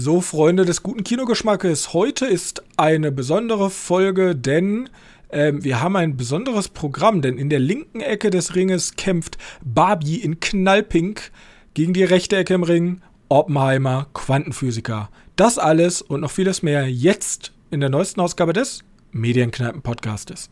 So, 0.00 0.20
Freunde 0.20 0.64
des 0.64 0.84
guten 0.84 1.02
Kinogeschmackes, 1.02 1.92
heute 1.92 2.24
ist 2.24 2.62
eine 2.76 3.10
besondere 3.10 3.68
Folge, 3.68 4.36
denn 4.36 4.88
ähm, 5.28 5.64
wir 5.64 5.80
haben 5.80 5.96
ein 5.96 6.16
besonderes 6.16 6.68
Programm, 6.68 7.20
denn 7.20 7.36
in 7.36 7.50
der 7.50 7.58
linken 7.58 8.00
Ecke 8.00 8.30
des 8.30 8.54
Ringes 8.54 8.94
kämpft 8.94 9.38
Barbie 9.64 10.18
in 10.18 10.38
Knallpink 10.38 11.32
gegen 11.74 11.94
die 11.94 12.04
rechte 12.04 12.36
Ecke 12.36 12.54
im 12.54 12.62
Ring, 12.62 13.00
Oppenheimer, 13.28 14.06
Quantenphysiker. 14.14 15.10
Das 15.34 15.58
alles 15.58 16.00
und 16.00 16.20
noch 16.20 16.30
vieles 16.30 16.62
mehr 16.62 16.88
jetzt 16.88 17.52
in 17.72 17.80
der 17.80 17.90
neuesten 17.90 18.20
Ausgabe 18.20 18.52
des 18.52 18.84
Medienkneipen-Podcastes. 19.10 20.48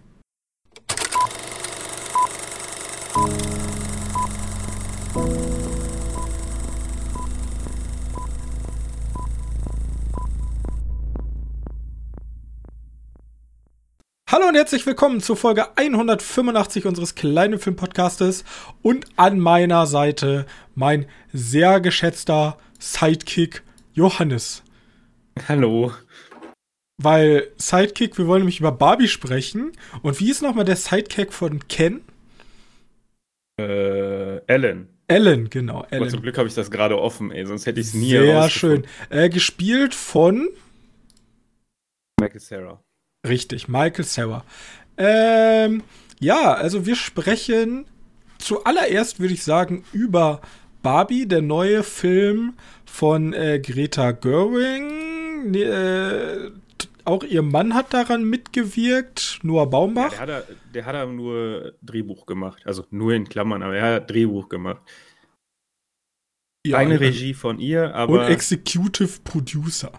Hallo 14.36 14.49
und 14.49 14.54
herzlich 14.54 14.85
willkommen 14.85 15.22
zur 15.22 15.35
Folge 15.35 15.79
185 15.79 16.85
unseres 16.85 17.14
kleinen 17.14 17.58
Filmpodcastes 17.58 18.45
und 18.82 19.07
an 19.17 19.40
meiner 19.40 19.86
Seite 19.86 20.45
mein 20.75 21.07
sehr 21.32 21.81
geschätzter 21.81 22.59
Sidekick 22.79 23.62
Johannes. 23.95 24.62
Hallo. 25.49 25.95
Weil 26.99 27.49
Sidekick, 27.57 28.18
wir 28.18 28.26
wollen 28.26 28.43
nämlich 28.43 28.61
über 28.61 28.72
Barbie 28.72 29.09
sprechen. 29.09 29.72
Und 30.03 30.21
wie 30.21 30.31
ist 30.31 30.43
nochmal 30.43 30.67
der 30.67 30.76
Sidekick 30.76 31.32
von 31.32 31.67
Ken? 31.68 32.03
Äh, 33.59 34.45
Ellen. 34.47 34.91
Ellen, 35.09 35.48
genau. 35.48 35.87
Ellen. 35.89 36.03
Aber 36.03 36.11
zum 36.11 36.20
Glück 36.20 36.37
habe 36.37 36.47
ich 36.47 36.55
das 36.55 36.70
gerade 36.70 37.00
offen, 37.00 37.31
ey, 37.31 37.47
sonst 37.47 37.64
hätte 37.64 37.81
ich 37.81 37.87
es 37.87 37.95
nie 37.95 38.11
Sehr 38.11 38.50
schön. 38.50 38.87
Äh, 39.09 39.31
gespielt 39.31 39.95
von 39.95 40.50
Michael 42.20 42.41
Sarah. 42.41 42.86
Richtig, 43.28 43.69
Michael 43.69 44.05
Sarah. 44.05 44.45
Ähm, 44.97 45.83
ja, 46.20 46.55
also 46.55 46.87
wir 46.87 46.97
sprechen 46.97 47.87
zuallererst, 48.39 49.20
würde 49.20 49.34
ich 49.34 49.42
sagen, 49.42 49.84
über 49.92 50.41
Barbie, 50.83 51.27
der 51.27 51.42
neue 51.42 51.83
Film 51.83 52.55
von 52.84 53.33
äh, 53.33 53.59
Greta 53.59 54.12
Gerwig. 54.12 55.55
Äh, 55.55 56.51
auch 57.05 57.23
ihr 57.23 57.42
Mann 57.42 57.75
hat 57.75 57.95
daran 57.95 58.25
mitgewirkt, 58.25 59.39
Noah 59.42 59.70
Baumbach. 59.70 60.12
Ja, 60.12 60.27
der, 60.27 60.36
hat, 60.36 60.47
der 60.75 60.86
hat 60.86 61.08
nur 61.11 61.75
Drehbuch 61.83 62.27
gemacht. 62.27 62.62
Also 62.67 62.84
nur 62.91 63.12
in 63.12 63.29
Klammern, 63.29 63.62
aber 63.62 63.77
er 63.77 63.95
hat 63.97 64.11
Drehbuch 64.11 64.48
gemacht. 64.48 64.83
Ja, 66.67 66.79
Keine 66.79 66.98
Regie 66.98 67.34
von 67.34 67.61
ihr, 67.61 67.95
aber. 67.95 68.25
Und 68.25 68.33
Executive 68.33 69.20
Producer. 69.23 69.92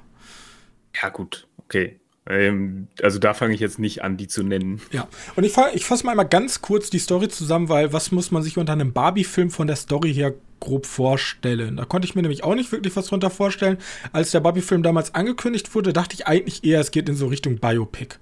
Ja, 1.01 1.09
gut, 1.09 1.47
okay. 1.57 2.01
Ähm, 2.29 2.87
also 3.01 3.19
da 3.19 3.33
fange 3.33 3.53
ich 3.53 3.59
jetzt 3.59 3.79
nicht 3.79 4.03
an, 4.03 4.17
die 4.17 4.27
zu 4.27 4.43
nennen. 4.43 4.81
Ja, 4.91 5.07
und 5.35 5.43
ich, 5.43 5.55
ich 5.73 5.85
fasse 5.85 6.05
mal 6.05 6.11
einmal 6.11 6.27
ganz 6.27 6.61
kurz 6.61 6.89
die 6.89 6.99
Story 6.99 7.29
zusammen, 7.29 7.69
weil 7.69 7.93
was 7.93 8.11
muss 8.11 8.31
man 8.31 8.43
sich 8.43 8.57
unter 8.57 8.73
einem 8.73 8.93
Barbie-Film 8.93 9.49
von 9.49 9.67
der 9.67 9.75
Story 9.75 10.13
her 10.13 10.33
grob 10.59 10.85
vorstellen? 10.85 11.77
Da 11.77 11.85
konnte 11.85 12.07
ich 12.07 12.15
mir 12.15 12.21
nämlich 12.21 12.43
auch 12.43 12.55
nicht 12.55 12.71
wirklich 12.71 12.95
was 12.95 13.07
drunter 13.07 13.29
vorstellen. 13.29 13.77
Als 14.11 14.31
der 14.31 14.41
Barbie-Film 14.41 14.83
damals 14.83 15.15
angekündigt 15.15 15.73
wurde, 15.73 15.93
dachte 15.93 16.15
ich 16.15 16.27
eigentlich 16.27 16.63
eher, 16.63 16.81
es 16.81 16.91
geht 16.91 17.07
in 17.07 17.15
so 17.15 17.27
Richtung 17.27 17.57
Biopic. 17.57 18.15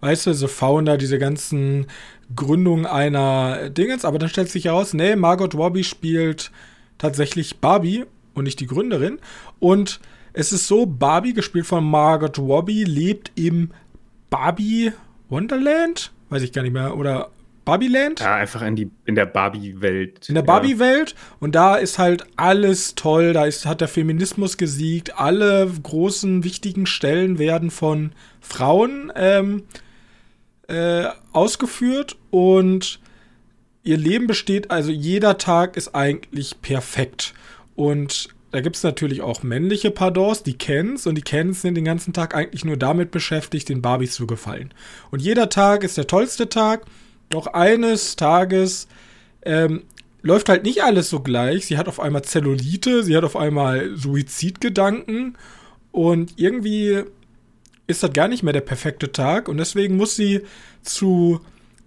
Weißt 0.00 0.26
du, 0.26 0.32
so 0.32 0.48
Founder, 0.48 0.96
diese 0.96 1.18
ganzen 1.18 1.86
Gründungen 2.34 2.86
einer 2.86 3.68
Dingens, 3.68 4.06
aber 4.06 4.18
dann 4.18 4.30
stellt 4.30 4.48
sich 4.48 4.64
heraus, 4.64 4.94
nee, 4.94 5.14
Margot 5.14 5.54
Robbie 5.54 5.84
spielt 5.84 6.50
tatsächlich 6.96 7.58
Barbie 7.58 8.04
und 8.32 8.44
nicht 8.44 8.60
die 8.60 8.66
Gründerin. 8.66 9.18
Und 9.58 10.00
es 10.40 10.52
ist 10.52 10.66
so, 10.66 10.86
Barbie, 10.86 11.34
gespielt 11.34 11.66
von 11.66 11.84
Margot 11.84 12.38
Robbie, 12.38 12.84
lebt 12.84 13.30
im 13.34 13.72
Barbie 14.30 14.92
Wonderland? 15.28 16.12
Weiß 16.30 16.40
ich 16.40 16.52
gar 16.52 16.62
nicht 16.62 16.72
mehr. 16.72 16.96
Oder 16.96 17.30
Barbieland? 17.66 18.20
Ja, 18.20 18.36
einfach 18.36 18.62
in, 18.62 18.74
die, 18.74 18.90
in 19.04 19.16
der 19.16 19.26
Barbie-Welt. 19.26 20.30
In 20.30 20.34
der 20.34 20.42
Barbie-Welt. 20.42 21.14
Und 21.40 21.54
da 21.54 21.76
ist 21.76 21.98
halt 21.98 22.24
alles 22.36 22.94
toll. 22.94 23.34
Da 23.34 23.44
ist, 23.44 23.66
hat 23.66 23.82
der 23.82 23.88
Feminismus 23.88 24.56
gesiegt. 24.56 25.18
Alle 25.18 25.70
großen, 25.82 26.42
wichtigen 26.42 26.86
Stellen 26.86 27.38
werden 27.38 27.70
von 27.70 28.12
Frauen 28.40 29.12
ähm, 29.14 29.64
äh, 30.68 31.04
ausgeführt. 31.32 32.16
Und 32.30 32.98
ihr 33.82 33.98
Leben 33.98 34.26
besteht, 34.26 34.70
also 34.70 34.90
jeder 34.90 35.36
Tag 35.36 35.76
ist 35.76 35.94
eigentlich 35.94 36.62
perfekt. 36.62 37.34
Und 37.76 38.30
da 38.52 38.60
gibt 38.60 38.76
es 38.76 38.82
natürlich 38.82 39.22
auch 39.22 39.42
männliche 39.42 39.90
Pardons, 39.90 40.42
die 40.42 40.58
Kens, 40.58 41.06
und 41.06 41.14
die 41.14 41.22
Kens 41.22 41.62
sind 41.62 41.76
den 41.76 41.84
ganzen 41.84 42.12
Tag 42.12 42.34
eigentlich 42.34 42.64
nur 42.64 42.76
damit 42.76 43.10
beschäftigt, 43.10 43.68
den 43.68 43.82
Barbies 43.82 44.12
zu 44.12 44.26
gefallen. 44.26 44.74
Und 45.10 45.22
jeder 45.22 45.48
Tag 45.48 45.84
ist 45.84 45.96
der 45.96 46.06
tollste 46.06 46.48
Tag, 46.48 46.82
doch 47.28 47.46
eines 47.46 48.16
Tages 48.16 48.88
ähm, 49.42 49.82
läuft 50.22 50.48
halt 50.48 50.64
nicht 50.64 50.82
alles 50.82 51.08
so 51.08 51.20
gleich. 51.20 51.66
Sie 51.66 51.78
hat 51.78 51.88
auf 51.88 52.00
einmal 52.00 52.22
Zellulite, 52.22 53.04
sie 53.04 53.16
hat 53.16 53.24
auf 53.24 53.36
einmal 53.36 53.96
Suizidgedanken. 53.96 55.38
Und 55.92 56.34
irgendwie 56.36 57.04
ist 57.86 58.02
das 58.02 58.12
gar 58.12 58.28
nicht 58.28 58.42
mehr 58.42 58.52
der 58.52 58.60
perfekte 58.60 59.12
Tag. 59.12 59.48
Und 59.48 59.58
deswegen 59.58 59.96
muss 59.96 60.16
sie 60.16 60.42
zu 60.82 61.40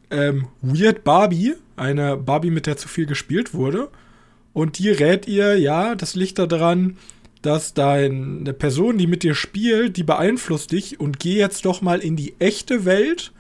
ähm, 0.09 0.47
Weird 0.62 1.03
Barbie, 1.03 1.56
eine 1.75 2.18
Barbie, 2.18 2.51
mit 2.51 2.66
der 2.66 2.78
zu 2.78 2.88
viel 2.88 3.06
gespielt 3.06 3.53
wurde, 3.53 3.90
und 4.53 4.77
die 4.77 4.89
rät 4.89 5.27
ihr, 5.27 5.57
ja, 5.57 5.95
das 5.95 6.15
liegt 6.15 6.39
daran, 6.39 6.97
dass 7.41 7.73
deine 7.73 8.53
Person, 8.53 8.97
die 8.97 9.07
mit 9.07 9.23
dir 9.23 9.35
spielt, 9.35 9.97
die 9.97 10.03
beeinflusst 10.03 10.71
dich 10.71 10.99
und 10.99 11.19
geh 11.19 11.35
jetzt 11.35 11.65
doch 11.65 11.81
mal 11.81 11.99
in 11.99 12.15
die 12.15 12.35
echte 12.39 12.85
Welt, 12.85 13.33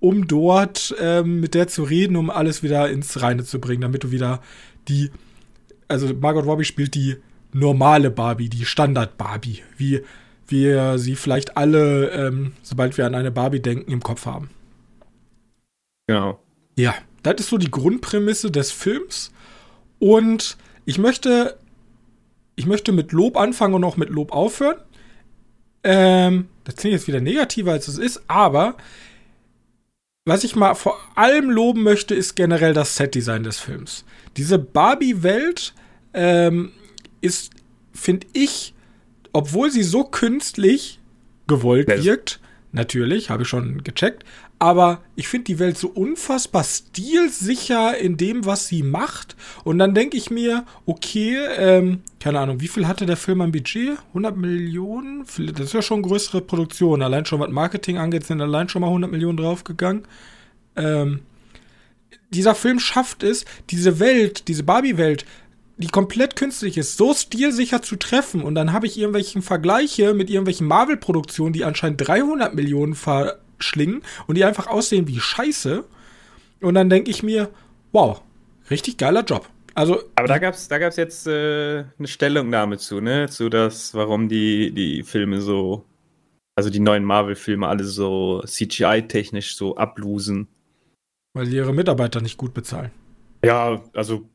um 0.00 0.26
dort 0.26 0.94
ähm, 0.98 1.40
mit 1.40 1.54
der 1.54 1.68
zu 1.68 1.84
reden, 1.84 2.16
um 2.16 2.30
alles 2.30 2.62
wieder 2.62 2.90
ins 2.90 3.20
Reine 3.22 3.44
zu 3.44 3.60
bringen, 3.60 3.82
damit 3.82 4.02
du 4.02 4.10
wieder 4.10 4.42
die, 4.88 5.10
also 5.86 6.12
Margot 6.14 6.44
Robbie 6.44 6.64
spielt 6.64 6.94
die 6.94 7.16
normale 7.52 8.10
Barbie, 8.10 8.48
die 8.48 8.64
Standard 8.64 9.16
Barbie, 9.16 9.62
wie 9.76 10.02
wir 10.48 10.98
sie 10.98 11.14
vielleicht 11.14 11.56
alle, 11.56 12.10
ähm, 12.10 12.52
sobald 12.62 12.96
wir 12.98 13.06
an 13.06 13.14
eine 13.14 13.30
Barbie 13.30 13.60
denken, 13.60 13.92
im 13.92 14.02
Kopf 14.02 14.26
haben. 14.26 14.50
Genau. 16.08 16.40
Ja, 16.76 16.94
das 17.22 17.36
ist 17.40 17.50
so 17.50 17.58
die 17.58 17.70
Grundprämisse 17.70 18.50
des 18.50 18.72
Films. 18.72 19.32
Und 20.00 20.56
ich 20.84 20.98
möchte, 20.98 21.56
ich 22.56 22.66
möchte 22.66 22.90
mit 22.90 23.12
Lob 23.12 23.36
anfangen 23.36 23.74
und 23.74 23.84
auch 23.84 23.96
mit 23.96 24.08
Lob 24.08 24.32
aufhören. 24.32 24.78
Ähm, 25.84 26.48
das 26.64 26.76
klingt 26.76 26.94
jetzt 26.94 27.06
wieder 27.06 27.20
negativer, 27.20 27.70
als 27.72 27.86
es 27.86 27.98
ist, 27.98 28.22
aber 28.26 28.76
was 30.26 30.44
ich 30.44 30.56
mal 30.56 30.74
vor 30.74 30.98
allem 31.14 31.50
loben 31.50 31.82
möchte, 31.82 32.14
ist 32.14 32.34
generell 32.34 32.74
das 32.74 32.96
Setdesign 32.96 33.42
des 33.42 33.58
Films. 33.58 34.04
Diese 34.36 34.58
Barbie-Welt 34.58 35.74
ähm, 36.12 36.72
ist, 37.20 37.50
finde 37.92 38.26
ich, 38.32 38.74
obwohl 39.32 39.70
sie 39.70 39.82
so 39.82 40.04
künstlich 40.04 41.00
gewollt 41.46 41.88
wirkt, 42.04 42.40
natürlich, 42.72 43.30
habe 43.30 43.42
ich 43.42 43.48
schon 43.48 43.82
gecheckt, 43.82 44.24
aber 44.60 45.00
ich 45.16 45.26
finde 45.26 45.44
die 45.44 45.58
Welt 45.58 45.78
so 45.78 45.88
unfassbar 45.88 46.64
stilsicher 46.64 47.96
in 47.96 48.18
dem, 48.18 48.44
was 48.44 48.68
sie 48.68 48.82
macht. 48.82 49.34
Und 49.64 49.78
dann 49.78 49.94
denke 49.94 50.18
ich 50.18 50.30
mir, 50.30 50.66
okay, 50.84 51.38
ähm, 51.56 52.02
keine 52.20 52.40
Ahnung, 52.40 52.60
wie 52.60 52.68
viel 52.68 52.86
hatte 52.86 53.06
der 53.06 53.16
Film 53.16 53.40
am 53.40 53.52
Budget? 53.52 53.96
100 54.08 54.36
Millionen? 54.36 55.24
Das 55.54 55.66
ist 55.66 55.72
ja 55.72 55.80
schon 55.80 56.02
größere 56.02 56.42
Produktion. 56.42 57.00
Allein 57.00 57.24
schon 57.24 57.40
was 57.40 57.48
Marketing 57.48 57.96
angeht, 57.96 58.26
sind 58.26 58.42
allein 58.42 58.68
schon 58.68 58.82
mal 58.82 58.88
100 58.88 59.10
Millionen 59.10 59.38
draufgegangen. 59.38 60.02
Ähm, 60.76 61.20
dieser 62.28 62.54
Film 62.54 62.80
schafft 62.80 63.22
es, 63.22 63.46
diese 63.70 63.98
Welt, 63.98 64.46
diese 64.46 64.64
Barbie-Welt, 64.64 65.24
die 65.78 65.88
komplett 65.88 66.36
künstlich 66.36 66.76
ist, 66.76 66.98
so 66.98 67.14
stilsicher 67.14 67.80
zu 67.80 67.96
treffen. 67.96 68.42
Und 68.42 68.56
dann 68.56 68.74
habe 68.74 68.86
ich 68.86 68.98
irgendwelchen 68.98 69.40
Vergleiche 69.40 70.12
mit 70.12 70.28
irgendwelchen 70.28 70.66
Marvel-Produktionen, 70.66 71.54
die 71.54 71.64
anscheinend 71.64 72.06
300 72.06 72.54
Millionen 72.54 72.94
ver 72.94 73.38
schlingen 73.62 74.02
und 74.26 74.36
die 74.36 74.44
einfach 74.44 74.66
aussehen 74.66 75.08
wie 75.08 75.20
Scheiße. 75.20 75.84
Und 76.60 76.74
dann 76.74 76.90
denke 76.90 77.10
ich 77.10 77.22
mir, 77.22 77.50
wow, 77.92 78.22
richtig 78.70 78.96
geiler 78.98 79.24
Job. 79.24 79.48
Also, 79.74 80.02
Aber 80.16 80.28
da 80.28 80.38
gab 80.38 80.54
es 80.54 80.68
da 80.68 80.78
gab's 80.78 80.96
jetzt 80.96 81.26
äh, 81.26 81.84
eine 81.98 82.08
Stellungnahme 82.08 82.78
zu, 82.78 83.00
ne? 83.00 83.28
Zu 83.28 83.48
das, 83.48 83.94
warum 83.94 84.28
die, 84.28 84.72
die 84.72 85.02
Filme 85.02 85.40
so, 85.40 85.84
also 86.56 86.70
die 86.70 86.80
neuen 86.80 87.04
Marvel-Filme 87.04 87.66
alle 87.66 87.84
so 87.84 88.42
CGI-technisch 88.44 89.56
so 89.56 89.76
ablosen. 89.76 90.48
Weil 91.32 91.46
die 91.46 91.56
ihre 91.56 91.72
Mitarbeiter 91.72 92.20
nicht 92.20 92.36
gut 92.36 92.52
bezahlen. 92.52 92.90
Ja, 93.44 93.80
also, 93.94 94.28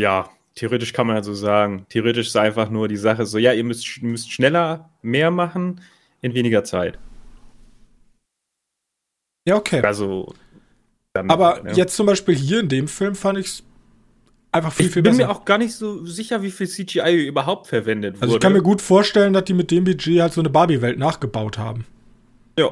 ja, 0.00 0.28
theoretisch 0.54 0.92
kann 0.92 1.06
man 1.06 1.16
ja 1.16 1.22
so 1.22 1.34
sagen. 1.34 1.86
Theoretisch 1.88 2.28
ist 2.28 2.36
einfach 2.36 2.68
nur 2.70 2.88
die 2.88 2.96
Sache 2.96 3.24
so, 3.24 3.38
ja, 3.38 3.52
ihr 3.52 3.64
müsst, 3.64 4.02
müsst 4.02 4.30
schneller 4.30 4.90
mehr 5.02 5.30
machen 5.30 5.80
in 6.20 6.34
weniger 6.34 6.64
Zeit. 6.64 6.98
Ja, 9.46 9.56
okay. 9.56 9.80
Also. 9.82 10.34
Dann, 11.12 11.30
Aber 11.30 11.64
ja. 11.66 11.72
jetzt 11.74 11.96
zum 11.96 12.06
Beispiel 12.06 12.34
hier 12.34 12.60
in 12.60 12.68
dem 12.68 12.88
Film 12.88 13.14
fand 13.14 13.38
ich 13.38 13.46
es 13.46 13.62
einfach 14.52 14.72
viel, 14.72 14.86
ich 14.86 14.92
viel 14.92 15.02
bin 15.02 15.12
besser. 15.16 15.26
mir 15.28 15.32
auch 15.32 15.44
gar 15.46 15.56
nicht 15.58 15.74
so 15.74 16.04
sicher, 16.04 16.42
wie 16.42 16.50
viel 16.50 16.68
CGI 16.68 17.26
überhaupt 17.26 17.66
verwendet 17.68 18.16
wurde. 18.16 18.22
also 18.22 18.34
ich 18.36 18.40
kann 18.40 18.52
mir 18.52 18.62
gut 18.62 18.82
vorstellen, 18.82 19.32
dass 19.32 19.44
die 19.44 19.54
mit 19.54 19.70
dem 19.70 19.84
Budget 19.84 20.20
halt 20.20 20.32
so 20.34 20.40
eine 20.42 20.50
Barbie-Welt 20.50 20.98
nachgebaut 20.98 21.56
haben. 21.58 21.86
Ja. 22.58 22.70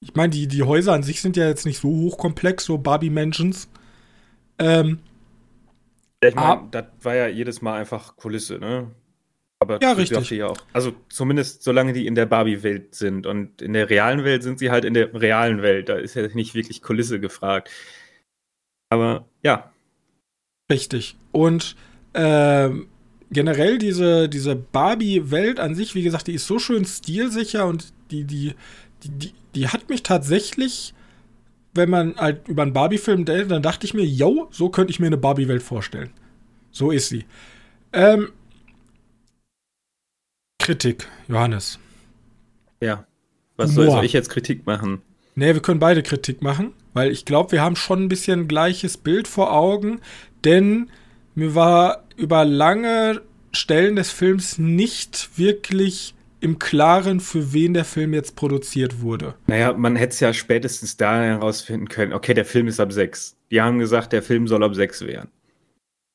Ich 0.00 0.14
meine, 0.14 0.30
die, 0.30 0.46
die 0.46 0.62
Häuser 0.62 0.92
an 0.92 1.02
sich 1.02 1.20
sind 1.20 1.36
ja 1.36 1.48
jetzt 1.48 1.66
nicht 1.66 1.80
so 1.80 1.88
hochkomplex, 1.88 2.64
so 2.64 2.78
Barbie-Mansions. 2.78 3.68
Ähm, 4.58 5.00
Ich 6.22 6.34
meine, 6.34 6.46
Ah. 6.60 6.68
das 6.70 6.84
war 7.02 7.14
ja 7.16 7.26
jedes 7.28 7.60
Mal 7.62 7.78
einfach 7.80 8.16
Kulisse, 8.16 8.58
ne? 8.58 8.90
Aber 9.58 9.80
Ja, 9.82 9.92
richtig. 9.92 10.30
Ja 10.30 10.48
auch. 10.48 10.58
Also 10.72 10.92
zumindest 11.08 11.62
solange 11.62 11.92
die 11.92 12.06
in 12.06 12.14
der 12.14 12.26
Barbie-Welt 12.26 12.94
sind. 12.94 13.26
Und 13.26 13.62
in 13.62 13.72
der 13.72 13.88
realen 13.88 14.24
Welt 14.24 14.42
sind 14.42 14.58
sie 14.58 14.70
halt 14.70 14.84
in 14.84 14.94
der 14.94 15.14
realen 15.14 15.62
Welt. 15.62 15.88
Da 15.88 15.96
ist 15.96 16.14
ja 16.14 16.26
nicht 16.28 16.54
wirklich 16.54 16.82
Kulisse 16.82 17.20
gefragt. 17.20 17.70
Aber 18.90 19.26
ja, 19.42 19.72
Richtig. 20.70 21.16
Und 21.32 21.76
ähm, 22.14 22.88
generell 23.30 23.78
diese, 23.78 24.28
diese 24.28 24.56
Barbie-Welt 24.56 25.60
an 25.60 25.74
sich, 25.74 25.94
wie 25.94 26.02
gesagt, 26.02 26.26
die 26.26 26.34
ist 26.34 26.46
so 26.46 26.58
schön 26.58 26.84
stilsicher 26.84 27.66
und 27.66 27.92
die, 28.10 28.24
die, 28.24 28.54
die, 29.02 29.08
die, 29.10 29.32
die 29.54 29.68
hat 29.68 29.88
mich 29.88 30.02
tatsächlich, 30.02 30.94
wenn 31.74 31.90
man 31.90 32.16
halt 32.16 32.48
über 32.48 32.62
einen 32.62 32.72
Barbie-Film 32.72 33.24
denkt, 33.24 33.50
dann 33.50 33.62
dachte 33.62 33.86
ich 33.86 33.94
mir, 33.94 34.04
yo, 34.04 34.48
so 34.50 34.70
könnte 34.70 34.90
ich 34.90 35.00
mir 35.00 35.06
eine 35.06 35.16
Barbie-Welt 35.16 35.62
vorstellen. 35.62 36.10
So 36.70 36.90
ist 36.90 37.08
sie. 37.08 37.24
Ähm, 37.92 38.32
Kritik, 40.66 41.06
Johannes. 41.28 41.78
ja. 42.80 43.06
Was 43.56 43.70
Humor. 43.70 43.84
soll, 43.84 43.94
soll 43.94 44.04
ich 44.04 44.12
jetzt 44.12 44.30
Kritik 44.30 44.66
machen? 44.66 45.00
Nee, 45.36 45.54
wir 45.54 45.62
können 45.62 45.78
beide 45.78 46.02
Kritik 46.02 46.42
machen, 46.42 46.72
weil 46.92 47.12
ich 47.12 47.24
glaube, 47.24 47.52
wir 47.52 47.62
haben 47.62 47.76
schon 47.76 48.02
ein 48.02 48.08
bisschen 48.08 48.48
gleiches 48.48 48.96
Bild 48.98 49.28
vor 49.28 49.52
Augen, 49.52 50.00
denn 50.44 50.90
mir 51.36 51.54
war 51.54 52.02
über 52.16 52.44
lange 52.44 53.22
Stellen 53.52 53.94
des 53.94 54.10
Films 54.10 54.58
nicht 54.58 55.38
wirklich 55.38 56.14
im 56.40 56.58
Klaren, 56.58 57.20
für 57.20 57.52
wen 57.52 57.72
der 57.72 57.84
Film 57.84 58.12
jetzt 58.12 58.34
produziert 58.34 59.00
wurde. 59.00 59.34
Naja, 59.46 59.72
man 59.72 59.94
hätte 59.94 60.14
es 60.14 60.20
ja 60.20 60.32
spätestens 60.32 60.96
da 60.96 61.22
herausfinden 61.22 61.88
können, 61.88 62.12
okay, 62.12 62.34
der 62.34 62.44
Film 62.44 62.66
ist 62.66 62.80
ab 62.80 62.92
6. 62.92 63.36
Die 63.52 63.62
haben 63.62 63.78
gesagt, 63.78 64.12
der 64.12 64.22
Film 64.22 64.48
soll 64.48 64.64
ab 64.64 64.74
6 64.74 65.06
werden. 65.06 65.30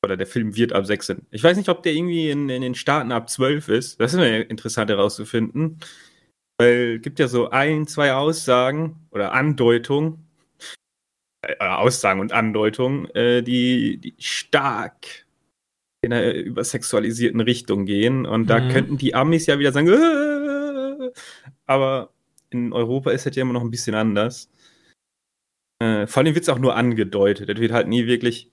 Oder 0.04 0.16
der 0.16 0.26
Film 0.26 0.56
wird 0.56 0.72
ab 0.72 0.84
6 0.84 1.06
sein. 1.06 1.26
Ich 1.30 1.44
weiß 1.44 1.56
nicht, 1.56 1.68
ob 1.68 1.82
der 1.82 1.92
irgendwie 1.92 2.30
in, 2.30 2.48
in 2.48 2.62
den 2.62 2.74
Staaten 2.74 3.12
ab 3.12 3.30
12 3.30 3.68
ist. 3.68 4.00
Das 4.00 4.12
ist 4.12 4.18
mir 4.18 4.50
interessant 4.50 4.90
herauszufinden. 4.90 5.78
Weil 6.58 6.96
es 6.96 7.02
gibt 7.02 7.18
ja 7.18 7.28
so 7.28 7.50
ein, 7.50 7.86
zwei 7.86 8.12
Aussagen 8.12 9.06
oder 9.10 9.32
Andeutungen, 9.32 10.26
äh, 11.46 11.56
Aussagen 11.58 12.20
und 12.20 12.32
Andeutungen, 12.32 13.08
äh, 13.14 13.42
die, 13.42 13.98
die 13.98 14.14
stark 14.18 15.24
in 16.04 16.12
einer 16.12 16.34
übersexualisierten 16.34 17.40
Richtung 17.40 17.86
gehen. 17.86 18.26
Und 18.26 18.48
da 18.48 18.60
Mhm. 18.60 18.68
könnten 18.70 18.98
die 18.98 19.14
Amis 19.14 19.46
ja 19.46 19.58
wieder 19.58 19.72
sagen, 19.72 19.88
äh, 19.88 21.10
aber 21.66 22.12
in 22.50 22.72
Europa 22.72 23.12
ist 23.12 23.24
das 23.26 23.34
ja 23.36 23.42
immer 23.42 23.54
noch 23.54 23.62
ein 23.62 23.70
bisschen 23.70 23.94
anders. 23.94 24.50
Äh, 25.80 26.06
vor 26.06 26.22
allem 26.22 26.34
wird 26.34 26.42
es 26.42 26.48
auch 26.48 26.58
nur 26.58 26.76
angedeutet. 26.76 27.48
Das 27.48 27.58
wird 27.58 27.72
halt 27.72 27.88
nie 27.88 28.06
wirklich. 28.06 28.51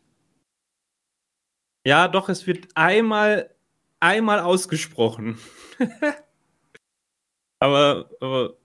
Ja, 1.86 2.08
doch, 2.08 2.30
es 2.30 2.46
wird 2.46 2.68
einmal, 2.76 3.54
einmal 4.00 4.40
ausgesprochen. 4.40 5.38
aber, 7.60 8.10
aber, 8.20 8.58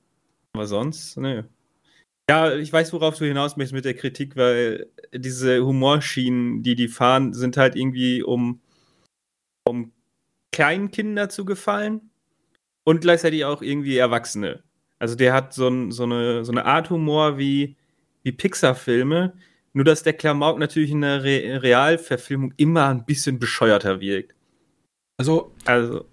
aber 0.53 0.67
sonst, 0.67 1.17
ne. 1.17 1.49
Ja, 2.29 2.55
ich 2.55 2.73
weiß, 2.73 2.93
worauf 2.93 3.19
du 3.19 3.27
hinaus 3.27 3.57
möchtest 3.57 3.75
mit 3.75 3.85
der 3.85 3.95
Kritik, 3.95 4.37
weil 4.37 4.91
diese 5.13 5.65
Humorschienen, 5.65 6.63
die 6.63 6.75
die 6.75 6.89
fahren, 6.89 7.35
sind 7.35 7.57
halt 7.57 7.77
irgendwie 7.77 8.23
um, 8.23 8.61
um 9.69 9.93
kleinen 10.53 10.91
zu 11.29 11.45
gefallen 11.45 12.11
und 12.85 13.03
gleichzeitig 13.03 13.45
auch 13.45 13.61
irgendwie 13.61 13.97
Erwachsene. 13.99 14.63
Also 14.99 15.17
der 15.17 15.35
hat 15.35 15.53
so, 15.53 15.69
ein, 15.69 15.91
so, 15.91 16.05
eine, 16.05 16.45
so 16.45 16.53
eine 16.53 16.65
Art 16.65 16.91
Humor 16.91 17.37
wie, 17.37 17.77
wie 18.23 18.33
Pixar-Filme, 18.33 19.35
nur 19.75 19.85
dass 19.85 20.03
der 20.03 20.15
Klamauk 20.15 20.59
natürlich 20.59 20.93
in 20.93 21.03
der 21.03 21.23
Re 21.23 21.63
Realverfilmung 21.63 22.55
immer 22.57 22.89
ein 22.89 23.05
bisschen 23.05 23.39
bescheuerter 23.39 24.01
wirkt. 24.01 24.35
Also, 25.19 25.53
Also, 25.65 26.07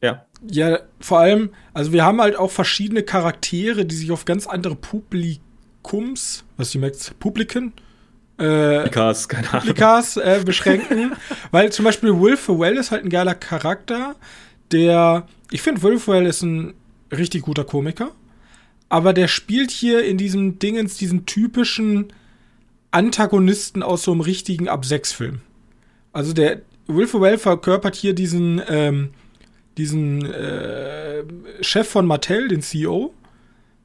ja. 0.00 0.24
ja, 0.48 0.78
vor 1.00 1.18
allem, 1.18 1.50
also 1.74 1.92
wir 1.92 2.04
haben 2.04 2.20
halt 2.20 2.36
auch 2.36 2.50
verschiedene 2.50 3.02
Charaktere, 3.02 3.84
die 3.84 3.96
sich 3.96 4.12
auf 4.12 4.24
ganz 4.24 4.46
andere 4.46 4.76
Publikums, 4.76 6.44
was 6.56 6.70
die 6.70 6.78
merkt, 6.78 7.18
Publiken, 7.18 7.72
äh, 8.38 8.84
Pikas, 8.84 9.28
keine 9.28 9.48
Ahnung. 9.48 9.62
Replikas 9.62 10.16
äh, 10.16 10.40
beschränken, 10.44 11.12
weil 11.50 11.72
zum 11.72 11.84
Beispiel 11.84 12.20
Will 12.20 12.36
Ferrell 12.36 12.76
ist 12.76 12.92
halt 12.92 13.04
ein 13.04 13.10
geiler 13.10 13.34
Charakter, 13.34 14.14
der, 14.70 15.26
ich 15.50 15.60
finde 15.60 15.82
Will 15.82 15.98
Ferrell 15.98 16.26
ist 16.26 16.42
ein 16.42 16.74
richtig 17.10 17.42
guter 17.42 17.64
Komiker, 17.64 18.12
aber 18.88 19.12
der 19.12 19.26
spielt 19.26 19.72
hier 19.72 20.04
in 20.04 20.18
diesem 20.18 20.60
Dingens 20.60 20.96
diesen 20.96 21.26
typischen 21.26 22.12
Antagonisten 22.90 23.82
aus 23.82 24.02
so 24.02 24.12
einem 24.12 24.20
richtigen 24.20 24.68
Ab-6-Film. 24.68 25.40
Also 26.12 26.32
der 26.32 26.62
Will 26.86 27.06
Ferrell 27.06 27.38
verkörpert 27.38 27.94
hier 27.94 28.14
diesen, 28.14 28.62
ähm, 28.68 29.10
diesen 29.76 30.24
äh, 30.24 31.22
Chef 31.60 31.88
von 31.88 32.06
Mattel, 32.06 32.48
den 32.48 32.62
CEO. 32.62 33.12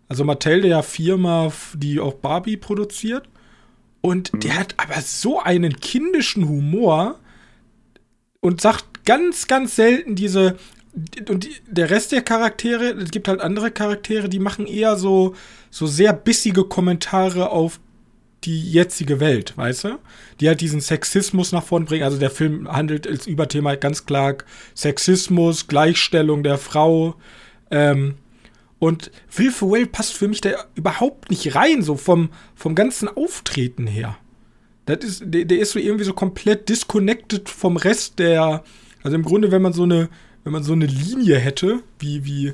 Also 0.08 0.24
Mattel, 0.24 0.62
der 0.62 0.84
Firma, 0.84 1.52
die 1.76 2.00
auch 2.00 2.14
Barbie 2.14 2.58
produziert. 2.58 3.28
Und 4.02 4.32
der 4.44 4.58
hat 4.58 4.76
aber 4.78 5.02
so 5.02 5.40
einen 5.40 5.80
kindischen 5.80 6.48
Humor 6.48 7.20
und 8.42 8.62
sagt 8.62 9.06
ganz, 9.06 9.48
ganz 9.48 9.76
selten 9.76 10.16
diese. 10.16 10.58
Und 11.28 11.46
die, 11.46 11.56
der 11.68 11.90
Rest 11.90 12.12
der 12.12 12.22
Charaktere, 12.22 12.92
es 12.92 13.12
gibt 13.12 13.28
halt 13.28 13.42
andere 13.42 13.72
Charaktere, 13.72 14.30
die 14.30 14.40
machen 14.40 14.68
eher 14.68 14.98
so, 14.98 15.36
so 15.72 15.88
sehr 15.88 16.14
bissige 16.14 16.66
Kommentare 16.66 17.50
auf 17.50 17.80
die 18.46 18.72
jetzige 18.72 19.20
Welt, 19.20 19.58
weißt 19.58 19.86
du? 19.86 20.00
Die 20.40 20.48
halt 20.48 20.62
diesen 20.62 20.82
Sexismus 20.82 21.52
nach 21.52 21.64
vorn 21.64 21.86
bringen. 21.86 22.04
Also 22.04 22.18
der 22.18 22.30
Film 22.30 22.72
handelt 22.72 23.08
als 23.08 23.28
Überthema 23.28 23.76
ganz 23.76 24.06
klar 24.06 24.36
Sexismus, 24.76 25.68
Gleichstellung 25.68 26.44
der 26.44 26.58
Frau. 26.58 27.16
Ähm, 27.72 28.16
und 28.80 29.12
Will 29.36 29.52
Ferrell 29.52 29.86
passt 29.86 30.14
für 30.14 30.28
mich 30.28 30.42
da 30.42 30.50
überhaupt 30.76 31.30
nicht 31.30 31.56
rein, 31.56 31.82
so 31.82 31.96
vom, 31.96 32.30
vom 32.54 32.76
ganzen 32.76 33.08
Auftreten 33.08 33.88
her. 33.88 34.18
Das 34.86 35.04
ist, 35.06 35.24
der, 35.26 35.46
der 35.46 35.60
ist 35.60 35.72
so 35.72 35.80
irgendwie 35.80 36.04
so 36.04 36.14
komplett 36.14 36.68
disconnected 36.68 37.48
vom 37.48 37.78
Rest 37.78 38.20
der. 38.20 38.64
Also 39.02 39.16
im 39.16 39.24
Grunde, 39.24 39.52
wenn 39.52 39.62
man 39.62 39.74
so 39.74 39.84
eine, 39.84 40.10
wenn 40.44 40.52
man 40.52 40.64
so 40.64 40.74
eine 40.74 40.86
Linie 40.86 41.38
hätte, 41.38 41.80
wie, 42.00 42.26
wie, 42.26 42.54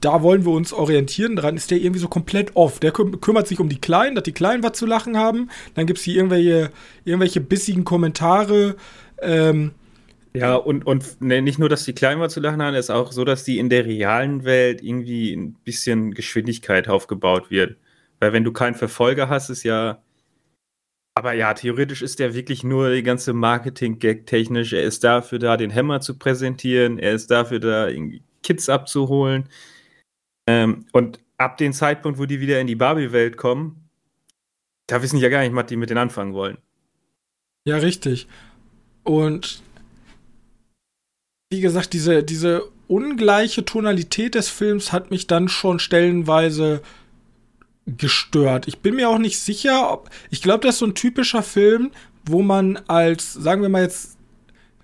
da 0.00 0.22
wollen 0.22 0.44
wir 0.44 0.52
uns 0.52 0.72
orientieren, 0.72 1.36
dran 1.36 1.56
ist 1.56 1.70
der 1.70 1.78
irgendwie 1.78 2.00
so 2.00 2.08
komplett 2.08 2.56
off. 2.56 2.80
Der 2.80 2.92
küm 2.92 3.20
kümmert 3.20 3.46
sich 3.48 3.60
um 3.60 3.68
die 3.68 3.80
Kleinen, 3.80 4.14
dass 4.14 4.24
die 4.24 4.32
Kleinen 4.32 4.62
was 4.62 4.72
zu 4.72 4.86
lachen 4.86 5.16
haben. 5.16 5.50
Dann 5.74 5.86
gibt 5.86 5.98
es 5.98 6.04
hier 6.04 6.16
irgendwelche, 6.16 6.70
irgendwelche 7.04 7.40
bissigen 7.40 7.84
Kommentare. 7.84 8.76
Ähm, 9.20 9.72
Ja, 10.34 10.54
und, 10.56 10.86
und 10.86 11.20
ne, 11.20 11.42
nicht 11.42 11.58
nur, 11.58 11.68
dass 11.68 11.84
die 11.84 11.92
klein 11.94 12.18
war 12.18 12.28
zu 12.30 12.40
lachen 12.40 12.62
haben, 12.62 12.74
es 12.74 12.86
ist 12.86 12.90
auch 12.90 13.12
so, 13.12 13.24
dass 13.24 13.44
die 13.44 13.58
in 13.58 13.68
der 13.68 13.84
realen 13.84 14.44
Welt 14.44 14.82
irgendwie 14.82 15.34
ein 15.34 15.54
bisschen 15.64 16.12
Geschwindigkeit 16.14 16.88
aufgebaut 16.88 17.50
wird. 17.50 17.76
Weil 18.18 18.32
wenn 18.32 18.44
du 18.44 18.52
keinen 18.52 18.74
Verfolger 18.74 19.28
hast, 19.28 19.50
ist 19.50 19.62
ja. 19.64 20.02
Aber 21.14 21.34
ja, 21.34 21.52
theoretisch 21.54 22.02
ist 22.02 22.18
der 22.20 22.34
wirklich 22.34 22.64
nur 22.64 22.90
die 22.92 23.02
ganze 23.02 23.34
Marketing-Gag 23.34 24.26
technisch. 24.26 24.72
Er 24.72 24.82
ist 24.82 25.04
dafür 25.04 25.38
da, 25.38 25.56
den 25.58 25.74
Hammer 25.74 26.00
zu 26.00 26.18
präsentieren. 26.18 26.98
Er 26.98 27.12
ist 27.12 27.30
dafür 27.30 27.60
da, 27.60 27.88
irgendwie 27.88 28.22
Kids 28.42 28.68
abzuholen. 28.68 29.48
Ähm, 30.48 30.86
und 30.92 31.20
ab 31.38 31.56
dem 31.58 31.72
Zeitpunkt, 31.72 32.18
wo 32.18 32.26
die 32.26 32.40
wieder 32.40 32.60
in 32.60 32.66
die 32.66 32.76
Barbie-Welt 32.76 33.36
kommen, 33.36 33.88
da 34.86 35.02
wissen 35.02 35.16
die 35.16 35.22
ja 35.22 35.28
gar 35.28 35.42
nicht, 35.42 35.54
was 35.54 35.66
die 35.66 35.76
mit 35.76 35.90
denen 35.90 35.98
anfangen 35.98 36.34
wollen. 36.34 36.58
Ja, 37.64 37.76
richtig. 37.76 38.26
Und 39.04 39.62
wie 41.50 41.60
gesagt, 41.60 41.92
diese, 41.92 42.22
diese 42.22 42.70
ungleiche 42.88 43.64
Tonalität 43.64 44.34
des 44.34 44.48
Films 44.48 44.92
hat 44.92 45.10
mich 45.10 45.26
dann 45.26 45.48
schon 45.48 45.78
stellenweise 45.78 46.82
gestört. 47.86 48.68
Ich 48.68 48.78
bin 48.78 48.96
mir 48.96 49.08
auch 49.08 49.18
nicht 49.18 49.38
sicher, 49.38 49.92
ob. 49.92 50.10
Ich 50.30 50.42
glaube, 50.42 50.66
das 50.66 50.76
ist 50.76 50.78
so 50.80 50.86
ein 50.86 50.94
typischer 50.94 51.42
Film, 51.42 51.90
wo 52.24 52.42
man 52.42 52.78
als, 52.88 53.32
sagen 53.32 53.62
wir 53.62 53.68
mal 53.68 53.82
jetzt, 53.82 54.16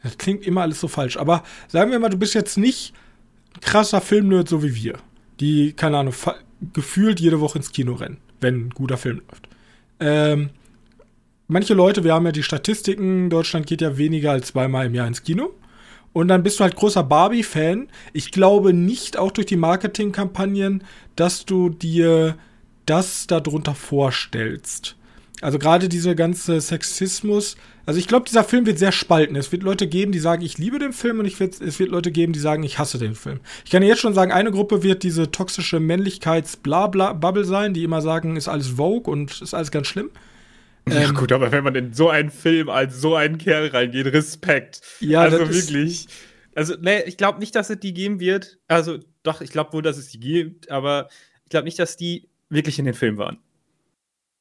das 0.03 0.19
klingt 0.19 0.47
immer 0.47 0.63
alles 0.63 0.81
so 0.81 0.89
falsch, 0.89 1.17
aber 1.17 1.43
sagen 1.69 1.91
wir 1.91 1.99
mal, 1.99 2.09
du 2.09 2.19
bist 2.19 2.35
jetzt 2.35 2.59
nicht 2.59 2.95
krasser 3.61 4.01
Filmnerd 4.01 4.49
so 4.49 4.63
wie 4.63 4.75
wir, 4.75 4.99
die, 5.41 5.73
keine 5.73 5.99
Ahnung, 5.99 6.15
gefühlt 6.73 7.21
jede 7.21 7.41
Woche 7.41 7.59
ins 7.59 7.73
Kino 7.73 7.95
rennen, 7.95 8.19
wenn 8.41 8.67
ein 8.67 8.71
guter 8.71 8.97
Film 8.97 9.23
läuft. 9.29 9.49
Ähm, 10.01 10.51
manche 11.47 11.75
Leute, 11.75 12.05
wir 12.05 12.15
haben 12.15 12.27
ja 12.27 12.33
die 12.33 12.43
Statistiken, 12.43 13.31
Deutschland 13.31 13.67
geht 13.67 13.81
ja 13.81 13.97
weniger 13.97 14.33
als 14.33 14.49
zweimal 14.49 14.87
im 14.87 14.95
Jahr 14.95 15.07
ins 15.07 15.23
Kino. 15.23 15.55
Und 16.13 16.29
dann 16.29 16.43
bist 16.43 16.59
du 16.59 16.65
halt 16.65 16.75
großer 16.75 17.05
Barbie-Fan. 17.05 17.89
Ich 18.13 18.33
glaube 18.33 18.73
nicht, 18.73 19.17
auch 19.17 19.31
durch 19.31 19.47
die 19.47 19.57
Marketingkampagnen, 19.57 20.83
dass 21.17 21.45
du 21.45 21.69
dir 21.69 22.37
das 22.87 23.27
darunter 23.27 23.75
vorstellst. 23.75 24.97
Also 25.41 25.59
gerade 25.59 25.89
dieser 25.89 26.15
ganze 26.15 26.61
Sexismus. 26.61 27.57
Also 27.87 28.01
ich 28.01 28.09
glaube, 28.09 28.27
dieser 28.27 28.45
Film 28.45 28.67
wird 28.67 28.79
sehr 28.79 28.93
spalten. 28.93 29.37
Es 29.37 29.53
wird 29.53 29.63
Leute 29.63 29.87
geben, 29.87 30.13
die 30.13 30.19
sagen, 30.19 30.43
ich 30.43 30.59
liebe 30.59 30.79
den 30.79 30.93
Film 30.93 31.21
und 31.21 31.27
ich 31.27 31.39
wird, 31.39 31.61
es 31.61 31.79
wird 31.79 31.91
Leute 31.91 32.11
geben, 32.11 32.33
die 32.33 32.39
sagen, 32.39 32.63
ich 32.63 32.79
hasse 32.79 32.99
den 32.99 33.15
Film. 33.15 33.41
Ich 33.65 33.71
kann 33.71 33.83
jetzt 33.83 34.01
schon 34.01 34.15
sagen, 34.15 34.33
eine 34.33 34.51
Gruppe 34.51 34.83
wird 34.83 35.03
diese 35.03 35.31
toxische 35.31 35.79
Männlichkeits-Blabla-Bubble 35.79 37.45
sein, 37.45 37.73
die 37.73 37.85
immer 37.85 38.03
sagen, 38.03 38.37
ist 38.37 38.49
alles 38.49 38.69
Vogue 38.69 39.11
und 39.13 39.41
ist 39.41 39.55
alles 39.55 39.71
ganz 39.71 39.87
schlimm. 39.87 40.11
Ja, 40.89 41.03
ähm, 41.03 41.15
gut, 41.15 41.33
aber 41.33 41.53
wenn 41.53 41.65
man 41.65 41.75
in 41.75 41.93
so 41.93 42.09
einen 42.09 42.31
Film 42.31 42.69
als 42.69 43.01
so 43.01 43.15
einen 43.15 43.39
Kerl 43.39 43.69
reingeht, 43.69 44.07
Respekt. 44.07 44.81
Ja, 45.01 45.23
also 45.23 45.39
wirklich. 45.39 46.09
Also, 46.55 46.75
ne, 46.81 47.05
ich 47.05 47.17
glaube 47.17 47.39
nicht, 47.39 47.55
dass 47.55 47.71
es 47.71 47.79
die 47.79 47.95
geben 47.95 48.21
wird. 48.21 48.59
Also, 48.67 48.99
doch, 49.23 49.41
ich 49.41 49.51
glaube 49.51 49.73
wohl, 49.73 49.83
dass 49.83 49.99
es 49.99 50.09
die 50.09 50.19
gibt, 50.19 50.71
aber 50.71 51.09
ich 51.45 51.51
glaube 51.51 51.65
nicht, 51.65 51.79
dass 51.79 51.97
die 51.97 52.29
wirklich 52.49 52.79
in 52.79 52.85
den 52.85 52.95
Film 52.95 53.19
waren. 53.19 53.39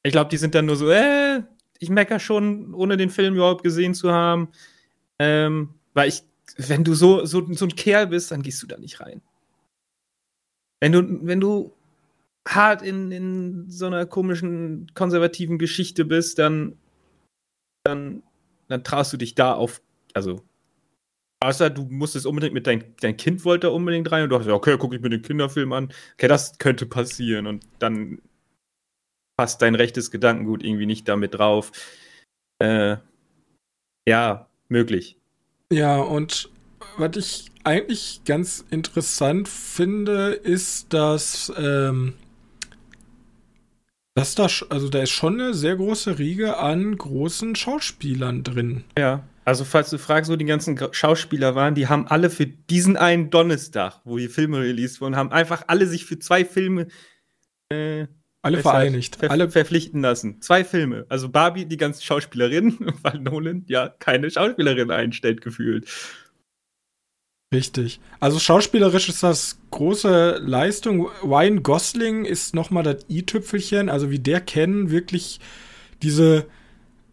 Ich 0.08 0.12
glaube, 0.12 0.30
die 0.30 0.38
sind 0.38 0.54
dann 0.54 0.64
nur 0.64 0.76
so, 0.76 0.88
äh, 0.88 1.42
ich 1.78 1.90
mecker 1.90 2.18
schon, 2.18 2.72
ohne 2.72 2.96
den 2.96 3.10
Film 3.10 3.34
überhaupt 3.34 3.62
gesehen 3.62 3.92
zu 3.92 4.10
haben. 4.10 4.48
Ähm, 5.18 5.74
weil 5.92 6.08
ich, 6.08 6.22
wenn 6.56 6.82
du 6.82 6.94
so, 6.94 7.26
so, 7.26 7.46
so 7.52 7.66
ein 7.66 7.76
Kerl 7.76 8.06
bist, 8.06 8.30
dann 8.30 8.40
gehst 8.40 8.62
du 8.62 8.66
da 8.66 8.78
nicht 8.78 9.00
rein. 9.00 9.20
Wenn 10.80 10.92
du, 10.92 11.26
wenn 11.26 11.40
du 11.40 11.74
hart 12.48 12.80
in, 12.80 13.12
in 13.12 13.70
so 13.70 13.84
einer 13.84 14.06
komischen, 14.06 14.90
konservativen 14.94 15.58
Geschichte 15.58 16.06
bist, 16.06 16.38
dann, 16.38 16.78
dann, 17.84 18.22
dann 18.68 18.84
traust 18.84 19.12
du 19.12 19.18
dich 19.18 19.34
da 19.34 19.52
auf, 19.52 19.82
also, 20.14 20.40
außer 21.40 21.68
du 21.68 21.82
musstest 21.90 22.24
unbedingt 22.24 22.54
mit 22.54 22.66
dein, 22.66 22.94
dein 23.02 23.18
Kind 23.18 23.44
wollte 23.44 23.70
unbedingt 23.72 24.10
rein 24.10 24.22
und 24.24 24.30
du 24.30 24.38
gesagt, 24.38 24.56
okay, 24.56 24.76
guck 24.78 24.94
ich 24.94 25.02
mir 25.02 25.10
den 25.10 25.20
Kinderfilm 25.20 25.74
an. 25.74 25.92
Okay, 26.14 26.28
das 26.28 26.56
könnte 26.56 26.86
passieren 26.86 27.46
und 27.46 27.66
dann 27.78 28.22
passt 29.38 29.62
dein 29.62 29.74
rechtes 29.74 30.10
Gedankengut 30.10 30.62
irgendwie 30.62 30.86
nicht 30.86 31.08
damit 31.08 31.34
drauf. 31.34 31.72
Äh, 32.58 32.96
ja, 34.06 34.48
möglich. 34.68 35.16
Ja, 35.72 35.96
und 35.98 36.50
was 36.96 37.16
ich 37.16 37.50
eigentlich 37.64 38.22
ganz 38.24 38.64
interessant 38.70 39.48
finde, 39.48 40.32
ist, 40.32 40.92
dass 40.92 41.52
ähm, 41.56 42.14
dass 44.18 44.34
da, 44.34 44.48
also 44.70 44.88
da 44.88 45.02
ist 45.02 45.10
schon 45.10 45.40
eine 45.40 45.54
sehr 45.54 45.76
große 45.76 46.18
Riege 46.18 46.56
an 46.56 46.98
großen 46.98 47.54
Schauspielern 47.54 48.42
drin. 48.42 48.82
Ja. 48.98 49.22
Also, 49.44 49.64
falls 49.64 49.90
du 49.90 49.98
fragst, 49.98 50.30
wo 50.30 50.36
die 50.36 50.44
ganzen 50.44 50.76
Schauspieler 50.90 51.54
waren, 51.54 51.74
die 51.76 51.86
haben 51.86 52.06
alle 52.08 52.28
für 52.28 52.46
diesen 52.46 52.96
einen 52.96 53.30
Donnerstag, 53.30 54.00
wo 54.04 54.18
die 54.18 54.28
Filme 54.28 54.58
released 54.58 55.00
wurden, 55.00 55.16
haben 55.16 55.30
einfach 55.30 55.64
alle 55.68 55.86
sich 55.86 56.04
für 56.04 56.18
zwei 56.18 56.44
Filme 56.44 56.88
äh, 57.70 58.08
alle 58.54 58.62
vereinigt. 58.62 59.16
Ver 59.16 59.30
alle 59.30 59.50
verpflichten 59.50 60.02
lassen. 60.02 60.40
Zwei 60.40 60.64
Filme. 60.64 61.06
Also 61.08 61.28
Barbie, 61.28 61.64
die 61.64 61.76
ganze 61.76 62.02
Schauspielerin, 62.02 62.76
weil 63.02 63.18
Nolan 63.20 63.64
ja 63.66 63.88
keine 63.88 64.30
Schauspielerin 64.30 64.90
einstellt, 64.90 65.40
gefühlt. 65.40 65.86
Richtig. 67.52 68.00
Also 68.20 68.38
schauspielerisch 68.38 69.08
ist 69.08 69.22
das 69.22 69.58
große 69.70 70.38
Leistung. 70.44 71.08
Ryan 71.22 71.62
Gosling 71.62 72.24
ist 72.26 72.54
noch 72.54 72.70
mal 72.70 72.82
das 72.82 73.06
i-Tüpfelchen. 73.08 73.88
Also 73.88 74.10
wie 74.10 74.18
der 74.18 74.40
kennen, 74.40 74.90
wirklich 74.90 75.40
diese, 76.02 76.46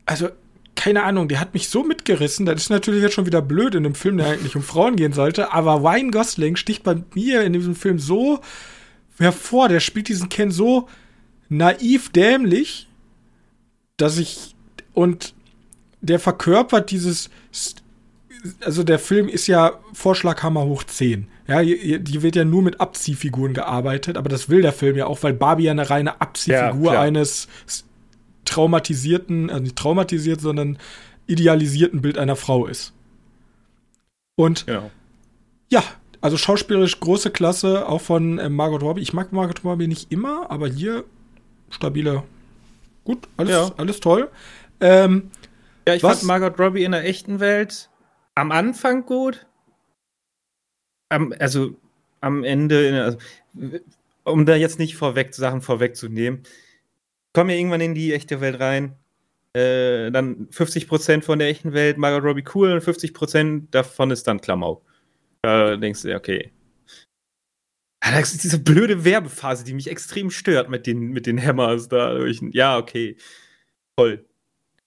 also 0.06 0.30
keine 0.76 1.04
Ahnung, 1.04 1.30
der 1.30 1.40
hat 1.40 1.54
mich 1.54 1.70
so 1.70 1.84
mitgerissen. 1.84 2.46
Das 2.46 2.62
ist 2.62 2.70
natürlich 2.70 3.02
jetzt 3.02 3.14
schon 3.14 3.26
wieder 3.26 3.42
blöd 3.42 3.76
in 3.76 3.86
einem 3.86 3.96
Film, 3.96 4.18
der 4.18 4.28
eigentlich 4.28 4.58
um 4.58 4.62
Frauen 4.62 4.98
gehen 4.98 5.14
sollte. 5.14 5.54
Aber 5.54 5.76
Ryan 5.76 6.12
Gosling 6.12 6.58
sticht 6.58 6.84
bei 6.84 6.98
mir 7.14 7.44
in 7.44 7.54
diesem 7.54 7.76
Film 7.76 7.98
so 7.98 8.42
hervor. 9.18 9.70
Der 9.70 9.80
spielt 9.80 10.10
diesen 10.10 10.28
Ken 10.28 10.52
so 10.52 10.90
naiv 11.50 12.10
dämlich, 12.12 12.88
dass 13.98 14.18
ich 14.18 14.56
und 14.94 15.34
der 16.02 16.20
verkörpert 16.20 16.92
dieses 16.92 17.30
also 18.62 18.84
der 18.84 19.00
Film 19.00 19.28
ist 19.28 19.48
ja 19.48 19.80
Vorschlaghammer 19.94 20.66
hoch 20.66 20.84
10. 20.84 21.28
Ja, 21.48 21.64
die 21.64 22.22
wird 22.22 22.36
ja 22.36 22.46
nur 22.46 22.62
mit 22.62 22.80
Abziehfiguren 22.80 23.54
gearbeitet, 23.54 24.18
aber 24.18 24.30
das 24.30 24.50
will 24.50 24.62
der 24.62 24.74
Film 24.74 24.96
ja 24.96 25.08
auch, 25.08 25.24
weil 25.24 25.34
Barbie 25.34 25.64
ja 25.64 25.72
eine 25.72 25.90
reine 25.90 26.22
Abziehfigur 26.22 26.94
ja, 26.94 27.02
eines 27.02 27.48
traumatisierten, 28.46 29.50
also 29.50 29.64
nicht 29.64 29.76
traumatisiert, 29.76 30.42
sondern 30.42 30.78
idealisierten 31.28 32.02
Bild 32.02 32.18
einer 32.18 32.36
Frau 32.36 32.68
ist. 32.68 32.94
Und 34.36 34.66
ja, 34.68 34.90
ja 35.72 35.84
also 36.22 36.38
schauspielerisch 36.38 37.00
große 37.00 37.30
Klasse, 37.32 37.88
auch 37.88 38.02
von 38.02 38.40
äh, 38.40 38.50
Margot 38.50 38.82
Robbie. 38.82 39.02
Ich 39.02 39.14
mag 39.14 39.32
Margot 39.32 39.64
Robbie 39.64 39.88
nicht 39.88 40.12
immer, 40.12 40.50
aber 40.50 40.68
hier 40.68 41.04
stabile, 41.70 42.24
gut, 43.04 43.28
alles, 43.38 43.52
ja. 43.52 43.72
alles 43.78 44.00
toll. 44.00 44.30
Ähm, 44.80 45.32
ja, 45.88 45.96
ich 45.96 46.04
was, 46.04 46.20
fand 46.20 46.28
Margot 46.28 46.60
Robbie 46.60 46.84
in 46.84 46.92
der 46.92 47.06
echten 47.06 47.40
Welt 47.40 47.90
am 48.36 48.52
Anfang 48.52 49.06
gut. 49.06 49.46
Am, 51.10 51.34
also 51.40 51.76
am 52.22 52.44
Ende, 52.44 53.04
also, 53.04 53.18
um 54.24 54.46
da 54.46 54.56
jetzt 54.56 54.80
nicht 54.80 54.96
vorweg 54.96 55.34
Sachen 55.34 55.62
vorwegzunehmen, 55.62 56.44
kommen 57.34 57.50
wir 57.50 57.58
irgendwann 57.58 57.82
in 57.82 57.94
die 57.94 58.14
echte 58.14 58.42
Welt 58.42 58.60
rein. 58.60 58.96
Äh, 59.54 60.12
dann 60.12 60.50
50% 60.50 61.22
von 61.22 61.40
der 61.40 61.48
echten 61.48 61.72
Welt 61.74 61.98
Margot 61.98 62.24
Robbie 62.24 62.44
cool 62.54 62.74
und 62.74 62.84
50% 62.84 63.70
davon 63.72 64.12
ist 64.12 64.28
dann 64.28 64.42
Klamauk. 64.42 64.82
Da 65.44 65.78
denkst 65.78 66.02
du, 66.02 66.16
okay. 66.16 66.52
Das 68.12 68.34
ist 68.34 68.44
diese 68.44 68.60
blöde 68.60 69.04
Werbephase, 69.04 69.64
die 69.64 69.74
mich 69.74 69.90
extrem 69.90 70.30
stört 70.30 70.70
mit 70.70 70.86
den, 70.86 71.10
mit 71.10 71.26
den 71.26 71.44
Hammers 71.44 71.90
da. 71.90 72.18
Ja, 72.52 72.78
okay. 72.78 73.18
Toll. 73.98 74.26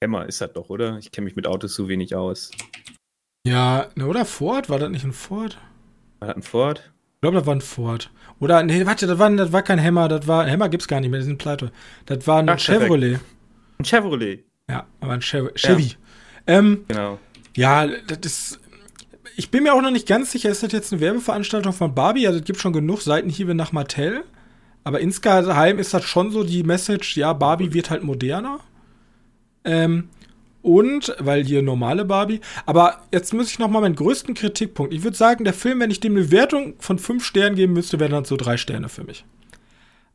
Hammer 0.03 0.27
ist 0.27 0.41
das 0.41 0.53
doch, 0.53 0.71
oder? 0.71 0.99
Ich 0.99 1.11
kenne 1.11 1.25
mich 1.25 1.35
mit 1.35 1.47
Autos 1.47 1.75
so 1.75 1.89
wenig 1.89 2.15
aus. 2.15 2.51
Ja, 3.45 3.89
ne, 3.97 4.07
oder 4.07 4.25
Ford? 4.25 4.69
War 4.69 4.79
das 4.79 4.91
nicht 4.91 5.05
ein 5.05 5.13
Ford? 5.13 5.59
War 6.21 6.29
das 6.29 6.37
ein 6.37 6.43
Ford? 6.43 6.93
Ich 7.15 7.21
glaube, 7.23 7.39
das 7.39 7.47
war 7.47 7.55
ein 7.57 7.61
Ford. 7.61 8.11
Oder, 8.39 8.63
nee, 8.63 8.87
warte, 8.87 9.09
das 9.09 9.19
war, 9.19 9.31
das 9.31 9.53
war 9.53 9.63
kein 9.63 9.83
Hammer, 9.83 10.07
das 10.09 10.29
war, 10.29 10.49
Hammer 10.49 10.69
gibt's 10.69 10.87
gar 10.87 11.01
nicht 11.01 11.11
mehr, 11.11 11.19
die 11.19 11.27
sind 11.27 11.39
pleite. 11.39 11.73
Das 12.07 12.25
war 12.29 12.39
ein 12.39 12.49
Ach, 12.49 12.59
Chevrolet. 12.59 13.19
Ein 13.79 13.85
Chevrolet? 13.85 14.45
Ja, 14.71 14.87
aber 15.01 15.13
ein 15.15 15.21
Chev 15.21 15.53
Chevy. 15.55 15.89
Ja. 16.47 16.59
Ähm, 16.59 16.85
genau. 16.87 17.19
Ja, 17.57 17.87
das 17.87 18.19
ist, 18.25 18.61
ich 19.38 19.50
bin 19.50 19.62
mir 19.62 19.73
auch 19.73 19.80
noch 19.80 19.92
nicht 19.92 20.09
ganz 20.09 20.33
sicher, 20.33 20.50
ist 20.50 20.64
das 20.64 20.73
jetzt 20.73 20.92
eine 20.92 21.00
Werbeveranstaltung 21.00 21.73
von 21.73 21.95
Barbie? 21.95 22.26
Also, 22.26 22.40
es 22.40 22.45
gibt 22.45 22.59
schon 22.59 22.73
genug 22.73 23.02
Seitenhiebe 23.02 23.54
nach 23.54 23.71
Mattel. 23.71 24.25
Aber 24.83 25.00
insgeheim 25.00 25.78
ist 25.78 25.95
das 25.95 26.04
schon 26.04 26.30
so 26.30 26.42
die 26.42 26.62
Message, 26.62 27.16
ja, 27.16 27.33
Barbie 27.35 27.73
wird 27.73 27.90
halt 27.90 28.02
moderner. 28.02 28.59
Ähm, 29.64 30.09
und, 30.62 31.14
weil 31.18 31.45
hier 31.45 31.62
normale 31.62 32.04
Barbie. 32.04 32.40
Aber 32.66 33.02
jetzt 33.12 33.33
muss 33.33 33.50
ich 33.50 33.59
noch 33.59 33.68
mal 33.68 33.80
meinen 33.80 33.95
größten 33.95 34.35
Kritikpunkt. 34.35 34.92
Ich 34.92 35.04
würde 35.04 35.16
sagen, 35.16 35.45
der 35.45 35.54
Film, 35.54 35.80
wenn 35.80 35.90
ich 35.90 36.00
dem 36.00 36.16
eine 36.16 36.30
Wertung 36.30 36.75
von 36.78 36.99
fünf 36.99 37.25
Sternen 37.25 37.54
geben 37.54 37.75
müsste, 37.75 38.00
wäre 38.00 38.11
dann 38.11 38.25
so 38.25 38.37
drei 38.37 38.57
Sterne 38.57 38.88
für 38.88 39.04
mich. 39.04 39.25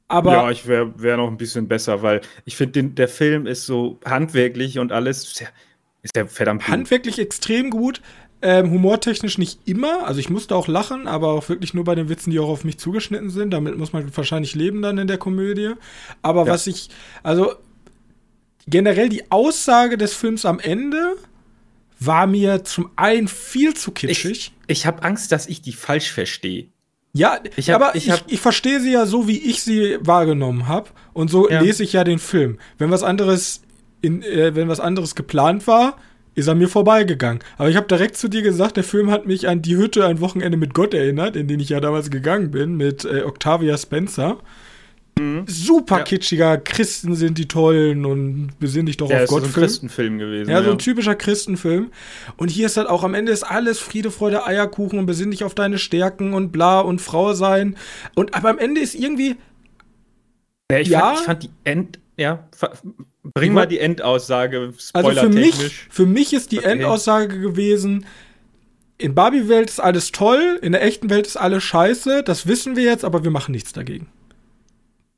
Aber 0.09 0.33
ja, 0.33 0.51
ich 0.51 0.67
wäre 0.67 1.01
wär 1.01 1.17
noch 1.17 1.27
ein 1.27 1.37
bisschen 1.37 1.67
besser, 1.67 2.01
weil 2.01 2.21
ich 2.45 2.57
finde, 2.57 2.83
der 2.83 3.07
Film 3.07 3.47
ist 3.47 3.65
so 3.65 3.99
handwerklich 4.05 4.79
und 4.79 4.91
alles 4.91 5.23
ist 5.23 5.39
ja, 5.39 5.47
ist 6.01 6.15
ja 6.15 6.27
verdammt 6.27 6.63
gut. 6.63 6.71
Handwerklich 6.71 7.19
extrem 7.19 7.69
gut. 7.69 8.01
Ähm, 8.45 8.71
humortechnisch 8.71 9.37
nicht 9.37 9.61
immer. 9.63 10.05
Also 10.05 10.19
ich 10.19 10.29
musste 10.29 10.53
auch 10.53 10.67
lachen, 10.67 11.07
aber 11.07 11.29
auch 11.29 11.47
wirklich 11.47 11.73
nur 11.73 11.85
bei 11.85 11.95
den 11.95 12.09
Witzen, 12.09 12.29
die 12.29 12.39
auch 12.39 12.49
auf 12.49 12.65
mich 12.65 12.77
zugeschnitten 12.77 13.29
sind. 13.29 13.51
Damit 13.51 13.77
muss 13.77 13.93
man 13.93 14.15
wahrscheinlich 14.15 14.53
leben 14.53 14.81
dann 14.81 14.97
in 14.97 15.07
der 15.07 15.17
Komödie. 15.17 15.71
Aber 16.21 16.45
ja. 16.45 16.51
was 16.51 16.67
ich, 16.67 16.89
also 17.23 17.53
generell 18.67 19.07
die 19.07 19.31
Aussage 19.31 19.97
des 19.97 20.13
Films 20.13 20.45
am 20.45 20.59
Ende 20.59 21.15
war 22.01 22.27
mir 22.27 22.65
zum 22.65 22.89
einen 22.97 23.29
viel 23.29 23.75
zu 23.75 23.91
kitschig. 23.91 24.51
Ich, 24.67 24.79
ich 24.79 24.85
habe 24.85 25.03
Angst, 25.03 25.31
dass 25.31 25.47
ich 25.47 25.61
die 25.61 25.71
falsch 25.71 26.11
verstehe. 26.11 26.67
Ja, 27.13 27.39
ich 27.55 27.69
hab, 27.69 27.81
aber 27.81 27.95
ich, 27.95 28.09
ich, 28.09 28.23
ich 28.27 28.39
verstehe 28.41 28.81
sie 28.81 28.91
ja 28.91 29.05
so, 29.05 29.25
wie 29.25 29.37
ich 29.37 29.61
sie 29.63 29.99
wahrgenommen 30.01 30.67
habe. 30.67 30.89
Und 31.13 31.29
so 31.29 31.49
ja. 31.49 31.61
lese 31.61 31.83
ich 31.83 31.93
ja 31.93 32.03
den 32.03 32.19
Film. 32.19 32.57
Wenn 32.77 32.91
was 32.91 33.03
anderes, 33.03 33.61
in, 34.01 34.21
äh, 34.21 34.53
wenn 34.53 34.67
was 34.67 34.81
anderes 34.81 35.15
geplant 35.15 35.65
war, 35.65 35.97
ist 36.35 36.47
er 36.47 36.55
mir 36.55 36.67
vorbeigegangen. 36.67 37.43
Aber 37.57 37.69
ich 37.69 37.75
habe 37.75 37.87
direkt 37.87 38.17
zu 38.17 38.27
dir 38.27 38.41
gesagt, 38.41 38.77
der 38.77 38.83
Film 38.83 39.11
hat 39.11 39.25
mich 39.25 39.47
an 39.47 39.61
die 39.61 39.77
Hütte 39.77 40.05
ein 40.05 40.19
Wochenende 40.19 40.57
mit 40.57 40.73
Gott 40.73 40.93
erinnert, 40.93 41.35
in 41.35 41.47
den 41.47 41.59
ich 41.59 41.69
ja 41.69 41.79
damals 41.79 42.09
gegangen 42.09 42.51
bin, 42.51 42.75
mit 42.75 43.05
äh, 43.05 43.23
Octavia 43.23 43.77
Spencer. 43.77 44.39
Mhm. 45.19 45.45
Super 45.47 45.99
ja. 45.99 46.03
kitschiger 46.03 46.57
Christen 46.57 47.15
sind 47.15 47.37
die 47.37 47.47
tollen 47.47 48.05
und 48.05 48.51
besinn 48.59 48.87
dich 48.87 48.97
doch 48.97 49.09
ja, 49.09 49.23
auf 49.23 49.29
Gott. 49.29 49.43
Ja, 49.43 49.49
so 49.49 49.59
ein 49.59 49.61
Christenfilm 49.61 50.17
gewesen. 50.17 50.49
Ja, 50.49 50.63
so 50.63 50.71
ein 50.71 50.79
typischer 50.79 51.15
Christenfilm. 51.15 51.91
Und 52.37 52.49
hier 52.49 52.65
ist 52.65 52.77
halt 52.77 52.89
auch 52.89 53.03
am 53.03 53.13
Ende 53.13 53.31
ist 53.31 53.43
alles 53.43 53.79
Friede, 53.79 54.09
Freude, 54.09 54.45
Eierkuchen 54.45 54.97
und 54.97 55.05
besinn 55.05 55.31
dich 55.31 55.43
auf 55.43 55.53
deine 55.53 55.77
Stärken 55.77 56.33
und 56.33 56.51
bla 56.51 56.79
und 56.79 56.99
Frau 56.99 57.33
sein. 57.33 57.77
Und 58.15 58.33
aber 58.33 58.49
am 58.49 58.57
Ende 58.57 58.81
ist 58.81 58.95
irgendwie. 58.95 59.35
Ja, 60.71 60.79
ich, 60.79 60.87
ja, 60.87 60.99
fand, 60.99 61.19
ich 61.19 61.25
fand 61.25 61.43
die 61.43 61.49
End. 61.63 61.99
Ja, 62.17 62.47
bring 63.23 63.53
mal 63.53 63.65
die 63.65 63.79
Endaussage. 63.79 64.73
Also 64.93 65.11
für 65.11 65.29
mich, 65.29 65.55
für 65.89 66.05
mich 66.05 66.33
ist 66.33 66.51
die 66.51 66.59
okay. 66.59 66.71
Endaussage 66.71 67.39
gewesen. 67.39 68.05
In 68.97 69.15
Barbie-Welt 69.15 69.69
ist 69.69 69.79
alles 69.79 70.11
toll, 70.11 70.59
in 70.61 70.71
der 70.71 70.83
echten 70.83 71.09
Welt 71.09 71.27
ist 71.27 71.35
alles 71.35 71.63
scheiße, 71.63 72.23
das 72.23 72.47
wissen 72.47 72.75
wir 72.75 72.83
jetzt, 72.83 73.03
aber 73.03 73.23
wir 73.23 73.31
machen 73.31 73.51
nichts 73.51 73.73
dagegen. 73.73 74.07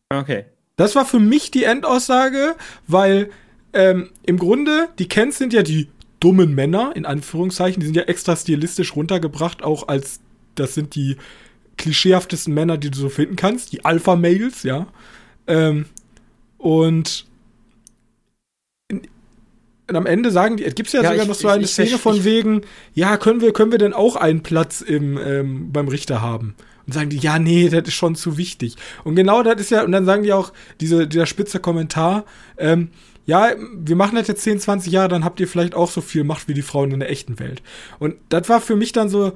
Okay. 0.09 0.45
Das 0.77 0.95
war 0.95 1.05
für 1.05 1.19
mich 1.19 1.51
die 1.51 1.65
Endaussage, 1.65 2.55
weil 2.87 3.29
ähm, 3.73 4.09
im 4.25 4.37
Grunde, 4.37 4.89
die 4.97 5.07
Kens 5.07 5.37
sind 5.37 5.53
ja 5.53 5.61
die 5.61 5.89
dummen 6.19 6.55
Männer, 6.55 6.93
in 6.95 7.05
Anführungszeichen, 7.05 7.79
die 7.79 7.85
sind 7.85 7.95
ja 7.95 8.03
extra 8.03 8.35
stilistisch 8.35 8.95
runtergebracht, 8.95 9.63
auch 9.63 9.87
als, 9.87 10.21
das 10.55 10.73
sind 10.73 10.95
die 10.95 11.17
klischeehaftesten 11.77 12.53
Männer, 12.53 12.77
die 12.77 12.89
du 12.89 12.97
so 12.97 13.09
finden 13.09 13.35
kannst, 13.35 13.73
die 13.73 13.83
Alpha-Males, 13.83 14.63
ja. 14.63 14.87
Ähm, 15.47 15.85
und, 16.57 17.27
und 19.87 19.95
am 19.95 20.05
Ende 20.05 20.31
sagen 20.31 20.57
die, 20.57 20.65
es 20.65 20.75
gibt 20.75 20.91
ja, 20.91 21.01
ja 21.01 21.09
sogar 21.09 21.23
ich, 21.23 21.27
noch 21.29 21.35
so 21.35 21.47
eine 21.47 21.63
ich, 21.63 21.71
Szene 21.71 21.89
ich, 21.89 21.97
von 21.97 22.23
wegen, 22.23 22.61
ja, 22.93 23.17
können 23.17 23.41
wir, 23.41 23.53
können 23.53 23.71
wir 23.71 23.77
denn 23.77 23.93
auch 23.93 24.15
einen 24.15 24.41
Platz 24.41 24.81
im, 24.81 25.17
ähm, 25.17 25.71
beim 25.71 25.87
Richter 25.87 26.21
haben? 26.21 26.55
Und 26.87 26.93
sagen 26.93 27.09
die, 27.09 27.17
ja, 27.17 27.39
nee, 27.39 27.69
das 27.69 27.87
ist 27.87 27.93
schon 27.93 28.15
zu 28.15 28.37
wichtig. 28.37 28.75
Und 29.03 29.15
genau 29.15 29.43
das 29.43 29.59
ist 29.59 29.71
ja, 29.71 29.83
und 29.83 29.91
dann 29.91 30.05
sagen 30.05 30.23
die 30.23 30.33
auch, 30.33 30.53
diese, 30.79 31.07
dieser 31.07 31.25
spitze 31.25 31.59
Kommentar, 31.59 32.25
ähm, 32.57 32.89
ja, 33.25 33.53
wir 33.75 33.95
machen 33.95 34.15
das 34.15 34.27
jetzt 34.27 34.43
10, 34.43 34.59
20 34.59 34.91
Jahre, 34.91 35.07
dann 35.07 35.25
habt 35.25 35.39
ihr 35.39 35.47
vielleicht 35.47 35.73
auch 35.73 35.89
so 35.89 36.01
viel 36.01 36.23
Macht 36.23 36.47
wie 36.47 36.53
die 36.53 36.61
Frauen 36.61 36.91
in 36.91 36.99
der 36.99 37.09
echten 37.09 37.39
Welt. 37.39 37.63
Und 37.97 38.15
das 38.29 38.49
war 38.49 38.61
für 38.61 38.75
mich 38.75 38.91
dann 38.91 39.09
so 39.09 39.33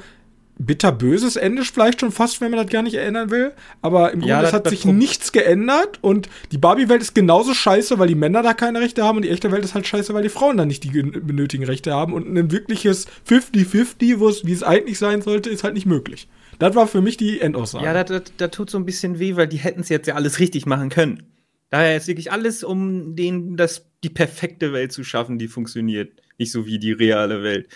bitterböses 0.60 1.38
Ende 1.38 1.64
vielleicht 1.64 2.02
schon 2.02 2.12
fast, 2.12 2.42
wenn 2.42 2.52
man 2.52 2.60
das 2.62 2.72
gar 2.72 2.84
nicht 2.84 2.96
erinnern 2.96 3.32
will. 3.32 3.54
Aber 3.82 4.12
im 4.12 4.20
Grunde 4.20 4.30
ja, 4.34 4.42
das, 4.42 4.54
hat 4.54 4.66
das 4.66 4.72
sich 4.72 4.86
nichts 4.86 5.32
geändert 5.32 6.00
und 6.02 6.30
die 6.52 6.58
Barbie-Welt 6.58 7.02
ist 7.02 7.16
genauso 7.16 7.54
scheiße, 7.54 7.98
weil 7.98 8.10
die 8.10 8.16
Männer 8.16 8.44
da 8.44 8.54
keine 8.54 8.82
Rechte 8.82 9.04
haben 9.04 9.16
und 9.16 9.24
die 9.24 9.30
echte 9.30 9.52
Welt 9.52 9.64
ist 9.64 9.74
halt 9.74 9.88
scheiße, 9.88 10.14
weil 10.14 10.22
die 10.24 10.30
Frauen 10.30 10.58
da 10.58 10.66
nicht 10.66 10.84
die 10.84 10.90
benötigen 10.92 11.64
Rechte 11.64 11.94
haben 11.94 12.14
und 12.14 12.28
ein 12.28 12.52
wirkliches 12.52 13.08
50-50, 13.28 14.46
wie 14.46 14.52
es 14.52 14.62
eigentlich 14.62 15.00
sein 15.00 15.22
sollte, 15.22 15.50
ist 15.50 15.64
halt 15.64 15.74
nicht 15.74 15.86
möglich. 15.86 16.28
Das 16.60 16.76
war 16.76 16.88
für 16.88 17.02
mich 17.02 17.16
die 17.16 17.40
Endaussage. 17.40 17.86
Ja, 17.86 18.04
da, 18.04 18.20
da, 18.20 18.48
tut 18.50 18.70
so 18.70 18.78
ein 18.78 18.86
bisschen 18.86 19.18
weh, 19.18 19.38
weil 19.38 19.48
die 19.48 19.58
hätten 19.58 19.80
es 19.80 19.90
jetzt 19.90 20.08
ja 20.08 20.16
alles 20.16 20.40
richtig 20.40 20.66
machen 20.66 20.90
können. 20.90 21.24
Daher 21.70 21.96
ist 21.96 22.08
wirklich 22.08 22.34
alles, 22.34 22.66
um 22.66 23.16
denen 23.16 23.56
das, 23.56 23.86
die 24.04 24.10
perfekte 24.10 24.74
Welt 24.74 24.92
zu 24.92 25.06
schaffen, 25.06 25.40
die 25.40 25.48
funktioniert. 25.48 26.12
Nicht 26.38 26.52
so 26.52 26.66
wie 26.66 26.80
die 26.80 26.92
reale 26.92 27.44
Welt. 27.44 27.70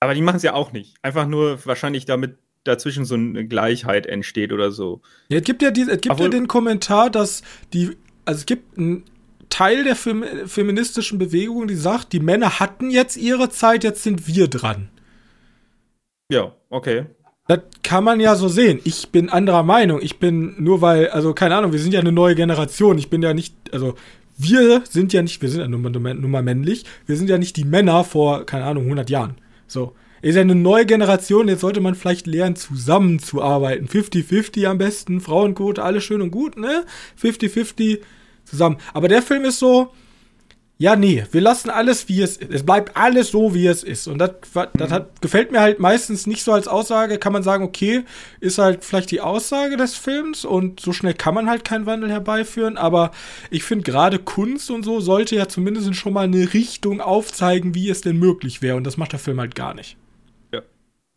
Aber 0.00 0.14
die 0.14 0.22
machen 0.22 0.36
es 0.36 0.42
ja 0.42 0.54
auch 0.54 0.72
nicht. 0.72 0.96
Einfach 1.02 1.26
nur 1.26 1.64
wahrscheinlich 1.66 2.04
damit 2.04 2.38
dazwischen 2.64 3.04
so 3.04 3.14
eine 3.14 3.46
Gleichheit 3.46 4.06
entsteht 4.06 4.52
oder 4.52 4.70
so. 4.70 5.00
Ja, 5.28 5.38
es 5.38 5.44
gibt 5.44 5.62
ja, 5.62 5.70
die, 5.70 5.82
es 5.82 6.00
gibt 6.00 6.20
ja 6.20 6.28
den 6.28 6.48
Kommentar, 6.48 7.10
dass 7.10 7.42
die, 7.72 7.96
also 8.24 8.40
es 8.40 8.46
gibt 8.46 8.78
einen 8.78 9.04
Teil 9.48 9.84
der 9.84 9.96
Fem 9.96 10.24
feministischen 10.46 11.18
Bewegung, 11.18 11.66
die 11.66 11.74
sagt, 11.74 12.12
die 12.12 12.20
Männer 12.20 12.60
hatten 12.60 12.90
jetzt 12.90 13.16
ihre 13.16 13.48
Zeit, 13.48 13.84
jetzt 13.84 14.02
sind 14.02 14.26
wir 14.28 14.48
dran. 14.48 14.90
Ja, 16.30 16.54
okay. 16.68 17.06
Das 17.48 17.60
kann 17.82 18.04
man 18.04 18.20
ja 18.20 18.36
so 18.36 18.48
sehen. 18.48 18.78
Ich 18.84 19.08
bin 19.08 19.30
anderer 19.30 19.62
Meinung. 19.62 20.02
Ich 20.02 20.18
bin 20.18 20.62
nur 20.62 20.82
weil, 20.82 21.08
also 21.08 21.32
keine 21.32 21.56
Ahnung, 21.56 21.72
wir 21.72 21.78
sind 21.78 21.94
ja 21.94 22.00
eine 22.00 22.12
neue 22.12 22.34
Generation. 22.34 22.98
Ich 22.98 23.08
bin 23.08 23.22
ja 23.22 23.32
nicht, 23.32 23.54
also 23.72 23.94
wir 24.36 24.82
sind 24.88 25.14
ja 25.14 25.22
nicht, 25.22 25.40
wir 25.40 25.48
sind 25.48 25.62
ja 25.62 25.68
nur, 25.68 25.80
nur, 25.80 26.14
nur 26.14 26.30
mal 26.30 26.42
männlich. 26.42 26.84
Wir 27.06 27.16
sind 27.16 27.30
ja 27.30 27.38
nicht 27.38 27.56
die 27.56 27.64
Männer 27.64 28.04
vor, 28.04 28.44
keine 28.44 28.64
Ahnung, 28.64 28.84
100 28.84 29.08
Jahren. 29.08 29.36
So. 29.68 29.94
Ist 30.20 30.34
ja 30.34 30.40
eine 30.40 30.56
neue 30.56 30.84
Generation, 30.84 31.46
jetzt 31.46 31.60
sollte 31.60 31.80
man 31.80 31.94
vielleicht 31.94 32.26
lernen, 32.26 32.56
zusammenzuarbeiten. 32.56 33.86
50-50 33.86 34.66
am 34.66 34.78
besten, 34.78 35.20
Frauenquote, 35.20 35.80
alles 35.80 36.02
schön 36.02 36.22
und 36.22 36.32
gut, 36.32 36.56
ne? 36.56 36.84
50-50 37.22 38.00
zusammen. 38.44 38.78
Aber 38.94 39.06
der 39.06 39.22
Film 39.22 39.44
ist 39.44 39.60
so, 39.60 39.92
ja, 40.80 40.94
nee, 40.94 41.24
wir 41.32 41.40
lassen 41.40 41.70
alles, 41.70 42.08
wie 42.08 42.22
es 42.22 42.36
ist. 42.36 42.52
Es 42.52 42.64
bleibt 42.64 42.96
alles 42.96 43.32
so, 43.32 43.52
wie 43.52 43.66
es 43.66 43.82
ist. 43.82 44.06
Und 44.06 44.18
das, 44.18 44.30
das 44.74 44.92
hat, 44.92 45.20
gefällt 45.20 45.50
mir 45.50 45.60
halt 45.60 45.80
meistens 45.80 46.28
nicht 46.28 46.44
so 46.44 46.52
als 46.52 46.68
Aussage. 46.68 47.18
Kann 47.18 47.32
man 47.32 47.42
sagen, 47.42 47.64
okay, 47.64 48.04
ist 48.38 48.58
halt 48.58 48.84
vielleicht 48.84 49.10
die 49.10 49.20
Aussage 49.20 49.76
des 49.76 49.96
Films 49.96 50.44
und 50.44 50.78
so 50.78 50.92
schnell 50.92 51.14
kann 51.14 51.34
man 51.34 51.50
halt 51.50 51.64
keinen 51.64 51.86
Wandel 51.86 52.12
herbeiführen. 52.12 52.76
Aber 52.76 53.10
ich 53.50 53.64
finde 53.64 53.82
gerade 53.82 54.20
Kunst 54.20 54.70
und 54.70 54.84
so 54.84 55.00
sollte 55.00 55.34
ja 55.34 55.48
zumindest 55.48 55.96
schon 55.96 56.12
mal 56.12 56.26
eine 56.26 56.54
Richtung 56.54 57.00
aufzeigen, 57.00 57.74
wie 57.74 57.90
es 57.90 58.02
denn 58.02 58.16
möglich 58.16 58.62
wäre. 58.62 58.76
Und 58.76 58.84
das 58.84 58.96
macht 58.96 59.10
der 59.10 59.18
Film 59.18 59.40
halt 59.40 59.56
gar 59.56 59.74
nicht. 59.74 59.96
Ja. 60.54 60.62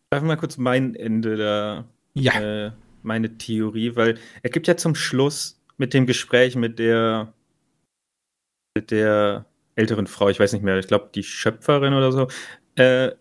Darf 0.10 0.24
ich 0.24 0.28
mal 0.28 0.38
kurz 0.38 0.58
mein 0.58 0.96
Ende 0.96 1.38
da, 1.38 1.86
ja. 2.16 2.42
Äh, 2.42 2.72
meine 3.04 3.38
Theorie, 3.38 3.96
weil 3.96 4.18
er 4.42 4.50
gibt 4.50 4.68
ja 4.68 4.76
zum 4.76 4.96
Schluss 4.96 5.62
mit 5.78 5.94
dem 5.94 6.08
Gespräch 6.08 6.56
mit 6.56 6.80
der, 6.80 7.34
mit 8.76 8.90
der 8.90 9.46
älteren 9.82 10.08
Frau, 10.08 10.30
ich 10.30 10.40
weiß 10.40 10.54
nicht 10.54 10.64
mehr, 10.64 10.78
ich 10.78 10.88
glaube 10.88 11.10
die 11.14 11.24
Schöpferin 11.24 11.94
oder 11.94 12.12
so, 12.12 12.28
äh, 12.76 13.12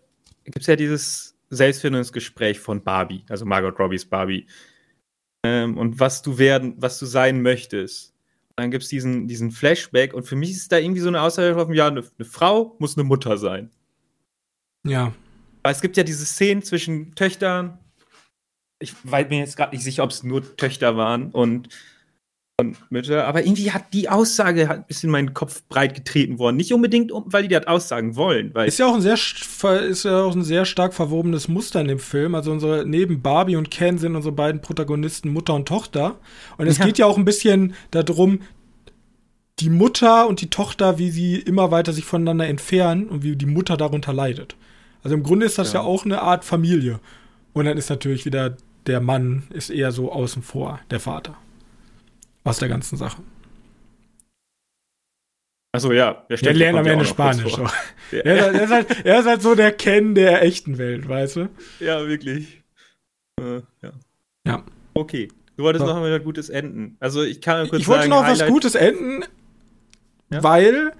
gibt 0.45 0.61
es 0.61 0.67
ja 0.67 0.75
dieses 0.75 1.35
Selbstfindungsgespräch 1.49 2.59
von 2.59 2.83
Barbie, 2.83 3.25
also 3.29 3.45
Margot 3.45 3.77
Robbies 3.79 4.05
Barbie. 4.05 4.47
Ähm, 5.43 5.77
und 5.77 5.99
was 5.99 6.21
du 6.21 6.37
werden, 6.37 6.75
was 6.77 6.99
du 6.99 7.05
sein 7.05 7.41
möchtest. 7.41 8.13
Und 8.49 8.59
dann 8.63 8.71
gibt 8.71 8.83
es 8.83 8.89
diesen, 8.89 9.27
diesen 9.27 9.51
Flashback 9.51 10.13
und 10.13 10.23
für 10.23 10.35
mich 10.35 10.51
ist 10.51 10.71
da 10.71 10.77
irgendwie 10.77 11.01
so 11.01 11.07
eine 11.07 11.21
Aussage 11.21 11.53
drauf, 11.53 11.69
ja, 11.73 11.87
eine, 11.87 12.03
eine 12.17 12.25
Frau 12.25 12.75
muss 12.79 12.97
eine 12.97 13.03
Mutter 13.05 13.37
sein. 13.37 13.71
Ja. 14.85 15.13
Weil 15.63 15.73
es 15.73 15.81
gibt 15.81 15.97
ja 15.97 16.03
diese 16.03 16.25
Szenen 16.25 16.63
zwischen 16.63 17.15
Töchtern. 17.15 17.79
Ich 18.79 18.93
weiß 19.03 19.29
mir 19.29 19.39
jetzt 19.39 19.57
gerade 19.57 19.75
nicht 19.75 19.83
sicher, 19.83 20.03
ob 20.03 20.11
es 20.11 20.23
nur 20.23 20.55
Töchter 20.57 20.95
waren 20.97 21.31
und 21.31 21.69
und 22.61 22.91
Mütter, 22.91 23.27
aber 23.27 23.43
irgendwie 23.43 23.71
hat 23.71 23.93
die 23.93 24.07
Aussage 24.07 24.69
ein 24.69 24.85
bisschen 24.85 25.09
meinen 25.09 25.33
Kopf 25.33 25.63
breit 25.67 25.95
getreten 25.95 26.39
worden. 26.39 26.55
Nicht 26.55 26.73
unbedingt, 26.73 27.11
weil 27.13 27.43
die 27.43 27.49
das 27.49 27.67
aussagen 27.67 28.15
wollen. 28.15 28.53
ist 28.65 28.79
ja 28.79 28.87
auch 28.87 28.95
ein 28.95 29.01
sehr 29.01 29.15
ist 29.15 30.05
ja 30.05 30.23
auch 30.23 30.35
ein 30.35 30.43
sehr 30.43 30.65
stark 30.65 30.93
verwobenes 30.93 31.47
Muster 31.47 31.81
in 31.81 31.87
dem 31.87 31.99
Film. 31.99 32.35
Also 32.35 32.51
unsere 32.51 32.85
neben 32.85 33.21
Barbie 33.21 33.57
und 33.57 33.69
Ken 33.69 33.97
sind 33.97 34.15
unsere 34.15 34.33
beiden 34.33 34.61
Protagonisten 34.61 35.29
Mutter 35.33 35.53
und 35.53 35.67
Tochter. 35.67 36.19
Und 36.57 36.67
es 36.67 36.77
ja. 36.77 36.85
geht 36.85 36.97
ja 36.97 37.05
auch 37.05 37.17
ein 37.17 37.25
bisschen 37.25 37.73
darum, 37.91 38.39
die 39.59 39.69
Mutter 39.69 40.27
und 40.27 40.41
die 40.41 40.49
Tochter, 40.49 40.97
wie 40.97 41.11
sie 41.11 41.35
immer 41.35 41.71
weiter 41.71 41.93
sich 41.93 42.05
voneinander 42.05 42.47
entfernen 42.47 43.09
und 43.09 43.23
wie 43.23 43.35
die 43.35 43.45
Mutter 43.45 43.77
darunter 43.77 44.13
leidet. 44.13 44.55
Also 45.03 45.15
im 45.15 45.23
Grunde 45.23 45.45
ist 45.45 45.57
das 45.57 45.73
ja, 45.73 45.81
ja 45.81 45.85
auch 45.85 46.05
eine 46.05 46.21
Art 46.21 46.45
Familie. 46.45 46.99
Und 47.53 47.65
dann 47.65 47.77
ist 47.77 47.89
natürlich 47.89 48.25
wieder 48.25 48.55
der 48.87 49.01
Mann 49.01 49.43
ist 49.51 49.69
eher 49.69 49.91
so 49.91 50.11
außen 50.11 50.41
vor, 50.41 50.79
der 50.89 50.99
Vater 50.99 51.35
aus 52.43 52.59
der 52.59 52.69
ganzen 52.69 52.97
Sache. 52.97 53.21
Achso, 55.73 55.91
ja. 55.93 56.25
Der, 56.29 56.37
der 56.37 56.53
lernt 56.53 56.79
am 56.79 56.85
Ende 56.85 57.05
Spanisch. 57.05 57.57
Ja. 57.57 57.71
Er, 58.11 58.51
ist 58.61 58.71
halt, 58.71 59.05
er, 59.05 59.19
ist 59.21 59.25
halt, 59.25 59.41
so 59.41 59.55
der 59.55 59.71
Ken 59.71 60.15
der 60.15 60.41
echten 60.43 60.77
Welt, 60.77 61.07
weißt 61.07 61.37
du? 61.37 61.49
Ja, 61.79 62.05
wirklich. 62.05 62.61
Äh, 63.39 63.61
ja. 63.81 63.91
Ja. 64.45 64.65
Okay. 64.93 65.29
Du 65.55 65.63
wolltest 65.63 65.85
so. 65.85 65.93
noch 65.93 66.01
mal 66.01 66.11
was 66.11 66.23
Gutes 66.25 66.49
enden. 66.49 66.97
Also 66.99 67.23
ich 67.23 67.39
kann 67.39 67.69
kurz 67.69 67.81
Ich 67.81 67.87
wollte 67.87 68.01
sagen, 68.01 68.09
noch 68.09 68.23
Highlight 68.23 68.41
was 68.41 68.47
Gutes 68.49 68.75
enden, 68.75 69.23
ja? 70.29 70.43
weil 70.43 70.91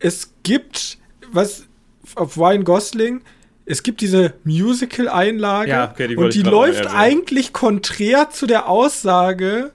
es 0.00 0.34
gibt, 0.42 0.98
was 1.30 1.68
auf 2.16 2.36
Ryan 2.36 2.64
Gosling, 2.64 3.22
es 3.64 3.84
gibt 3.84 4.00
diese 4.00 4.34
Musical-Einlage 4.42 5.70
ja, 5.70 5.90
okay, 5.92 6.08
die 6.08 6.16
und 6.16 6.34
die 6.34 6.42
läuft 6.42 6.86
eigentlich 6.88 7.52
konträr 7.52 8.30
zu 8.30 8.46
der 8.46 8.68
Aussage, 8.68 9.72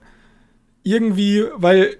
irgendwie, 0.88 1.44
weil 1.56 1.96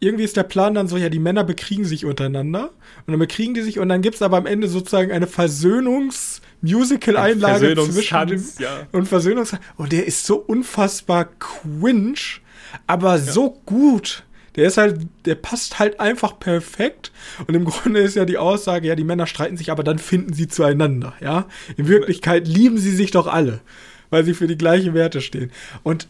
irgendwie 0.00 0.24
ist 0.24 0.36
der 0.36 0.42
Plan 0.42 0.74
dann 0.74 0.88
so, 0.88 0.96
ja, 0.96 1.08
die 1.08 1.20
Männer 1.20 1.44
bekriegen 1.44 1.84
sich 1.84 2.04
untereinander 2.04 2.70
und 3.06 3.12
dann 3.12 3.20
bekriegen 3.20 3.54
die 3.54 3.62
sich 3.62 3.78
und 3.78 3.88
dann 3.88 4.02
gibt 4.02 4.16
es 4.16 4.22
aber 4.22 4.36
am 4.36 4.46
Ende 4.46 4.66
sozusagen 4.66 5.12
eine 5.12 5.28
Versöhnungs-Musical-Einlage 5.28 7.76
zwischen 7.76 8.26
dem 8.26 8.44
ja. 8.58 8.88
und 8.90 9.06
Versöhnungs 9.06 9.54
und 9.76 9.92
der 9.92 10.04
ist 10.06 10.26
so 10.26 10.38
unfassbar 10.38 11.26
quinch, 11.38 12.40
aber 12.88 13.12
ja. 13.12 13.18
so 13.18 13.60
gut. 13.64 14.24
Der 14.56 14.66
ist 14.66 14.76
halt, 14.76 15.06
der 15.24 15.36
passt 15.36 15.78
halt 15.78 15.98
einfach 15.98 16.38
perfekt. 16.38 17.10
Und 17.46 17.54
im 17.54 17.64
Grunde 17.64 18.00
ist 18.00 18.16
ja 18.16 18.26
die 18.26 18.36
Aussage, 18.36 18.86
ja, 18.86 18.94
die 18.94 19.04
Männer 19.04 19.26
streiten 19.26 19.56
sich, 19.56 19.70
aber 19.70 19.82
dann 19.82 19.98
finden 19.98 20.34
sie 20.34 20.46
zueinander, 20.46 21.14
ja. 21.22 21.46
In 21.78 21.88
Wirklichkeit 21.88 22.46
lieben 22.46 22.76
sie 22.76 22.94
sich 22.94 23.12
doch 23.12 23.28
alle, 23.28 23.62
weil 24.10 24.24
sie 24.24 24.34
für 24.34 24.48
die 24.48 24.58
gleichen 24.58 24.92
Werte 24.92 25.22
stehen. 25.22 25.50
Und 25.84 26.06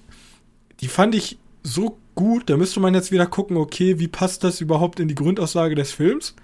die 0.81 0.88
fand 0.88 1.14
ich 1.14 1.38
so 1.62 1.99
gut. 2.14 2.48
Da 2.51 2.57
müsste 2.57 2.81
man 2.81 2.94
jetzt 2.94 3.12
wieder 3.12 3.27
gucken, 3.27 3.57
okay, 3.57 3.98
wie 3.98 4.09
passt 4.09 4.44
das 4.44 4.61
überhaupt 4.61 5.01
in 5.01 5.09
die 5.09 5.14
Grundaussage 5.14 5.75
des 5.75 5.92
Films? 5.92 6.35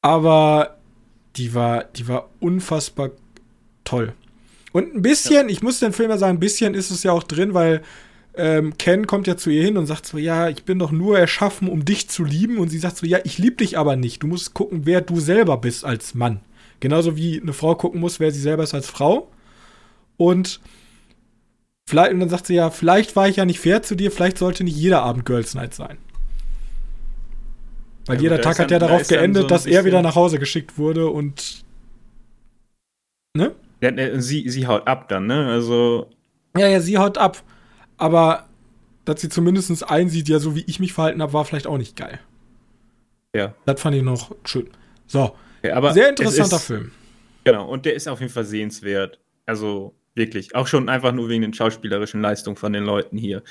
Aber 0.00 0.78
die 1.36 1.54
war, 1.54 1.84
die 1.84 2.08
war 2.08 2.28
unfassbar 2.40 3.10
toll. 3.84 4.14
Und 4.72 4.94
ein 4.94 5.02
bisschen, 5.02 5.48
ja. 5.48 5.52
ich 5.52 5.62
muss 5.62 5.80
den 5.80 5.92
Film 5.92 6.10
ja 6.10 6.18
sagen, 6.18 6.36
ein 6.36 6.40
bisschen 6.40 6.74
ist 6.74 6.90
es 6.90 7.02
ja 7.02 7.12
auch 7.12 7.22
drin, 7.22 7.54
weil 7.54 7.82
ähm, 8.34 8.78
Ken 8.78 9.06
kommt 9.06 9.26
ja 9.26 9.36
zu 9.36 9.50
ihr 9.50 9.62
hin 9.62 9.76
und 9.76 9.86
sagt 9.86 10.06
so, 10.06 10.18
ja, 10.18 10.48
ich 10.48 10.64
bin 10.64 10.78
doch 10.78 10.90
nur 10.90 11.18
erschaffen, 11.18 11.68
um 11.68 11.84
dich 11.84 12.08
zu 12.08 12.24
lieben. 12.24 12.58
Und 12.58 12.68
sie 12.68 12.78
sagt 12.78 12.96
so, 12.96 13.06
ja, 13.06 13.18
ich 13.24 13.38
liebe 13.38 13.56
dich 13.56 13.78
aber 13.78 13.96
nicht. 13.96 14.22
Du 14.22 14.26
musst 14.26 14.54
gucken, 14.54 14.86
wer 14.86 15.00
du 15.00 15.20
selber 15.20 15.58
bist 15.58 15.84
als 15.84 16.14
Mann. 16.14 16.40
Genauso 16.80 17.16
wie 17.16 17.40
eine 17.40 17.52
Frau 17.52 17.74
gucken 17.74 18.00
muss, 18.00 18.18
wer 18.18 18.32
sie 18.32 18.40
selber 18.40 18.62
ist 18.62 18.74
als 18.74 18.88
Frau. 18.88 19.30
Und 20.16 20.60
Vielleicht, 21.92 22.14
und 22.14 22.20
dann 22.20 22.30
sagt 22.30 22.46
sie 22.46 22.54
ja, 22.54 22.70
vielleicht 22.70 23.16
war 23.16 23.28
ich 23.28 23.36
ja 23.36 23.44
nicht 23.44 23.60
fair 23.60 23.82
zu 23.82 23.94
dir, 23.94 24.10
vielleicht 24.10 24.38
sollte 24.38 24.64
nicht 24.64 24.78
jeder 24.78 25.02
Abend 25.02 25.26
Girls 25.26 25.54
Night 25.54 25.74
sein. 25.74 25.98
Weil 28.06 28.16
ja, 28.16 28.22
jeder 28.22 28.40
Tag 28.40 28.58
hat 28.58 28.70
ja 28.70 28.78
darauf 28.78 29.06
geendet, 29.06 29.42
so 29.42 29.48
dass 29.48 29.66
er 29.66 29.84
wieder 29.84 30.00
nach 30.00 30.14
Hause 30.14 30.38
geschickt 30.38 30.78
wurde 30.78 31.10
und. 31.10 31.62
Ne? 33.36 33.54
Ja, 33.82 33.90
ne, 33.90 34.22
sie, 34.22 34.48
sie 34.48 34.66
haut 34.66 34.88
ab 34.88 35.10
dann, 35.10 35.26
ne? 35.26 35.48
Also. 35.48 36.08
Ja, 36.56 36.66
ja, 36.66 36.80
sie 36.80 36.96
haut 36.96 37.18
ab. 37.18 37.42
Aber 37.98 38.46
dass 39.04 39.20
sie 39.20 39.28
zumindest 39.28 39.86
einsieht, 39.86 40.30
ja, 40.30 40.38
so 40.38 40.56
wie 40.56 40.64
ich 40.66 40.80
mich 40.80 40.94
verhalten 40.94 41.20
habe, 41.20 41.34
war 41.34 41.44
vielleicht 41.44 41.66
auch 41.66 41.76
nicht 41.76 41.94
geil. 41.94 42.20
Ja. 43.36 43.54
Das 43.66 43.78
fand 43.78 43.96
ich 43.96 44.02
noch 44.02 44.34
schön. 44.46 44.70
So. 45.06 45.36
Ja, 45.62 45.74
aber 45.74 45.92
Sehr 45.92 46.08
interessanter 46.08 46.56
ist, 46.56 46.64
Film. 46.64 46.92
Genau, 47.44 47.68
und 47.68 47.84
der 47.84 47.92
ist 47.92 48.08
auf 48.08 48.20
jeden 48.20 48.32
Fall 48.32 48.46
sehenswert. 48.46 49.18
Also 49.44 49.94
wirklich. 50.14 50.54
Auch 50.54 50.66
schon 50.66 50.88
einfach 50.88 51.12
nur 51.12 51.28
wegen 51.28 51.42
den 51.42 51.54
schauspielerischen 51.54 52.20
Leistungen 52.20 52.56
von 52.56 52.72
den 52.72 52.84
Leuten 52.84 53.16
hier. 53.18 53.42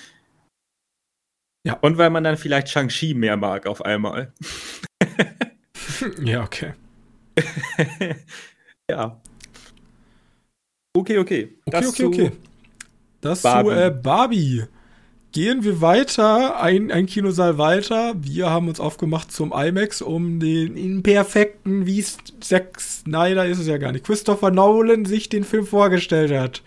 Ja. 1.64 1.78
Und 1.82 1.98
weil 1.98 2.10
man 2.10 2.24
dann 2.24 2.38
vielleicht 2.38 2.70
Shang-Chi 2.70 3.14
mehr 3.14 3.38
mag 3.38 3.68
auf 3.68 3.84
einmal. 3.84 4.34
ja, 6.24 6.44
okay. 6.44 6.74
ja. 8.90 9.22
Okay, 10.94 11.18
okay. 11.20 11.58
Das 11.66 11.88
okay, 11.88 12.06
okay, 12.06 12.26
okay. 12.28 12.38
Das 13.22 13.42
Barbie. 13.44 13.70
zu 13.70 13.76
äh, 13.76 13.92
Barbie. 13.92 14.64
Gehen 15.32 15.64
wir 15.64 15.80
weiter, 15.80 16.62
ein, 16.62 16.92
ein 16.92 17.06
Kinosaal 17.06 17.58
weiter. 17.58 18.16
Wir 18.18 18.50
haben 18.50 18.68
uns 18.68 18.82
aufgemacht 18.82 19.32
zum 19.32 19.54
IMAX, 19.54 20.02
um 20.02 20.42
den 20.42 20.76
imperfekten, 20.76 21.86
wie 21.86 22.04
Zack 22.42 22.82
Snyder 22.82 23.46
ist 23.46 23.60
es 23.60 23.68
ja 23.68 23.78
gar 23.78 23.94
nicht, 23.94 24.06
Christopher 24.06 24.52
Nolan 24.52 25.06
sich 25.06 25.30
den 25.30 25.46
Film 25.46 25.66
vorgestellt 25.66 26.34
hat. 26.34 26.62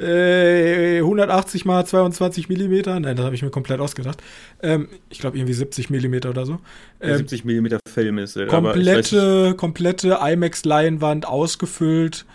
Äh, 0.00 0.98
180 0.98 1.64
mal 1.64 1.84
22 1.84 2.48
Millimeter, 2.48 3.00
nein, 3.00 3.16
das 3.16 3.24
habe 3.24 3.34
ich 3.34 3.42
mir 3.42 3.50
komplett 3.50 3.80
ausgedacht. 3.80 4.22
Ähm, 4.62 4.88
ich 5.10 5.18
glaube 5.18 5.36
irgendwie 5.36 5.54
70 5.54 5.90
Millimeter 5.90 6.30
oder 6.30 6.46
so. 6.46 6.60
Ähm, 7.00 7.16
70 7.16 7.44
Millimeter 7.44 7.80
Film 7.92 8.18
ist. 8.18 8.36
Äh, 8.36 8.46
komplette, 8.46 9.54
komplette 9.56 10.20
IMAX-Leinwand 10.22 11.26
ausgefüllt. 11.26 12.26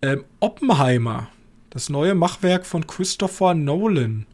Ähm, 0.00 0.22
Oppenheimer, 0.38 1.28
das 1.70 1.88
neue 1.88 2.14
Machwerk 2.14 2.64
von 2.66 2.86
Christopher 2.86 3.54
Nolan. 3.54 4.26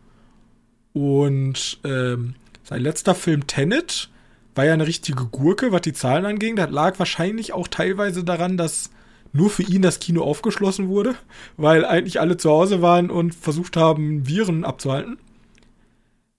Und 0.93 1.79
ähm, 1.85 2.35
sein 2.65 2.83
letzter 2.83 3.15
Film 3.15 3.47
Tenet 3.47 4.11
war 4.55 4.65
ja 4.65 4.73
eine 4.73 4.87
richtige 4.87 5.27
Gurke, 5.27 5.73
was 5.73 5.83
die 5.83 5.93
Zahlen 5.93 6.25
anging. 6.27 6.57
Das 6.57 6.71
lag 6.71 6.99
wahrscheinlich 6.99 7.53
auch 7.53 7.69
teilweise 7.69 8.25
daran, 8.25 8.57
dass 8.57 8.91
nur 9.33 9.51
für 9.51 9.63
ihn 9.63 9.83
das 9.83 10.01
Kino 10.01 10.25
aufgeschlossen 10.25 10.89
wurde, 10.89 11.15
weil 11.57 11.85
eigentlich 11.85 12.21
alle 12.21 12.37
zu 12.37 12.51
Hause 12.51 12.83
waren 12.83 13.11
und 13.11 13.35
versucht 13.35 13.77
haben, 13.77 14.27
Viren 14.27 14.65
abzuhalten. 14.65 15.19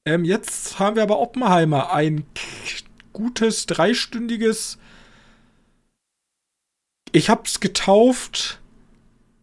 Ähm, 0.05 0.25
jetzt 0.25 0.79
haben 0.79 0.95
wir 0.95 1.03
aber 1.03 1.19
Oppenheimer, 1.19 1.93
ein 1.93 2.25
gutes, 3.13 3.67
dreistündiges. 3.67 4.79
Ich 7.11 7.29
hab's 7.29 7.59
getauft 7.59 8.59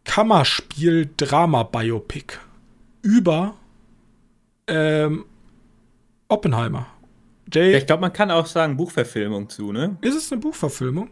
Kammerspiel-Drama-Biopic 0.04 2.38
über 3.02 3.54
ähm, 4.66 5.26
Oppenheimer. 6.28 6.86
Jay, 7.52 7.72
ja, 7.72 7.78
ich 7.78 7.86
glaube, 7.86 8.00
man 8.00 8.12
kann 8.12 8.30
auch 8.30 8.46
sagen 8.46 8.76
Buchverfilmung 8.76 9.48
zu, 9.48 9.72
ne? 9.72 9.96
Ist 10.00 10.16
es 10.16 10.32
eine 10.32 10.40
Buchverfilmung? 10.40 11.10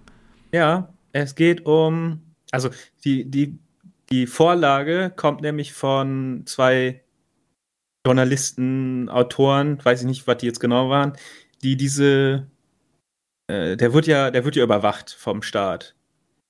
Ja, 0.52 0.92
es 1.12 1.34
geht 1.34 1.64
um, 1.64 2.20
also 2.50 2.70
die, 3.04 3.30
die, 3.30 3.58
die 4.10 4.26
Vorlage 4.26 5.12
kommt 5.14 5.42
nämlich 5.42 5.72
von 5.72 6.42
zwei 6.46 7.02
Journalisten, 8.06 9.08
Autoren, 9.08 9.82
weiß 9.82 10.00
ich 10.00 10.06
nicht, 10.06 10.26
was 10.26 10.38
die 10.38 10.46
jetzt 10.46 10.60
genau 10.60 10.90
waren, 10.90 11.14
die 11.62 11.76
diese, 11.76 12.46
äh, 13.46 13.76
der 13.76 13.94
wird 13.94 14.06
ja, 14.06 14.30
der 14.30 14.44
wird 14.44 14.56
ja 14.56 14.64
überwacht 14.64 15.10
vom 15.10 15.42
Staat. 15.42 15.94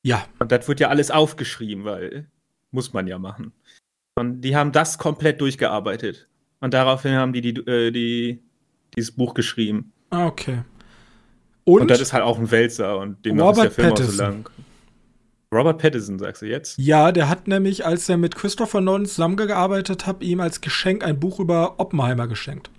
Ja. 0.02 0.26
Und 0.38 0.50
das 0.50 0.66
wird 0.66 0.80
ja 0.80 0.88
alles 0.88 1.10
aufgeschrieben, 1.10 1.84
weil 1.84 2.28
muss 2.70 2.92
man 2.92 3.06
ja 3.06 3.18
machen. 3.18 3.52
Und 4.16 4.40
die 4.42 4.56
haben 4.56 4.72
das 4.72 4.98
komplett 4.98 5.40
durchgearbeitet. 5.40 6.28
Und 6.60 6.74
daraufhin 6.74 7.14
haben 7.14 7.32
die, 7.32 7.40
die, 7.40 7.60
äh, 7.60 7.90
die 7.90 8.42
dieses 8.96 9.12
Buch 9.12 9.34
geschrieben. 9.34 9.92
Ah, 10.10 10.26
okay. 10.26 10.62
Und, 11.64 11.82
und 11.82 11.90
das 11.90 12.00
ist 12.00 12.12
halt 12.12 12.22
auch 12.22 12.38
ein 12.38 12.50
Wälzer 12.50 12.98
und 12.98 13.24
dem 13.24 13.38
ist 13.38 13.56
der 13.56 13.70
Film 13.70 13.88
Pattinson. 13.88 14.06
auch 14.06 14.16
so 14.16 14.22
lang. 14.22 14.48
Robert 15.52 15.80
Pattinson, 15.80 16.18
sagst 16.18 16.42
du 16.42 16.46
jetzt? 16.46 16.78
Ja, 16.78 17.12
der 17.12 17.28
hat 17.28 17.46
nämlich, 17.46 17.86
als 17.86 18.08
er 18.08 18.16
mit 18.16 18.34
Christopher 18.34 18.80
Nolan 18.80 19.06
zusammengearbeitet 19.06 20.06
hat, 20.06 20.22
ihm 20.22 20.40
als 20.40 20.60
Geschenk 20.60 21.04
ein 21.04 21.20
Buch 21.20 21.38
über 21.38 21.78
Oppenheimer 21.78 22.26
geschenkt. 22.26 22.70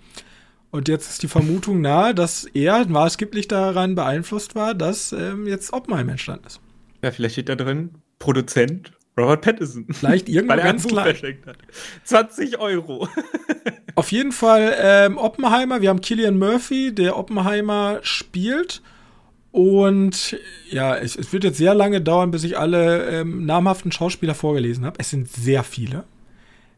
Und 0.70 0.88
jetzt 0.88 1.08
ist 1.08 1.22
die 1.22 1.28
Vermutung 1.28 1.80
nahe, 1.80 2.14
dass 2.14 2.44
er 2.44 2.86
maßgeblich 2.86 3.48
daran 3.48 3.94
beeinflusst 3.94 4.54
war, 4.54 4.74
dass 4.74 5.12
ähm, 5.12 5.46
jetzt 5.46 5.72
Oppenheimer 5.72 6.12
entstanden 6.12 6.46
ist. 6.46 6.60
Ja, 7.02 7.10
vielleicht 7.12 7.32
steht 7.34 7.48
da 7.48 7.54
drin, 7.54 7.92
Produzent 8.18 8.92
Robert 9.18 9.40
Pattinson. 9.40 9.86
Vielleicht 9.90 10.28
irgendwann 10.28 10.58
ganz 10.58 10.86
klar. 10.86 11.08
20 12.04 12.58
Euro. 12.58 13.08
Auf 13.94 14.12
jeden 14.12 14.32
Fall 14.32 14.74
ähm, 14.78 15.16
Oppenheimer. 15.16 15.80
Wir 15.80 15.88
haben 15.88 16.02
Killian 16.02 16.38
Murphy, 16.38 16.94
der 16.94 17.16
Oppenheimer 17.16 18.00
spielt. 18.02 18.82
Und 19.52 20.38
ja, 20.68 20.94
es, 20.96 21.16
es 21.16 21.32
wird 21.32 21.44
jetzt 21.44 21.56
sehr 21.56 21.74
lange 21.74 22.02
dauern, 22.02 22.30
bis 22.30 22.44
ich 22.44 22.58
alle 22.58 23.06
ähm, 23.06 23.46
namhaften 23.46 23.90
Schauspieler 23.90 24.34
vorgelesen 24.34 24.84
habe. 24.84 24.98
Es 25.00 25.08
sind 25.08 25.28
sehr 25.28 25.64
viele. 25.64 26.04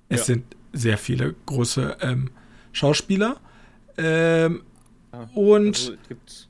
Es 0.08 0.20
ja. 0.20 0.24
sind 0.26 0.44
sehr 0.72 0.96
viele 0.96 1.34
große 1.46 1.96
ähm, 2.00 2.30
Schauspieler. 2.70 3.40
Ähm, 3.96 4.62
ja, 5.12 5.28
und 5.34 5.76
also, 5.76 5.92
es, 5.94 6.08
gibt, 6.08 6.48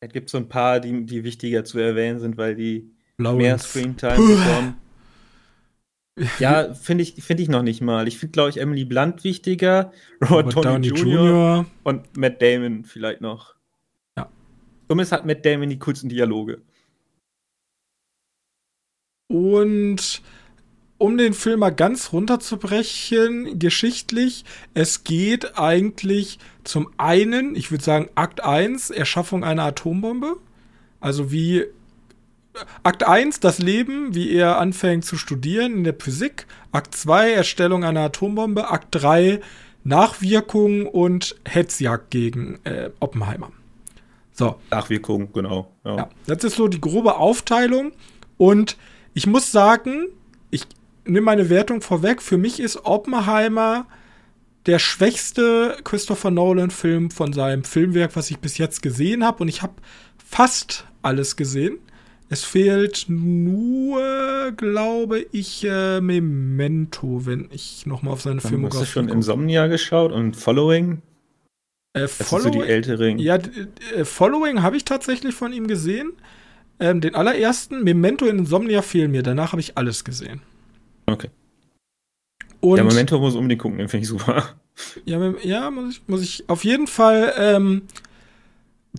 es 0.00 0.12
gibt 0.12 0.28
so 0.28 0.38
ein 0.38 0.48
paar, 0.48 0.80
die, 0.80 1.06
die 1.06 1.22
wichtiger 1.22 1.64
zu 1.64 1.78
erwähnen 1.78 2.18
sind, 2.18 2.36
weil 2.36 2.56
die 2.56 2.90
Lawrence. 3.18 3.42
mehr 3.42 3.58
Screentime 3.58 4.16
bekommen. 4.16 4.74
Ja, 6.38 6.74
finde 6.74 7.02
ich, 7.02 7.14
find 7.14 7.40
ich 7.40 7.48
noch 7.48 7.62
nicht 7.62 7.80
mal. 7.80 8.06
Ich 8.06 8.18
finde, 8.18 8.32
glaube 8.32 8.50
ich, 8.50 8.58
Emily 8.58 8.84
Blunt 8.84 9.24
wichtiger, 9.24 9.92
Robert, 10.20 10.54
Robert 10.54 10.64
Downey, 10.66 10.88
Downey 10.88 11.00
Jr. 11.00 11.26
Jr. 11.26 11.66
und 11.84 12.16
Matt 12.18 12.42
Damon 12.42 12.84
vielleicht 12.84 13.22
noch. 13.22 13.54
Ja. 14.18 14.30
Zumindest 14.88 15.12
hat 15.12 15.24
Matt 15.24 15.46
Damon 15.46 15.70
die 15.70 15.78
coolsten 15.78 16.10
Dialoge. 16.10 16.60
Und 19.28 20.20
um 20.98 21.16
den 21.16 21.32
Film 21.32 21.60
mal 21.60 21.70
ganz 21.70 22.12
runterzubrechen, 22.12 23.58
geschichtlich, 23.58 24.44
es 24.74 25.04
geht 25.04 25.58
eigentlich 25.58 26.38
zum 26.62 26.90
einen, 26.98 27.56
ich 27.56 27.70
würde 27.70 27.82
sagen, 27.82 28.10
Akt 28.14 28.44
1, 28.44 28.90
Erschaffung 28.90 29.42
einer 29.42 29.64
Atombombe. 29.64 30.36
Also 31.00 31.32
wie 31.32 31.64
Akt 32.82 33.06
1, 33.06 33.40
das 33.40 33.58
Leben, 33.58 34.14
wie 34.14 34.32
er 34.32 34.58
anfängt 34.58 35.04
zu 35.04 35.16
studieren 35.16 35.78
in 35.78 35.84
der 35.84 35.94
Physik. 35.98 36.46
Akt 36.70 36.94
2, 36.94 37.32
Erstellung 37.32 37.84
einer 37.84 38.00
Atombombe. 38.00 38.70
Akt 38.70 38.88
3, 38.90 39.40
Nachwirkung 39.84 40.86
und 40.86 41.36
Hetzjagd 41.44 42.10
gegen 42.10 42.60
äh, 42.64 42.90
Oppenheimer. 43.00 43.50
So. 44.32 44.56
Nachwirkung, 44.70 45.32
genau. 45.32 45.72
Ja. 45.84 45.96
ja. 45.96 46.08
Das 46.26 46.44
ist 46.44 46.56
so 46.56 46.68
die 46.68 46.80
grobe 46.80 47.16
Aufteilung. 47.16 47.92
Und 48.36 48.76
ich 49.14 49.26
muss 49.26 49.52
sagen, 49.52 50.08
ich 50.50 50.66
nehme 51.04 51.24
meine 51.24 51.48
Wertung 51.50 51.80
vorweg. 51.80 52.22
Für 52.22 52.38
mich 52.38 52.60
ist 52.60 52.84
Oppenheimer 52.84 53.86
der 54.66 54.78
schwächste 54.78 55.76
Christopher 55.84 56.30
Nolan-Film 56.30 57.10
von 57.10 57.32
seinem 57.32 57.64
Filmwerk, 57.64 58.14
was 58.14 58.30
ich 58.30 58.38
bis 58.38 58.58
jetzt 58.58 58.82
gesehen 58.82 59.24
habe. 59.24 59.42
Und 59.42 59.48
ich 59.48 59.62
habe 59.62 59.74
fast 60.24 60.86
alles 61.02 61.36
gesehen. 61.36 61.78
Es 62.32 62.44
fehlt 62.44 63.04
nur, 63.08 64.52
glaube 64.56 65.26
ich, 65.32 65.66
äh, 65.68 66.00
Memento, 66.00 67.26
wenn 67.26 67.50
ich 67.52 67.84
noch 67.84 68.00
mal 68.00 68.12
auf 68.12 68.22
seine 68.22 68.40
Filmografie 68.40 68.84
Hast 68.84 68.88
du 68.88 68.92
schon 68.92 69.06
gucke. 69.08 69.16
Insomnia 69.18 69.66
geschaut 69.66 70.12
und 70.12 70.34
Following? 70.34 71.02
Äh, 71.92 72.08
Following, 72.08 72.52
so 72.54 72.58
die 72.58 72.66
älteren. 72.66 73.18
Ja, 73.18 73.36
äh, 73.36 74.06
Following 74.06 74.62
habe 74.62 74.78
ich 74.78 74.86
tatsächlich 74.86 75.34
von 75.34 75.52
ihm 75.52 75.66
gesehen. 75.66 76.14
Ähm, 76.80 77.02
den 77.02 77.14
allerersten, 77.14 77.84
Memento 77.84 78.24
in 78.24 78.38
Insomnia 78.38 78.80
fehlen 78.80 79.10
mir. 79.10 79.22
Danach 79.22 79.52
habe 79.52 79.60
ich 79.60 79.76
alles 79.76 80.02
gesehen. 80.02 80.40
Okay. 81.04 81.28
Und 82.60 82.78
ja, 82.78 82.84
Memento 82.84 83.18
muss 83.18 83.34
unbedingt 83.34 83.60
gucken, 83.60 83.76
den 83.76 83.90
finde 83.90 84.04
ich 84.04 84.08
super. 84.08 84.54
Ja, 85.04 85.34
ja 85.42 85.70
muss, 85.70 85.96
ich, 85.96 86.02
muss 86.06 86.22
ich 86.22 86.48
auf 86.48 86.64
jeden 86.64 86.86
Fall. 86.86 87.34
Ähm, 87.36 87.82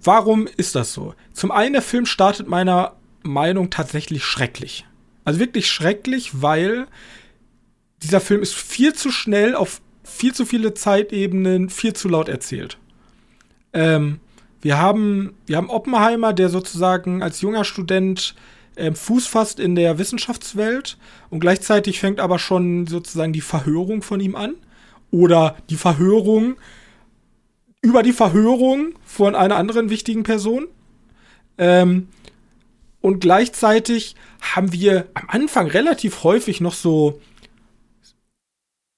warum 0.03 0.47
ist 0.55 0.75
das 0.75 0.93
so? 0.93 1.15
Zum 1.33 1.49
einen, 1.49 1.73
der 1.73 1.81
Film 1.81 2.05
startet 2.05 2.47
meiner 2.47 2.93
Meinung 3.23 3.69
tatsächlich 3.69 4.23
schrecklich. 4.23 4.85
Also 5.25 5.39
wirklich 5.39 5.69
schrecklich, 5.69 6.41
weil 6.41 6.87
dieser 8.01 8.19
Film 8.19 8.41
ist 8.41 8.53
viel 8.53 8.93
zu 8.93 9.11
schnell 9.11 9.55
auf 9.55 9.81
viel 10.03 10.33
zu 10.33 10.45
viele 10.45 10.73
Zeitebenen 10.73 11.69
viel 11.69 11.93
zu 11.93 12.09
laut 12.09 12.27
erzählt. 12.27 12.77
Ähm, 13.71 14.19
wir 14.61 14.77
haben, 14.77 15.33
wir 15.45 15.57
haben 15.57 15.69
Oppenheimer, 15.69 16.33
der 16.33 16.49
sozusagen 16.49 17.23
als 17.23 17.41
junger 17.41 17.63
Student 17.63 18.35
ähm, 18.75 18.95
Fuß 18.95 19.27
fasst 19.27 19.59
in 19.59 19.75
der 19.75 19.97
Wissenschaftswelt 19.97 20.97
und 21.29 21.39
gleichzeitig 21.39 21.99
fängt 21.99 22.19
aber 22.19 22.39
schon 22.39 22.87
sozusagen 22.87 23.33
die 23.33 23.41
Verhörung 23.41 24.01
von 24.01 24.19
ihm 24.19 24.35
an. 24.35 24.55
Oder 25.11 25.57
die 25.69 25.75
Verhörung 25.75 26.55
über 27.81 28.01
die 28.01 28.13
Verhörung 28.13 28.93
von 29.05 29.35
einer 29.35 29.57
anderen 29.57 29.89
wichtigen 29.89 30.23
Person. 30.23 30.67
Ähm, 31.57 32.07
und 33.03 33.19
gleichzeitig 33.19 34.15
haben 34.39 34.71
wir 34.71 35.09
am 35.13 35.25
Anfang 35.27 35.67
relativ 35.67 36.23
häufig 36.23 36.61
noch 36.61 36.73
so 36.73 37.19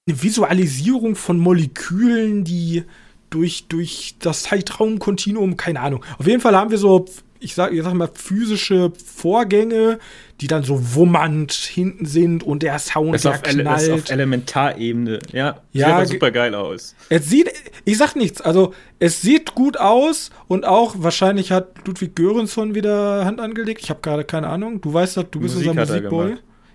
eine 0.06 0.22
Visualisierung 0.22 1.16
von 1.16 1.40
Molekülen, 1.40 2.44
die 2.44 2.84
durch, 3.30 3.66
durch 3.66 4.14
das 4.20 4.44
Zeitraumkontinuum, 4.44 5.56
keine 5.56 5.80
Ahnung. 5.80 6.04
Auf 6.18 6.26
jeden 6.28 6.40
Fall 6.40 6.54
haben 6.54 6.70
wir 6.70 6.78
so 6.78 7.06
ich 7.40 7.54
sag, 7.54 7.72
ich 7.72 7.82
sag 7.82 7.94
mal, 7.94 8.08
physische 8.12 8.92
Vorgänge, 9.04 9.98
die 10.40 10.46
dann 10.46 10.62
so 10.62 10.94
wummernd 10.94 11.52
hinten 11.52 12.06
sind 12.06 12.42
und 12.42 12.62
der 12.62 12.78
Sound, 12.78 13.14
das 13.14 13.22
der 13.22 13.32
auf 13.32 13.42
knallt. 13.42 13.66
Das 13.66 13.88
auf 13.90 14.10
Elementarebene, 14.10 15.18
ja. 15.32 15.60
Ja, 15.72 16.04
sieht 16.04 16.14
super 16.14 16.30
geil 16.30 16.54
aus. 16.54 16.94
Es 17.08 17.28
sieht, 17.28 17.50
ich 17.84 17.98
sag 17.98 18.16
nichts, 18.16 18.40
also 18.40 18.74
es 18.98 19.22
sieht 19.22 19.54
gut 19.54 19.78
aus 19.78 20.30
und 20.48 20.64
auch 20.66 20.94
wahrscheinlich 20.98 21.52
hat 21.52 21.86
Ludwig 21.86 22.14
Göransson 22.14 22.74
wieder 22.74 23.24
Hand 23.24 23.40
angelegt. 23.40 23.80
Ich 23.82 23.90
habe 23.90 24.00
gerade 24.02 24.24
keine 24.24 24.48
Ahnung. 24.48 24.80
Du 24.80 24.92
weißt, 24.92 25.16
du 25.16 25.22
bist 25.40 25.54
Musik 25.54 25.70
unser 25.70 25.74
Musikboy. 25.74 26.30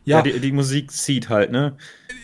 Ja, 0.05 0.17
ja 0.17 0.21
die, 0.21 0.39
die, 0.39 0.51
Musik 0.51 0.91
zieht 0.91 1.29
halt, 1.29 1.51
ne? 1.51 1.75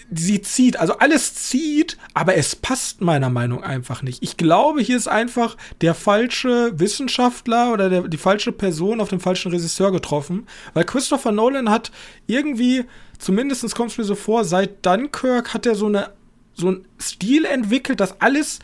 Sie 0.10 0.42
zieht, 0.42 0.78
also 0.80 0.98
alles 1.00 1.36
zieht, 1.36 1.98
aber 2.14 2.36
es 2.36 2.56
passt 2.56 3.02
meiner 3.02 3.30
Meinung 3.30 3.64
einfach 3.64 4.04
nicht. 4.04 4.24
Ich 4.24 4.38
glaube, 4.38 4.82
hier 4.82 4.96
ist 4.96 5.08
einfach 5.08 5.58
der 5.82 5.94
falsche 5.94 6.80
Wissenschaftler 6.80 7.74
oder 7.74 7.90
der, 7.90 8.08
die 8.08 8.18
falsche 8.18 8.54
Person 8.54 9.02
auf 9.02 9.10
den 9.10 9.20
falschen 9.20 9.52
Regisseur 9.52 9.92
getroffen, 9.92 10.48
weil 10.74 10.86
Christopher 10.86 11.32
Nolan 11.32 11.70
hat 11.70 11.92
irgendwie, 12.26 12.86
zumindest 13.20 13.76
kommt 13.76 13.92
es 13.92 13.98
mir 13.98 14.06
so 14.06 14.16
vor, 14.16 14.46
seit 14.46 14.86
Dunkirk 14.86 15.54
hat 15.54 15.66
er 15.66 15.76
so 15.76 15.88
eine 15.88 16.12
so 16.58 16.68
einen 16.68 16.88
Stil 17.00 17.46
entwickelt, 17.46 18.00
dass 18.00 18.20
alles, 18.20 18.60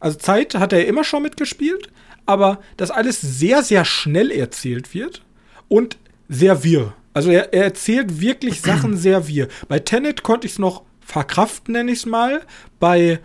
also 0.00 0.18
Zeit 0.18 0.54
hat 0.56 0.72
er 0.72 0.86
immer 0.86 1.04
schon 1.04 1.22
mitgespielt, 1.22 1.90
aber 2.26 2.60
dass 2.76 2.90
alles 2.90 3.20
sehr, 3.20 3.62
sehr 3.62 3.84
schnell 3.84 4.30
erzählt 4.30 4.92
wird 4.92 5.22
und 5.68 5.96
sehr 6.28 6.64
wirr. 6.64 6.94
Also 7.12 7.30
er, 7.30 7.52
er 7.52 7.64
erzählt 7.64 8.20
wirklich 8.20 8.60
Sachen 8.62 8.96
sehr 8.96 9.26
wir. 9.26 9.48
Bei 9.68 9.78
Tenet 9.78 10.22
konnte 10.22 10.46
ich 10.46 10.54
es 10.54 10.58
noch 10.58 10.82
verkraften, 11.00 11.72
nenne 11.72 11.92
ich 11.92 12.00
es 12.00 12.06
mal. 12.06 12.42
Bei 12.78 13.20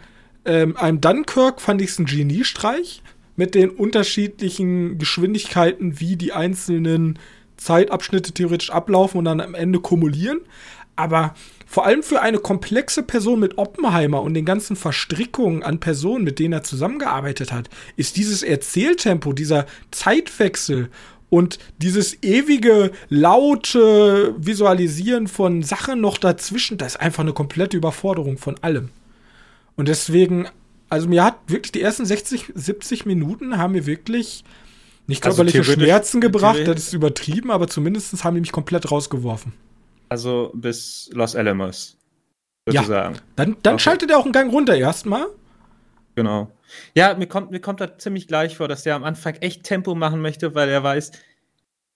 ähm, 0.45 0.77
einem 0.77 1.01
Dunkirk 1.01 1.61
fand 1.61 1.81
ich 1.81 1.91
es 1.91 1.99
ein 1.99 2.05
Geniestreich 2.05 3.01
mit 3.35 3.55
den 3.55 3.69
unterschiedlichen 3.69 4.97
Geschwindigkeiten, 4.97 5.99
wie 5.99 6.15
die 6.15 6.31
einzelnen 6.31 7.19
Zeitabschnitte 7.57 8.31
theoretisch 8.31 8.69
ablaufen 8.69 9.19
und 9.19 9.25
dann 9.25 9.41
am 9.41 9.55
Ende 9.55 9.79
kumulieren. 9.79 10.41
Aber 10.95 11.35
vor 11.65 11.85
allem 11.85 12.03
für 12.03 12.21
eine 12.21 12.39
komplexe 12.39 13.03
Person 13.03 13.39
mit 13.39 13.57
Oppenheimer 13.57 14.21
und 14.21 14.33
den 14.33 14.45
ganzen 14.45 14.75
Verstrickungen 14.75 15.63
an 15.63 15.79
Personen, 15.79 16.23
mit 16.23 16.39
denen 16.39 16.53
er 16.53 16.63
zusammengearbeitet 16.63 17.51
hat, 17.51 17.69
ist 17.97 18.17
dieses 18.17 18.43
Erzähltempo, 18.43 19.33
dieser 19.33 19.65
Zeitwechsel 19.91 20.89
und 21.35 21.59
dieses 21.79 22.23
ewige, 22.23 22.93
laute 23.09 24.33
Visualisieren 24.37 25.27
von 25.27 25.63
Sachen 25.63 25.99
noch 25.99 26.17
dazwischen, 26.17 26.77
das 26.77 26.93
ist 26.93 27.01
einfach 27.01 27.23
eine 27.23 27.33
komplette 27.33 27.75
Überforderung 27.75 28.37
von 28.37 28.55
allem. 28.61 28.89
Und 29.75 29.89
deswegen, 29.89 30.47
also 30.87 31.09
mir 31.09 31.25
hat 31.25 31.37
wirklich 31.47 31.73
die 31.73 31.81
ersten 31.81 32.05
60, 32.05 32.53
70 32.55 33.05
Minuten 33.05 33.57
haben 33.57 33.73
mir 33.73 33.85
wirklich 33.85 34.45
nicht 35.07 35.21
körperliche 35.21 35.57
also 35.57 35.73
Schmerzen 35.73 36.21
gebracht, 36.21 36.65
das 36.65 36.87
ist 36.87 36.93
übertrieben, 36.93 37.51
aber 37.51 37.67
zumindest 37.67 38.23
haben 38.23 38.35
die 38.35 38.41
mich 38.41 38.53
komplett 38.53 38.89
rausgeworfen. 38.89 39.51
Also 40.07 40.51
bis 40.53 41.09
Los 41.11 41.35
Alamos, 41.35 41.97
sozusagen. 42.65 43.15
Ja, 43.15 43.21
dann, 43.35 43.57
dann 43.61 43.73
okay. 43.73 43.83
schaltet 43.83 44.09
er 44.09 44.19
auch 44.19 44.23
einen 44.23 44.31
Gang 44.31 44.53
runter 44.53 44.75
erstmal. 44.75 45.25
Genau. 46.15 46.49
Ja, 46.93 47.15
mir 47.15 47.27
kommt, 47.27 47.51
mir 47.51 47.59
kommt 47.59 47.81
da 47.81 47.97
ziemlich 47.97 48.27
gleich 48.27 48.55
vor, 48.55 48.67
dass 48.67 48.83
der 48.83 48.95
am 48.95 49.03
Anfang 49.03 49.35
echt 49.35 49.63
Tempo 49.63 49.95
machen 49.95 50.21
möchte, 50.21 50.55
weil 50.55 50.69
er 50.69 50.83
weiß, 50.83 51.11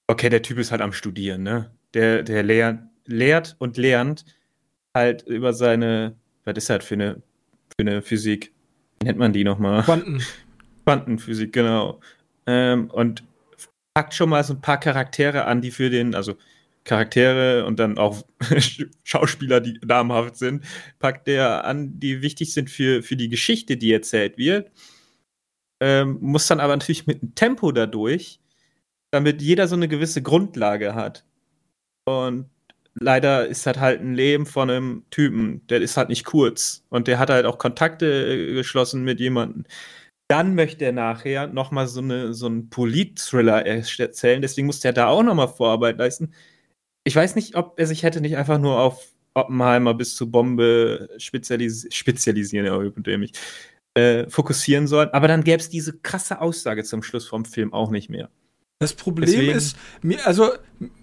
okay, 0.07 0.29
der 0.29 0.41
Typ 0.41 0.57
ist 0.57 0.71
halt 0.71 0.81
am 0.81 0.93
Studieren, 0.93 1.43
ne? 1.43 1.71
Der, 1.93 2.23
der 2.23 2.43
lehrt, 2.43 2.79
lehrt 3.05 3.55
und 3.59 3.77
lernt 3.77 4.25
halt 4.95 5.23
über 5.23 5.53
seine, 5.53 6.15
was 6.45 6.57
ist 6.57 6.69
halt 6.69 6.83
für 6.83 6.95
eine, 6.95 7.21
für 7.75 7.81
eine 7.81 8.01
Physik? 8.01 8.51
Wie 8.99 9.07
nennt 9.07 9.19
man 9.19 9.33
die 9.33 9.43
nochmal? 9.43 9.83
Quanten. 9.83 10.21
Quantenphysik, 10.85 11.53
genau. 11.53 11.99
Ähm, 12.47 12.89
und 12.89 13.23
packt 13.93 14.13
schon 14.13 14.29
mal 14.29 14.43
so 14.43 14.53
ein 14.53 14.61
paar 14.61 14.79
Charaktere 14.79 15.45
an, 15.45 15.61
die 15.61 15.71
für 15.71 15.89
den, 15.89 16.15
also 16.15 16.35
Charaktere 16.83 17.65
und 17.65 17.79
dann 17.79 17.97
auch 17.97 18.23
Schauspieler, 19.03 19.61
die 19.61 19.79
namhaft 19.85 20.37
sind, 20.37 20.65
packt 20.99 21.27
der 21.27 21.65
an, 21.65 21.99
die 21.99 22.21
wichtig 22.21 22.53
sind 22.53 22.69
für, 22.69 23.03
für 23.03 23.15
die 23.15 23.29
Geschichte, 23.29 23.77
die 23.77 23.93
erzählt 23.93 24.37
wird. 24.37 24.71
Ähm, 25.81 26.17
muss 26.21 26.47
dann 26.47 26.59
aber 26.59 26.75
natürlich 26.75 27.07
mit 27.07 27.21
einem 27.21 27.35
Tempo 27.35 27.71
dadurch, 27.71 28.39
damit 29.11 29.41
jeder 29.41 29.67
so 29.67 29.75
eine 29.75 29.87
gewisse 29.87 30.21
Grundlage 30.21 30.95
hat. 30.95 31.25
Und 32.05 32.49
leider 32.95 33.47
ist 33.47 33.65
das 33.65 33.77
halt 33.77 34.01
ein 34.01 34.13
Leben 34.15 34.45
von 34.45 34.69
einem 34.69 35.05
Typen, 35.09 35.65
der 35.67 35.81
ist 35.81 35.97
halt 35.97 36.09
nicht 36.09 36.25
kurz. 36.25 36.83
Und 36.89 37.07
der 37.07 37.19
hat 37.19 37.29
halt 37.29 37.45
auch 37.45 37.57
Kontakte 37.57 38.05
äh, 38.05 38.53
geschlossen 38.53 39.03
mit 39.03 39.19
jemandem. 39.19 39.65
Dann 40.27 40.55
möchte 40.55 40.85
er 40.85 40.91
nachher 40.91 41.47
nochmal 41.47 41.87
so, 41.87 42.01
eine, 42.01 42.33
so 42.33 42.45
einen 42.45 42.69
Polit-Thriller 42.69 43.65
erzählen. 43.65 44.41
Deswegen 44.41 44.67
muss 44.67 44.79
der 44.79 44.93
da 44.93 45.07
auch 45.07 45.23
nochmal 45.23 45.47
Vorarbeit 45.47 45.97
leisten 45.97 46.33
ich 47.09 47.15
weiß 47.15 47.33
nicht, 47.35 47.55
ob 47.55 47.79
er 47.79 47.87
sich 47.87 48.03
hätte 48.03 48.21
nicht 48.21 48.37
einfach 48.37 48.59
nur 48.59 48.79
auf 48.79 49.03
Oppenheimer 49.33 49.95
bis 49.95 50.15
zur 50.15 50.31
Bombe 50.31 51.09
spezialis 51.17 51.87
spezialisieren, 51.91 52.67
ja, 52.67 52.79
überdämlich, 52.79 53.31
äh, 53.95 54.29
fokussieren 54.29 54.85
sollen. 54.85 55.09
Aber 55.09 55.27
dann 55.27 55.43
gäbe 55.43 55.59
es 55.59 55.69
diese 55.69 55.97
krasse 55.97 56.39
Aussage 56.39 56.83
zum 56.83 57.01
Schluss 57.01 57.27
vom 57.27 57.45
Film 57.45 57.73
auch 57.73 57.89
nicht 57.89 58.09
mehr. 58.09 58.29
Das 58.77 58.93
Problem 58.93 59.25
Deswegen, 59.25 59.57
ist, 59.57 59.75
mir, 60.03 60.25
also, 60.27 60.51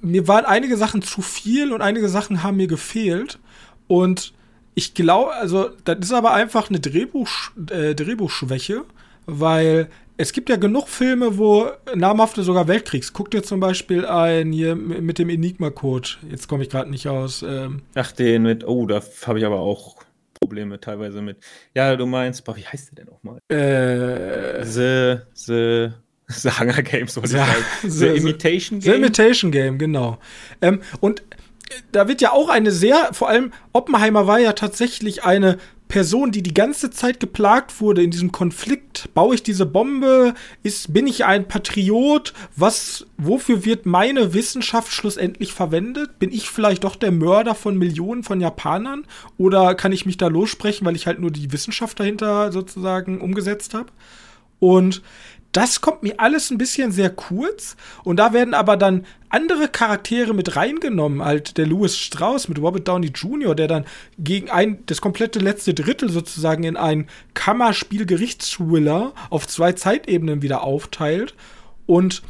mir 0.00 0.28
waren 0.28 0.44
einige 0.44 0.76
Sachen 0.76 1.02
zu 1.02 1.22
viel 1.22 1.72
und 1.72 1.82
einige 1.82 2.08
Sachen 2.08 2.44
haben 2.44 2.56
mir 2.56 2.68
gefehlt. 2.68 3.40
Und 3.88 4.32
ich 4.76 4.94
glaube, 4.94 5.34
also, 5.34 5.70
das 5.82 5.98
ist 5.98 6.12
aber 6.12 6.34
einfach 6.34 6.70
eine 6.70 6.78
Drehbuch, 6.78 7.28
äh, 7.70 7.96
Drehbuchschwäche, 7.96 8.84
weil 9.26 9.90
es 10.16 10.32
gibt 10.32 10.48
ja 10.48 10.56
genug 10.56 10.88
Filme, 10.88 11.38
wo 11.38 11.70
namhafte 11.94 12.42
sogar 12.42 12.68
Weltkriegs. 12.68 13.12
Guck 13.12 13.30
dir 13.30 13.42
zum 13.42 13.60
Beispiel 13.60 14.06
ein 14.06 14.52
hier 14.52 14.74
mit 14.74 15.18
dem 15.18 15.28
Enigma-Code. 15.28 16.08
Jetzt 16.30 16.48
komme 16.48 16.62
ich 16.62 16.70
gerade 16.70 16.90
nicht 16.90 17.08
aus. 17.08 17.42
Ähm. 17.42 17.82
Ach, 17.94 18.12
den 18.12 18.42
mit, 18.42 18.66
oh, 18.66 18.86
da 18.86 19.02
habe 19.26 19.38
ich 19.38 19.44
aber 19.44 19.60
auch 19.60 19.96
Probleme 20.40 20.80
teilweise 20.80 21.22
mit. 21.22 21.38
Ja, 21.74 21.96
du 21.96 22.06
meinst, 22.06 22.44
boah, 22.44 22.56
wie 22.56 22.66
heißt 22.66 22.90
der 22.90 23.04
denn 23.04 23.12
nochmal? 23.12 23.38
Äh. 23.48 24.64
The, 24.64 25.22
the, 25.34 25.88
the 26.28 26.50
Hunger 26.50 26.82
Games, 26.82 27.16
ich 27.16 27.30
sagen. 27.30 27.64
The, 27.82 27.90
the 27.90 28.06
Imitation 28.06 28.80
Game. 28.80 28.92
The 28.92 28.98
Imitation 28.98 29.50
Game, 29.50 29.78
genau. 29.78 30.18
Ähm, 30.62 30.80
und 31.00 31.22
da 31.92 32.08
wird 32.08 32.20
ja 32.20 32.32
auch 32.32 32.48
eine 32.48 32.70
sehr, 32.70 33.10
vor 33.12 33.28
allem 33.28 33.52
Oppenheimer 33.72 34.26
war 34.26 34.38
ja 34.38 34.52
tatsächlich 34.52 35.24
eine 35.24 35.58
Person, 35.88 36.32
die 36.32 36.42
die 36.42 36.54
ganze 36.54 36.90
Zeit 36.90 37.20
geplagt 37.20 37.80
wurde 37.80 38.02
in 38.02 38.10
diesem 38.10 38.32
Konflikt. 38.32 39.08
Baue 39.14 39.36
ich 39.36 39.42
diese 39.42 39.66
Bombe? 39.66 40.34
Ist, 40.62 40.92
bin 40.92 41.06
ich 41.06 41.24
ein 41.24 41.46
Patriot? 41.46 42.32
Was, 42.56 43.06
wofür 43.16 43.64
wird 43.64 43.86
meine 43.86 44.34
Wissenschaft 44.34 44.92
schlussendlich 44.92 45.52
verwendet? 45.52 46.18
Bin 46.18 46.32
ich 46.32 46.50
vielleicht 46.50 46.84
doch 46.84 46.96
der 46.96 47.12
Mörder 47.12 47.54
von 47.54 47.78
Millionen 47.78 48.24
von 48.24 48.40
Japanern? 48.40 49.06
Oder 49.38 49.74
kann 49.74 49.92
ich 49.92 50.06
mich 50.06 50.16
da 50.16 50.26
lossprechen, 50.26 50.86
weil 50.86 50.96
ich 50.96 51.06
halt 51.06 51.20
nur 51.20 51.30
die 51.30 51.52
Wissenschaft 51.52 52.00
dahinter 52.00 52.50
sozusagen 52.50 53.20
umgesetzt 53.20 53.74
habe? 53.74 53.90
Und 54.58 55.02
das 55.56 55.80
kommt 55.80 56.02
mir 56.02 56.20
alles 56.20 56.50
ein 56.50 56.58
bisschen 56.58 56.92
sehr 56.92 57.08
kurz. 57.08 57.76
Und 58.04 58.18
da 58.18 58.34
werden 58.34 58.52
aber 58.52 58.76
dann 58.76 59.06
andere 59.30 59.68
Charaktere 59.68 60.34
mit 60.34 60.54
reingenommen. 60.54 61.24
Halt 61.24 61.56
der 61.56 61.66
Louis 61.66 61.96
Strauss 61.96 62.48
mit 62.48 62.58
Robert 62.60 62.86
Downey 62.86 63.08
Jr., 63.08 63.54
der 63.54 63.66
dann 63.66 63.86
gegen 64.18 64.50
ein, 64.50 64.84
das 64.86 65.00
komplette 65.00 65.38
letzte 65.38 65.72
Drittel 65.72 66.10
sozusagen 66.10 66.64
in 66.64 66.76
ein 66.76 67.08
Kammerspiel-Gerichtsthriller 67.32 69.14
auf 69.30 69.48
zwei 69.48 69.72
Zeitebenen 69.72 70.42
wieder 70.42 70.62
aufteilt. 70.62 71.34
Und 71.86 72.22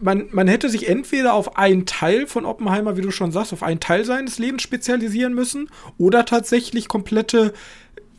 man, 0.00 0.28
man 0.32 0.48
hätte 0.48 0.68
sich 0.68 0.88
entweder 0.88 1.34
auf 1.34 1.56
einen 1.56 1.86
Teil 1.86 2.26
von 2.26 2.44
Oppenheimer, 2.44 2.96
wie 2.96 3.02
du 3.02 3.10
schon 3.10 3.32
sagst, 3.32 3.52
auf 3.52 3.62
einen 3.62 3.80
Teil 3.80 4.04
seines 4.04 4.38
Lebens 4.38 4.62
spezialisieren 4.62 5.34
müssen 5.34 5.68
oder 5.98 6.24
tatsächlich 6.24 6.88
komplette 6.88 7.52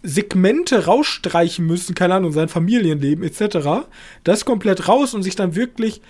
Segmente 0.03 0.85
rausstreichen 0.85 1.65
müssen, 1.65 1.95
keine 1.95 2.15
Ahnung, 2.15 2.31
sein 2.31 2.49
Familienleben 2.49 3.23
etc. 3.23 3.87
Das 4.23 4.45
komplett 4.45 4.87
raus 4.87 5.13
und 5.13 5.23
sich 5.23 5.35
dann 5.35 5.55
wirklich 5.55 6.01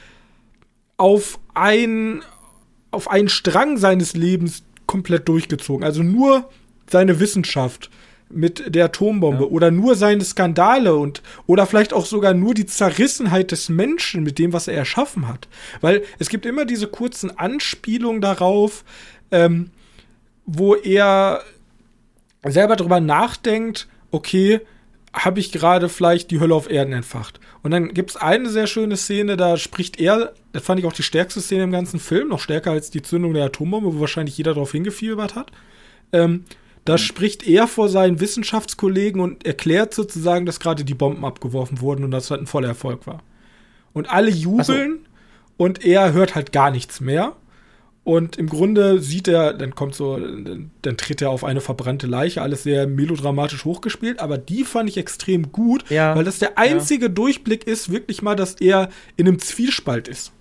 auf 0.97 1.39
ein 1.53 2.21
auf 2.91 3.09
einen 3.09 3.29
Strang 3.29 3.77
seines 3.77 4.15
Lebens 4.15 4.63
komplett 4.85 5.27
durchgezogen. 5.29 5.85
Also 5.85 6.03
nur 6.03 6.49
seine 6.89 7.19
Wissenschaft 7.19 7.89
mit 8.29 8.75
der 8.75 8.85
Atombombe 8.85 9.43
ja. 9.43 9.49
oder 9.49 9.71
nur 9.71 9.95
seine 9.95 10.23
Skandale 10.23 10.95
und 10.95 11.21
oder 11.47 11.65
vielleicht 11.65 11.93
auch 11.93 12.05
sogar 12.05 12.33
nur 12.33 12.53
die 12.53 12.65
Zerrissenheit 12.65 13.51
des 13.51 13.69
Menschen 13.69 14.23
mit 14.23 14.39
dem, 14.39 14.53
was 14.53 14.67
er 14.67 14.75
erschaffen 14.75 15.27
hat. 15.27 15.47
Weil 15.81 16.03
es 16.19 16.29
gibt 16.29 16.45
immer 16.45 16.65
diese 16.65 16.87
kurzen 16.87 17.37
Anspielungen 17.37 18.21
darauf, 18.21 18.83
ähm, 19.31 19.71
wo 20.45 20.75
er 20.75 21.43
selber 22.47 22.75
darüber 22.75 22.99
nachdenkt, 22.99 23.87
okay, 24.11 24.61
habe 25.13 25.39
ich 25.39 25.51
gerade 25.51 25.89
vielleicht 25.89 26.31
die 26.31 26.39
Hölle 26.39 26.55
auf 26.55 26.69
Erden 26.69 26.93
entfacht. 26.93 27.39
Und 27.63 27.71
dann 27.71 27.93
gibt 27.93 28.11
es 28.11 28.15
eine 28.15 28.49
sehr 28.49 28.65
schöne 28.65 28.95
Szene, 28.97 29.35
da 29.37 29.57
spricht 29.57 29.99
er, 29.99 30.33
das 30.53 30.63
fand 30.63 30.79
ich 30.79 30.85
auch 30.85 30.93
die 30.93 31.03
stärkste 31.03 31.41
Szene 31.41 31.63
im 31.63 31.71
ganzen 31.71 31.99
Film, 31.99 32.29
noch 32.29 32.39
stärker 32.39 32.71
als 32.71 32.89
die 32.91 33.01
Zündung 33.01 33.33
der 33.33 33.45
Atombombe, 33.45 33.93
wo 33.95 33.99
wahrscheinlich 33.99 34.37
jeder 34.37 34.53
darauf 34.53 34.71
hingefiebert 34.71 35.35
hat. 35.35 35.51
Ähm, 36.13 36.45
Da 36.85 36.93
mhm. 36.93 36.97
spricht 36.99 37.47
er 37.47 37.67
vor 37.67 37.89
seinen 37.89 38.19
Wissenschaftskollegen 38.19 39.21
und 39.21 39.45
erklärt 39.45 39.93
sozusagen, 39.93 40.45
dass 40.45 40.59
gerade 40.59 40.83
die 40.83 40.95
Bomben 40.95 41.25
abgeworfen 41.25 41.81
wurden 41.81 42.03
und 42.03 42.11
das 42.11 42.31
halt 42.31 42.41
ein 42.41 42.47
voller 42.47 42.69
Erfolg 42.69 43.05
war. 43.05 43.21
Und 43.93 44.09
alle 44.09 44.31
jubeln 44.31 45.01
so. 45.03 45.63
und 45.63 45.85
er 45.85 46.13
hört 46.13 46.33
halt 46.35 46.51
gar 46.51 46.71
nichts 46.71 47.01
mehr. 47.01 47.35
Und 48.03 48.35
im 48.37 48.49
Grunde 48.49 48.99
sieht 48.99 49.27
er, 49.27 49.53
dann 49.53 49.75
kommt 49.75 49.93
so, 49.93 50.17
dann 50.17 50.97
tritt 50.97 51.21
er 51.21 51.29
auf 51.29 51.43
eine 51.43 51.61
verbrannte 51.61 52.07
Leiche, 52.07 52.41
alles 52.41 52.63
sehr 52.63 52.87
melodramatisch 52.87 53.63
hochgespielt, 53.63 54.19
aber 54.19 54.39
die 54.39 54.63
fand 54.63 54.89
ich 54.89 54.97
extrem 54.97 55.51
gut, 55.51 55.87
ja, 55.91 56.15
weil 56.15 56.23
das 56.23 56.39
der 56.39 56.57
einzige 56.57 57.05
ja. 57.05 57.11
Durchblick 57.11 57.67
ist, 57.67 57.91
wirklich 57.91 58.23
mal, 58.23 58.35
dass 58.35 58.55
er 58.55 58.89
in 59.17 59.27
einem 59.27 59.37
Zwiespalt 59.37 60.07
ist. 60.07 60.31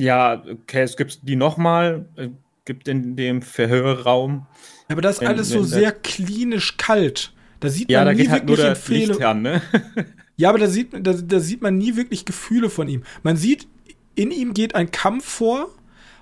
Ja, 0.00 0.42
okay, 0.50 0.82
es 0.82 0.96
gibt 0.96 1.18
die 1.28 1.36
nochmal, 1.36 2.06
äh, 2.16 2.28
gibt 2.64 2.88
in 2.88 3.14
dem 3.14 3.42
Verhörraum. 3.42 4.46
Aber 4.88 5.02
das 5.02 5.16
ist 5.16 5.20
wenn, 5.20 5.28
alles 5.28 5.50
so 5.50 5.62
sehr 5.64 5.92
klinisch 5.92 6.78
kalt. 6.78 7.34
Da 7.60 7.68
sieht 7.68 7.90
ja, 7.90 8.04
man 8.04 8.06
da 8.16 8.22
nie 8.22 8.28
halt 8.28 8.48
wirklich 8.48 8.66
Empfehlungen. 8.66 9.22
An, 9.22 9.42
ne? 9.42 9.62
ja, 10.36 10.48
aber 10.48 10.58
da 10.58 10.68
sieht, 10.68 10.94
da, 10.94 11.12
da 11.12 11.40
sieht 11.40 11.60
man 11.60 11.76
nie 11.76 11.96
wirklich 11.96 12.24
Gefühle 12.24 12.70
von 12.70 12.88
ihm. 12.88 13.02
Man 13.22 13.36
sieht, 13.36 13.66
in 14.14 14.30
ihm 14.30 14.54
geht 14.54 14.74
ein 14.74 14.90
Kampf 14.90 15.26
vor 15.26 15.74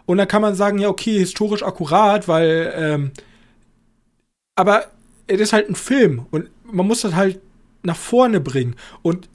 und 0.06 0.18
dann 0.18 0.28
kann 0.28 0.42
man 0.42 0.54
sagen, 0.54 0.78
ja, 0.78 0.88
okay, 0.88 1.18
historisch 1.18 1.62
akkurat, 1.62 2.28
weil, 2.28 2.72
ähm, 2.76 3.10
aber 4.54 4.86
es 5.26 5.40
ist 5.40 5.52
halt 5.52 5.68
ein 5.68 5.74
Film 5.74 6.26
und 6.30 6.48
man 6.64 6.86
muss 6.86 7.02
das 7.02 7.14
halt 7.14 7.40
nach 7.82 7.96
vorne 7.96 8.40
bringen. 8.40 8.76
Und 9.02 9.28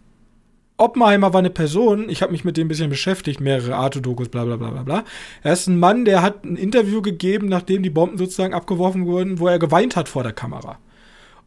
Oppenheimer 0.78 1.34
war 1.34 1.40
eine 1.40 1.50
Person, 1.52 2.10
ich 2.10 2.22
habe 2.22 2.32
mich 2.32 2.44
mit 2.44 2.58
dem 2.58 2.66
ein 2.66 2.70
bisschen 2.70 2.90
beschäftigt, 2.90 3.40
mehrere 3.40 3.76
Arte-Dokus, 3.76 4.30
bla 4.30 4.46
bla 4.46 4.56
bla 4.56 4.72
bla 4.72 4.84
bla. 4.84 5.04
Er 5.44 5.54
ist 5.54 5.68
ein 5.68 5.78
Mann, 5.78 6.06
der 6.06 6.24
hat 6.24 6.44
ein 6.44 6.56
Interview 6.56 7.02
gegeben, 7.02 7.48
nachdem 7.50 7.84
die 7.84 7.90
Bomben 7.90 8.18
sozusagen 8.18 8.54
abgeworfen 8.54 9.06
wurden, 9.06 9.40
wo 9.40 9.48
er 9.48 9.60
geweint 9.60 9.96
hat 9.96 10.10
vor 10.10 10.24
der 10.24 10.34
Kamera. 10.34 10.80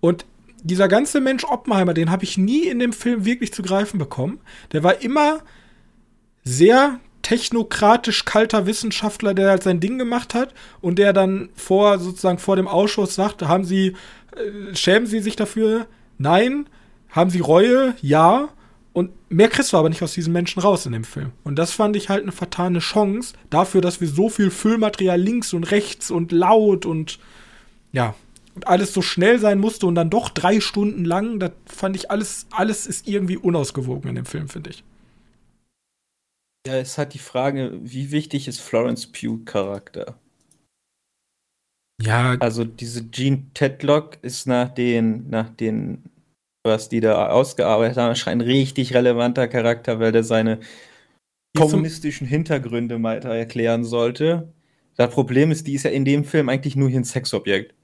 Und 0.01 0.25
dieser 0.63 0.87
ganze 0.87 1.21
Mensch 1.21 1.45
Oppenheimer, 1.45 1.95
den 1.95 2.11
habe 2.11 2.25
ich 2.25 2.39
nie 2.39 2.67
in 2.67 2.79
dem 2.79 2.93
Film 2.93 3.25
wirklich 3.25 3.53
zu 3.53 3.63
greifen 3.63 3.99
bekommen. 3.99 4.39
Der 4.73 4.85
war 4.85 5.03
immer 5.03 5.41
sehr 6.45 7.01
technokratisch 7.25 8.25
kalter 8.25 8.67
Wissenschaftler, 8.67 9.35
der 9.35 9.51
halt 9.51 9.65
sein 9.65 9.81
Ding 9.81 9.99
gemacht 9.99 10.35
hat 10.35 10.55
und 10.81 11.01
der 11.01 11.13
dann 11.13 11.49
vor 11.57 11.99
sozusagen 11.99 12.39
vor 12.39 12.55
dem 12.55 12.69
Ausschuss 12.69 13.17
sagt, 13.17 13.43
haben 13.43 13.65
Sie 13.65 13.97
äh, 14.37 14.75
schämen 14.75 15.07
Sie 15.07 15.21
sich 15.21 15.35
dafür? 15.35 15.87
Nein. 16.19 16.67
Haben 17.11 17.31
Sie 17.31 17.41
Reue? 17.41 17.95
Ja. 18.03 18.49
Und 18.93 19.11
mehr 19.29 19.49
kriegst 19.49 19.73
du 19.73 19.77
aber 19.77 19.89
nicht 19.89 20.03
aus 20.03 20.13
diesen 20.13 20.33
Menschen 20.33 20.61
raus 20.61 20.87
in 20.87 20.93
dem 20.93 21.05
Film. 21.05 21.33
Und 21.43 21.57
das 21.59 21.73
fand 21.73 21.97
ich 21.97 22.09
halt 22.09 22.23
eine 22.23 22.33
vertane 22.33 22.79
Chance 22.79 23.35
dafür, 23.51 23.81
dass 23.81 24.01
wir 24.01 24.09
so 24.09 24.29
viel 24.29 24.51
Füllmaterial 24.51 25.21
links 25.21 25.53
und 25.53 25.65
rechts 25.65 26.11
und 26.13 26.31
laut 26.31 26.87
und 26.87 27.19
ja, 27.93 28.15
und 28.55 28.69
alles 28.69 28.93
so 28.93 29.03
schnell 29.03 29.41
sein 29.41 29.59
musste 29.59 29.87
und 29.87 29.97
dann 29.97 30.11
doch 30.11 30.29
drei 30.29 30.61
Stunden 30.61 31.05
lang. 31.05 31.41
Das 31.41 31.51
fand 31.67 31.97
ich 31.97 32.11
alles, 32.11 32.47
alles 32.51 32.87
ist 32.87 33.09
irgendwie 33.09 33.37
unausgewogen 33.37 34.09
in 34.11 34.15
dem 34.15 34.27
Film, 34.27 34.49
finde 34.49 34.71
ich. 34.71 34.85
Ja, 36.67 36.77
es 36.77 36.97
hat 36.97 37.13
die 37.13 37.19
Frage, 37.19 37.79
wie 37.83 38.11
wichtig 38.11 38.49
ist 38.49 38.61
Florence 38.61 39.07
Pugh 39.07 39.45
Charakter? 39.45 40.19
Ja. 42.03 42.37
Also 42.41 42.65
diese 42.65 43.11
Jean 43.11 43.53
Tedlock 43.55 44.19
ist 44.23 44.47
nach 44.47 44.71
den, 44.71 45.29
nach 45.29 45.51
den, 45.51 46.11
was 46.65 46.89
die 46.89 47.01
da 47.01 47.29
ausgearbeitet 47.29 47.99
haben, 47.99 48.17
scheint 48.17 48.43
ein 48.43 48.47
richtig 48.47 48.95
relevanter 48.95 49.47
Charakter, 49.47 50.01
weil 50.01 50.13
der 50.13 50.25
seine 50.25 50.61
kommunistischen 51.57 52.27
Hintergründe 52.27 52.99
mal 52.99 53.19
erklären 53.19 53.85
sollte. 53.85 54.53
Das 54.97 55.13
Problem 55.13 55.51
ist, 55.51 55.67
die 55.67 55.75
ist 55.75 55.85
ja 55.85 55.91
in 55.91 56.05
dem 56.05 56.25
Film 56.25 56.49
eigentlich 56.49 56.77
nur 56.77 56.89
hier 56.89 57.01
ein 57.01 57.05
Sexobjekt. 57.05 57.75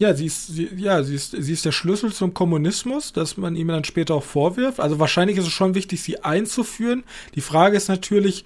Ja, 0.00 0.14
sie 0.14 0.26
ist, 0.26 0.46
sie, 0.46 0.68
ja, 0.76 1.02
sie 1.02 1.16
ist, 1.16 1.32
sie 1.32 1.52
ist 1.52 1.64
der 1.64 1.72
Schlüssel 1.72 2.12
zum 2.12 2.32
Kommunismus, 2.32 3.12
dass 3.12 3.36
man 3.36 3.56
ihm 3.56 3.66
dann 3.66 3.82
später 3.82 4.14
auch 4.14 4.22
vorwirft. 4.22 4.78
Also 4.78 5.00
wahrscheinlich 5.00 5.36
ist 5.38 5.46
es 5.46 5.52
schon 5.52 5.74
wichtig, 5.74 6.02
sie 6.02 6.22
einzuführen. 6.22 7.02
Die 7.34 7.40
Frage 7.40 7.76
ist 7.76 7.88
natürlich, 7.88 8.44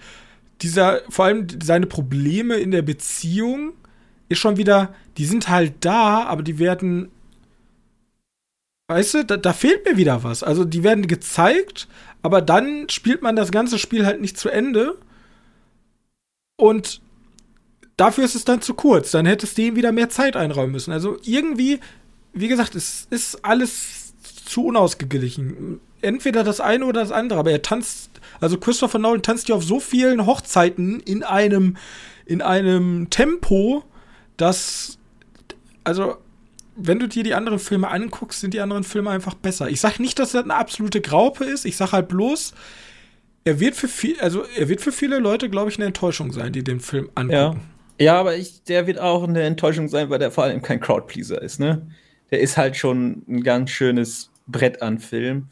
dieser, 0.62 1.02
vor 1.10 1.26
allem 1.26 1.46
seine 1.62 1.86
Probleme 1.86 2.56
in 2.56 2.70
der 2.70 2.80
Beziehung 2.80 3.74
ist 4.30 4.38
schon 4.38 4.56
wieder, 4.56 4.94
die 5.18 5.26
sind 5.26 5.50
halt 5.50 5.74
da, 5.80 6.24
aber 6.24 6.42
die 6.42 6.58
werden, 6.58 7.10
weißt 8.88 9.14
du, 9.14 9.24
da, 9.26 9.36
da 9.36 9.52
fehlt 9.52 9.84
mir 9.84 9.98
wieder 9.98 10.22
was. 10.24 10.42
Also 10.42 10.64
die 10.64 10.82
werden 10.82 11.06
gezeigt, 11.06 11.86
aber 12.22 12.40
dann 12.40 12.88
spielt 12.88 13.20
man 13.20 13.36
das 13.36 13.50
ganze 13.50 13.78
Spiel 13.78 14.06
halt 14.06 14.22
nicht 14.22 14.38
zu 14.38 14.48
Ende. 14.48 14.96
Und 16.56 17.02
dafür 18.02 18.24
ist 18.24 18.34
es 18.34 18.44
dann 18.44 18.60
zu 18.60 18.74
kurz. 18.74 19.12
Dann 19.12 19.26
hättest 19.26 19.56
du 19.56 19.62
ihm 19.62 19.76
wieder 19.76 19.92
mehr 19.92 20.08
Zeit 20.08 20.36
einräumen 20.36 20.72
müssen. 20.72 20.90
Also 20.92 21.18
irgendwie, 21.22 21.78
wie 22.32 22.48
gesagt, 22.48 22.74
es 22.74 23.06
ist 23.10 23.44
alles 23.44 24.12
zu 24.44 24.66
unausgeglichen. 24.66 25.78
Entweder 26.00 26.42
das 26.42 26.60
eine 26.60 26.84
oder 26.84 27.00
das 27.00 27.12
andere, 27.12 27.38
aber 27.38 27.52
er 27.52 27.62
tanzt, 27.62 28.10
also 28.40 28.58
Christopher 28.58 28.98
Nolan 28.98 29.22
tanzt 29.22 29.48
ja 29.48 29.54
auf 29.54 29.62
so 29.62 29.78
vielen 29.78 30.26
Hochzeiten 30.26 30.98
in 30.98 31.22
einem, 31.22 31.76
in 32.26 32.42
einem 32.42 33.08
Tempo, 33.08 33.84
dass, 34.36 34.98
also, 35.84 36.16
wenn 36.74 36.98
du 36.98 37.06
dir 37.06 37.22
die 37.22 37.34
anderen 37.34 37.60
Filme 37.60 37.88
anguckst, 37.88 38.40
sind 38.40 38.52
die 38.52 38.60
anderen 38.60 38.82
Filme 38.82 39.10
einfach 39.10 39.34
besser. 39.34 39.70
Ich 39.70 39.80
sag 39.80 40.00
nicht, 40.00 40.18
dass 40.18 40.32
das 40.32 40.42
eine 40.42 40.56
absolute 40.56 41.00
Graupe 41.00 41.44
ist, 41.44 41.66
ich 41.66 41.76
sag 41.76 41.92
halt 41.92 42.08
bloß, 42.08 42.52
er 43.44 43.60
wird 43.60 43.76
für 43.76 43.88
viel, 43.88 44.18
also 44.18 44.42
er 44.56 44.68
wird 44.68 44.80
für 44.80 44.92
viele 44.92 45.18
Leute, 45.20 45.48
glaube 45.48 45.70
ich, 45.70 45.76
eine 45.76 45.86
Enttäuschung 45.86 46.32
sein, 46.32 46.52
die 46.52 46.64
den 46.64 46.80
Film 46.80 47.10
angucken. 47.14 47.32
Ja. 47.32 47.71
Ja, 48.00 48.18
aber 48.18 48.36
ich, 48.36 48.64
der 48.64 48.86
wird 48.86 48.98
auch 48.98 49.22
eine 49.24 49.42
Enttäuschung 49.42 49.88
sein, 49.88 50.10
weil 50.10 50.18
der 50.18 50.30
vor 50.32 50.44
allem 50.44 50.62
kein 50.62 50.80
Crowdpleaser 50.80 51.40
ist, 51.40 51.60
ne? 51.60 51.88
Der 52.30 52.40
ist 52.40 52.56
halt 52.56 52.76
schon 52.76 53.22
ein 53.28 53.42
ganz 53.42 53.70
schönes 53.70 54.30
Brett 54.46 54.82
an 54.82 54.98
Film. 54.98 55.48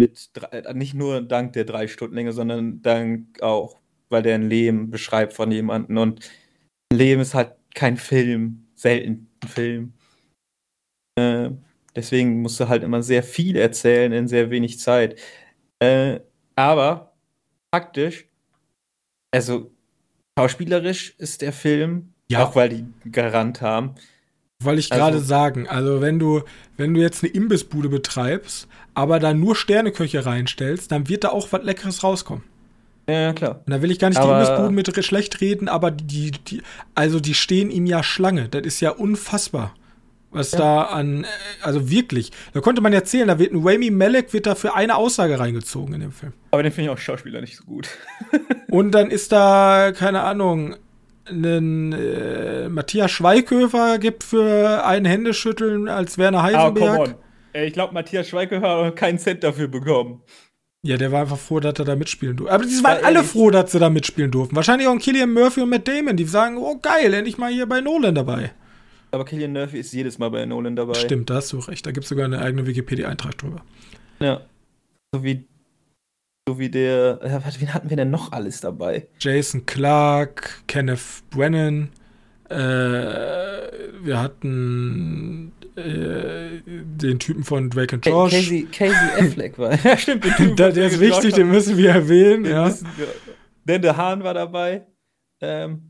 Mit 0.00 0.30
drei, 0.34 0.48
äh, 0.58 0.74
nicht 0.74 0.94
nur 0.94 1.20
dank 1.22 1.52
der 1.54 1.64
drei 1.64 1.88
Stundenlänge, 1.88 2.32
sondern 2.32 2.82
dank 2.82 3.42
auch, 3.42 3.78
weil 4.08 4.22
der 4.22 4.36
ein 4.36 4.48
Leben 4.48 4.90
beschreibt 4.90 5.34
von 5.34 5.50
jemandem. 5.50 5.98
Und 5.98 6.30
ein 6.92 6.98
Leben 6.98 7.20
ist 7.20 7.34
halt 7.34 7.54
kein 7.74 7.96
Film, 7.96 8.66
selten 8.74 9.28
ein 9.42 9.48
Film. 9.48 9.92
Äh, 11.18 11.50
deswegen 11.94 12.42
musst 12.42 12.60
du 12.60 12.68
halt 12.68 12.82
immer 12.82 13.02
sehr 13.02 13.22
viel 13.22 13.56
erzählen 13.56 14.12
in 14.12 14.28
sehr 14.28 14.50
wenig 14.50 14.78
Zeit. 14.80 15.20
Äh, 15.80 16.20
aber 16.56 17.14
faktisch, 17.74 18.28
also 19.32 19.72
Schauspielerisch 20.40 21.14
ist 21.18 21.42
der 21.42 21.52
Film, 21.52 22.14
ja. 22.28 22.44
auch 22.44 22.56
weil 22.56 22.68
die 22.70 23.10
Garant 23.10 23.60
haben. 23.60 23.94
Wollte 24.62 24.80
ich 24.80 24.90
gerade 24.90 25.16
also, 25.16 25.24
sagen, 25.24 25.68
also 25.68 26.00
wenn 26.00 26.18
du, 26.18 26.42
wenn 26.76 26.92
du 26.92 27.00
jetzt 27.00 27.22
eine 27.22 27.32
Imbissbude 27.32 27.88
betreibst, 27.88 28.68
aber 28.94 29.18
da 29.18 29.32
nur 29.32 29.56
Sterneköche 29.56 30.26
reinstellst, 30.26 30.92
dann 30.92 31.08
wird 31.08 31.24
da 31.24 31.30
auch 31.30 31.48
was 31.50 31.62
Leckeres 31.62 32.04
rauskommen. 32.04 32.44
Ja, 33.08 33.32
klar. 33.32 33.62
Und 33.66 33.70
da 33.70 33.82
will 33.82 33.90
ich 33.90 33.98
gar 33.98 34.08
nicht 34.08 34.18
aber, 34.18 34.34
die 34.34 34.40
Imbissbuden 34.40 34.74
mit 34.74 35.04
schlecht 35.04 35.40
reden, 35.40 35.68
aber 35.68 35.90
die, 35.90 36.30
die, 36.30 36.62
also 36.94 37.20
die 37.20 37.34
stehen 37.34 37.70
ihm 37.70 37.86
ja 37.86 38.02
Schlange. 38.02 38.48
Das 38.48 38.62
ist 38.62 38.80
ja 38.80 38.90
unfassbar. 38.90 39.74
Was 40.32 40.52
ja. 40.52 40.58
da 40.58 40.82
an, 40.82 41.24
äh, 41.24 41.26
also 41.62 41.90
wirklich, 41.90 42.30
da 42.52 42.60
konnte 42.60 42.80
man 42.80 42.92
erzählen, 42.92 43.26
da 43.26 43.38
wird 43.38 43.52
ein 43.52 43.62
Rami 43.64 43.90
Malek 43.90 44.32
wird 44.32 44.46
da 44.46 44.54
für 44.54 44.74
eine 44.74 44.96
Aussage 44.96 45.40
reingezogen 45.40 45.94
in 45.94 46.00
dem 46.00 46.12
Film. 46.12 46.32
Aber 46.52 46.62
den 46.62 46.70
finde 46.70 46.90
ich 46.90 46.96
auch 46.96 46.98
Schauspieler 46.98 47.40
nicht 47.40 47.56
so 47.56 47.64
gut. 47.64 47.88
Und 48.70 48.92
dann 48.92 49.10
ist 49.10 49.32
da, 49.32 49.92
keine 49.92 50.22
Ahnung, 50.22 50.76
ein 51.28 51.92
äh, 51.92 52.68
Matthias 52.68 53.10
Schweighöfer 53.10 53.98
gibt 53.98 54.24
für 54.24 54.84
ein 54.84 55.04
Händeschütteln 55.04 55.88
als 55.88 56.18
Werner 56.18 56.42
Heisenberg. 56.42 57.00
Ah, 57.00 57.04
come 57.04 57.16
on. 57.54 57.62
Ich 57.62 57.72
glaube, 57.72 57.94
Matthias 57.94 58.28
Schweighöfer 58.28 58.86
hat 58.86 58.96
keinen 58.96 59.18
Cent 59.18 59.42
dafür 59.42 59.66
bekommen. 59.66 60.22
Ja, 60.82 60.96
der 60.96 61.12
war 61.12 61.22
einfach 61.22 61.38
froh, 61.38 61.60
dass 61.60 61.78
er 61.78 61.84
da 61.84 61.94
mitspielen 61.94 62.36
durfte. 62.36 62.54
Aber 62.54 62.64
die 62.64 62.82
waren 62.82 63.00
ja, 63.00 63.06
alle 63.06 63.22
froh, 63.22 63.50
dass 63.50 63.72
sie 63.72 63.78
da 63.78 63.90
mitspielen 63.90 64.30
durften. 64.30 64.56
Wahrscheinlich 64.56 64.88
auch 64.88 64.98
Killian 64.98 65.32
Murphy 65.32 65.60
und 65.60 65.68
Matt 65.68 65.86
Damon, 65.86 66.16
die 66.16 66.24
sagen, 66.24 66.56
oh 66.56 66.78
geil, 66.80 67.12
endlich 67.12 67.36
mal 67.36 67.52
hier 67.52 67.66
bei 67.66 67.80
Nolan 67.80 68.14
dabei. 68.14 68.52
Aber 69.12 69.24
Killian 69.24 69.52
Murphy 69.52 69.78
ist 69.78 69.92
jedes 69.92 70.18
Mal 70.18 70.30
bei 70.30 70.44
Nolan 70.46 70.76
dabei. 70.76 70.94
Stimmt, 70.94 71.30
da 71.30 71.36
hast 71.36 71.52
du 71.52 71.58
recht. 71.58 71.84
Da 71.84 71.92
gibt 71.92 72.04
es 72.04 72.08
sogar 72.08 72.24
eine 72.24 72.40
eigene 72.40 72.66
Wikipedia-Eintrag 72.66 73.36
drüber. 73.38 73.62
Ja. 74.20 74.42
So 75.12 75.24
wie, 75.24 75.44
so 76.48 76.58
wie 76.58 76.70
der. 76.70 77.20
Ja, 77.24 77.42
wen 77.58 77.74
hatten 77.74 77.90
wir 77.90 77.96
denn 77.96 78.10
noch 78.10 78.32
alles 78.32 78.60
dabei? 78.60 79.08
Jason 79.18 79.66
Clark, 79.66 80.62
Kenneth 80.68 81.22
Brennan. 81.30 81.90
Äh, 82.48 82.56
wir 84.02 84.18
hatten 84.18 85.52
äh, 85.76 86.60
den 86.64 87.18
Typen 87.18 87.44
von 87.44 87.70
Drake 87.70 87.96
and 87.96 88.06
Josh. 88.06 88.32
Casey, 88.32 88.68
Casey 88.70 88.94
Affleck 89.18 89.58
war. 89.58 89.72
ja, 89.84 89.96
stimmt. 89.96 90.24
Den 90.24 90.32
Typen 90.34 90.56
der, 90.56 90.72
der 90.72 90.86
ist 90.86 91.00
wichtig, 91.00 91.34
den 91.34 91.48
müssen 91.48 91.76
wir 91.76 91.90
erwähnen. 91.90 92.44
Den 92.44 92.52
ja. 92.52 92.74
Denn 93.64 93.82
der 93.82 93.96
Hahn 93.96 94.24
war 94.24 94.34
dabei. 94.34 94.86
Ähm, 95.40 95.89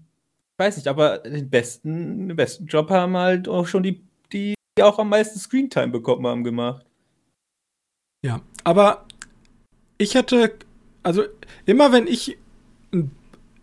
weiß 0.60 0.76
nicht, 0.76 0.86
aber 0.86 1.18
den 1.18 1.50
besten, 1.50 2.28
den 2.28 2.36
besten 2.36 2.66
Job 2.66 2.90
haben 2.90 3.16
halt 3.16 3.48
auch 3.48 3.66
schon 3.66 3.82
die, 3.82 4.02
die, 4.32 4.54
auch 4.80 4.98
am 4.98 5.08
meisten 5.08 5.38
Screentime 5.40 5.88
bekommen 5.88 6.26
haben, 6.26 6.44
gemacht. 6.44 6.86
Ja, 8.24 8.40
aber 8.62 9.06
ich 9.98 10.14
hätte, 10.14 10.54
also 11.02 11.24
immer 11.66 11.90
wenn 11.92 12.06
ich, 12.06 12.38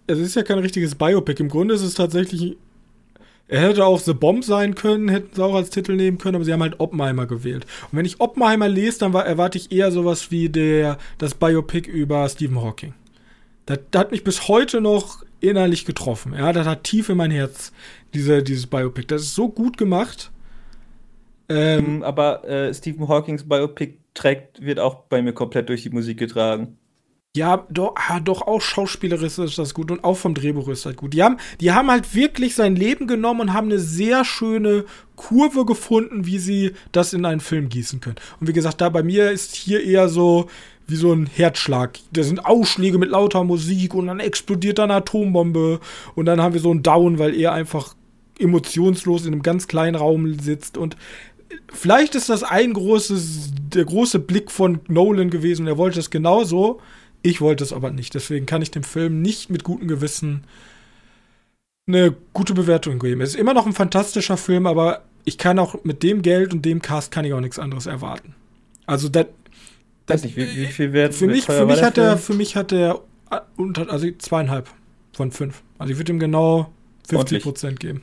es 0.07 0.19
ist 0.19 0.35
ja 0.35 0.43
kein 0.43 0.59
richtiges 0.59 0.95
Biopic, 0.95 1.39
im 1.39 1.49
Grunde 1.49 1.75
ist 1.75 1.83
es 1.83 1.93
tatsächlich 1.93 2.57
Er 3.47 3.61
hätte 3.61 3.85
auch 3.85 3.99
The 3.99 4.13
Bomb 4.13 4.43
sein 4.43 4.75
können, 4.75 5.07
hätten 5.07 5.33
sie 5.33 5.43
auch 5.43 5.55
als 5.55 5.69
Titel 5.69 5.95
nehmen 5.95 6.17
können, 6.17 6.35
aber 6.35 6.43
sie 6.43 6.51
haben 6.51 6.61
halt 6.63 6.79
Oppenheimer 6.79 7.27
gewählt. 7.27 7.65
Und 7.91 7.97
wenn 7.97 8.05
ich 8.05 8.19
Oppenheimer 8.19 8.67
lese, 8.67 8.99
dann 8.99 9.13
war, 9.13 9.25
erwarte 9.25 9.57
ich 9.57 9.71
eher 9.71 9.91
sowas 9.91 10.31
wie 10.31 10.49
der, 10.49 10.97
das 11.17 11.33
Biopic 11.35 11.89
über 11.89 12.27
Stephen 12.27 12.61
Hawking. 12.61 12.93
Das, 13.65 13.79
das 13.91 14.01
hat 14.01 14.11
mich 14.11 14.23
bis 14.25 14.49
heute 14.49 14.81
noch 14.81 15.23
innerlich 15.39 15.85
getroffen. 15.85 16.33
Ja, 16.33 16.53
das 16.53 16.67
hat 16.67 16.83
tief 16.83 17.09
in 17.09 17.17
mein 17.17 17.31
Herz, 17.31 17.71
diese, 18.13 18.43
dieses 18.43 18.67
Biopic. 18.67 19.07
Das 19.07 19.21
ist 19.21 19.35
so 19.35 19.49
gut 19.49 19.77
gemacht. 19.77 20.31
Ähm, 21.49 22.03
aber 22.03 22.43
äh, 22.47 22.73
Stephen 22.73 23.07
Hawkings 23.07 23.47
Biopic 23.47 23.99
trägt, 24.13 24.61
wird 24.61 24.79
auch 24.79 25.03
bei 25.03 25.21
mir 25.21 25.33
komplett 25.33 25.69
durch 25.69 25.83
die 25.83 25.89
Musik 25.89 26.17
getragen. 26.17 26.77
Ja, 27.35 27.67
doch, 27.69 27.93
ah, 27.95 28.19
doch 28.19 28.41
auch 28.41 28.61
schauspielerisch 28.61 29.37
ist 29.37 29.59
das 29.59 29.75
gut 29.75 29.91
und 29.91 30.03
auch 30.03 30.17
vom 30.17 30.33
Drehbuch 30.33 30.67
ist 30.69 30.87
das 30.87 30.95
gut. 30.95 31.13
Die 31.13 31.21
haben, 31.21 31.37
die 31.61 31.71
haben 31.71 31.91
halt 31.91 32.15
wirklich 32.15 32.55
sein 32.55 32.75
Leben 32.75 33.05
genommen 33.05 33.41
und 33.41 33.53
haben 33.53 33.67
eine 33.67 33.77
sehr 33.77 34.25
schöne 34.25 34.85
Kurve 35.15 35.63
gefunden, 35.65 36.25
wie 36.25 36.39
sie 36.39 36.71
das 36.91 37.13
in 37.13 37.25
einen 37.25 37.39
Film 37.39 37.69
gießen 37.69 37.99
können. 37.99 38.15
Und 38.39 38.47
wie 38.47 38.53
gesagt, 38.53 38.81
da 38.81 38.89
bei 38.89 39.03
mir 39.03 39.29
ist 39.29 39.55
hier 39.55 39.83
eher 39.83 40.09
so 40.09 40.47
wie 40.87 40.95
so 40.95 41.13
ein 41.13 41.27
Herzschlag. 41.27 41.99
Da 42.11 42.23
sind 42.23 42.45
Ausschläge 42.45 42.97
mit 42.97 43.09
lauter 43.09 43.43
Musik 43.43 43.93
und 43.93 44.07
dann 44.07 44.19
explodiert 44.19 44.79
dann 44.79 44.91
eine 44.91 44.99
Atombombe 44.99 45.79
und 46.15 46.25
dann 46.25 46.41
haben 46.41 46.53
wir 46.53 46.61
so 46.61 46.71
einen 46.71 46.83
Down, 46.83 47.19
weil 47.19 47.35
er 47.35 47.53
einfach 47.53 47.95
emotionslos 48.39 49.25
in 49.25 49.33
einem 49.33 49.43
ganz 49.43 49.67
kleinen 49.67 49.95
Raum 49.95 50.39
sitzt 50.39 50.77
und 50.77 50.95
vielleicht 51.73 52.15
ist 52.15 52.29
das 52.29 52.43
ein 52.43 52.73
großes, 52.73 53.51
der 53.73 53.85
große 53.85 54.19
Blick 54.19 54.51
von 54.51 54.79
Nolan 54.87 55.29
gewesen. 55.29 55.67
Er 55.67 55.77
wollte 55.77 55.99
es 55.99 56.09
genauso. 56.09 56.79
Ich 57.21 57.41
wollte 57.41 57.63
es 57.63 57.73
aber 57.73 57.91
nicht. 57.91 58.13
Deswegen 58.13 58.45
kann 58.45 58.61
ich 58.61 58.71
dem 58.71 58.83
Film 58.83 59.21
nicht 59.21 59.49
mit 59.49 59.63
gutem 59.63 59.87
Gewissen 59.87 60.43
eine 61.87 62.13
gute 62.33 62.53
Bewertung 62.53 62.99
geben. 62.99 63.21
Es 63.21 63.29
ist 63.29 63.39
immer 63.39 63.53
noch 63.53 63.65
ein 63.65 63.73
fantastischer 63.73 64.37
Film, 64.37 64.67
aber 64.67 65.03
ich 65.23 65.37
kann 65.37 65.59
auch 65.59 65.83
mit 65.83 66.03
dem 66.03 66.21
Geld 66.21 66.53
und 66.53 66.63
dem 66.63 66.81
Cast 66.81 67.11
kann 67.11 67.25
ich 67.25 67.33
auch 67.33 67.39
nichts 67.39 67.59
anderes 67.59 67.85
erwarten. 67.85 68.35
Also 68.85 69.09
das, 69.09 69.27
das 70.07 70.23
nicht, 70.23 70.35
wie, 70.35 70.55
wie 70.55 70.65
viel 70.67 70.93
wert 70.93 71.13
für 71.13 71.27
mich, 71.27 71.45
für 71.45 71.65
mich 71.65 71.83
hat 71.83 71.97
er, 71.97 72.17
für 72.17 72.33
mich 72.33 72.55
hat 72.55 72.71
er 72.71 73.01
unter, 73.55 73.91
also 73.91 74.09
zweieinhalb 74.17 74.69
von 75.13 75.31
fünf. 75.31 75.61
Also 75.77 75.91
ich 75.93 75.99
würde 75.99 76.11
ihm 76.13 76.19
genau 76.19 76.71
50 77.07 77.43
Prozent 77.43 77.79
geben. 77.79 78.01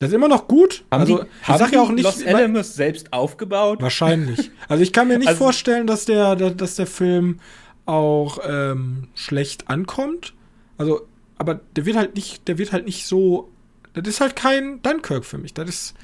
Das 0.00 0.08
ist 0.08 0.14
immer 0.14 0.28
noch 0.28 0.48
gut. 0.48 0.82
Haben 0.90 1.00
also, 1.02 1.18
die, 1.18 1.28
ich 1.42 1.58
sag 1.58 1.72
ja 1.72 1.82
auch 1.82 1.90
nicht. 1.90 2.04
Los 2.04 2.24
Alamos 2.24 2.74
selbst 2.74 3.12
aufgebaut? 3.12 3.82
Wahrscheinlich. 3.82 4.50
Also, 4.66 4.82
ich 4.82 4.94
kann 4.94 5.08
mir 5.08 5.18
nicht 5.18 5.28
also, 5.28 5.44
vorstellen, 5.44 5.86
dass 5.86 6.06
der, 6.06 6.36
dass 6.36 6.76
der 6.76 6.86
Film 6.86 7.38
auch 7.84 8.38
ähm, 8.48 9.08
schlecht 9.14 9.68
ankommt. 9.68 10.32
Also, 10.78 11.06
aber 11.36 11.60
der 11.76 11.84
wird 11.84 11.98
halt 11.98 12.14
nicht, 12.14 12.48
der 12.48 12.56
wird 12.56 12.72
halt 12.72 12.86
nicht 12.86 13.06
so. 13.06 13.50
Das 13.92 14.08
ist 14.08 14.22
halt 14.22 14.36
kein 14.36 14.80
Dunkirk 14.80 15.26
für 15.26 15.36
mich. 15.36 15.52
Das 15.52 15.68
ist. 15.68 15.94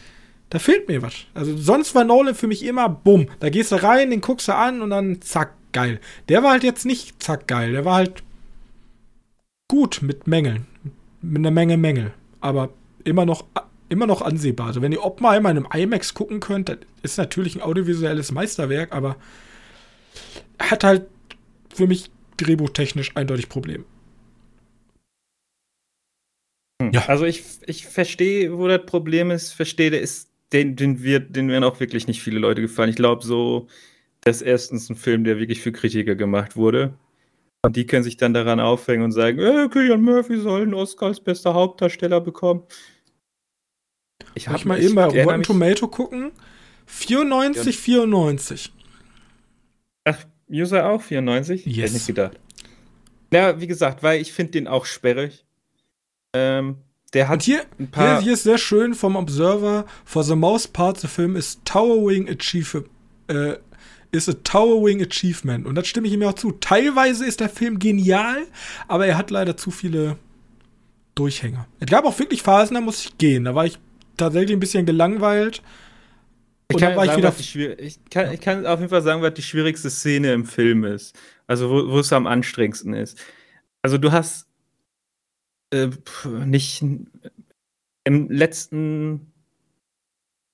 Da 0.50 0.58
fehlt 0.58 0.88
mir 0.88 1.02
was. 1.02 1.14
Also, 1.34 1.56
sonst 1.56 1.94
war 1.94 2.04
Nolan 2.04 2.34
für 2.34 2.46
mich 2.46 2.64
immer 2.64 2.88
bumm. 2.88 3.28
Da 3.40 3.50
gehst 3.50 3.72
du 3.72 3.82
rein, 3.82 4.10
den 4.10 4.20
guckst 4.20 4.48
du 4.48 4.54
an 4.54 4.80
und 4.80 4.90
dann 4.90 5.20
zack, 5.20 5.52
geil. 5.72 6.00
Der 6.28 6.42
war 6.42 6.52
halt 6.52 6.64
jetzt 6.64 6.86
nicht 6.86 7.22
zack, 7.22 7.48
geil. 7.48 7.72
Der 7.72 7.84
war 7.84 7.96
halt 7.96 8.22
gut 9.68 10.00
mit 10.02 10.26
Mängeln. 10.26 10.66
Mit 11.20 11.38
einer 11.38 11.50
Menge 11.50 11.76
Mängel. 11.76 12.12
Aber 12.40 12.70
immer 13.04 13.26
noch 13.26 13.44
immer 13.88 14.06
noch 14.06 14.22
ansehbar. 14.22 14.68
Also 14.68 14.82
wenn 14.82 14.92
ihr 14.92 15.04
Oppenheimer 15.04 15.50
in 15.50 15.58
einem 15.58 15.68
IMAX 15.72 16.14
gucken 16.14 16.40
könnt, 16.40 16.68
das 16.68 16.78
ist 17.02 17.18
natürlich 17.18 17.54
ein 17.54 17.62
audiovisuelles 17.62 18.32
Meisterwerk, 18.32 18.92
aber 18.92 19.16
hat 20.58 20.84
halt 20.84 21.06
für 21.74 21.86
mich 21.86 22.10
drehbuchtechnisch 22.36 23.12
eindeutig 23.16 23.48
Probleme. 23.48 23.84
Hm. 26.82 26.92
Ja. 26.92 27.06
Also 27.06 27.24
ich, 27.24 27.44
ich 27.66 27.86
verstehe, 27.86 28.56
wo 28.56 28.66
das 28.68 28.84
Problem 28.86 29.30
ist, 29.30 29.52
verstehe, 29.52 29.90
der 29.90 30.00
ist, 30.00 30.30
den, 30.52 30.76
den 30.76 31.02
wird, 31.02 31.34
den 31.34 31.48
werden 31.48 31.64
auch 31.64 31.80
wirklich 31.80 32.06
nicht 32.06 32.22
viele 32.22 32.38
Leute 32.38 32.60
gefallen. 32.60 32.90
Ich 32.90 32.96
glaube 32.96 33.24
so, 33.24 33.66
das 34.20 34.36
ist 34.36 34.42
erstens 34.42 34.90
ein 34.90 34.96
Film, 34.96 35.24
der 35.24 35.38
wirklich 35.38 35.60
für 35.60 35.72
Kritiker 35.72 36.14
gemacht 36.14 36.56
wurde. 36.56 36.94
Und 37.62 37.76
die 37.76 37.86
können 37.86 38.04
sich 38.04 38.16
dann 38.16 38.34
daran 38.34 38.60
aufhängen 38.60 39.02
und 39.02 39.12
sagen, 39.12 39.38
äh, 39.38 39.68
Killian 39.68 40.02
Murphy 40.02 40.38
soll 40.38 40.62
einen 40.62 40.74
Oscar 40.74 41.06
als 41.06 41.20
bester 41.20 41.54
Hauptdarsteller 41.54 42.20
bekommen. 42.20 42.62
Ich 44.34 44.48
habe 44.48 44.68
mal 44.68 44.82
eben 44.82 44.94
bei 44.94 45.06
Rotten 45.06 45.42
Tomato 45.42 45.88
gucken. 45.88 46.32
94, 46.86 47.74
ja. 47.74 47.82
94. 47.82 48.72
Ach, 50.04 50.24
User 50.48 50.88
auch 50.88 51.02
94? 51.02 51.66
Yes. 51.66 51.76
Hätte 51.76 51.92
nicht 51.94 52.06
gedacht. 52.06 52.40
Ja, 53.32 53.60
wie 53.60 53.66
gesagt, 53.66 54.02
weil 54.02 54.20
ich 54.20 54.32
finde 54.32 54.52
den 54.52 54.68
auch 54.68 54.84
sperrig. 54.84 55.44
Ähm, 56.34 56.76
der 57.16 57.28
hat 57.28 57.42
hier, 57.42 57.64
ein 57.78 57.90
paar. 57.90 58.18
Hier, 58.18 58.24
hier, 58.24 58.32
ist 58.34 58.42
sehr 58.42 58.58
schön 58.58 58.94
vom 58.94 59.16
Observer. 59.16 59.86
For 60.04 60.22
the 60.22 60.36
most 60.36 60.74
part, 60.74 61.00
the 61.00 61.08
film 61.08 61.34
is 61.34 61.58
towering 61.64 62.28
achievement. 62.28 62.88
Äh, 63.28 63.54
is 64.12 64.28
a 64.28 64.34
towering 64.44 65.02
achievement. 65.02 65.66
Und 65.66 65.76
das 65.76 65.88
stimme 65.88 66.06
ich 66.08 66.12
ihm 66.12 66.22
auch 66.24 66.34
zu. 66.34 66.52
Teilweise 66.52 67.24
ist 67.24 67.40
der 67.40 67.48
Film 67.48 67.78
genial, 67.78 68.46
aber 68.86 69.06
er 69.06 69.16
hat 69.16 69.30
leider 69.30 69.56
zu 69.56 69.70
viele 69.70 70.18
Durchhänger. 71.14 71.66
Es 71.80 71.86
gab 71.86 72.04
auch 72.04 72.18
wirklich 72.18 72.42
Phasen, 72.42 72.74
da 72.74 72.82
muss 72.82 73.06
ich 73.06 73.16
gehen. 73.16 73.44
Da 73.44 73.54
war 73.54 73.64
ich 73.64 73.78
tatsächlich 74.18 74.52
ein 74.52 74.60
bisschen 74.60 74.84
gelangweilt. 74.84 75.62
Ich 76.68 76.76
kann, 76.76 76.94
sagen, 76.94 77.32
ich, 77.38 77.56
ich, 77.56 77.98
kann, 78.10 78.32
ich 78.32 78.40
kann, 78.40 78.66
auf 78.66 78.78
jeden 78.78 78.90
Fall 78.90 79.02
sagen, 79.02 79.22
was 79.22 79.32
die 79.32 79.42
schwierigste 79.42 79.88
Szene 79.88 80.34
im 80.34 80.44
Film 80.44 80.84
ist. 80.84 81.16
Also, 81.46 81.70
wo, 81.70 81.92
wo 81.92 81.98
es 82.00 82.12
am 82.12 82.26
anstrengendsten 82.26 82.92
ist. 82.92 83.18
Also, 83.80 83.96
du 83.96 84.12
hast 84.12 84.45
äh, 85.72 85.88
nicht 86.44 86.82
im 86.82 88.30
letzten 88.30 89.32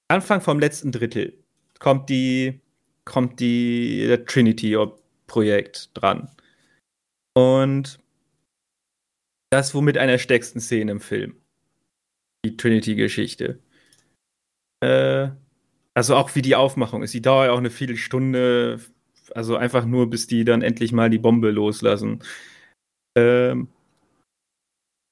Anfang 0.08 0.40
vom 0.40 0.58
letzten 0.58 0.92
Drittel 0.92 1.34
kommt 1.78 2.08
die 2.08 2.60
kommt 3.04 3.40
die 3.40 4.16
Trinity-Projekt 4.26 5.90
dran. 5.94 6.30
Und 7.34 7.98
das 9.50 9.74
womit 9.74 9.98
einer 9.98 10.18
stärksten 10.18 10.60
Szenen 10.60 10.88
im 10.88 11.00
Film 11.00 11.36
die 12.44 12.56
Trinity-Geschichte. 12.56 13.60
Äh, 14.82 15.30
also 15.94 16.16
auch 16.16 16.34
wie 16.34 16.42
die 16.42 16.56
Aufmachung 16.56 17.02
ist. 17.02 17.14
Die 17.14 17.22
dauert 17.22 17.50
auch 17.50 17.58
eine 17.58 17.70
Viertelstunde. 17.70 18.80
Also 19.34 19.56
einfach 19.56 19.84
nur, 19.84 20.10
bis 20.10 20.26
die 20.26 20.44
dann 20.44 20.62
endlich 20.62 20.92
mal 20.92 21.10
die 21.10 21.18
Bombe 21.18 21.50
loslassen. 21.50 22.22
Ähm, 23.16 23.68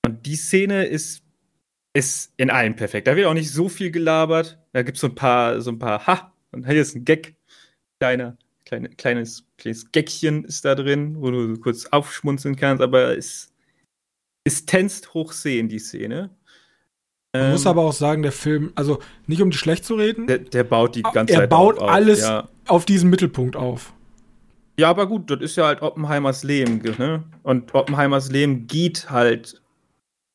und 0.06 0.26
die 0.26 0.36
Szene 0.36 0.84
ist, 0.84 1.22
ist 1.92 2.32
in 2.36 2.50
allem 2.50 2.76
perfekt. 2.76 3.06
Da 3.06 3.16
wird 3.16 3.26
auch 3.26 3.34
nicht 3.34 3.50
so 3.50 3.68
viel 3.68 3.90
gelabert. 3.90 4.58
Da 4.72 4.82
gibt 4.82 4.96
es 4.96 5.00
so 5.00 5.08
ein 5.08 5.14
paar, 5.14 5.60
so 5.60 5.70
ein 5.70 5.78
paar, 5.78 6.06
ha, 6.06 6.32
und 6.52 6.66
hier 6.66 6.80
ist 6.80 6.94
ein 6.94 7.04
Gag. 7.04 7.36
Kleiner, 8.00 8.38
kleine, 8.64 8.88
kleines, 8.90 9.44
kleines 9.58 9.92
Gäckchen 9.92 10.44
ist 10.44 10.64
da 10.64 10.74
drin, 10.74 11.16
wo 11.20 11.30
du 11.30 11.58
kurz 11.58 11.86
aufschmunzeln 11.86 12.56
kannst, 12.56 12.82
aber 12.82 13.16
es 13.16 13.52
ist 14.44 14.68
tänzt 14.68 15.12
hoch 15.12 15.32
sehen, 15.32 15.68
die 15.68 15.78
Szene. 15.78 16.30
Man 17.32 17.44
ähm, 17.44 17.50
muss 17.52 17.66
aber 17.66 17.82
auch 17.82 17.92
sagen, 17.92 18.22
der 18.22 18.32
Film, 18.32 18.72
also 18.74 19.00
nicht 19.26 19.42
um 19.42 19.50
die 19.50 19.56
schlecht 19.56 19.84
zu 19.84 19.94
reden. 19.94 20.26
Der, 20.26 20.38
der 20.38 20.64
baut 20.64 20.96
die 20.96 21.02
ganze 21.02 21.34
er 21.34 21.40
Zeit 21.40 21.50
baut 21.50 21.78
auf, 21.78 21.90
alles 21.90 22.22
ja. 22.22 22.48
auf 22.66 22.84
diesen 22.84 23.10
Mittelpunkt 23.10 23.54
auf. 23.54 23.92
Ja, 24.78 24.88
aber 24.88 25.06
gut, 25.06 25.30
das 25.30 25.40
ist 25.40 25.56
ja 25.56 25.66
halt 25.66 25.82
Oppenheimers 25.82 26.42
Leben, 26.42 26.80
ne? 26.98 27.22
Und 27.42 27.74
Oppenheimers 27.74 28.30
Leben 28.30 28.66
geht 28.66 29.10
halt 29.10 29.59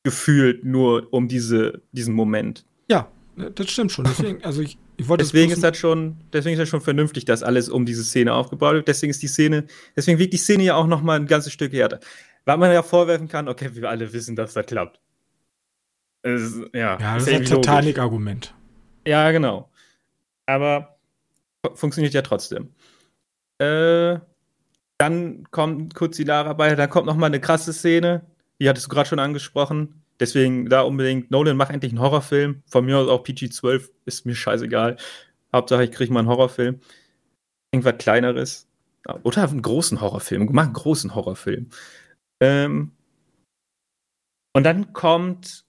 gefühlt 0.06 0.64
nur 0.64 1.12
um 1.12 1.28
diese, 1.28 1.82
diesen 1.92 2.14
Moment. 2.14 2.64
Ja, 2.90 3.12
das 3.36 3.70
stimmt 3.70 3.92
schon. 3.92 4.06
Deswegen, 4.06 4.46
also 4.46 4.62
ich, 4.62 4.78
ich 4.98 5.10
wollte 5.10 5.24
deswegen 5.24 5.52
ist 5.52 5.64
das 5.64 5.76
schon, 5.76 6.16
deswegen 6.32 6.54
ist 6.54 6.60
das 6.60 6.70
schon 6.70 6.80
vernünftig, 6.80 7.26
dass 7.26 7.44
alles 7.44 7.68
um 7.68 7.86
diese 7.86 8.04
Szene 8.04 8.34
aufgebaut 8.34 8.76
wird. 8.76 8.88
Deswegen 8.88 9.10
ist 9.10 9.22
die 9.24 9.28
Szene, 9.28 9.66
deswegen 9.96 10.20
wiegt 10.20 10.32
die 10.32 10.38
Szene 10.38 10.64
ja 10.64 10.76
auch 10.76 10.88
noch 10.88 11.02
mal 11.02 11.20
ein 11.20 11.26
ganzes 11.26 11.52
Stück 11.52 11.74
härter. 11.74 12.00
Weil 12.46 12.58
man 12.58 12.72
ja 12.72 12.84
vorwerfen 12.84 13.28
kann, 13.28 13.50
okay, 13.50 13.72
wir 13.74 13.90
alle 13.90 14.14
wissen, 14.14 14.36
dass 14.36 14.54
das 14.54 14.68
klappt. 14.68 15.02
Es, 16.22 16.56
ja, 16.72 17.00
ja, 17.00 17.16
das 17.16 17.28
ist 17.28 17.34
ein 17.34 17.46
Titanic-Argument. 17.46 18.54
Ja, 19.08 19.32
genau. 19.32 19.70
Aber 20.46 20.98
funktioniert 21.74 22.14
ja 22.14 22.22
trotzdem. 22.22 22.70
Äh, 23.58 24.20
dann 25.00 25.44
kommt 25.50 25.96
kurz 25.96 26.18
die 26.18 26.24
Lara 26.24 26.54
bei, 26.54 26.76
dann 26.76 26.90
kommt 26.90 27.08
noch 27.08 27.16
mal 27.16 27.26
eine 27.26 27.42
krasse 27.42 27.74
Szene. 27.74 28.24
Die 28.62 28.70
hattest 28.70 28.88
du 28.88 28.90
gerade 28.90 29.08
schon 29.08 29.20
angesprochen. 29.20 30.02
Deswegen 30.20 30.70
da 30.70 30.82
unbedingt, 30.82 31.30
Nolan, 31.32 31.58
mach 31.58 31.70
endlich 31.70 31.92
einen 31.92 32.02
Horrorfilm. 32.02 32.64
Von 32.68 32.86
mir 32.86 32.98
aus 32.98 33.10
auch 33.10 33.24
PG-12, 33.24 33.90
ist 34.06 34.26
mir 34.26 34.36
scheißegal. 34.36 34.98
Hauptsache, 35.54 35.84
ich 35.84 35.92
kriege 35.92 36.14
mal 36.14 36.20
einen 36.20 36.30
Horrorfilm. 36.30 36.80
Irgendwas 37.74 37.98
Kleineres. 37.98 38.68
Oder 39.24 39.44
einen 39.44 39.62
großen 39.62 40.00
Horrorfilm. 40.02 40.48
Mach 40.52 40.64
einen 40.64 40.74
großen 40.74 41.16
Horrorfilm. 41.16 41.70
Ähm, 42.40 42.92
und 44.54 44.64
dann 44.64 44.94
kommt 44.94 45.66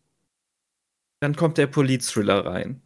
dann 1.20 1.34
kommt 1.34 1.58
der 1.58 1.66
Polit-Thriller 1.66 2.44
rein. 2.44 2.82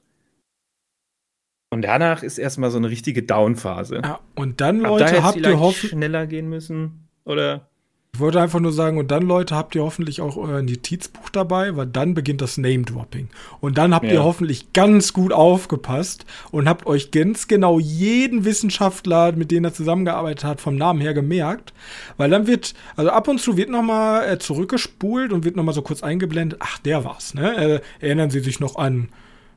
Und 1.73 1.83
danach 1.83 2.23
ist 2.23 2.39
erstmal 2.39 2.71
so 2.71 2.79
eine 2.79 2.91
richtige 2.91 3.23
Down-Phase. 3.23 4.01
Ja, 4.03 4.21
und 4.35 4.61
dann, 4.61 4.81
Leute, 4.81 5.23
habt 5.23 5.37
ihr 5.37 5.61
Hoffnung. 5.61 5.91
schneller 5.91 6.27
gehen 6.27 6.49
müssen? 6.49 7.09
Oder? 7.25 7.70
Ich 8.13 8.21
wollte 8.21 8.41
einfach 8.41 8.61
nur 8.61 8.73
sagen, 8.73 8.99
und 8.99 9.11
dann, 9.11 9.23
Leute, 9.23 9.55
habt 9.55 9.75
ihr 9.75 9.83
hoffentlich 9.83 10.21
auch 10.21 10.37
euer 10.37 10.61
Notizbuch 10.61 11.31
dabei, 11.31 11.77
weil 11.77 11.87
dann 11.87 12.13
beginnt 12.13 12.43
das 12.43 12.59
Name-Dropping. 12.59 13.29
Und 13.61 13.79
dann 13.79 13.95
habt 13.95 14.07
ja. 14.07 14.13
ihr 14.13 14.25
hoffentlich 14.25 14.73
ganz 14.73 15.13
gut 15.13 15.33
aufgepasst 15.33 16.27
und 16.51 16.69
habt 16.69 16.87
euch 16.87 17.13
ganz 17.13 17.49
genau 17.49 17.79
jeden 17.79 18.45
Wissenschaftler, 18.45 19.33
mit 19.33 19.51
dem 19.51 19.65
er 19.65 19.73
zusammengearbeitet 19.73 20.45
hat, 20.45 20.61
vom 20.61 20.77
Namen 20.77 21.01
her 21.01 21.15
gemerkt. 21.15 21.73
Weil 22.17 22.31
dann 22.31 22.47
wird, 22.47 22.75
also 22.97 23.11
ab 23.11 23.29
und 23.29 23.41
zu 23.41 23.57
wird 23.57 23.71
nochmal 23.71 24.29
äh, 24.29 24.39
zurückgespult 24.39 25.33
und 25.33 25.45
wird 25.45 25.57
nochmal 25.57 25.75
so 25.75 25.83
kurz 25.83 26.03
eingeblendet, 26.03 26.59
ach, 26.63 26.79
der 26.79 27.05
war's, 27.05 27.35
ne? 27.35 27.57
Äh, 27.57 27.81
erinnern 28.05 28.31
Sie 28.31 28.41
sich 28.41 28.61
noch 28.61 28.77
an 28.77 29.09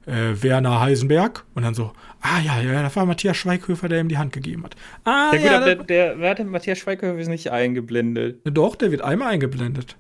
äh, 0.05 0.41
Werner 0.41 0.81
Heisenberg 0.81 1.45
und 1.53 1.63
dann 1.63 1.73
so, 1.73 1.91
ah 2.21 2.39
ja, 2.39 2.59
ja, 2.61 2.81
das 2.81 2.95
war 2.95 3.05
Matthias 3.05 3.37
Schweighöfer, 3.37 3.89
der 3.89 3.99
ihm 3.99 4.09
die 4.09 4.17
Hand 4.17 4.33
gegeben 4.33 4.63
hat. 4.63 4.75
Ah, 5.03 5.31
ja, 5.33 5.37
gut, 5.37 5.45
ja, 5.45 5.59
der, 5.59 5.75
der, 5.75 6.19
wer 6.19 6.29
hat 6.31 6.39
denn 6.39 6.49
Matthias 6.49 6.79
Schweighöfer 6.79 7.17
ist 7.17 7.27
nicht 7.27 7.51
eingeblendet? 7.51 8.41
Doch, 8.45 8.75
der 8.75 8.91
wird 8.91 9.01
einmal 9.01 9.29
eingeblendet. 9.29 9.95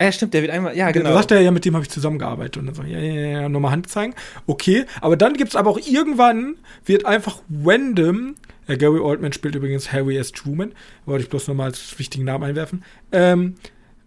Ja, 0.00 0.10
stimmt, 0.10 0.34
der 0.34 0.42
wird 0.42 0.50
einmal, 0.50 0.76
ja, 0.76 0.90
genau. 0.90 1.10
Da 1.10 1.14
sagt 1.14 1.30
er 1.30 1.40
ja, 1.40 1.52
mit 1.52 1.64
dem 1.64 1.74
habe 1.74 1.84
ich 1.84 1.90
zusammengearbeitet. 1.90 2.56
Und 2.56 2.66
dann 2.66 2.74
so, 2.74 2.82
ja, 2.82 2.98
ja, 2.98 3.40
ja, 3.40 3.48
nochmal 3.48 3.70
Hand 3.70 3.88
zeigen. 3.88 4.14
Okay, 4.46 4.84
aber 5.00 5.16
dann 5.16 5.34
gibt 5.34 5.50
es 5.50 5.56
aber 5.56 5.70
auch 5.70 5.78
irgendwann, 5.78 6.56
wird 6.84 7.06
einfach 7.06 7.40
random, 7.64 8.34
äh, 8.66 8.76
Gary 8.76 8.98
Oldman 8.98 9.32
spielt 9.32 9.54
übrigens 9.54 9.92
Harry 9.92 10.16
S. 10.16 10.32
Truman, 10.32 10.72
wollte 11.06 11.22
ich 11.22 11.30
bloß 11.30 11.46
nochmal 11.46 11.66
als 11.68 11.96
wichtigen 12.00 12.24
Namen 12.24 12.42
einwerfen. 12.42 12.82
Ähm, 13.12 13.54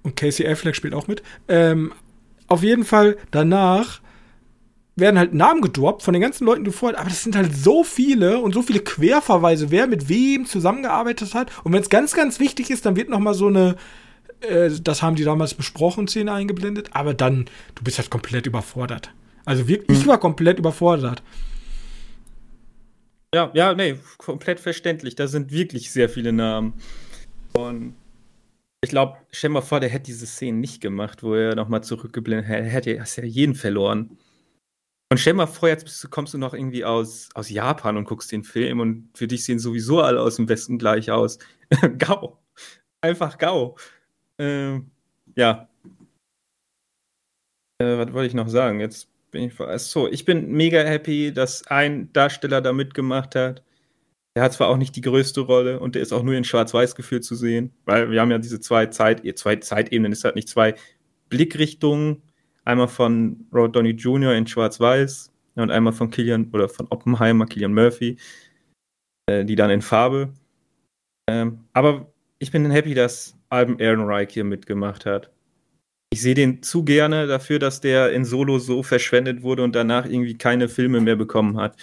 und 0.04 0.18
Casey 0.18 0.46
Affleck 0.46 0.76
spielt 0.76 0.94
auch 0.94 1.08
mit. 1.08 1.24
Ähm, 1.48 1.94
auf 2.48 2.62
jeden 2.62 2.84
Fall 2.84 3.16
danach 3.32 4.02
werden 4.96 5.20
halt 5.20 5.34
Namen 5.34 5.62
gedroppt 5.62 6.04
von 6.04 6.14
den 6.14 6.22
ganzen 6.22 6.46
Leuten, 6.46 6.64
die 6.64 6.72
vorher, 6.72 7.00
aber 7.00 7.10
das 7.10 7.24
sind 7.24 7.36
halt 7.36 7.56
so 7.56 7.84
viele 7.84 8.40
und 8.40 8.54
so 8.54 8.62
viele 8.62 8.80
Querverweise, 8.80 9.70
wer 9.72 9.88
mit 9.88 10.08
wem 10.08 10.46
zusammengearbeitet 10.46 11.34
hat. 11.34 11.52
Und 11.64 11.74
wenn 11.74 11.82
es 11.82 11.90
ganz, 11.90 12.14
ganz 12.14 12.40
wichtig 12.40 12.70
ist, 12.70 12.86
dann 12.86 12.96
wird 12.96 13.10
noch 13.10 13.20
mal 13.20 13.34
so 13.34 13.48
eine, 13.48 13.76
äh, 14.42 14.70
das 14.82 15.02
haben 15.02 15.16
die 15.16 15.26
damals 15.26 15.54
besprochen, 15.54 16.08
Szene 16.08 16.32
eingeblendet. 16.32 16.90
Aber 16.94 17.14
dann, 17.14 17.46
du 17.76 17.84
bist 17.84 17.98
halt 17.98 18.10
komplett 18.10 18.46
überfordert. 18.46 19.12
Also 19.44 19.68
wirklich, 19.68 19.90
mhm. 19.90 20.02
ich 20.02 20.08
war 20.08 20.18
komplett 20.18 20.60
überfordert. 20.60 21.22
Ja, 23.34 23.52
ja, 23.54 23.74
nee, 23.74 23.98
komplett 24.18 24.62
verständlich. 24.62 25.16
Da 25.16 25.28
sind 25.28 25.52
wirklich 25.52 25.92
sehr 25.92 26.08
viele 26.08 26.32
Namen. 26.32 26.74
Und 27.52 27.96
ich 28.82 28.90
glaube, 28.90 29.18
stell 29.32 29.50
mal 29.50 29.62
vor, 29.62 29.82
der 29.82 29.90
hätte 29.90 30.06
diese 30.06 30.26
Szene 30.26 30.58
nicht 30.58 30.80
gemacht, 30.80 31.22
wo 31.22 31.34
er 31.34 31.54
nochmal 31.56 31.84
zurückgeblendet 31.84 32.48
hätte. 32.48 32.64
Er 32.64 32.72
hätte 32.72 32.92
ja 32.92 33.24
jeden 33.24 33.56
verloren. 33.56 34.18
Und 35.12 35.20
stell 35.20 35.34
mal 35.34 35.46
vor, 35.46 35.70
jetzt 35.70 36.10
kommst 36.10 36.34
du 36.34 36.38
noch 36.38 36.54
irgendwie 36.54 36.84
aus, 36.84 37.30
aus 37.36 37.50
Japan 37.50 37.98
und 37.98 38.06
guckst 38.06 38.32
den 38.32 38.44
Film 38.44 38.80
und 38.80 39.10
für 39.16 39.28
dich 39.28 39.46
sehen 39.46 39.60
sowieso 39.60 40.02
alle 40.02 40.20
aus 40.20 40.38
dem 40.38 40.50
Westen 40.50 40.80
gleich 40.80 41.12
aus. 41.12 41.38
Gau. 42.00 42.40
Einfach 43.02 43.38
Gau. 43.38 43.78
Ähm, 44.40 44.90
ja. 45.36 45.70
Äh, 47.80 47.98
was 47.98 48.14
wollte 48.14 48.28
ich 48.28 48.34
noch 48.34 48.50
sagen? 48.50 48.80
Jetzt 48.80 49.10
bin 49.32 49.44
ich. 49.44 49.54
So, 49.84 50.08
ich 50.10 50.26
bin 50.26 50.52
mega 50.52 50.82
happy, 50.82 51.32
dass 51.32 51.68
ein 51.68 52.12
Darsteller 52.14 52.62
da 52.62 52.74
mitgemacht 52.74 53.36
hat. 53.36 53.64
Der 54.36 54.44
hat 54.44 54.54
zwar 54.54 54.70
auch 54.70 54.78
nicht 54.78 54.96
die 54.96 55.02
größte 55.02 55.42
Rolle 55.42 55.80
und 55.80 55.96
der 55.96 56.02
ist 56.02 56.14
auch 56.14 56.24
nur 56.24 56.34
in 56.34 56.44
Schwarz-Weiß 56.44 56.96
geführt 56.96 57.24
zu 57.24 57.36
sehen, 57.36 57.74
weil 57.86 58.12
wir 58.12 58.20
haben 58.20 58.32
ja 58.32 58.38
diese 58.38 58.60
zwei 58.60 58.88
Zeit, 58.88 59.22
zwei 59.38 59.58
Zeitebenen, 59.58 60.12
ist 60.12 60.26
halt 60.26 60.36
nicht 60.36 60.50
zwei 60.50 60.76
Blickrichtungen 61.30 62.22
Einmal 62.66 62.88
von 62.88 63.48
Robert 63.54 63.76
Downey 63.76 63.92
Jr. 63.92 64.34
in 64.34 64.48
Schwarz-Weiß 64.48 65.32
und 65.56 65.72
einmal 65.72 65.94
von 65.94 66.10
Killian 66.10 66.50
oder 66.52 66.68
von 66.68 66.88
Oppenheimer, 66.90 67.46
Killian 67.46 67.74
Murphy, 67.74 68.18
äh, 69.28 69.46
die 69.46 69.56
dann 69.56 69.70
in 69.70 69.82
Farbe. 69.82 70.34
Ähm, 71.30 71.60
aber 71.74 72.12
ich 72.40 72.52
bin 72.52 72.70
happy, 72.70 72.94
dass 72.94 73.38
Alben 73.50 73.80
Ehrenreich 73.80 74.34
hier 74.34 74.44
mitgemacht 74.44 75.06
hat. 75.06 75.32
Ich 76.12 76.22
sehe 76.22 76.34
den 76.34 76.64
zu 76.64 76.84
gerne 76.84 77.28
dafür, 77.28 77.60
dass 77.60 77.82
der 77.82 78.12
in 78.12 78.26
Solo 78.26 78.60
so 78.60 78.84
verschwendet 78.84 79.42
wurde 79.44 79.64
und 79.64 79.76
danach 79.76 80.06
irgendwie 80.06 80.38
keine 80.38 80.70
Filme 80.70 81.02
mehr 81.02 81.16
bekommen 81.16 81.58
hat. 81.58 81.78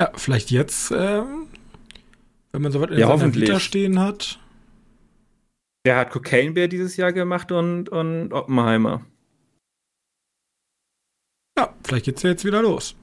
Ja, 0.00 0.12
vielleicht 0.14 0.50
jetzt, 0.50 0.90
ähm, 0.90 1.48
wenn 2.52 2.62
man 2.62 2.72
so 2.72 2.80
weit 2.80 2.90
in 2.90 2.98
ja, 2.98 3.16
seiner 3.16 3.34
Vita 3.34 3.60
stehen 3.60 3.98
hat. 3.98 4.38
Der 5.86 5.96
hat 5.96 6.10
Cocaine 6.10 6.50
Bear 6.50 6.66
dieses 6.66 6.96
Jahr 6.96 7.12
gemacht 7.12 7.52
und, 7.52 7.88
und 7.88 8.32
Oppenheimer. 8.32 9.06
Ja, 11.56 11.72
vielleicht 11.84 12.06
geht's 12.06 12.24
ja 12.24 12.30
jetzt 12.30 12.44
wieder 12.44 12.60
los. 12.60 12.96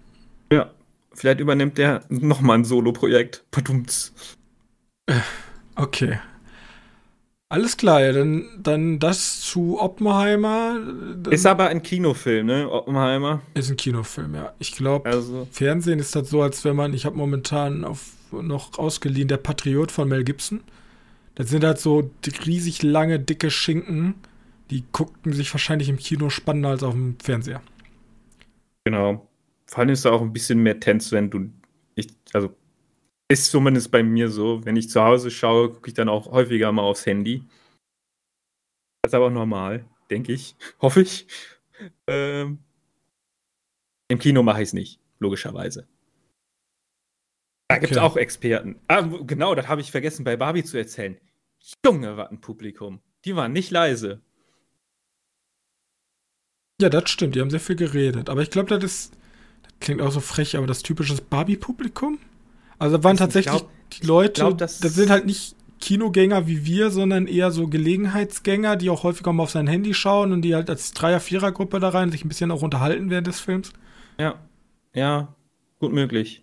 Ja, 0.52 0.70
vielleicht 1.14 1.40
übernimmt 1.40 1.78
der 1.78 2.04
nochmal 2.10 2.58
ein 2.58 2.66
Solo-Projekt. 2.66 3.46
Padumts. 3.52 4.14
Okay. 5.76 6.20
Alles 7.48 7.78
klar, 7.78 8.02
ja, 8.02 8.12
dann, 8.12 8.50
dann 8.62 9.00
das 9.00 9.40
zu 9.40 9.80
Oppenheimer. 9.80 10.78
Ist 11.30 11.46
aber 11.46 11.68
ein 11.68 11.84
Kinofilm, 11.84 12.48
ne? 12.48 12.70
Oppenheimer. 12.70 13.44
Ist 13.54 13.70
ein 13.72 13.78
Kinofilm, 13.78 14.36
ja. 14.36 14.54
Ich 14.60 14.76
glaube, 14.76 15.10
also. 15.10 15.48
Fernsehen 15.52 16.00
ist 16.00 16.18
das 16.18 16.30
so, 16.30 16.42
als 16.42 16.66
wenn 16.66 16.76
man, 16.76 16.94
ich 16.94 17.06
habe 17.06 17.16
momentan 17.16 17.86
auf, 17.86 18.10
noch 18.32 18.78
ausgeliehen, 18.78 19.30
der 19.30 19.38
Patriot 19.38 19.90
von 19.90 20.10
Mel 20.10 20.26
Gibson. 20.26 20.60
Das 21.36 21.50
sind 21.50 21.64
halt 21.64 21.80
so 21.80 22.12
riesig 22.46 22.84
lange, 22.84 23.20
dicke 23.20 23.50
Schinken. 23.50 24.16
Die 24.70 24.84
guckten 24.92 25.34
sich 25.34 25.52
wahrscheinlich 25.54 25.90
im 25.90 25.98
Kino 25.98 26.30
spannender 26.30 26.70
als 26.70 26.84
auf 26.84 26.94
dem 26.94 27.18
Fernseher. 27.20 27.62
Genau. 28.86 29.28
Vor 29.66 29.80
allem 29.80 29.90
ist 29.90 30.06
da 30.06 30.12
auch 30.12 30.22
ein 30.22 30.34
bisschen 30.34 30.60
mehr 30.60 30.80
Tense, 30.80 31.12
wenn 31.12 31.30
du. 31.30 31.50
Ich, 31.96 32.08
also, 32.34 32.56
ist 33.30 33.50
zumindest 33.50 33.92
bei 33.92 34.04
mir 34.04 34.30
so. 34.30 34.64
Wenn 34.66 34.76
ich 34.76 34.90
zu 34.90 35.02
Hause 35.02 35.32
schaue, 35.32 35.72
gucke 35.72 35.88
ich 35.88 35.94
dann 35.94 36.10
auch 36.10 36.32
häufiger 36.32 36.72
mal 36.72 36.84
aufs 36.84 37.06
Handy. 37.06 37.44
Das 39.02 39.12
ist 39.12 39.16
aber 39.16 39.28
auch 39.28 39.32
normal, 39.32 39.86
denke 40.10 40.34
ich. 40.34 40.56
Hoffe 40.82 41.02
ich. 41.02 41.28
Ähm, 42.08 42.60
Im 44.08 44.20
Kino 44.20 44.44
mache 44.44 44.62
ich 44.62 44.70
es 44.70 44.74
nicht, 44.74 45.00
logischerweise. 45.20 45.88
Da 47.74 47.80
gibt 47.80 47.92
es 47.92 47.98
okay. 47.98 48.06
auch 48.06 48.18
Experten. 48.18 48.76
Ah, 48.88 49.02
genau, 49.02 49.56
das 49.56 49.68
habe 49.68 49.82
ich 49.82 49.92
vergessen 49.92 50.24
bei 50.24 50.38
Barbie 50.38 50.64
zu 50.64 50.78
erzählen. 50.78 51.18
Junge, 51.86 52.18
was 52.18 52.30
ein 52.30 52.40
Publikum. 52.40 53.00
Die 53.26 53.36
waren 53.36 53.52
nicht 53.52 53.72
leise. 53.72 54.22
Ja, 56.82 56.90
das 56.90 57.10
stimmt. 57.10 57.36
Die 57.36 57.42
haben 57.42 57.50
sehr 57.50 57.60
viel 57.60 57.76
geredet. 57.76 58.30
Aber 58.30 58.42
ich 58.42 58.50
glaube, 58.50 58.70
das 58.70 58.84
ist. 58.84 59.18
Das 59.64 59.74
klingt 59.80 60.02
auch 60.02 60.12
so 60.12 60.20
frech, 60.20 60.58
aber 60.58 60.68
das 60.68 60.84
typische 60.84 61.16
Barbie-Publikum? 61.16 62.20
Also, 62.78 62.98
da 62.98 63.04
waren 63.04 63.18
tatsächlich 63.18 63.56
glaub, 63.56 63.70
die 63.92 64.06
Leute. 64.06 64.42
Glaub, 64.42 64.58
das, 64.58 64.80
das 64.80 64.94
sind 64.94 65.10
halt 65.10 65.26
nicht 65.26 65.56
Kinogänger 65.80 66.48
wie 66.48 66.66
wir, 66.66 66.92
sondern 66.92 67.28
eher 67.28 67.52
so 67.52 67.68
Gelegenheitsgänger, 67.68 68.76
die 68.76 68.90
auch 68.90 69.04
häufiger 69.04 69.34
mal 69.34 69.44
auf 69.44 69.52
sein 69.52 69.68
Handy 69.68 69.94
schauen 69.94 70.32
und 70.32 70.42
die 70.42 70.56
halt 70.56 70.70
als 70.70 70.92
Dreier-Vierer-Gruppe 70.94 71.80
da 71.80 71.90
rein 71.90 72.12
sich 72.12 72.24
ein 72.24 72.30
bisschen 72.30 72.52
auch 72.52 72.62
unterhalten 72.62 73.10
während 73.10 73.28
des 73.28 73.40
Films. 73.40 73.74
Ja. 74.20 74.36
Ja, 74.94 75.36
gut 75.80 75.92
möglich. 75.92 76.43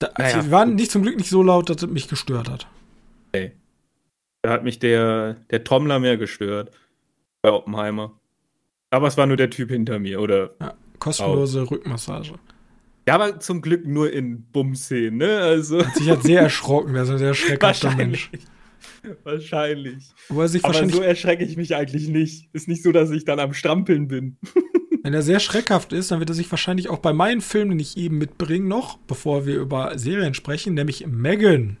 Da, 0.00 0.10
naja, 0.18 0.42
sie 0.42 0.50
waren 0.50 0.74
nicht 0.74 0.90
zum 0.90 1.02
Glück 1.02 1.16
nicht 1.16 1.28
so 1.28 1.42
laut, 1.42 1.68
dass 1.68 1.82
es 1.82 1.88
mich 1.88 2.08
gestört 2.08 2.48
hat. 2.48 2.66
Nee. 3.32 3.52
Da 4.42 4.50
hat 4.50 4.64
mich 4.64 4.78
der, 4.78 5.36
der 5.50 5.62
Trommler 5.62 6.00
mehr 6.00 6.16
gestört. 6.16 6.70
Bei 7.42 7.52
Oppenheimer. 7.52 8.18
Aber 8.90 9.06
es 9.06 9.16
war 9.16 9.26
nur 9.26 9.36
der 9.36 9.50
Typ 9.50 9.70
hinter 9.70 9.98
mir, 9.98 10.20
oder? 10.20 10.54
Ja, 10.60 10.74
kostenlose 10.98 11.62
auch. 11.62 11.70
Rückmassage. 11.70 12.32
Ja, 13.06 13.14
aber 13.14 13.40
zum 13.40 13.60
Glück 13.60 13.86
nur 13.86 14.12
in 14.12 14.42
Bum-Szenen, 14.52 15.18
ne? 15.18 15.38
Also. 15.38 15.84
Hat 15.84 15.94
sich 15.94 16.08
halt 16.08 16.22
sehr 16.22 16.40
erschrocken, 16.40 16.96
ein 16.96 17.18
sehr 17.18 17.34
schreckhafter 17.34 17.94
Mensch. 17.94 18.30
Wahrscheinlich. 19.24 20.04
aber 20.28 20.88
so 20.88 21.02
erschrecke 21.02 21.44
ich 21.44 21.56
mich 21.56 21.76
eigentlich 21.76 22.08
nicht. 22.08 22.48
Ist 22.54 22.68
nicht 22.68 22.82
so, 22.82 22.92
dass 22.92 23.10
ich 23.10 23.24
dann 23.24 23.38
am 23.38 23.52
Strampeln 23.52 24.08
bin. 24.08 24.38
Wenn 25.02 25.14
er 25.14 25.22
sehr 25.22 25.40
schreckhaft 25.40 25.92
ist, 25.92 26.10
dann 26.10 26.18
wird 26.18 26.30
er 26.30 26.34
sich 26.34 26.50
wahrscheinlich 26.50 26.90
auch 26.90 26.98
bei 26.98 27.12
meinen 27.12 27.40
Filmen, 27.40 27.70
den 27.70 27.80
ich 27.80 27.96
eben 27.96 28.18
mitbringe, 28.18 28.66
noch, 28.66 28.98
bevor 28.98 29.46
wir 29.46 29.56
über 29.56 29.98
Serien 29.98 30.34
sprechen, 30.34 30.74
nämlich 30.74 31.06
Megan. 31.06 31.78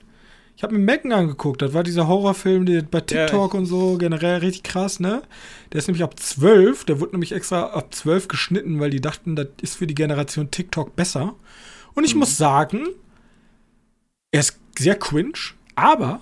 Ich 0.56 0.62
habe 0.62 0.74
mir 0.74 0.84
Megan 0.84 1.12
angeguckt. 1.12 1.62
Das 1.62 1.72
war 1.72 1.82
dieser 1.82 2.06
Horrorfilm, 2.06 2.66
der 2.66 2.82
bei 2.82 3.00
TikTok 3.00 3.54
ja, 3.54 3.58
und 3.58 3.66
so 3.66 3.96
generell 3.98 4.40
richtig 4.40 4.62
krass, 4.62 5.00
ne? 5.00 5.22
Der 5.72 5.78
ist 5.78 5.88
nämlich 5.88 6.02
ab 6.02 6.18
12. 6.20 6.84
Der 6.84 7.00
wurde 7.00 7.12
nämlich 7.12 7.32
extra 7.32 7.68
ab 7.68 7.94
12 7.94 8.28
geschnitten, 8.28 8.78
weil 8.78 8.90
die 8.90 9.00
dachten, 9.00 9.36
das 9.36 9.48
ist 9.62 9.76
für 9.76 9.86
die 9.86 9.94
Generation 9.94 10.50
TikTok 10.50 10.96
besser. 10.96 11.34
Und 11.94 12.04
ich 12.04 12.14
mhm. 12.14 12.20
muss 12.20 12.36
sagen, 12.36 12.88
er 14.32 14.40
ist 14.40 14.58
sehr 14.78 14.96
cringe, 14.96 15.38
aber 15.74 16.20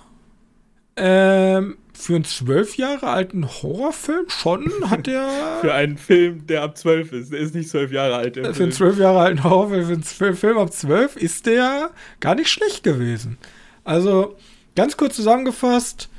ähm, 0.95 1.77
für 1.99 2.15
einen 2.15 2.23
zwölf 2.23 2.77
Jahre 2.77 3.07
alten 3.07 3.47
Horrorfilm 3.47 4.29
schon 4.29 4.71
hat 4.89 5.07
er. 5.07 5.29
für 5.61 5.73
einen 5.73 5.97
Film, 5.97 6.47
der 6.47 6.63
ab 6.63 6.77
zwölf 6.77 7.11
ist. 7.11 7.31
Der 7.31 7.39
ist 7.39 7.53
nicht 7.53 7.69
zwölf 7.69 7.91
Jahre 7.91 8.15
alt. 8.15 8.35
Für 8.35 8.53
Film. 8.53 8.55
einen 8.63 8.71
zwölf 8.71 8.97
Jahre 8.97 9.19
alten 9.19 9.43
Horrorfilm, 9.43 10.03
für 10.03 10.25
einen 10.27 10.35
Film 10.35 10.57
ab 10.57 10.73
zwölf 10.73 11.15
ist 11.15 11.45
der 11.45 11.91
gar 12.19 12.35
nicht 12.35 12.49
schlecht 12.49 12.83
gewesen. 12.83 13.37
Also, 13.83 14.35
ganz 14.75 14.97
kurz 14.97 15.15
zusammengefasst. 15.15 16.09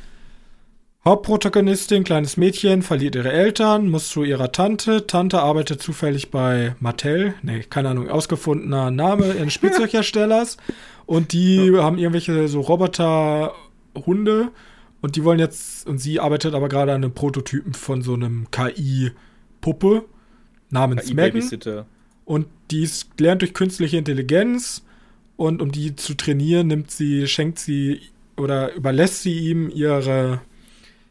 Hauptprotagonistin, 1.03 2.05
kleines 2.05 2.37
Mädchen, 2.37 2.83
verliert 2.83 3.15
ihre 3.15 3.33
Eltern, 3.33 3.89
muss 3.89 4.11
zu 4.11 4.23
ihrer 4.23 4.53
Tante. 4.53 5.07
Tante 5.07 5.41
arbeitet 5.41 5.81
zufällig 5.81 6.31
bei 6.31 6.75
Mattel, 6.79 7.33
nee, 7.43 7.61
keine 7.61 7.89
Ahnung, 7.89 8.11
ausgefundener 8.11 8.91
Name 8.91 9.35
eines 9.41 9.55
Spielzeugherstellers. 9.55 10.59
Und 11.07 11.33
die 11.33 11.75
haben 11.75 11.97
irgendwelche 11.97 12.49
so 12.49 12.61
Roboter 12.61 13.55
Hunde 13.95 14.51
und 15.01 15.17
die 15.17 15.25
wollen 15.25 15.39
jetzt, 15.39 15.87
und 15.87 15.99
sie 15.99 16.21
arbeitet 16.21 16.55
aber 16.55 16.69
gerade 16.69 16.93
an 16.93 17.05
einem 17.05 17.15
Prototypen 17.15 17.75
von 17.75 18.03
so 18.03 18.15
einem 18.15 18.51
KI-Puppe 18.51 20.05
namens 20.71 21.07
KI 21.07 21.15
Megan. 21.15 21.85
Und 22.25 22.47
die 22.71 22.83
ist, 22.83 23.09
lernt 23.19 23.43
durch 23.43 23.55
künstliche 23.55 23.97
Intelligenz 23.97 24.85
und 25.37 25.63
um 25.63 25.73
die 25.73 25.97
zu 25.97 26.15
trainieren, 26.15 26.69
nimmt 26.69 26.91
sie, 26.91 27.27
schenkt 27.27 27.59
sie 27.59 28.03
oder 28.37 28.75
überlässt 28.75 29.23
sie 29.23 29.51
ihm 29.51 29.69
ihre 29.71 30.41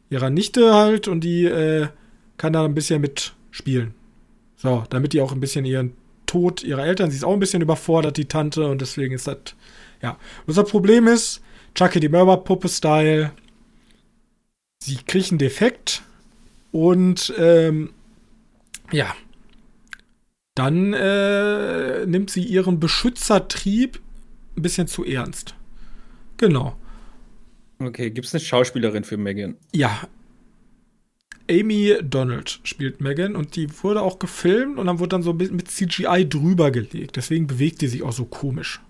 ihrer 0.09 0.29
Nichte 0.29 0.73
halt 0.73 1.07
und 1.07 1.23
die 1.23 1.45
äh, 1.45 1.87
kann 2.37 2.53
da 2.53 2.65
ein 2.65 2.73
bisschen 2.73 3.01
mitspielen. 3.01 3.93
So, 4.55 4.83
damit 4.89 5.13
die 5.13 5.21
auch 5.21 5.31
ein 5.31 5.39
bisschen 5.39 5.65
ihren 5.65 5.93
Tod 6.25 6.63
ihrer 6.63 6.85
Eltern, 6.85 7.09
sie 7.09 7.17
ist 7.17 7.23
auch 7.23 7.33
ein 7.33 7.39
bisschen 7.39 7.61
überfordert, 7.61 8.17
die 8.17 8.25
Tante, 8.25 8.67
und 8.67 8.81
deswegen 8.81 9.15
ist 9.15 9.27
das, 9.27 9.37
ja. 10.01 10.17
Das 10.45 10.63
Problem 10.69 11.07
ist, 11.07 11.41
Chucky 11.75 11.99
die 11.99 12.09
Mörderpuppe-Style, 12.09 13.31
sie 14.81 14.97
kriegt 14.97 15.31
einen 15.31 15.39
Defekt 15.39 16.03
und, 16.71 17.33
ähm, 17.37 17.91
ja. 18.91 19.15
Dann 20.55 20.93
äh, 20.93 22.05
nimmt 22.05 22.29
sie 22.29 22.43
ihren 22.43 22.79
Beschützertrieb 22.79 24.01
ein 24.57 24.61
bisschen 24.61 24.87
zu 24.87 25.05
ernst. 25.05 25.55
Genau. 26.37 26.75
Okay, 27.79 28.11
gibt 28.11 28.27
es 28.27 28.33
eine 28.33 28.41
Schauspielerin 28.41 29.03
für 29.05 29.17
Megan? 29.17 29.55
Ja. 29.73 30.07
Amy 31.49 31.95
Donald 32.03 32.59
spielt 32.63 33.01
Megan 33.01 33.35
und 33.35 33.55
die 33.55 33.69
wurde 33.83 34.01
auch 34.01 34.19
gefilmt 34.19 34.77
und 34.77 34.87
dann 34.87 34.99
wurde 34.99 35.09
dann 35.09 35.23
so 35.23 35.31
ein 35.31 35.37
bisschen 35.37 35.55
mit 35.55 35.71
CGI 35.71 36.27
drüber 36.27 36.71
gelegt. 36.71 37.15
Deswegen 37.15 37.47
bewegt 37.47 37.81
die 37.81 37.87
sich 37.87 38.03
auch 38.03 38.11
so 38.11 38.25
komisch. 38.25 38.81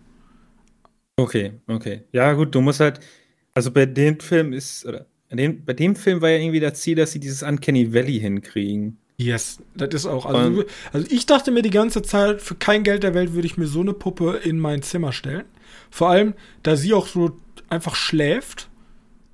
Okay, 1.18 1.54
okay. 1.68 2.04
Ja, 2.12 2.34
gut, 2.34 2.56
du 2.56 2.62
musst 2.62 2.80
halt. 2.80 3.00
Also 3.54 3.72
bei 3.72 3.86
dem 3.86 4.20
Film 4.20 4.54
ist. 4.54 4.86
Oder 4.86 5.06
dem, 5.38 5.64
bei 5.64 5.74
dem 5.74 5.96
Film 5.96 6.22
war 6.22 6.30
ja 6.30 6.38
irgendwie 6.38 6.60
das 6.60 6.82
Ziel, 6.82 6.96
dass 6.96 7.12
sie 7.12 7.20
dieses 7.20 7.44
Uncanny 7.44 7.94
Valley 7.94 8.20
hinkriegen. 8.20 8.98
Yes, 9.18 9.60
das 9.76 9.90
ist 9.94 10.06
auch. 10.06 10.26
Also, 10.26 10.64
also 10.94 11.08
ich 11.10 11.26
dachte 11.26 11.52
mir 11.52 11.62
die 11.62 11.70
ganze 11.70 12.02
Zeit, 12.02 12.42
für 12.42 12.56
kein 12.56 12.84
Geld 12.84 13.04
der 13.04 13.14
Welt 13.14 13.34
würde 13.34 13.48
ich 13.48 13.58
mir 13.58 13.68
so 13.68 13.82
eine 13.82 13.94
Puppe 13.94 14.40
in 14.44 14.60
mein 14.60 14.82
Zimmer 14.82 15.12
stellen. 15.12 15.44
Vor 15.92 16.10
allem, 16.10 16.34
da 16.64 16.78
sie 16.78 16.94
auch 16.94 17.06
so 17.06 17.38
einfach 17.70 17.96
schläft 17.96 18.70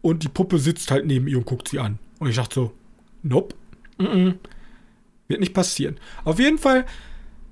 und 0.02 0.24
die 0.24 0.28
Puppe 0.28 0.58
sitzt 0.58 0.90
halt 0.90 1.06
neben 1.06 1.28
ihr 1.28 1.38
und 1.38 1.46
guckt 1.46 1.68
sie 1.68 1.80
an. 1.80 2.00
Und 2.20 2.30
ich 2.30 2.36
dachte 2.36 2.56
so, 2.56 2.72
nope, 3.22 3.56
mm 4.00 4.06
-mm. 4.06 4.34
wird 5.28 5.40
nicht 5.40 5.54
passieren. 5.54 6.00
Auf 6.24 6.40
jeden 6.40 6.58
Fall, 6.58 6.86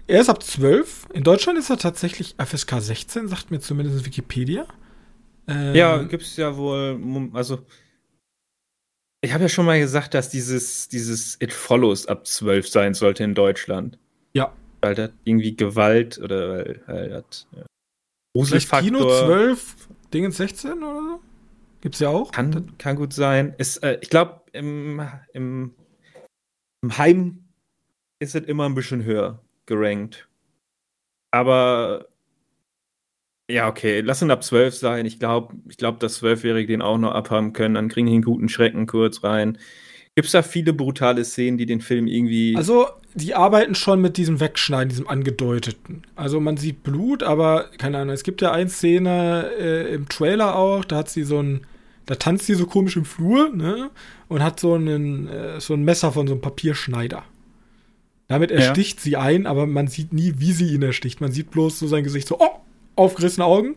er 0.07 0.21
ist 0.21 0.29
ab 0.29 0.41
12. 0.41 1.09
In 1.13 1.23
Deutschland 1.23 1.59
ist 1.59 1.69
er 1.69 1.77
tatsächlich 1.77 2.35
FSK 2.43 2.81
16, 2.81 3.27
sagt 3.27 3.51
mir 3.51 3.59
zumindest 3.59 4.05
Wikipedia. 4.05 4.65
Ähm, 5.47 5.75
ja, 5.75 6.01
gibt 6.01 6.23
es 6.23 6.35
ja 6.37 6.57
wohl, 6.57 6.99
also 7.33 7.59
ich 9.23 9.31
habe 9.31 9.43
ja 9.43 9.49
schon 9.49 9.65
mal 9.65 9.79
gesagt, 9.79 10.13
dass 10.13 10.29
dieses, 10.29 10.89
dieses 10.89 11.39
It 11.39 11.53
Follows 11.53 12.07
ab 12.07 12.27
12 12.27 12.67
sein 12.67 12.93
sollte 12.93 13.23
in 13.23 13.33
Deutschland. 13.33 13.97
Ja. 14.33 14.53
Weil 14.81 14.95
das 14.95 15.11
irgendwie 15.23 15.55
Gewalt 15.55 16.19
oder 16.19 16.49
weil, 16.49 16.83
weil 16.87 17.09
das 17.09 17.47
ja. 17.55 17.63
Gruselfaktor. 18.35 18.85
Kino 18.85 19.25
12, 19.25 19.87
Dingens 20.13 20.37
16 20.37 20.71
oder 20.83 20.99
so? 20.99 21.19
Gibt's 21.79 21.99
ja 21.99 22.09
auch. 22.09 22.31
Kann, 22.33 22.77
kann 22.77 22.97
gut 22.97 23.13
sein. 23.13 23.55
Ist, 23.57 23.77
äh, 23.77 23.97
ich 24.01 24.09
glaube, 24.09 24.41
im, 24.51 25.01
im, 25.31 25.73
im 26.81 26.97
Heim 26.97 27.45
ist 28.19 28.35
es 28.35 28.43
immer 28.43 28.65
ein 28.65 28.75
bisschen 28.75 29.05
höher 29.05 29.41
gerankt. 29.65 30.27
Aber 31.31 32.09
ja, 33.53 33.67
okay, 33.67 34.01
lass 34.01 34.21
ihn 34.21 34.31
ab 34.31 34.43
12 34.43 34.75
sein. 34.75 35.05
Ich 35.05 35.19
glaube, 35.19 35.53
ich 35.69 35.77
glaub, 35.77 35.99
dass 35.99 36.15
Zwölfjährige 36.15 36.67
den 36.67 36.81
auch 36.81 36.97
noch 36.97 37.11
abhaben 37.11 37.53
können. 37.53 37.75
Dann 37.75 37.89
kriegen 37.89 38.07
die 38.07 38.13
einen 38.13 38.23
guten 38.23 38.49
Schrecken 38.49 38.87
kurz 38.87 39.23
rein. 39.23 39.57
Gibt 40.15 40.25
es 40.25 40.31
da 40.31 40.41
viele 40.41 40.73
brutale 40.73 41.23
Szenen, 41.23 41.57
die 41.57 41.65
den 41.65 41.81
Film 41.81 42.07
irgendwie. 42.07 42.55
Also, 42.55 42.87
die 43.13 43.35
arbeiten 43.35 43.75
schon 43.75 44.01
mit 44.01 44.17
diesem 44.17 44.39
Wegschneiden, 44.39 44.89
diesem 44.89 45.07
Angedeuteten. 45.07 46.03
Also, 46.15 46.39
man 46.39 46.57
sieht 46.57 46.83
Blut, 46.83 47.23
aber 47.23 47.69
keine 47.77 47.99
Ahnung. 47.99 48.13
Es 48.13 48.23
gibt 48.23 48.41
ja 48.41 48.51
eine 48.51 48.69
Szene 48.69 49.49
äh, 49.59 49.93
im 49.93 50.09
Trailer 50.09 50.55
auch, 50.55 50.85
da 50.85 50.97
hat 50.97 51.09
sie 51.09 51.23
so 51.23 51.41
ein 51.41 51.65
da 52.05 52.15
tanzt 52.15 52.45
sie 52.45 52.55
so 52.55 52.65
komisch 52.65 52.97
im 52.97 53.05
Flur, 53.05 53.49
ne? 53.55 53.89
Und 54.27 54.43
hat 54.43 54.59
so, 54.59 54.73
einen, 54.73 55.27
äh, 55.27 55.61
so 55.61 55.73
ein 55.73 55.83
Messer 55.83 56.11
von 56.11 56.27
so 56.27 56.33
einem 56.33 56.41
Papierschneider. 56.41 57.23
Damit 58.27 58.51
ersticht 58.51 58.99
ja. 58.99 59.03
sie 59.03 59.17
ein, 59.17 59.45
aber 59.45 59.67
man 59.67 59.87
sieht 59.87 60.11
nie, 60.11 60.33
wie 60.37 60.53
sie 60.53 60.73
ihn 60.73 60.81
ersticht. 60.81 61.21
Man 61.21 61.31
sieht 61.31 61.51
bloß 61.51 61.79
so 61.79 61.87
sein 61.87 62.03
Gesicht 62.03 62.27
so, 62.27 62.39
oh, 62.39 62.59
aufgerissene 62.95 63.45
Augen, 63.45 63.75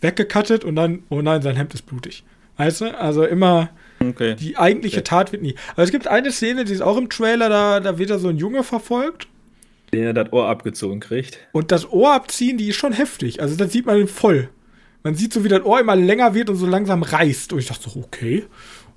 weggekattet 0.00 0.64
und 0.64 0.76
dann, 0.76 1.02
oh 1.08 1.22
nein, 1.22 1.42
sein 1.42 1.56
Hemd 1.56 1.74
ist 1.74 1.86
blutig. 1.86 2.24
Weißt 2.56 2.80
du? 2.80 2.98
Also 2.98 3.24
immer, 3.24 3.70
okay. 4.00 4.34
die 4.34 4.56
eigentliche 4.56 4.98
okay. 4.98 5.04
Tat 5.04 5.32
wird 5.32 5.42
nie. 5.42 5.54
Aber 5.72 5.84
es 5.84 5.92
gibt 5.92 6.08
eine 6.08 6.32
Szene, 6.32 6.64
die 6.64 6.72
ist 6.72 6.82
auch 6.82 6.96
im 6.96 7.08
Trailer, 7.08 7.48
da, 7.48 7.80
da 7.80 7.98
wird 7.98 8.10
da 8.10 8.18
so 8.18 8.28
ein 8.28 8.36
Junge 8.36 8.64
verfolgt. 8.64 9.28
Der 9.92 10.12
das 10.12 10.32
Ohr 10.32 10.48
abgezogen 10.48 11.00
kriegt. 11.00 11.38
Und 11.52 11.72
das 11.72 11.90
Ohr 11.90 12.12
abziehen, 12.12 12.58
die 12.58 12.68
ist 12.68 12.76
schon 12.76 12.92
heftig. 12.92 13.40
Also 13.40 13.56
das 13.56 13.72
sieht 13.72 13.86
man 13.86 14.06
voll. 14.08 14.50
Man 15.02 15.14
sieht 15.14 15.32
so, 15.32 15.44
wie 15.44 15.48
das 15.48 15.64
Ohr 15.64 15.80
immer 15.80 15.96
länger 15.96 16.34
wird 16.34 16.50
und 16.50 16.56
so 16.56 16.66
langsam 16.66 17.02
reißt. 17.02 17.52
Und 17.52 17.60
ich 17.60 17.66
dachte 17.66 17.88
so, 17.88 18.00
okay. 18.00 18.44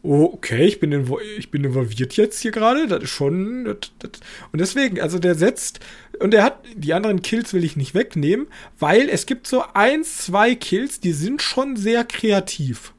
Okay, 0.03 0.65
ich 0.65 0.79
bin, 0.79 1.07
ich 1.37 1.51
bin 1.51 1.63
involviert 1.63 2.17
jetzt 2.17 2.41
hier 2.41 2.51
gerade. 2.51 2.87
Das 2.87 3.03
ist 3.03 3.09
schon. 3.09 3.65
Das, 3.65 3.77
das. 3.99 4.11
Und 4.51 4.59
deswegen, 4.59 4.99
also 4.99 5.19
der 5.19 5.35
setzt. 5.35 5.79
Und 6.19 6.33
er 6.33 6.43
hat. 6.43 6.63
Die 6.75 6.93
anderen 6.93 7.21
Kills 7.21 7.53
will 7.53 7.63
ich 7.63 7.75
nicht 7.75 7.93
wegnehmen, 7.93 8.47
weil 8.79 9.09
es 9.09 9.25
gibt 9.25 9.45
so 9.45 9.63
ein, 9.73 10.03
zwei 10.03 10.55
Kills, 10.55 10.99
die 10.99 11.13
sind 11.13 11.41
schon 11.41 11.75
sehr 11.75 12.03
kreativ. 12.03 12.93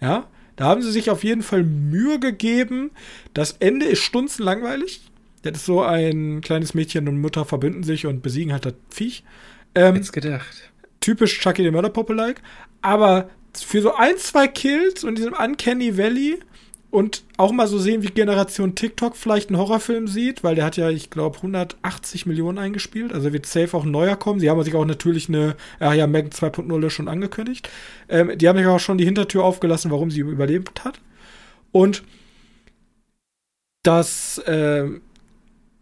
Ja. 0.00 0.28
Da 0.56 0.66
haben 0.66 0.82
sie 0.82 0.92
sich 0.92 1.08
auf 1.08 1.24
jeden 1.24 1.42
Fall 1.42 1.62
Mühe 1.62 2.18
gegeben. 2.18 2.90
Das 3.32 3.52
Ende 3.60 3.86
ist 3.86 4.00
stunzenlangweilig. 4.00 5.00
Das 5.42 5.56
ist 5.56 5.64
so 5.64 5.82
ein 5.82 6.42
kleines 6.42 6.74
Mädchen 6.74 7.08
und 7.08 7.18
Mutter 7.18 7.46
verbünden 7.46 7.82
sich 7.82 8.06
und 8.06 8.22
besiegen 8.22 8.52
halt 8.52 8.66
das 8.66 8.74
Viech. 8.90 9.24
Ähm, 9.74 9.94
Jetzt 9.94 10.12
gedacht 10.12 10.70
typisch 11.00 11.40
Chucky 11.40 11.62
the 11.62 11.70
Murder 11.70 11.88
Puppe-like. 11.88 12.40
Aber 12.82 13.30
für 13.54 13.82
so 13.82 13.94
ein, 13.94 14.16
zwei 14.18 14.48
Kills 14.48 15.04
und 15.04 15.16
diesem 15.16 15.32
Uncanny 15.32 15.96
Valley 15.96 16.40
und 16.90 17.22
auch 17.36 17.52
mal 17.52 17.68
so 17.68 17.78
sehen, 17.78 18.02
wie 18.02 18.08
Generation 18.08 18.74
TikTok 18.74 19.16
vielleicht 19.16 19.48
einen 19.48 19.58
Horrorfilm 19.58 20.08
sieht, 20.08 20.42
weil 20.42 20.56
der 20.56 20.64
hat 20.64 20.76
ja, 20.76 20.90
ich 20.90 21.08
glaube, 21.08 21.36
180 21.36 22.26
Millionen 22.26 22.58
eingespielt. 22.58 23.12
Also 23.12 23.32
wird 23.32 23.46
safe 23.46 23.76
auch 23.76 23.84
ein 23.84 23.92
neuer 23.92 24.16
kommen. 24.16 24.40
Sie 24.40 24.50
haben 24.50 24.62
sich 24.64 24.74
auch 24.74 24.84
natürlich 24.84 25.28
eine, 25.28 25.56
ja, 25.78 25.92
ja, 25.92 26.06
Megan 26.08 26.32
2.0 26.32 26.90
schon 26.90 27.06
angekündigt. 27.06 27.70
Ähm, 28.08 28.36
die 28.36 28.48
haben 28.48 28.58
sich 28.58 28.66
auch 28.66 28.80
schon 28.80 28.98
die 28.98 29.04
Hintertür 29.04 29.44
aufgelassen, 29.44 29.92
warum 29.92 30.10
sie 30.10 30.20
überlebt 30.20 30.84
hat. 30.84 31.00
Und 31.70 32.02
das, 33.84 34.38
äh, 34.38 34.88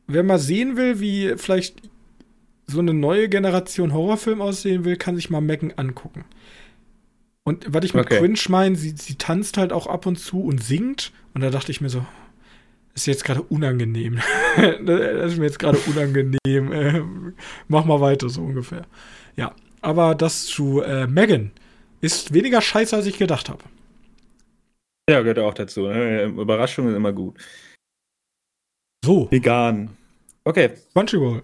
wer 0.07 0.23
mal 0.23 0.39
sehen 0.39 0.77
will, 0.77 1.01
wie 1.01 1.35
vielleicht 1.37 1.81
so 2.67 2.81
eine 2.81 2.93
neue 2.93 3.31
Generation 3.31 3.95
Horrorfilm 3.95 4.43
aussehen 4.43 4.85
will, 4.85 4.97
kann 4.97 5.17
sich 5.17 5.31
mal 5.31 5.41
Megan 5.41 5.73
angucken. 5.77 6.27
Und 7.49 7.65
was 7.67 7.83
ich 7.83 7.95
mit 7.95 8.05
okay. 8.05 8.19
Cringe 8.19 8.39
meine, 8.49 8.77
sie, 8.77 8.91
sie 8.91 9.15
tanzt 9.15 9.57
halt 9.57 9.73
auch 9.73 9.87
ab 9.87 10.05
und 10.05 10.17
zu 10.17 10.43
und 10.43 10.63
singt. 10.63 11.13
Und 11.33 11.41
da 11.41 11.49
dachte 11.49 11.73
ich 11.73 11.81
mir 11.81 11.89
so, 11.89 12.05
ist 12.95 13.07
jetzt 13.07 13.25
gerade 13.25 13.41
unangenehm. 13.41 14.21
das 14.85 15.33
ist 15.33 15.39
mir 15.39 15.47
jetzt 15.47 15.59
gerade 15.59 15.79
unangenehm. 15.79 16.73
Äh, 16.73 17.03
mach 17.67 17.87
mal 17.87 18.03
weiter, 18.03 18.29
so 18.29 18.43
ungefähr. 18.43 18.85
Ja, 19.37 19.55
aber 19.81 20.15
das 20.15 20.45
zu 20.45 20.83
äh, 20.83 21.07
Megan 21.07 21.53
ist 22.03 22.35
weniger 22.35 22.61
scheiße, 22.61 22.95
als 22.95 23.07
ich 23.07 23.17
gedacht 23.17 23.49
habe. 23.49 23.65
Ja, 25.09 25.23
gehört 25.23 25.39
auch 25.39 25.55
dazu. 25.55 25.87
Ne? 25.89 26.25
Überraschungen 26.25 26.91
sind 26.91 26.99
immer 26.99 27.15
gut. 27.15 27.39
So. 29.03 29.31
Vegan. 29.31 29.97
Okay. 30.45 30.73
Crunchyroll. 30.93 31.43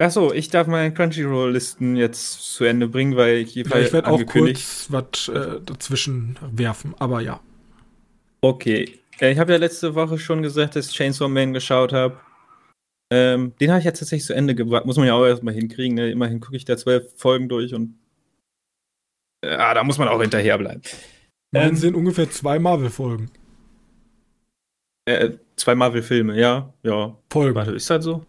Achso, 0.00 0.32
ich 0.32 0.48
darf 0.48 0.66
meine 0.66 0.94
Crunchyroll-Listen 0.94 1.94
jetzt 1.94 2.54
zu 2.54 2.64
Ende 2.64 2.88
bringen, 2.88 3.16
weil 3.16 3.36
ich 3.36 3.54
ja, 3.54 3.64
Ich 3.76 3.92
werde 3.92 4.08
auch 4.08 4.24
kurz 4.24 4.86
was 4.88 5.28
äh, 5.28 5.60
dazwischen 5.62 6.38
werfen, 6.52 6.94
aber 6.98 7.20
ja. 7.20 7.40
Okay. 8.40 8.98
Ich 9.20 9.38
habe 9.38 9.52
ja 9.52 9.58
letzte 9.58 9.94
Woche 9.94 10.18
schon 10.18 10.40
gesagt, 10.40 10.74
dass 10.74 10.88
ich 10.88 10.94
Chainsaw 10.94 11.28
Man 11.28 11.52
geschaut 11.52 11.92
habe. 11.92 12.18
Ähm, 13.12 13.52
den 13.60 13.70
habe 13.70 13.80
ich 13.80 13.84
jetzt 13.84 13.98
tatsächlich 13.98 14.24
zu 14.24 14.32
Ende 14.32 14.54
gebracht. 14.54 14.86
Muss 14.86 14.96
man 14.96 15.06
ja 15.06 15.12
auch 15.12 15.26
erstmal 15.26 15.52
hinkriegen. 15.52 15.96
Ne? 15.96 16.10
Immerhin 16.10 16.40
gucke 16.40 16.56
ich 16.56 16.64
da 16.64 16.78
zwölf 16.78 17.12
Folgen 17.16 17.50
durch 17.50 17.74
und. 17.74 17.98
Ja, 19.44 19.72
äh, 19.72 19.74
da 19.74 19.84
muss 19.84 19.98
man 19.98 20.08
auch 20.08 20.22
hinterherbleiben. 20.22 20.80
Dann 21.52 21.70
ähm, 21.70 21.76
sind 21.76 21.94
ungefähr 21.94 22.30
zwei 22.30 22.58
Marvel-Folgen. 22.58 23.30
Äh, 25.04 25.32
zwei 25.56 25.74
Marvel-Filme, 25.74 26.40
ja. 26.40 26.72
Ja. 26.82 27.18
Folgen. 27.30 27.54
Warte, 27.54 27.72
ist 27.72 27.90
das 27.90 28.02
so? 28.02 28.24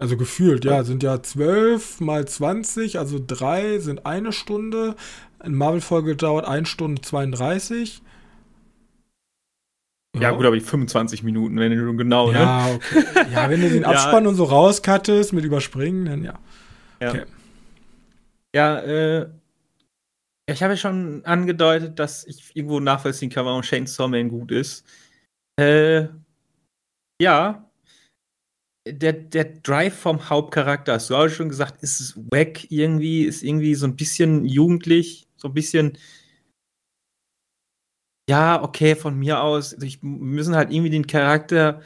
Also 0.00 0.16
gefühlt, 0.16 0.64
ja, 0.64 0.82
sind 0.82 1.02
ja 1.02 1.22
12 1.22 2.00
mal 2.00 2.26
20, 2.26 2.98
also 2.98 3.20
drei 3.24 3.80
sind 3.80 4.06
eine 4.06 4.32
Stunde. 4.32 4.96
Eine 5.38 5.54
Marvel-Folge 5.54 6.16
dauert 6.16 6.46
1 6.46 6.66
Stunde 6.66 7.02
32. 7.02 8.00
Ja, 10.14 10.22
ja, 10.22 10.30
gut, 10.30 10.46
aber 10.46 10.56
die 10.56 10.62
25 10.62 11.22
Minuten, 11.22 11.58
wenn 11.58 11.76
du 11.76 11.96
genau, 11.96 12.32
ja, 12.32 12.66
ne? 12.66 12.74
Okay. 12.76 13.04
Ja, 13.30 13.50
wenn 13.50 13.60
du 13.60 13.68
den 13.68 13.84
Abspann 13.84 14.24
ja. 14.24 14.30
und 14.30 14.36
so 14.36 14.44
rauskattest 14.44 15.34
mit 15.34 15.44
Überspringen, 15.44 16.06
dann 16.06 16.24
ja. 16.24 16.38
Ja, 17.02 17.08
okay. 17.10 17.24
ja 18.54 18.78
äh, 18.78 19.28
ich 20.46 20.62
habe 20.62 20.72
ja 20.72 20.76
schon 20.78 21.26
angedeutet, 21.26 21.98
dass 21.98 22.26
ich 22.26 22.56
irgendwo 22.56 22.80
nachvollziehen 22.80 23.28
kann, 23.28 23.44
warum 23.44 23.60
Chainsaw 23.60 24.08
Man 24.08 24.30
gut 24.30 24.50
ist. 24.50 24.82
Äh, 25.60 26.08
ja. 27.20 27.69
Der, 28.88 29.12
der 29.12 29.44
Drive 29.44 29.94
vom 29.94 30.30
Hauptcharakter, 30.30 30.94
hast 30.94 31.10
du 31.10 31.16
auch 31.16 31.28
schon 31.28 31.48
gesagt, 31.48 31.82
ist 31.82 32.16
wack 32.30 32.70
irgendwie, 32.70 33.24
ist 33.24 33.42
irgendwie 33.42 33.74
so 33.74 33.86
ein 33.86 33.96
bisschen 33.96 34.44
jugendlich, 34.46 35.28
so 35.36 35.48
ein 35.48 35.54
bisschen. 35.54 35.98
Ja, 38.28 38.62
okay, 38.62 38.94
von 38.94 39.18
mir 39.18 39.42
aus. 39.42 39.74
Ich, 39.82 40.02
wir 40.02 40.08
müssen 40.08 40.54
halt 40.54 40.72
irgendwie 40.72 40.90
den 40.90 41.06
Charakter 41.06 41.82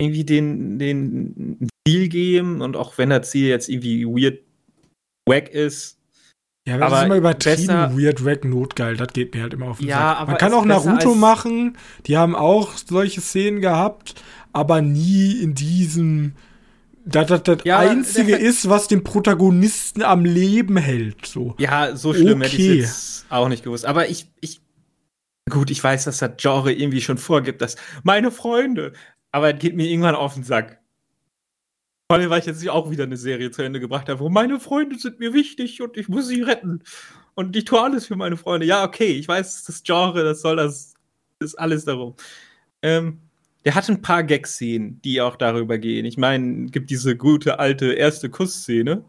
irgendwie 0.00 0.24
den, 0.24 0.78
den 0.78 1.68
Ziel 1.86 2.08
geben 2.08 2.62
und 2.62 2.76
auch 2.76 2.96
wenn 2.98 3.10
das 3.10 3.30
Ziel 3.30 3.48
jetzt 3.48 3.68
irgendwie 3.68 4.06
weird 4.06 4.40
wack 5.28 5.48
ist, 5.50 5.98
ja, 6.66 6.76
aber 6.76 6.88
das 6.88 6.98
ist 6.98 7.04
immer 7.04 7.16
übertrieben, 7.16 7.66
besser, 7.66 7.98
weird, 7.98 8.24
wack, 8.24 8.44
notgeil. 8.44 8.96
Das 8.96 9.08
geht 9.08 9.34
mir 9.34 9.42
halt 9.42 9.52
immer 9.52 9.68
auf 9.68 9.78
den 9.78 9.88
ja, 9.88 10.16
Sack. 10.18 10.28
Man 10.28 10.38
kann 10.38 10.54
auch 10.54 10.64
Naruto 10.64 11.14
machen. 11.14 11.76
Die 12.06 12.16
haben 12.16 12.34
auch 12.34 12.72
solche 12.72 13.20
Szenen 13.20 13.60
gehabt, 13.60 14.14
aber 14.54 14.80
nie 14.80 15.32
in 15.32 15.54
diesem. 15.54 16.34
Das 17.04 17.26
das, 17.26 17.42
das 17.42 17.58
ja, 17.64 17.78
Einzige 17.80 18.34
ist, 18.34 18.70
was 18.70 18.88
den 18.88 19.04
Protagonisten 19.04 20.02
am 20.02 20.24
Leben 20.24 20.78
hält. 20.78 21.26
So. 21.26 21.54
Ja, 21.58 21.94
so 21.96 22.14
schlimm 22.14 22.40
okay. 22.40 22.48
hätte 22.48 22.62
ich 22.62 22.80
jetzt 22.80 23.26
auch 23.28 23.48
nicht 23.48 23.62
gewusst. 23.62 23.84
Aber 23.84 24.08
ich, 24.08 24.30
ich. 24.40 24.62
Gut, 25.50 25.70
ich 25.70 25.84
weiß, 25.84 26.04
dass 26.04 26.18
das 26.18 26.30
Genre 26.38 26.72
irgendwie 26.72 27.02
schon 27.02 27.18
vorgibt, 27.18 27.60
dass 27.60 27.76
meine 28.02 28.30
Freunde. 28.30 28.94
Aber 29.30 29.52
es 29.52 29.60
geht 29.60 29.76
mir 29.76 29.86
irgendwann 29.86 30.14
auf 30.14 30.32
den 30.32 30.44
Sack. 30.44 30.80
Vor 32.10 32.18
allem, 32.18 32.30
weil 32.30 32.40
ich 32.40 32.46
jetzt 32.46 32.66
auch 32.68 32.90
wieder 32.90 33.04
eine 33.04 33.18
Serie 33.18 33.50
zu 33.50 33.62
Ende 33.62 33.80
gebracht 33.80 34.08
habe, 34.08 34.20
wo 34.20 34.30
meine 34.30 34.58
Freunde 34.58 34.98
sind 34.98 35.20
mir 35.20 35.34
wichtig 35.34 35.82
und 35.82 35.98
ich 35.98 36.08
muss 36.08 36.28
sie 36.28 36.40
retten. 36.40 36.82
Und 37.34 37.56
ich 37.56 37.64
tue 37.64 37.82
alles 37.82 38.06
für 38.06 38.16
meine 38.16 38.36
Freunde. 38.38 38.66
Ja, 38.66 38.84
okay, 38.84 39.12
ich 39.12 39.28
weiß, 39.28 39.64
das 39.64 39.82
Genre, 39.82 40.24
das 40.24 40.40
soll 40.40 40.56
das, 40.56 40.94
ist 41.40 41.58
alles 41.58 41.84
darum. 41.84 42.14
Ähm, 42.80 43.23
der 43.64 43.74
hat 43.74 43.88
ein 43.88 44.02
paar 44.02 44.22
Gag-Szenen, 44.22 45.00
die 45.02 45.20
auch 45.20 45.36
darüber 45.36 45.78
gehen. 45.78 46.04
Ich 46.04 46.18
meine, 46.18 46.66
gibt 46.66 46.90
diese 46.90 47.16
gute 47.16 47.58
alte 47.58 47.94
erste 47.94 48.28
Kussszene. 48.28 49.04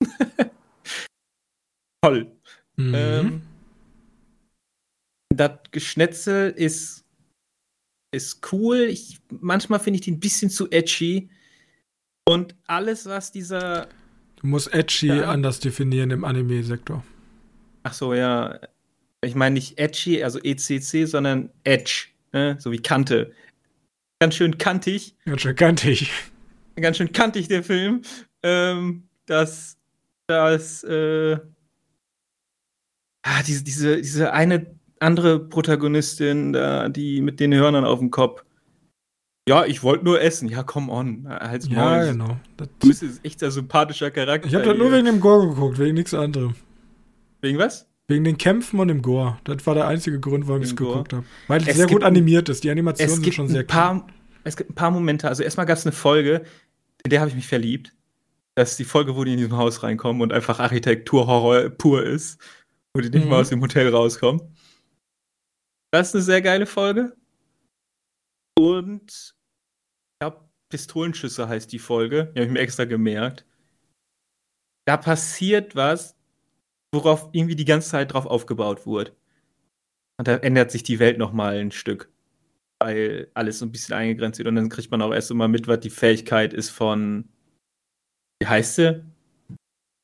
Toll. 2.02 2.32
Mhm. 2.76 2.94
Ähm, 2.94 3.42
das 5.34 5.52
Geschnetzel 5.70 6.50
ist, 6.50 7.04
ist 8.12 8.52
cool. 8.52 8.88
Ich, 8.90 9.20
manchmal 9.30 9.78
finde 9.80 9.96
ich 9.98 10.02
die 10.02 10.12
ein 10.12 10.20
bisschen 10.20 10.50
zu 10.50 10.70
edgy. 10.70 11.30
Und 12.26 12.56
alles, 12.66 13.06
was 13.06 13.32
dieser. 13.32 13.88
Du 14.36 14.46
musst 14.46 14.72
edgy 14.72 15.08
ja. 15.08 15.30
anders 15.30 15.60
definieren 15.60 16.10
im 16.10 16.24
Anime-Sektor. 16.24 17.04
Ach 17.84 17.92
so, 17.92 18.14
ja. 18.14 18.58
Ich 19.22 19.34
meine 19.34 19.54
nicht 19.54 19.78
edgy, 19.78 20.22
also 20.22 20.38
ECC, 20.38 21.06
sondern 21.06 21.50
edge, 21.64 22.08
ne? 22.32 22.56
so 22.58 22.72
wie 22.72 22.78
Kante. 22.78 23.32
Ganz 24.24 24.36
schön 24.36 24.56
kantig. 24.56 25.14
Ganz 25.26 25.42
schön 25.42 25.54
kantig. 25.54 26.10
Ganz 26.80 26.96
schön 26.96 27.12
kantig, 27.12 27.46
der 27.48 27.62
Film. 27.62 28.00
Ähm, 28.42 29.06
dass, 29.26 29.76
dass, 30.26 30.82
äh, 30.82 31.36
ah, 33.20 33.42
diese, 33.46 33.62
diese, 33.64 34.00
diese 34.00 34.32
eine 34.32 34.78
andere 34.98 35.38
Protagonistin, 35.38 36.54
da, 36.54 36.88
die 36.88 37.20
mit 37.20 37.38
den 37.38 37.52
Hörnern 37.52 37.84
auf 37.84 37.98
dem 37.98 38.10
Kopf, 38.10 38.42
ja, 39.46 39.66
ich 39.66 39.82
wollte 39.82 40.06
nur 40.06 40.22
essen. 40.22 40.48
Ja, 40.48 40.62
come 40.62 40.90
on. 40.90 41.28
Halt's 41.28 41.68
ja, 41.68 41.74
Maul. 41.74 42.12
genau. 42.12 42.40
Das 42.56 42.68
du 42.78 42.88
bist 42.88 43.04
echt 43.24 43.44
ein 43.44 43.50
sympathischer 43.50 44.10
Charakter. 44.10 44.48
Ich 44.48 44.54
habe 44.54 44.64
das 44.64 44.78
nur 44.78 44.90
wegen 44.90 45.04
dem 45.04 45.20
Gore 45.20 45.48
geguckt, 45.48 45.78
wegen 45.78 45.96
nichts 45.96 46.14
anderem. 46.14 46.54
Wegen 47.42 47.58
was? 47.58 47.86
Wegen 48.06 48.24
den 48.24 48.36
Kämpfen 48.36 48.80
und 48.80 48.88
dem 48.88 49.00
Gore. 49.00 49.38
Das 49.44 49.66
war 49.66 49.74
der 49.74 49.86
einzige 49.86 50.20
Grund, 50.20 50.46
warum 50.46 50.62
ich 50.62 50.68
es 50.68 50.76
geguckt 50.76 51.12
habe. 51.12 51.24
Weil 51.48 51.62
es, 51.62 51.68
es 51.68 51.76
sehr 51.76 51.86
gut 51.86 52.02
animiert 52.02 52.48
ist. 52.48 52.62
Die 52.62 52.70
Animationen 52.70 53.22
sind 53.22 53.34
schon 53.34 53.48
sehr 53.48 53.62
paar, 53.64 54.06
Es 54.44 54.56
gibt 54.56 54.70
ein 54.70 54.74
paar 54.74 54.90
Momente. 54.90 55.28
Also 55.28 55.42
erstmal 55.42 55.64
gab 55.64 55.78
es 55.78 55.86
eine 55.86 55.92
Folge, 55.92 56.44
in 57.02 57.10
der 57.10 57.20
habe 57.20 57.30
ich 57.30 57.36
mich 57.36 57.46
verliebt. 57.46 57.94
Das 58.56 58.72
ist 58.72 58.78
die 58.78 58.84
Folge, 58.84 59.16
wo 59.16 59.24
die 59.24 59.32
in 59.32 59.38
diesem 59.38 59.56
Haus 59.56 59.82
reinkommen 59.82 60.20
und 60.20 60.32
einfach 60.32 60.60
Architekturhorror 60.60 61.70
pur 61.70 62.04
ist. 62.04 62.40
Wo 62.92 63.00
die 63.00 63.08
nicht 63.08 63.24
mhm. 63.24 63.30
mal 63.30 63.40
aus 63.40 63.48
dem 63.48 63.62
Hotel 63.62 63.88
rauskommen. 63.88 64.42
Das 65.90 66.08
ist 66.08 66.14
eine 66.14 66.24
sehr 66.24 66.42
geile 66.42 66.66
Folge. 66.66 67.16
Und 68.58 69.34
Pistolenschüsse 70.74 71.48
heißt 71.48 71.70
die 71.70 71.78
Folge. 71.78 72.32
Die 72.34 72.40
habe 72.40 72.46
ich 72.46 72.50
mir 72.50 72.58
extra 72.58 72.84
gemerkt. 72.84 73.46
Da 74.86 74.96
passiert 74.96 75.76
was, 75.76 76.16
worauf 76.94 77.28
irgendwie 77.32 77.56
die 77.56 77.64
ganze 77.64 77.90
Zeit 77.90 78.12
drauf 78.12 78.26
aufgebaut 78.26 78.86
wurde. 78.86 79.12
Und 80.18 80.28
da 80.28 80.36
ändert 80.36 80.70
sich 80.70 80.82
die 80.82 80.98
Welt 80.98 81.18
nochmal 81.18 81.56
ein 81.56 81.72
Stück. 81.72 82.08
Weil 82.80 83.28
alles 83.34 83.58
so 83.58 83.66
ein 83.66 83.72
bisschen 83.72 83.94
eingegrenzt 83.94 84.38
wird. 84.38 84.48
Und 84.48 84.56
dann 84.56 84.68
kriegt 84.68 84.90
man 84.90 85.02
auch 85.02 85.12
erst 85.12 85.30
immer 85.30 85.48
mit, 85.48 85.68
was 85.68 85.80
die 85.80 85.90
Fähigkeit 85.90 86.52
ist 86.52 86.70
von. 86.70 87.28
Wie 88.40 88.46
heißt 88.46 88.76
sie? 88.76 89.04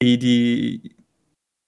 Die, 0.02 0.18
die, 0.18 0.96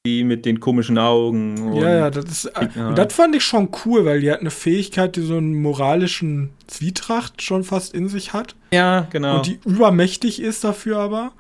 die 0.07 0.25
mit 0.25 0.47
den 0.47 0.59
komischen 0.59 0.99
Augen. 0.99 1.75
ja, 1.75 1.95
ja, 1.95 2.11
das 2.11 2.25
ist, 2.25 2.53
ja. 2.77 2.89
Und 2.89 2.99
das 2.99 3.13
fand 3.13 3.37
ich 3.37 3.45
schon 3.45 3.71
cool, 3.85 4.05
weil 4.05 4.21
die 4.21 4.31
hat 4.31 4.41
eine 4.41 4.51
Fähigkeit, 4.51 5.17
die 5.17 5.23
so 5.23 5.37
einen 5.37 5.61
moralischen 5.61 6.51
Zwietracht 6.67 7.43
schon 7.43 7.63
fast 7.63 7.95
in 7.95 8.09
sich 8.09 8.33
hat. 8.33 8.57
Ja, 8.73 9.07
genau. 9.11 9.37
Und 9.37 9.47
die 9.47 9.61
übermächtig 9.65 10.41
ist 10.41 10.65
dafür 10.65 10.99
aber. 10.99 11.33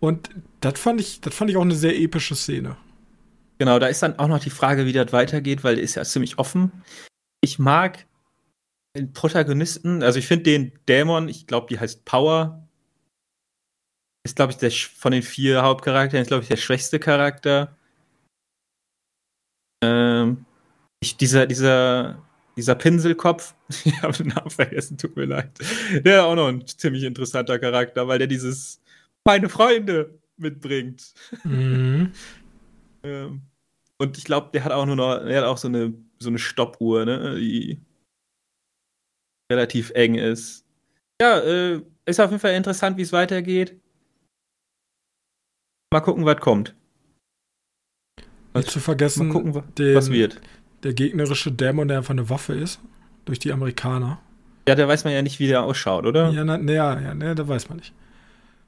Und 0.00 0.30
das 0.60 0.80
fand 0.80 1.00
ich, 1.00 1.20
das 1.20 1.34
fand 1.34 1.50
ich 1.50 1.56
auch 1.56 1.62
eine 1.62 1.76
sehr 1.76 1.98
epische 1.98 2.34
Szene. 2.34 2.76
Genau, 3.62 3.78
da 3.78 3.86
ist 3.86 4.02
dann 4.02 4.18
auch 4.18 4.26
noch 4.26 4.40
die 4.40 4.50
Frage, 4.50 4.86
wie 4.86 4.92
das 4.92 5.12
weitergeht, 5.12 5.62
weil 5.62 5.78
ist 5.78 5.94
ja 5.94 6.02
ziemlich 6.02 6.36
offen. 6.40 6.82
Ich 7.42 7.60
mag 7.60 8.06
den 8.96 9.12
Protagonisten, 9.12 10.02
also 10.02 10.18
ich 10.18 10.26
finde 10.26 10.42
den 10.50 10.72
Dämon, 10.88 11.28
ich 11.28 11.46
glaube, 11.46 11.68
die 11.70 11.78
heißt 11.78 12.04
Power. 12.04 12.68
Ist, 14.26 14.34
glaube 14.34 14.50
ich, 14.50 14.58
der 14.58 14.72
von 14.72 15.12
den 15.12 15.22
vier 15.22 15.62
Hauptcharakteren, 15.62 16.22
ist, 16.22 16.26
glaube 16.26 16.42
ich, 16.42 16.48
der 16.48 16.56
schwächste 16.56 16.98
Charakter. 16.98 17.76
Ähm, 19.80 20.44
ich, 20.98 21.16
dieser, 21.16 21.46
dieser, 21.46 22.20
dieser 22.56 22.74
Pinselkopf, 22.74 23.54
ich 23.84 24.02
habe 24.02 24.12
den 24.12 24.26
Namen 24.26 24.50
vergessen, 24.50 24.98
tut 24.98 25.14
mir 25.14 25.26
leid. 25.26 25.56
Der 26.04 26.16
ist 26.16 26.24
auch 26.24 26.34
noch 26.34 26.48
ein 26.48 26.66
ziemlich 26.66 27.04
interessanter 27.04 27.60
Charakter, 27.60 28.08
weil 28.08 28.18
der 28.18 28.26
dieses 28.26 28.82
meine 29.24 29.48
Freunde 29.48 30.18
mitbringt. 30.36 31.14
Mhm. 31.44 32.12
ähm, 33.04 33.42
und 34.02 34.18
ich 34.18 34.24
glaube, 34.24 34.50
der 34.52 34.64
hat 34.64 34.72
auch 34.72 34.84
nur 34.84 34.96
noch, 34.96 35.12
er 35.12 35.42
hat 35.42 35.46
auch 35.46 35.58
so 35.58 35.68
eine, 35.68 35.94
so 36.18 36.28
eine 36.28 36.40
Stoppuhr, 36.40 37.04
ne, 37.04 37.36
die 37.36 37.80
relativ 39.50 39.90
eng 39.90 40.16
ist. 40.16 40.66
Ja, 41.20 41.38
äh, 41.38 41.80
ist 42.04 42.20
auf 42.20 42.30
jeden 42.30 42.40
Fall 42.40 42.54
interessant, 42.54 42.96
wie 42.96 43.02
es 43.02 43.12
weitergeht. 43.12 43.80
Mal 45.92 46.00
gucken, 46.00 46.24
was 46.24 46.40
kommt. 46.40 46.74
Nicht 48.54 48.70
zu 48.70 48.80
vergessen, 48.80 49.28
Mal 49.28 49.34
gucken, 49.34 49.62
den, 49.78 49.94
was 49.94 50.10
wird. 50.10 50.40
Der 50.82 50.94
gegnerische 50.94 51.52
Dämon, 51.52 51.86
der 51.86 51.98
einfach 51.98 52.10
eine 52.10 52.28
Waffe 52.28 52.54
ist, 52.54 52.80
durch 53.24 53.38
die 53.38 53.52
Amerikaner. 53.52 54.20
Ja, 54.66 54.74
da 54.74 54.88
weiß 54.88 55.04
man 55.04 55.12
ja 55.12 55.22
nicht, 55.22 55.38
wie 55.38 55.46
der 55.46 55.62
ausschaut, 55.62 56.06
oder? 56.06 56.30
Ja, 56.30 56.44
na, 56.44 56.58
na, 56.58 56.72
ja, 56.72 57.00
ja, 57.00 57.14
ne, 57.14 57.36
da 57.36 57.46
weiß 57.46 57.68
man 57.68 57.78
nicht. 57.78 57.94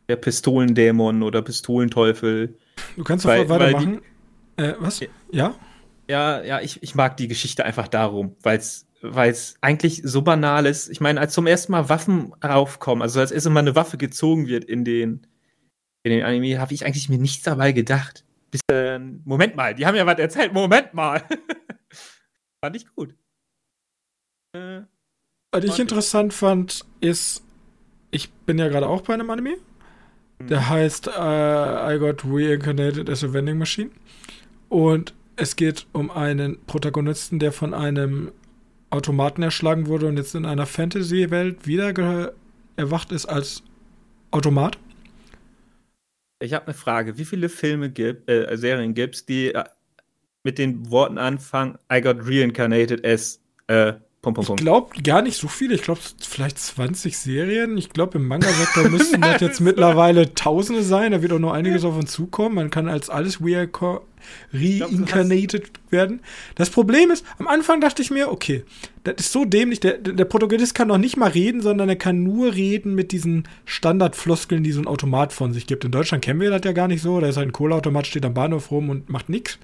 Der 0.08 0.16
Pistolendämon 0.16 1.24
oder 1.24 1.42
Pistolenteufel. 1.42 2.56
Du 2.96 3.02
kannst 3.02 3.24
doch 3.24 3.30
weitermachen. 3.30 4.00
Äh, 4.56 4.74
was? 4.78 5.00
Ja? 5.30 5.54
Ja, 6.08 6.42
ja, 6.42 6.60
ich, 6.60 6.82
ich 6.82 6.94
mag 6.94 7.16
die 7.16 7.28
Geschichte 7.28 7.64
einfach 7.64 7.88
darum, 7.88 8.36
weil 8.42 8.58
es 8.58 8.86
weil 9.04 9.30
es 9.30 9.56
eigentlich 9.60 10.00
so 10.02 10.22
banal 10.22 10.64
ist. 10.66 10.88
Ich 10.88 11.00
meine, 11.00 11.20
als 11.20 11.34
zum 11.34 11.46
ersten 11.46 11.72
Mal 11.72 11.88
Waffen 11.88 12.34
raufkommen, 12.42 13.02
also 13.02 13.20
als 13.20 13.32
erst 13.32 13.48
mal 13.50 13.60
eine 13.60 13.76
Waffe 13.76 13.98
gezogen 13.98 14.46
wird 14.46 14.64
in 14.64 14.84
den, 14.84 15.26
in 16.02 16.10
den 16.10 16.22
Anime, 16.22 16.58
habe 16.58 16.72
ich 16.72 16.86
eigentlich 16.86 17.08
mir 17.10 17.18
nichts 17.18 17.42
dabei 17.42 17.72
gedacht. 17.72 18.24
Bis, 18.50 18.60
äh, 18.70 18.98
Moment 18.98 19.56
mal, 19.56 19.74
die 19.74 19.84
haben 19.84 19.94
ja 19.94 20.06
was 20.06 20.18
erzählt. 20.18 20.52
Moment 20.52 20.94
mal. 20.94 21.22
fand 22.64 22.76
ich 22.76 22.86
gut. 22.94 23.14
Äh, 24.54 24.82
was 25.52 25.64
ich 25.64 25.78
interessant 25.78 26.32
fand, 26.32 26.84
ist, 27.00 27.44
ich 28.10 28.32
bin 28.32 28.58
ja 28.58 28.68
gerade 28.68 28.88
auch 28.88 29.02
bei 29.02 29.14
einem 29.14 29.28
Anime. 29.30 29.56
Mhm. 30.38 30.46
Der 30.46 30.68
heißt 30.68 31.08
uh, 31.08 31.90
I 31.90 31.98
Got 31.98 32.24
Reincarnated 32.24 33.10
as 33.10 33.22
a 33.22 33.32
Vending 33.32 33.58
Machine. 33.58 33.90
Und 34.74 35.14
es 35.36 35.54
geht 35.54 35.86
um 35.92 36.10
einen 36.10 36.58
Protagonisten, 36.66 37.38
der 37.38 37.52
von 37.52 37.72
einem 37.74 38.32
Automaten 38.90 39.40
erschlagen 39.40 39.86
wurde 39.86 40.08
und 40.08 40.16
jetzt 40.16 40.34
in 40.34 40.44
einer 40.44 40.66
Fantasy-Welt 40.66 41.64
wieder 41.64 42.34
erwacht 42.74 43.12
ist 43.12 43.26
als 43.26 43.62
Automat. 44.32 44.76
Ich 46.40 46.54
habe 46.54 46.66
eine 46.66 46.74
Frage. 46.74 47.18
Wie 47.18 47.24
viele 47.24 47.48
Filme 47.48 47.88
gibt, 47.88 48.28
äh, 48.28 48.56
Serien 48.56 48.94
gibt 48.94 49.14
es, 49.14 49.24
die 49.24 49.54
äh, 49.54 49.62
mit 50.42 50.58
den 50.58 50.90
Worten 50.90 51.18
anfangen, 51.18 51.78
I 51.92 52.00
got 52.00 52.26
reincarnated 52.26 53.06
as 53.06 53.40
a 54.26 54.32
Punkt, 54.32 54.46
Punkt, 54.46 54.60
Ich 54.60 54.64
glaube 54.64 55.02
gar 55.02 55.22
nicht 55.22 55.36
so 55.36 55.48
viele. 55.48 55.74
Ich 55.74 55.82
glaube 55.82 56.00
vielleicht 56.20 56.58
20 56.58 57.16
Serien. 57.18 57.76
Ich 57.78 57.90
glaube 57.90 58.18
im 58.18 58.26
Manga-Sektor 58.26 58.88
müssten 58.90 59.20
das 59.20 59.40
jetzt 59.40 59.60
mittlerweile 59.60 60.34
Tausende 60.34 60.82
sein. 60.82 61.12
Da 61.12 61.22
wird 61.22 61.32
auch 61.32 61.38
noch 61.38 61.52
einiges 61.52 61.84
auf 61.84 61.96
uns 61.96 62.12
zukommen. 62.12 62.54
Man 62.54 62.70
kann 62.70 62.88
als 62.88 63.10
alles 63.10 63.40
reincarnated 64.52 65.70
werden. 65.90 66.20
Das 66.54 66.70
Problem 66.70 67.10
ist, 67.10 67.24
am 67.38 67.46
Anfang 67.46 67.80
dachte 67.80 68.02
ich 68.02 68.10
mir, 68.10 68.30
okay, 68.30 68.64
das 69.04 69.16
ist 69.18 69.32
so 69.32 69.44
dämlich. 69.44 69.80
Der, 69.80 69.98
der 69.98 70.24
Protagonist 70.24 70.74
kann 70.74 70.88
noch 70.88 70.98
nicht 70.98 71.16
mal 71.16 71.30
reden, 71.30 71.60
sondern 71.60 71.88
er 71.88 71.96
kann 71.96 72.22
nur 72.22 72.54
reden 72.54 72.94
mit 72.94 73.12
diesen 73.12 73.48
Standardfloskeln, 73.64 74.62
die 74.62 74.72
so 74.72 74.80
ein 74.80 74.86
Automat 74.86 75.32
von 75.32 75.52
sich 75.52 75.66
gibt. 75.66 75.84
In 75.84 75.90
Deutschland 75.90 76.24
kennen 76.24 76.40
wir 76.40 76.50
das 76.50 76.62
ja 76.64 76.72
gar 76.72 76.88
nicht 76.88 77.02
so. 77.02 77.20
Da 77.20 77.28
ist 77.28 77.36
halt 77.36 77.48
ein 77.48 77.52
Kohleautomat, 77.52 78.06
steht 78.06 78.24
am 78.24 78.34
Bahnhof 78.34 78.70
rum 78.70 78.88
und 78.88 79.08
macht 79.10 79.28
nichts. 79.28 79.58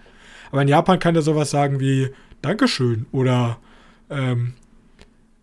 Aber 0.50 0.62
in 0.62 0.68
Japan 0.68 0.98
kann 0.98 1.14
der 1.14 1.22
sowas 1.22 1.50
sagen 1.50 1.80
wie 1.80 2.08
Dankeschön 2.42 3.06
oder 3.12 3.58
ähm, 4.10 4.52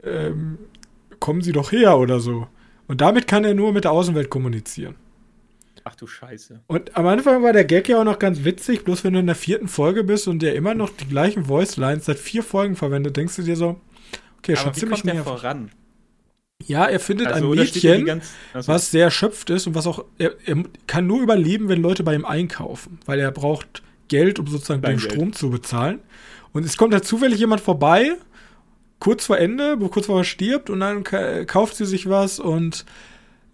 ähm, 0.03 0.57
kommen 1.19 1.41
Sie 1.41 1.51
doch 1.51 1.71
her 1.71 1.97
oder 1.97 2.19
so. 2.19 2.47
Und 2.87 3.01
damit 3.01 3.27
kann 3.27 3.43
er 3.43 3.53
nur 3.53 3.73
mit 3.73 3.83
der 3.83 3.91
Außenwelt 3.91 4.29
kommunizieren. 4.29 4.95
Ach 5.83 5.95
du 5.95 6.05
Scheiße. 6.07 6.61
Und 6.67 6.95
am 6.97 7.07
Anfang 7.07 7.43
war 7.43 7.53
der 7.53 7.63
Gag 7.65 7.87
ja 7.87 7.99
auch 7.99 8.03
noch 8.03 8.19
ganz 8.19 8.43
witzig, 8.43 8.83
bloß 8.83 9.03
wenn 9.03 9.13
du 9.13 9.19
in 9.19 9.25
der 9.25 9.35
vierten 9.35 9.67
Folge 9.67 10.03
bist 10.03 10.27
und 10.27 10.39
der 10.41 10.55
immer 10.55 10.73
noch 10.73 10.89
die 10.89 11.07
gleichen 11.07 11.45
Voice 11.45 11.77
Lines 11.77 12.05
seit 12.05 12.19
vier 12.19 12.43
Folgen 12.43 12.75
verwendet, 12.75 13.15
denkst 13.17 13.35
du 13.37 13.41
dir 13.43 13.55
so, 13.55 13.79
okay, 14.37 14.53
Aber 14.53 14.57
schon 14.57 14.75
wie 14.75 14.79
ziemlich 14.79 15.01
kommt 15.01 15.13
näher. 15.13 15.23
voran? 15.23 15.71
Ja, 16.65 16.85
er 16.85 16.99
findet 16.99 17.27
Also, 17.27 17.51
ein 17.51 17.57
Mädchen, 17.57 18.05
ganz- 18.05 18.31
also- 18.53 18.67
was 18.71 18.91
sehr 18.91 19.05
erschöpft 19.05 19.49
ist 19.49 19.67
und 19.67 19.75
was 19.75 19.87
auch, 19.87 20.03
er, 20.17 20.33
er 20.45 20.63
kann 20.87 21.07
nur 21.07 21.21
überleben, 21.21 21.69
wenn 21.69 21.81
Leute 21.81 22.03
bei 22.03 22.15
ihm 22.15 22.25
einkaufen, 22.25 22.99
weil 23.05 23.19
er 23.19 23.31
braucht 23.31 23.83
Geld, 24.07 24.39
um 24.39 24.47
sozusagen 24.47 24.81
den 24.81 24.97
Kleingeld. 24.97 25.11
Strom 25.13 25.33
zu 25.33 25.49
bezahlen. 25.51 25.99
Und 26.53 26.65
es 26.65 26.75
kommt 26.77 26.93
da 26.93 27.01
zufällig 27.01 27.39
jemand 27.39 27.61
vorbei, 27.61 28.13
kurz 28.99 29.25
vor 29.25 29.37
Ende, 29.37 29.77
kurz 29.77 30.07
vor 30.07 30.19
er 30.19 30.23
stirbt, 30.23 30.69
und 30.69 30.79
dann 30.79 31.03
ka 31.03 31.45
kauft 31.45 31.75
sie 31.75 31.85
sich 31.85 32.09
was 32.09 32.39
und 32.39 32.85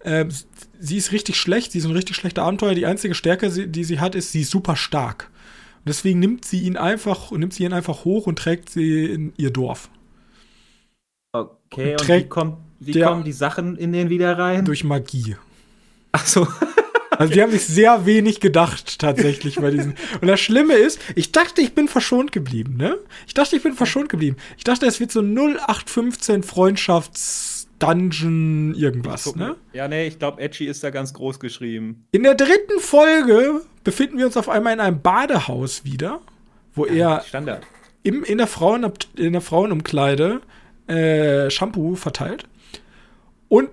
äh, 0.00 0.26
sie 0.78 0.96
ist 0.96 1.12
richtig 1.12 1.36
schlecht, 1.36 1.72
sie 1.72 1.78
ist 1.78 1.86
ein 1.86 1.92
richtig 1.92 2.16
schlechter 2.16 2.42
Abenteuer. 2.42 2.74
Die 2.74 2.86
einzige 2.86 3.14
Stärke, 3.14 3.50
die 3.50 3.84
sie 3.84 4.00
hat, 4.00 4.14
ist, 4.14 4.32
sie 4.32 4.42
ist 4.42 4.50
super 4.50 4.76
stark. 4.76 5.30
Und 5.78 5.88
deswegen 5.88 6.18
nimmt 6.18 6.44
sie 6.44 6.60
ihn 6.60 6.76
einfach 6.76 7.30
und 7.30 7.40
nimmt 7.40 7.52
sie 7.52 7.64
ihn 7.64 7.72
einfach 7.72 8.04
hoch 8.04 8.26
und 8.26 8.38
trägt 8.38 8.70
sie 8.70 9.06
in 9.06 9.32
ihr 9.36 9.50
Dorf. 9.50 9.90
Okay, 11.32 11.92
und 11.92 12.00
Trägt 12.00 12.26
wie, 12.26 12.28
kommt, 12.28 12.58
wie 12.80 13.00
kommen 13.00 13.24
die 13.24 13.32
Sachen 13.32 13.76
in 13.76 13.92
den 13.92 14.08
wieder 14.08 14.38
rein? 14.38 14.64
Durch 14.64 14.84
Magie. 14.84 15.36
Ach 16.12 16.26
so. 16.26 16.46
Also 17.18 17.32
die 17.32 17.42
haben 17.42 17.52
sich 17.52 17.66
sehr 17.66 18.06
wenig 18.06 18.40
gedacht 18.40 18.98
tatsächlich 18.98 19.56
bei 19.56 19.70
diesen. 19.70 19.94
Und 20.20 20.28
das 20.28 20.40
Schlimme 20.40 20.74
ist, 20.74 20.98
ich 21.14 21.32
dachte, 21.32 21.60
ich 21.60 21.74
bin 21.74 21.88
verschont 21.88 22.32
geblieben, 22.32 22.76
ne? 22.76 22.96
Ich 23.26 23.34
dachte, 23.34 23.56
ich 23.56 23.62
bin 23.62 23.74
verschont 23.74 24.08
geblieben. 24.08 24.36
Ich 24.56 24.64
dachte, 24.64 24.86
es 24.86 25.00
wird 25.00 25.12
so 25.12 25.20
0815 25.20 26.42
Freundschafts-Dungeon 26.42 28.74
irgendwas, 28.74 29.24
Guck 29.24 29.36
ne? 29.36 29.56
Ja, 29.72 29.88
nee, 29.88 30.06
ich 30.06 30.18
glaube, 30.18 30.40
Edgy 30.42 30.66
ist 30.66 30.82
da 30.84 30.90
ganz 30.90 31.12
groß 31.14 31.40
geschrieben. 31.40 32.04
In 32.12 32.22
der 32.22 32.34
dritten 32.34 32.80
Folge 32.80 33.62
befinden 33.84 34.18
wir 34.18 34.26
uns 34.26 34.36
auf 34.36 34.48
einmal 34.48 34.72
in 34.74 34.80
einem 34.80 35.00
Badehaus 35.00 35.84
wieder, 35.84 36.20
wo 36.74 36.86
er 36.86 37.22
Standard. 37.26 37.66
im, 38.02 38.24
in, 38.24 38.38
der 38.38 38.46
Frauen, 38.46 38.90
in 39.16 39.32
der 39.32 39.42
Frauenumkleide 39.42 40.40
äh, 40.86 41.50
Shampoo 41.50 41.94
verteilt. 41.94 42.44
Und 43.48 43.68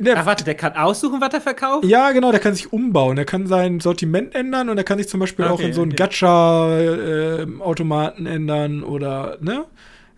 der 0.00 0.18
Ach, 0.18 0.26
warte, 0.26 0.44
der 0.44 0.54
kann 0.54 0.74
aussuchen, 0.74 1.20
was 1.20 1.32
er 1.32 1.40
verkauft? 1.40 1.84
Ja, 1.84 2.12
genau, 2.12 2.30
der 2.30 2.40
kann 2.40 2.54
sich 2.54 2.72
umbauen. 2.72 3.18
Er 3.18 3.24
kann 3.24 3.46
sein 3.46 3.80
Sortiment 3.80 4.34
ändern 4.34 4.68
und 4.68 4.78
er 4.78 4.84
kann 4.84 4.98
sich 4.98 5.08
zum 5.08 5.20
Beispiel 5.20 5.46
auch 5.46 5.52
Okay, 5.52 5.66
in 5.66 5.72
so 5.72 5.82
einen 5.82 5.92
okay. 5.92 6.04
Gacha-Automaten 6.04 8.26
ändern 8.26 8.82
oder, 8.82 9.38
ne? 9.40 9.64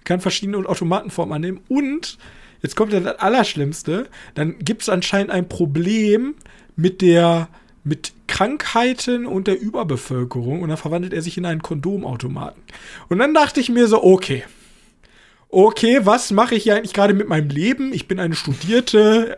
Kann 0.04 0.20
verschiedene 0.20 0.68
Automatenformen 0.68 1.34
annehmen. 1.34 1.60
Und, 1.68 2.18
jetzt 2.62 2.76
kommt 2.76 2.92
ja 2.92 3.00
das 3.00 3.18
Allerschlimmste, 3.18 4.08
dann 4.34 4.58
gibt 4.58 4.82
es 4.82 4.88
anscheinend 4.88 5.30
ein 5.30 5.48
Problem 5.48 6.34
mit 6.76 7.02
der, 7.02 7.48
mit 7.84 8.12
Krankheiten 8.26 9.26
und 9.26 9.46
der 9.46 9.60
Überbevölkerung 9.60 10.62
und 10.62 10.68
dann 10.68 10.78
verwandelt 10.78 11.12
er 11.12 11.22
sich 11.22 11.36
in 11.36 11.44
einen 11.44 11.62
Kondomautomaten. 11.62 12.62
Und 13.08 13.18
dann 13.18 13.34
dachte 13.34 13.60
ich 13.60 13.68
mir 13.68 13.86
so, 13.86 14.02
okay. 14.02 14.44
Okay, 15.50 16.00
was 16.04 16.30
mache 16.30 16.54
ich 16.54 16.62
hier 16.62 16.76
eigentlich 16.76 16.92
gerade 16.92 17.14
mit 17.14 17.28
meinem 17.28 17.48
Leben? 17.48 17.92
Ich 17.92 18.06
bin 18.06 18.20
eine 18.20 18.34
studierte, 18.34 19.36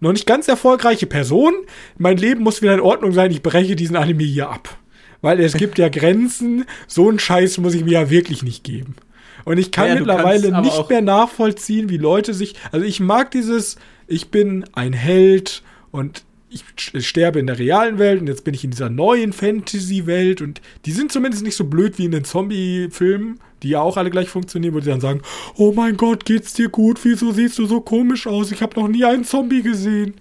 noch 0.00 0.12
nicht 0.12 0.26
ganz 0.26 0.46
erfolgreiche 0.46 1.06
Person. 1.06 1.54
Mein 1.96 2.18
Leben 2.18 2.42
muss 2.42 2.62
wieder 2.62 2.74
in 2.74 2.80
Ordnung 2.80 3.12
sein. 3.12 3.30
Ich 3.30 3.42
breche 3.42 3.74
diesen 3.74 3.96
Anime 3.96 4.24
hier 4.24 4.50
ab. 4.50 4.76
Weil 5.22 5.40
es 5.40 5.54
gibt 5.54 5.78
ja 5.78 5.88
Grenzen. 5.90 6.66
So 6.86 7.08
einen 7.08 7.18
Scheiß 7.18 7.58
muss 7.58 7.74
ich 7.74 7.84
mir 7.84 7.92
ja 7.92 8.10
wirklich 8.10 8.42
nicht 8.42 8.62
geben. 8.62 8.96
Und 9.44 9.58
ich 9.58 9.72
kann 9.72 9.88
Ja, 9.88 9.94
mittlerweile 9.94 10.60
nicht 10.60 10.88
mehr 10.90 11.00
nachvollziehen, 11.00 11.88
wie 11.88 11.96
Leute 11.96 12.34
sich. 12.34 12.54
Also 12.70 12.84
ich 12.84 13.00
mag 13.00 13.30
dieses, 13.30 13.76
ich 14.06 14.30
bin 14.30 14.64
ein 14.74 14.92
Held 14.92 15.62
und 15.90 16.24
ich 16.50 16.64
sterbe 17.06 17.38
in 17.38 17.46
der 17.46 17.58
realen 17.58 17.98
Welt 17.98 18.20
und 18.20 18.26
jetzt 18.26 18.44
bin 18.44 18.54
ich 18.54 18.64
in 18.64 18.70
dieser 18.70 18.88
neuen 18.88 19.32
Fantasy-Welt 19.32 20.40
und 20.40 20.60
die 20.86 20.92
sind 20.92 21.12
zumindest 21.12 21.42
nicht 21.42 21.56
so 21.56 21.64
blöd 21.64 21.98
wie 21.98 22.06
in 22.06 22.12
den 22.12 22.24
Zombie-Filmen, 22.24 23.38
die 23.62 23.70
ja 23.70 23.80
auch 23.80 23.96
alle 23.96 24.10
gleich 24.10 24.28
funktionieren, 24.28 24.74
wo 24.74 24.80
die 24.80 24.86
dann 24.86 25.00
sagen, 25.00 25.20
oh 25.56 25.72
mein 25.72 25.96
Gott, 25.96 26.24
geht's 26.24 26.54
dir 26.54 26.68
gut? 26.68 26.98
Wieso 27.04 27.32
siehst 27.32 27.58
du 27.58 27.66
so 27.66 27.80
komisch 27.80 28.26
aus? 28.26 28.50
Ich 28.50 28.62
habe 28.62 28.80
noch 28.80 28.88
nie 28.88 29.04
einen 29.04 29.24
Zombie 29.24 29.62
gesehen. 29.62 30.14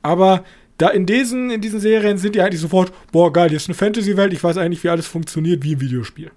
Aber 0.00 0.44
da 0.78 0.88
in 0.88 1.06
diesen, 1.06 1.50
in 1.50 1.60
diesen 1.60 1.80
Serien 1.80 2.18
sind 2.18 2.34
die 2.34 2.40
eigentlich 2.40 2.60
sofort, 2.60 2.92
boah, 3.12 3.32
geil, 3.32 3.50
hier 3.50 3.58
ist 3.58 3.68
eine 3.68 3.74
Fantasy-Welt, 3.74 4.32
ich 4.32 4.42
weiß 4.42 4.56
eigentlich, 4.56 4.82
wie 4.82 4.88
alles 4.88 5.06
funktioniert 5.06 5.62
wie 5.62 5.72
im 5.72 5.80
Videospiel. 5.80 6.30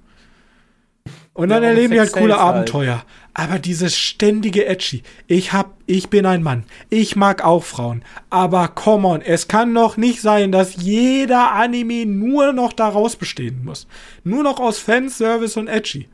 Und 1.34 1.49
dann 1.49 1.64
Ja, 1.64 1.70
erleben 1.70 1.93
die 1.93 1.99
halt 1.99 2.14
coole 2.14 2.34
halt. 2.34 2.41
Abenteuer. 2.41 3.03
Aber 3.34 3.60
dieses 3.60 3.97
ständige 3.97 4.66
Edgy. 4.66 5.03
Ich 5.28 5.51
hab, 5.51 5.76
ich 5.86 6.10
bin 6.10 6.26
ein 6.26 6.41
Mann. 6.41 6.64
Ich 6.89 7.18
mag 7.18 7.43
auch 7.43 7.64
Frauen. 7.64 8.03
Aber 8.30 8.70
come 8.70 9.08
on, 9.08 9.22
es 9.22 9.49
kann 9.49 9.74
doch 9.74 9.97
nicht 9.97 10.22
sein, 10.22 10.53
dass 10.53 10.78
jeder 10.78 11.51
Anime 11.51 12.06
nur 12.06 12.53
noch 12.53 12.72
daraus 12.72 13.18
bestehen 13.18 13.66
muss. 13.66 13.88
Nur 14.24 14.43
noch 14.43 14.62
aus 14.62 14.80
Fanservice 14.80 15.58
und 15.58 15.68
Edgy. 15.68 16.08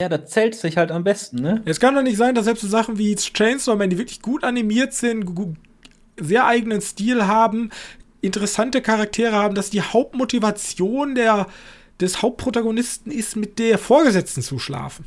Ja, 0.00 0.08
das 0.08 0.30
zählt 0.30 0.54
sich 0.54 0.76
halt 0.76 0.90
am 0.90 1.04
besten, 1.04 1.40
ne? 1.40 1.62
Es 1.64 1.80
kann 1.80 1.94
doch 1.94 2.02
nicht 2.02 2.16
sein, 2.16 2.34
dass 2.34 2.44
selbst 2.44 2.62
so 2.62 2.68
Sachen 2.68 2.98
wie 2.98 3.14
Chainsaw 3.14 3.76
Man, 3.76 3.90
die 3.90 3.98
wirklich 3.98 4.22
gut 4.22 4.44
animiert 4.44 4.92
sind, 4.92 5.24
sehr 6.18 6.46
eigenen 6.46 6.80
Stil 6.80 7.26
haben, 7.26 7.70
interessante 8.20 8.82
Charaktere 8.82 9.36
haben, 9.36 9.54
dass 9.54 9.70
die 9.70 9.82
Hauptmotivation 9.82 11.14
der, 11.14 11.46
des 12.00 12.22
Hauptprotagonisten 12.22 13.12
ist, 13.12 13.36
mit 13.36 13.58
der 13.58 13.78
Vorgesetzten 13.78 14.42
zu 14.42 14.58
schlafen. 14.58 15.06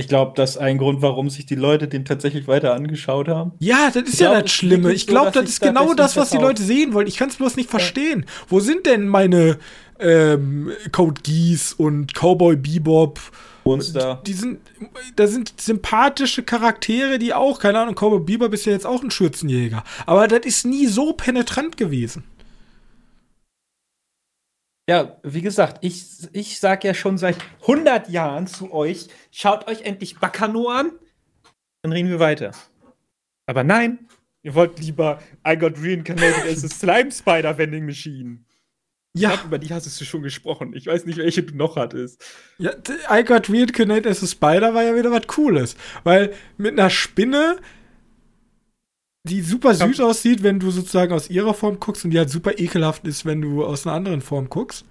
Ich 0.00 0.08
glaube, 0.08 0.32
das 0.34 0.52
ist 0.52 0.56
ein 0.56 0.78
Grund, 0.78 1.02
warum 1.02 1.28
sich 1.28 1.46
die 1.46 1.54
Leute 1.54 1.86
den 1.86 2.04
tatsächlich 2.04 2.48
weiter 2.48 2.74
angeschaut 2.74 3.28
haben. 3.28 3.52
Ja, 3.58 3.90
das 3.92 4.04
ist 4.04 4.14
Ich 4.14 4.20
ja 4.20 4.30
glaub, 4.30 4.42
das 4.42 4.52
Schlimme. 4.52 4.92
Ich 4.92 5.06
glaube, 5.06 5.32
so, 5.34 5.40
das 5.40 5.50
ist 5.50 5.60
genau 5.60 5.92
das, 5.94 6.16
was 6.16 6.30
die. 6.30 6.38
Leute 6.38 6.62
sehen 6.62 6.94
wollen. 6.94 7.06
Ich 7.06 7.16
kann 7.16 7.28
es 7.28 7.36
bloß 7.36 7.56
nicht 7.56 7.68
verstehen. 7.68 8.24
Wo 8.48 8.60
sind 8.60 8.86
denn 8.86 9.08
meine 9.08 9.58
ähm, 9.98 10.72
Code 10.92 11.20
Geass 11.22 11.74
und 11.74 12.14
Cowboy 12.14 12.56
Bebop? 12.56 13.20
Monster. 13.64 14.22
Die 14.26 14.32
sind, 14.32 14.60
da 15.16 15.26
sind 15.26 15.60
sympathische 15.60 16.42
Charaktere, 16.42 17.18
die 17.18 17.34
auch, 17.34 17.58
keine 17.58 17.80
Ahnung, 17.80 17.94
Cowboy 17.94 18.20
Bebop 18.20 18.54
ist 18.54 18.64
ja 18.64 18.72
jetzt 18.72 18.86
auch 18.86 19.02
ein 19.02 19.10
Schürzenjäger. 19.10 19.84
Aber 20.06 20.28
das 20.28 20.46
ist 20.46 20.64
nie 20.64 20.86
so 20.86 21.12
penetrant 21.12 21.76
gewesen. 21.76 22.24
Ja, 24.90 25.20
wie 25.22 25.40
gesagt, 25.40 25.84
ich, 25.84 26.04
ich 26.32 26.58
sag 26.58 26.82
ja 26.82 26.94
schon 26.94 27.16
seit 27.16 27.36
100 27.60 28.08
Jahren 28.08 28.48
zu 28.48 28.72
euch, 28.72 29.06
schaut 29.30 29.68
euch 29.68 29.82
endlich 29.82 30.18
Bakano 30.18 30.68
an, 30.68 30.90
dann 31.82 31.92
reden 31.92 32.08
wir 32.08 32.18
weiter. 32.18 32.50
Aber 33.46 33.62
nein, 33.62 34.08
ihr 34.42 34.56
wollt 34.56 34.80
lieber 34.80 35.22
I 35.46 35.56
got 35.56 35.80
reincarnated 35.80 36.44
as 36.44 36.64
a 36.64 36.68
Slime 36.74 37.12
Spider 37.12 37.56
Vending 37.56 37.86
Machine. 37.86 38.40
Ja, 39.14 39.28
glaub, 39.28 39.44
über 39.44 39.58
die 39.60 39.72
hast 39.72 39.86
du 39.86 40.04
schon 40.04 40.22
gesprochen. 40.22 40.74
Ich 40.74 40.88
weiß 40.88 41.06
nicht, 41.06 41.18
welche 41.18 41.44
du 41.44 41.54
noch 41.54 41.76
hattest. 41.76 42.24
ja 42.58 42.72
I 43.08 43.22
Got 43.22 43.48
Reincarnated 43.48 44.08
as 44.08 44.24
a 44.24 44.26
Spider 44.26 44.74
war 44.74 44.82
ja 44.82 44.96
wieder 44.96 45.12
was 45.12 45.28
Cooles. 45.28 45.76
Weil 46.02 46.34
mit 46.56 46.72
einer 46.72 46.90
Spinne, 46.90 47.60
die 49.24 49.42
super 49.42 49.74
süß 49.74 50.00
aussieht, 50.00 50.42
wenn 50.42 50.58
du 50.58 50.70
sozusagen 50.70 51.12
aus 51.12 51.28
ihrer 51.28 51.52
Form 51.54 51.78
guckst 51.78 52.04
und 52.04 52.10
die 52.10 52.18
halt 52.18 52.30
super 52.30 52.58
ekelhaft 52.58 53.06
ist, 53.06 53.26
wenn 53.26 53.40
du 53.40 53.64
aus 53.64 53.86
einer 53.86 53.94
anderen 53.96 54.20
Form 54.22 54.48
guckst. 54.48 54.84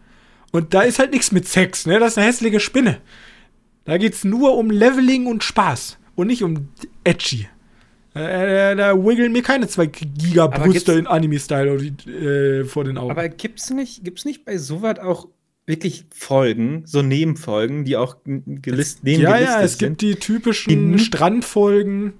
Und 0.51 0.73
da 0.73 0.81
ist 0.81 0.99
halt 0.99 1.11
nichts 1.11 1.31
mit 1.31 1.47
Sex, 1.47 1.85
ne? 1.85 1.99
Das 1.99 2.13
ist 2.13 2.17
eine 2.17 2.27
hässliche 2.27 2.59
Spinne. 2.59 2.97
Da 3.85 3.97
geht's 3.97 4.23
nur 4.23 4.55
um 4.57 4.69
Leveling 4.69 5.25
und 5.25 5.43
Spaß 5.43 5.97
und 6.15 6.27
nicht 6.27 6.43
um 6.43 6.69
Edgy. 7.03 7.47
Äh, 8.15 8.75
da 8.75 8.95
wiggeln 8.95 9.31
mir 9.31 9.43
keine 9.43 9.67
zwei 9.67 9.85
Gigabrüste 9.85 10.93
in 10.93 11.07
Anime-Style 11.07 11.75
äh, 12.07 12.65
vor 12.65 12.83
den 12.83 12.97
Augen. 12.97 13.11
Aber 13.11 13.29
gibt's 13.29 13.69
nicht, 13.69 14.03
gibt's 14.03 14.25
nicht 14.25 14.45
bei 14.45 14.57
sowas 14.57 14.99
auch 14.99 15.27
wirklich 15.67 16.05
Folgen, 16.11 16.83
so 16.85 17.03
Nebenfolgen, 17.03 17.85
die 17.85 17.95
auch 17.95 18.17
gelistet, 18.25 19.03
neben 19.03 19.21
ja, 19.21 19.33
gelistet 19.33 19.57
ja, 19.59 19.63
es 19.63 19.77
sind? 19.77 19.99
gibt 19.99 20.01
die 20.01 20.15
typischen 20.15 20.93
Die- 20.97 20.99
Strandfolgen. 21.03 22.13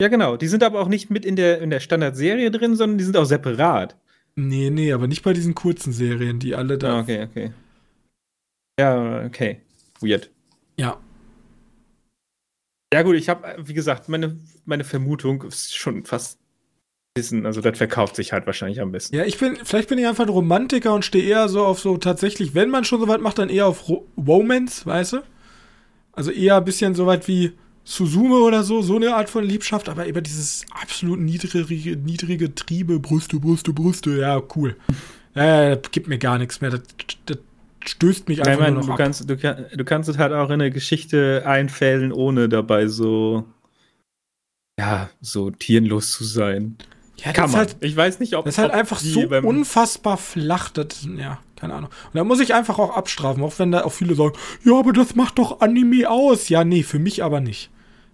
Ja, 0.00 0.08
genau. 0.08 0.36
Die 0.36 0.48
sind 0.48 0.62
aber 0.62 0.80
auch 0.80 0.88
nicht 0.88 1.10
mit 1.10 1.26
in 1.26 1.36
der, 1.36 1.60
in 1.60 1.68
der 1.68 1.80
Standardserie 1.80 2.50
drin, 2.50 2.74
sondern 2.74 2.96
die 2.96 3.04
sind 3.04 3.16
auch 3.18 3.26
separat. 3.26 3.96
Nee, 4.34 4.70
nee, 4.70 4.92
aber 4.92 5.06
nicht 5.06 5.22
bei 5.22 5.34
diesen 5.34 5.54
kurzen 5.54 5.92
Serien, 5.92 6.38
die 6.38 6.54
alle 6.54 6.78
da. 6.78 6.96
Ah, 6.96 7.00
okay, 7.00 7.24
okay. 7.24 7.52
Ja, 8.80 9.24
okay. 9.26 9.60
weird. 10.00 10.30
Ja. 10.78 10.98
Ja, 12.92 13.02
gut, 13.02 13.16
ich 13.16 13.28
habe, 13.28 13.56
wie 13.58 13.74
gesagt, 13.74 14.08
meine, 14.08 14.38
meine 14.64 14.84
Vermutung 14.84 15.42
ist 15.42 15.76
schon 15.76 16.04
fast 16.04 16.40
wissen, 17.16 17.44
also 17.44 17.60
das 17.60 17.76
verkauft 17.76 18.16
sich 18.16 18.32
halt 18.32 18.46
wahrscheinlich 18.46 18.80
am 18.80 18.92
besten. 18.92 19.14
Ja, 19.14 19.24
ich 19.24 19.38
bin, 19.38 19.56
vielleicht 19.64 19.90
bin 19.90 19.98
ich 19.98 20.06
einfach 20.06 20.24
ein 20.24 20.30
Romantiker 20.30 20.94
und 20.94 21.04
stehe 21.04 21.24
eher 21.24 21.48
so 21.48 21.64
auf 21.64 21.78
so 21.78 21.98
tatsächlich, 21.98 22.54
wenn 22.54 22.70
man 22.70 22.84
schon 22.84 23.00
so 23.00 23.08
weit 23.08 23.20
macht, 23.20 23.38
dann 23.38 23.50
eher 23.50 23.66
auf 23.66 23.88
Ro 23.88 24.06
Romance, 24.16 24.86
weißt 24.86 25.14
du? 25.14 25.22
Also 26.12 26.30
eher 26.30 26.56
ein 26.56 26.64
bisschen 26.64 26.94
so 26.94 27.06
weit 27.06 27.28
wie 27.28 27.52
Suzume 27.92 28.36
oder 28.36 28.62
so, 28.62 28.82
so 28.82 28.94
eine 28.96 29.16
Art 29.16 29.28
von 29.28 29.42
Liebschaft, 29.44 29.88
aber 29.88 30.06
über 30.06 30.20
dieses 30.20 30.64
absolut 30.80 31.18
niedrige, 31.18 31.96
niedrige 31.96 32.54
Triebe, 32.54 33.00
Brüste, 33.00 33.40
Brüste, 33.40 33.72
Brüste, 33.72 34.10
ja, 34.16 34.40
cool. 34.54 34.76
Äh, 35.34 35.76
gibt 35.90 36.06
mir 36.06 36.18
gar 36.18 36.38
nichts 36.38 36.60
mehr. 36.60 36.70
Das, 36.70 36.82
das 37.26 37.38
stößt 37.84 38.28
mich 38.28 38.46
einfach 38.46 38.60
meine, 38.60 38.74
nur 38.74 38.80
noch 38.82 38.86
du 38.86 38.92
ab. 38.92 38.98
kannst, 38.98 39.28
du, 39.28 39.36
kann- 39.36 39.64
du 39.74 39.84
kannst 39.84 40.08
es 40.08 40.18
halt 40.18 40.32
auch 40.32 40.46
in 40.50 40.54
eine 40.60 40.70
Geschichte 40.70 41.42
einfällen, 41.46 42.12
ohne 42.12 42.48
dabei 42.48 42.86
so, 42.86 43.44
ja, 44.78 45.10
so 45.20 45.50
tierenlos 45.50 46.12
zu 46.12 46.22
sein. 46.24 46.76
ja, 47.16 47.26
das 47.26 47.34
Kann 47.34 47.50
man. 47.50 47.58
halt, 47.60 47.76
ich 47.80 47.96
weiß 47.96 48.20
nicht, 48.20 48.36
ob 48.36 48.44
das 48.44 48.54
ist 48.54 48.58
halt 48.58 48.70
einfach 48.72 49.00
so 49.00 49.22
unfassbar 49.28 50.16
flach. 50.16 50.70
Das, 50.70 51.08
ja, 51.16 51.40
keine 51.56 51.74
Ahnung. 51.74 51.90
Und 52.12 52.14
da 52.14 52.22
muss 52.24 52.38
ich 52.40 52.54
einfach 52.54 52.78
auch 52.78 52.96
abstrafen, 52.96 53.42
auch 53.42 53.58
wenn 53.58 53.72
da 53.72 53.82
auch 53.82 53.92
viele 53.92 54.14
sagen, 54.14 54.34
ja, 54.64 54.78
aber 54.78 54.92
das 54.92 55.16
macht 55.16 55.38
doch 55.38 55.60
Anime 55.60 56.08
aus. 56.08 56.48
Ja, 56.48 56.62
nee, 56.64 56.82
für 56.84 56.98
mich 57.00 57.24
aber 57.24 57.40
nicht. 57.40 57.70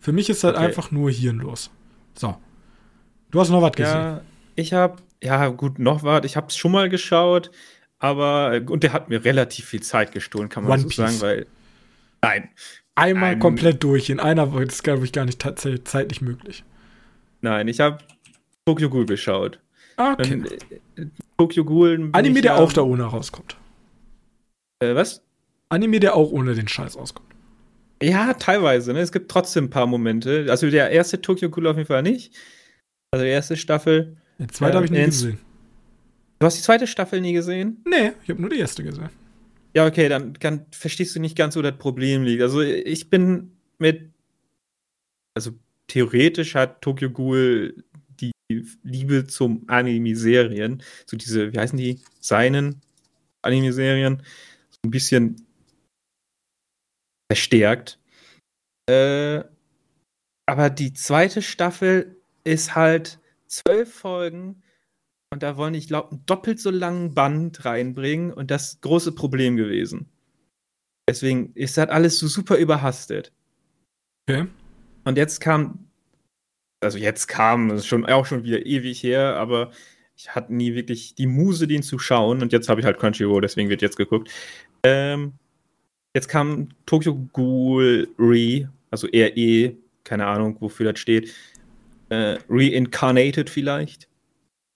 Für 0.07 0.13
mich 0.13 0.31
ist 0.31 0.45
halt 0.45 0.55
Okay. 0.55 0.67
einfach 0.67 0.93
nur 0.93 1.11
hirnlos. 1.11 1.69
So. 2.15 2.37
Du 3.33 3.41
hast 3.41 3.49
noch 3.51 3.61
was 3.61 3.73
gesehen. 3.73 3.93
Ja, 3.93 4.21
ich 4.55 4.73
habe, 4.73 5.03
ja, 5.21 5.49
gut, 5.49 5.81
noch 5.81 6.05
was. 6.05 6.25
Ich 6.25 6.37
habe 6.37 6.47
es 6.47 6.57
schon 6.57 6.71
mal 6.71 6.89
geschaut, 6.89 7.51
aber, 7.99 8.61
und 8.69 8.85
der 8.85 8.93
hat 8.93 9.09
mir 9.09 9.25
relativ 9.25 9.65
viel 9.65 9.83
Zeit 9.83 10.13
gestohlen, 10.13 10.49
kann 10.49 10.63
man 10.63 10.75
One 10.75 10.83
so 10.83 10.87
Piece. 10.87 10.97
sagen, 10.99 11.21
weil, 11.23 11.47
nein, 12.23 12.51
Einmal 12.95 13.33
ein- 13.33 13.41
komplett 13.41 13.83
durch. 13.83 14.09
In 14.09 14.21
einer 14.21 14.53
Woche. 14.53 14.67
Das 14.67 14.77
ist, 14.77 14.85
glaube 14.85 15.05
ich, 15.05 15.11
gar 15.11 15.25
nicht 15.25 15.41
tatsächlich 15.41 15.85
zeitlich 15.87 16.21
möglich. 16.21 16.63
nein, 17.41 17.67
ich 17.67 17.81
habe 17.81 17.99
Tokyo 18.65 18.89
Ghoul 18.89 19.07
geschaut. 19.07 19.59
Ah, 19.97 20.13
Okay. 20.13 20.35
Ähm, 20.35 20.47
äh, 20.95 21.07
Tokyo 21.37 21.65
Ghoul. 21.65 22.11
Anime, 22.13 22.43
der 22.43 22.59
auch 22.59 22.73
da 22.73 22.83
ohne 22.83 23.03
rauskommt. 23.03 23.57
Äh, 24.79 24.95
was? 24.95 25.21
Anime, 25.69 25.99
der 25.99 26.15
auch 26.15 26.31
ohne 26.31 26.55
den 26.55 26.69
Scheiß 26.69 26.97
rauskommt. 26.97 27.27
Ja, 28.03 28.35
teilweise, 28.35 28.93
ne? 28.93 29.01
Es 29.01 29.13
gibt 29.13 29.31
trotzdem 29.31 29.65
ein 29.65 29.71
paar 29.71 29.87
Momente. 29.87 30.47
Also 30.51 30.71
der 30.71 30.91
erste 30.91 31.21
Tokyo 31.21 31.49
Ghoul 31.51 31.67
auf 31.67 31.77
jeden 31.77 31.87
Fall 31.87 32.03
nicht. 32.03 32.35
Also 33.11 33.25
die 33.25 33.31
erste 33.31 33.57
Staffel. 33.57 34.17
Den 34.39 34.49
zweiten 34.51 34.73
Ja, 34.73 34.77
habe 34.77 34.85
ich 34.87 34.91
nie 34.93 34.99
ins- 35.03 35.23
gesehen. 35.23 35.39
Du 36.39 36.47
hast 36.47 36.59
die 36.59 36.63
zweite 36.63 36.87
Staffel 36.87 37.21
nie 37.23 37.33
gesehen? 37.33 37.83
Nee, 37.89 38.13
ich 38.23 38.29
habe 38.29 38.41
nur 38.41 38.51
die 38.51 38.59
erste 38.59 38.85
gesehen. 38.85 39.09
Ja, 39.75 39.87
okay, 39.87 40.09
dann, 40.09 40.35
dann 40.41 40.67
verstehst 40.71 41.17
du 41.17 41.21
nicht 41.21 41.37
ganz, 41.37 41.57
wo 41.57 41.63
das 41.63 41.77
Problem 41.79 42.23
liegt. 42.25 42.43
Also 42.43 42.61
ich 42.61 43.09
bin 43.09 43.53
mit, 43.79 44.11
also 45.35 45.53
theoretisch 45.87 46.55
hat 46.55 46.83
Tokyo 46.83 47.11
Ghoul 47.11 47.85
die 48.21 48.33
Liebe 48.83 49.27
zum 49.27 49.65
Anime-Serien, 49.69 50.83
so 51.07 51.17
diese, 51.17 51.53
wie 51.53 51.59
heißen 51.59 51.79
die, 51.79 52.01
seinen 52.21 52.83
Anime-Serien, 53.43 54.23
so 54.71 54.79
ein 54.85 54.91
bisschen 54.91 55.46
verstärkt. 57.31 57.99
Äh, 58.89 59.43
aber 60.47 60.71
die 60.71 60.93
zweite 60.93 61.43
Staffel 61.43 62.17
ist 62.45 62.75
halt 62.75 63.19
zwölf 63.49 63.93
Folgen 63.93 64.63
und 65.33 65.43
da 65.43 65.57
wollen, 65.57 65.75
ich 65.75 65.89
glaube, 65.89 66.13
einen 66.13 66.27
doppelt 66.27 66.61
so 66.61 66.71
langen 66.71 67.15
Band 67.15 67.65
reinbringen 67.65 68.33
und 68.33 68.51
das 68.51 68.81
große 68.81 69.13
Problem 69.13 69.57
gewesen. 69.57 70.09
Deswegen 71.09 71.53
ist 71.55 71.77
das 71.77 71.89
alles 71.89 72.19
so 72.19 72.27
super 72.29 72.57
überhastet. 72.57 73.33
Okay. 74.29 74.47
Und 75.05 75.19
jetzt 75.19 75.41
kam, 75.41 75.91
also 76.81 76.99
jetzt 76.99 77.27
kam, 77.27 77.69
das 77.69 77.81
ist 77.81 77.87
schon 77.87 78.07
auch 78.07 78.27
schon 78.27 78.45
wieder 78.45 78.67
ewig 78.67 79.03
her, 79.03 79.37
aber 79.37 79.71
ich 80.17 80.35
hatte 80.35 80.55
nie 80.55 80.75
wirklich 80.75 81.15
die 81.15 81.27
Muse, 81.27 81.67
den 81.67 81.83
zu 81.83 81.99
schauen. 81.99 82.43
Und 82.43 82.53
jetzt 82.53 82.69
habe 82.69 82.81
ich 82.81 82.87
halt 82.87 82.99
Crunchyroll, 82.99 83.41
deswegen 83.41 83.69
wird 83.69 83.83
jetzt 83.83 83.97
geguckt. 83.97 84.31
Ähm, 84.83 85.35
jetzt 86.17 86.29
kam 86.29 86.71
Tokyo 86.87 87.15
Ghoul 87.35 88.09
Re, 88.19 88.71
also 88.91 89.07
RE, 89.07 89.77
keine 90.03 90.27
Ahnung, 90.27 90.57
wofür 90.61 90.91
das 90.91 90.99
steht. 90.99 91.31
Äh, 92.09 92.39
Reincarnated 92.49 93.51
vielleicht. 93.51 94.09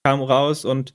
Kam 0.05 0.21
raus 0.21 0.67
und 0.67 0.93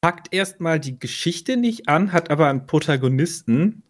packt 0.00 0.34
erstmal 0.34 0.80
die 0.80 0.98
Geschichte 0.98 1.56
nicht 1.56 1.88
an, 1.88 2.12
hat 2.12 2.30
aber 2.30 2.48
einen 2.48 2.66
Protagonisten, 2.66 3.84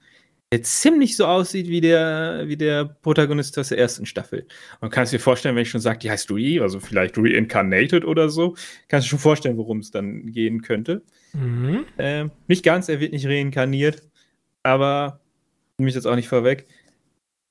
der 0.53 0.63
ziemlich 0.63 1.17
so 1.17 1.25
aussieht 1.25 1.69
wie 1.69 1.81
der, 1.81 2.43
wie 2.49 2.59
der 2.59 2.85
Protagonist 2.85 3.59
aus 3.59 3.71
der 3.71 3.79
ersten 3.79 4.05
Staffel. 4.05 4.47
Und 4.81 4.91
kannst 4.91 5.15
dir 5.15 5.21
vorstellen, 5.21 5.57
wenn 5.57 5.63
ich 5.63 5.71
schon 5.71 5.81
sage, 5.81 6.01
die 6.01 6.11
heißt 6.11 6.31
Re, 6.31 6.61
also 6.61 6.81
vielleicht 6.81 7.17
Reincarnated 7.17 8.05
oder 8.05 8.29
so, 8.29 8.57
kannst 8.89 9.07
du 9.07 9.11
schon 9.11 9.19
vorstellen, 9.21 9.57
worum 9.57 9.79
es 9.79 9.91
dann 9.91 10.27
gehen 10.33 10.61
könnte. 10.61 11.03
Mhm. 11.33 11.87
Ähm, 11.97 12.31
nicht 12.47 12.63
ganz, 12.63 12.91
er 12.91 13.01
wird 13.01 13.15
nicht 13.15 13.25
reinkarniert, 13.25 14.03
aber 14.63 15.21
nehme 15.79 15.89
ich 15.89 15.95
jetzt 15.95 16.07
auch 16.07 16.17
nicht 16.17 16.29
vorweg. 16.29 16.67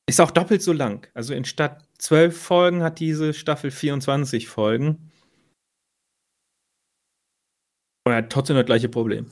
Ist 0.07 0.22
auch 0.22 0.32
doppelt 0.32 0.62
so 0.62 0.74
lang. 0.74 1.07
Also 1.14 1.34
in 1.34 1.45
statt 1.45 1.88
zwölf 1.97 2.39
Folgen 2.41 2.84
hat 2.84 2.99
diese 2.99 3.34
Staffel 3.34 3.72
24 3.72 4.47
Folgen. 4.47 5.12
Und 8.05 8.14
er 8.14 8.18
hat 8.18 8.32
trotzdem 8.32 8.55
das 8.55 8.66
gleiche 8.66 8.89
Problem. 8.89 9.32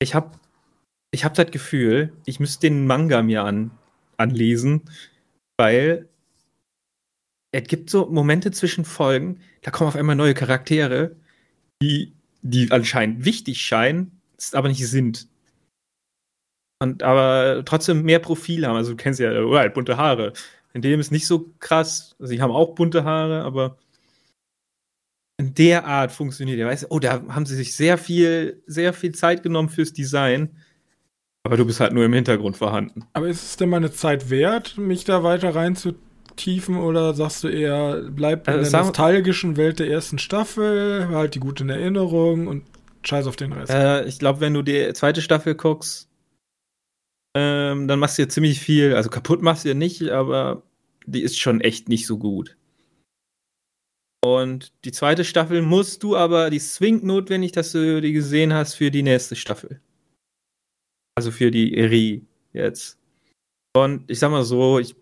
Ich 0.00 0.14
habe 0.14 0.38
ich 1.10 1.24
hab 1.24 1.34
das 1.34 1.50
Gefühl, 1.50 2.12
ich 2.26 2.40
müsste 2.40 2.68
den 2.68 2.86
Manga 2.86 3.22
mir 3.22 3.44
an, 3.44 3.70
anlesen, 4.16 4.82
weil 5.56 6.08
es 7.52 7.64
gibt 7.64 7.90
so 7.90 8.06
Momente 8.06 8.50
zwischen 8.50 8.84
Folgen, 8.84 9.40
da 9.62 9.70
kommen 9.70 9.88
auf 9.88 9.96
einmal 9.96 10.16
neue 10.16 10.34
Charaktere, 10.34 11.16
die, 11.82 12.14
die 12.42 12.70
anscheinend 12.70 13.24
wichtig 13.24 13.60
scheinen, 13.62 14.20
es 14.36 14.54
aber 14.54 14.68
nicht 14.68 14.86
sind. 14.86 15.28
Und 16.80 17.02
aber 17.02 17.62
trotzdem 17.64 18.02
mehr 18.02 18.20
Profil 18.20 18.66
haben. 18.66 18.76
Also 18.76 18.92
du 18.92 18.96
kennst 18.96 19.18
ja, 19.20 19.30
oder 19.32 19.60
halt 19.60 19.74
bunte 19.74 19.96
Haare. 19.96 20.32
In 20.74 20.82
dem 20.82 21.00
ist 21.00 21.10
nicht 21.10 21.26
so 21.26 21.50
krass. 21.58 22.14
Also 22.20 22.30
sie 22.30 22.40
haben 22.40 22.52
auch 22.52 22.74
bunte 22.74 23.04
Haare, 23.04 23.42
aber 23.42 23.76
in 25.40 25.54
der 25.54 25.86
Art 25.86 26.12
funktioniert 26.12 26.58
der. 26.58 26.66
Weißt 26.66 26.84
du, 26.84 26.86
oh, 26.90 26.98
da 26.98 27.22
haben 27.28 27.46
sie 27.46 27.56
sich 27.56 27.74
sehr 27.74 27.98
viel, 27.98 28.62
sehr 28.66 28.92
viel 28.92 29.12
Zeit 29.14 29.42
genommen 29.42 29.68
fürs 29.68 29.92
Design. 29.92 30.50
Aber 31.44 31.56
du 31.56 31.64
bist 31.64 31.80
halt 31.80 31.92
nur 31.92 32.04
im 32.04 32.12
Hintergrund 32.12 32.56
vorhanden. 32.56 33.04
Aber 33.12 33.28
ist 33.28 33.42
es 33.44 33.56
denn 33.56 33.70
meine 33.70 33.90
Zeit 33.90 34.30
wert, 34.30 34.76
mich 34.76 35.04
da 35.04 35.22
weiter 35.22 35.54
reinzutiefen 35.54 36.76
oder 36.76 37.14
sagst 37.14 37.42
du 37.44 37.48
eher, 37.48 38.02
bleib 38.10 38.46
in 38.46 38.54
Also 38.54 38.62
der 38.62 38.70
sagen- 38.70 38.86
nostalgischen 38.88 39.56
Welt 39.56 39.78
der 39.78 39.88
ersten 39.88 40.18
Staffel, 40.18 41.08
halt 41.08 41.34
die 41.34 41.40
guten 41.40 41.70
Erinnerungen 41.70 42.46
und 42.48 42.64
scheiß 43.02 43.26
auf 43.26 43.36
den 43.36 43.52
Rest? 43.52 43.72
Äh, 43.72 44.04
ich 44.04 44.18
glaube, 44.18 44.40
wenn 44.40 44.54
du 44.54 44.62
die 44.62 44.92
zweite 44.92 45.22
Staffel 45.22 45.54
guckst, 45.54 46.08
ähm, 47.34 47.88
dann 47.88 47.98
machst 47.98 48.18
du 48.18 48.22
ja 48.22 48.28
ziemlich 48.28 48.60
viel. 48.60 48.94
Also 48.94 49.10
kaputt 49.10 49.42
machst 49.42 49.64
du 49.64 49.68
ja 49.68 49.74
nicht, 49.74 50.10
aber 50.10 50.62
die 51.06 51.22
ist 51.22 51.38
schon 51.38 51.60
echt 51.60 51.88
nicht 51.88 52.06
so 52.06 52.18
gut. 52.18 52.56
Und 54.24 54.72
die 54.84 54.92
zweite 54.92 55.24
Staffel 55.24 55.62
musst 55.62 56.02
du 56.02 56.16
aber, 56.16 56.50
die 56.50 56.58
zwingend 56.58 57.04
notwendig, 57.04 57.52
dass 57.52 57.72
du 57.72 58.00
die 58.00 58.12
gesehen 58.12 58.52
hast 58.52 58.74
für 58.74 58.90
die 58.90 59.02
nächste 59.02 59.36
Staffel. 59.36 59.80
Also 61.16 61.30
für 61.30 61.50
die 61.50 61.76
Eri 61.76 62.26
jetzt. 62.52 62.98
Und 63.76 64.10
ich 64.10 64.18
sag 64.18 64.30
mal 64.30 64.44
so, 64.44 64.78
ich 64.78 64.96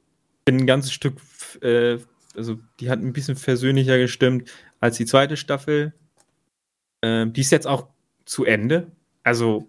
bin 0.44 0.58
ein 0.58 0.66
ganzes 0.66 0.92
Stück, 0.92 1.20
äh, 1.62 1.98
also 2.34 2.58
die 2.78 2.90
hat 2.90 3.00
ein 3.00 3.12
bisschen 3.12 3.36
versöhnlicher 3.36 3.98
gestimmt 3.98 4.50
als 4.80 4.96
die 4.96 5.06
zweite 5.06 5.36
Staffel. 5.36 5.94
Ähm, 7.02 7.32
die 7.32 7.40
ist 7.40 7.52
jetzt 7.52 7.66
auch 7.66 7.88
zu 8.26 8.44
Ende. 8.44 8.92
Also 9.22 9.68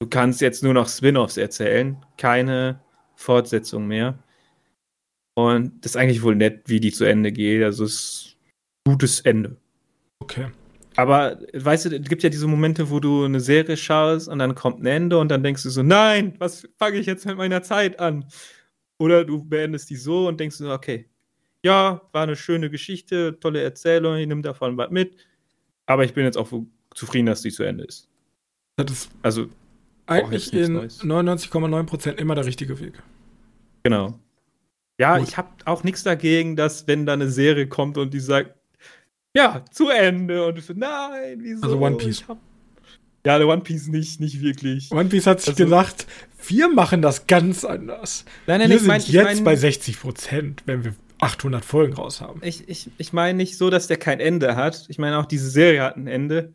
du 0.00 0.08
kannst 0.08 0.40
jetzt 0.40 0.62
nur 0.62 0.74
noch 0.74 0.88
Spin-offs 0.88 1.36
erzählen, 1.36 1.96
keine 2.18 2.80
Fortsetzung 3.14 3.86
mehr. 3.86 4.18
Und 5.34 5.84
das 5.84 5.92
ist 5.92 5.96
eigentlich 5.96 6.22
wohl 6.22 6.34
nett, 6.34 6.62
wie 6.66 6.80
die 6.80 6.92
zu 6.92 7.04
Ende 7.04 7.32
geht. 7.32 7.62
Also 7.62 7.84
es 7.84 7.92
ist 7.92 8.36
ein 8.86 8.92
gutes 8.92 9.20
Ende. 9.20 9.56
Okay. 10.20 10.46
Aber 10.96 11.38
weißt 11.52 11.86
du, 11.86 11.96
es 11.96 12.08
gibt 12.08 12.22
ja 12.22 12.30
diese 12.30 12.46
Momente, 12.46 12.90
wo 12.90 13.00
du 13.00 13.24
eine 13.24 13.40
Serie 13.40 13.76
schaust 13.76 14.28
und 14.28 14.38
dann 14.38 14.54
kommt 14.54 14.82
ein 14.82 14.86
Ende 14.86 15.18
und 15.18 15.28
dann 15.28 15.42
denkst 15.42 15.62
du 15.62 15.70
so, 15.70 15.82
nein, 15.82 16.34
was 16.38 16.66
fange 16.78 16.96
ich 16.96 17.06
jetzt 17.06 17.26
mit 17.26 17.36
meiner 17.36 17.62
Zeit 17.62 18.00
an? 18.00 18.24
Oder 18.98 19.24
du 19.24 19.44
beendest 19.44 19.90
die 19.90 19.96
so 19.96 20.26
und 20.26 20.40
denkst 20.40 20.56
so, 20.56 20.72
okay, 20.72 21.10
ja, 21.62 22.00
war 22.12 22.22
eine 22.22 22.36
schöne 22.36 22.70
Geschichte, 22.70 23.38
tolle 23.40 23.62
Erzählung, 23.62 24.16
ich 24.16 24.26
nehme 24.26 24.40
davon 24.40 24.76
was 24.78 24.90
mit, 24.90 25.16
aber 25.84 26.04
ich 26.04 26.14
bin 26.14 26.24
jetzt 26.24 26.38
auch 26.38 26.50
zufrieden, 26.94 27.26
dass 27.26 27.42
die 27.42 27.50
zu 27.50 27.62
Ende 27.62 27.84
ist. 27.84 28.08
Das 28.76 28.90
ist 28.90 29.10
Also, 29.22 29.50
eigentlich 30.06 30.52
in 30.52 30.72
Neues. 30.74 31.02
99,9% 31.02 32.12
immer 32.12 32.34
der 32.34 32.46
richtige 32.46 32.78
Weg. 32.80 33.02
genau. 33.82 34.18
Ja, 34.98 35.18
Gut. 35.18 35.28
ich 35.28 35.36
habe 35.36 35.48
auch 35.66 35.84
nichts 35.84 36.04
dagegen, 36.04 36.56
dass 36.56 36.86
wenn 36.86 37.04
da 37.04 37.12
eine 37.12 37.28
Serie 37.28 37.66
kommt 37.68 37.98
und 37.98 38.14
die 38.14 38.20
sagt, 38.20 38.54
ja, 39.36 39.62
zu 39.70 39.90
Ende 39.90 40.46
und 40.46 40.56
du 40.56 40.62
so, 40.62 40.72
nein, 40.74 41.36
wieso? 41.40 41.62
Also 41.64 41.78
One 41.78 41.96
Piece. 41.96 42.20
Ich 42.22 42.28
hab- 42.28 42.38
Ja, 43.26 43.36
der 43.36 43.46
One 43.46 43.60
Piece 43.60 43.88
nicht, 43.88 44.20
nicht 44.20 44.40
wirklich. 44.40 44.90
One 44.92 45.10
Piece 45.10 45.26
hat 45.26 45.40
sich 45.40 45.50
Also- 45.50 45.64
gesagt, 45.64 46.06
wir 46.46 46.68
machen 46.72 47.02
das 47.02 47.26
ganz 47.26 47.64
anders. 47.66 48.24
Nein, 48.46 48.60
nein, 48.60 48.68
wir 48.70 48.76
ich 48.76 48.82
sind 48.82 48.88
mein- 48.88 49.00
ich 49.02 49.08
jetzt 49.08 49.24
mein- 49.34 49.44
bei 49.44 49.56
60 49.56 50.00
Prozent, 50.00 50.62
wenn 50.64 50.82
wir 50.84 50.94
800 51.20 51.62
Folgen 51.64 51.92
raus 51.92 52.22
haben. 52.22 52.40
Ich, 52.42 52.66
ich, 52.66 52.88
ich 52.96 53.12
meine 53.12 53.36
nicht 53.36 53.58
so, 53.58 53.68
dass 53.68 53.88
der 53.88 53.98
kein 53.98 54.20
Ende 54.20 54.56
hat. 54.56 54.86
Ich 54.88 54.98
meine 54.98 55.18
auch, 55.18 55.26
diese 55.26 55.50
Serie 55.50 55.82
hat 55.82 55.96
ein 55.96 56.06
Ende. 56.06 56.54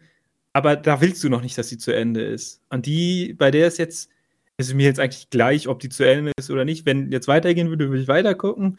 Aber 0.53 0.75
da 0.75 1.01
willst 1.01 1.23
du 1.23 1.29
noch 1.29 1.41
nicht, 1.41 1.57
dass 1.57 1.69
sie 1.69 1.77
zu 1.77 1.95
Ende 1.95 2.21
ist. 2.21 2.61
Und 2.69 2.85
die, 2.85 3.33
bei 3.33 3.51
der 3.51 3.67
ist 3.67 3.77
jetzt, 3.77 4.09
ist 4.57 4.73
mir 4.73 4.85
jetzt 4.85 4.99
eigentlich 4.99 5.29
gleich, 5.29 5.67
ob 5.67 5.79
die 5.79 5.89
zu 5.89 6.05
Ende 6.05 6.31
ist 6.37 6.49
oder 6.49 6.65
nicht. 6.65 6.85
Wenn 6.85 7.11
jetzt 7.11 7.27
weitergehen 7.27 7.69
würde, 7.69 7.89
würde 7.89 8.01
ich 8.01 8.07
weiter 8.07 8.35
gucken. 8.35 8.77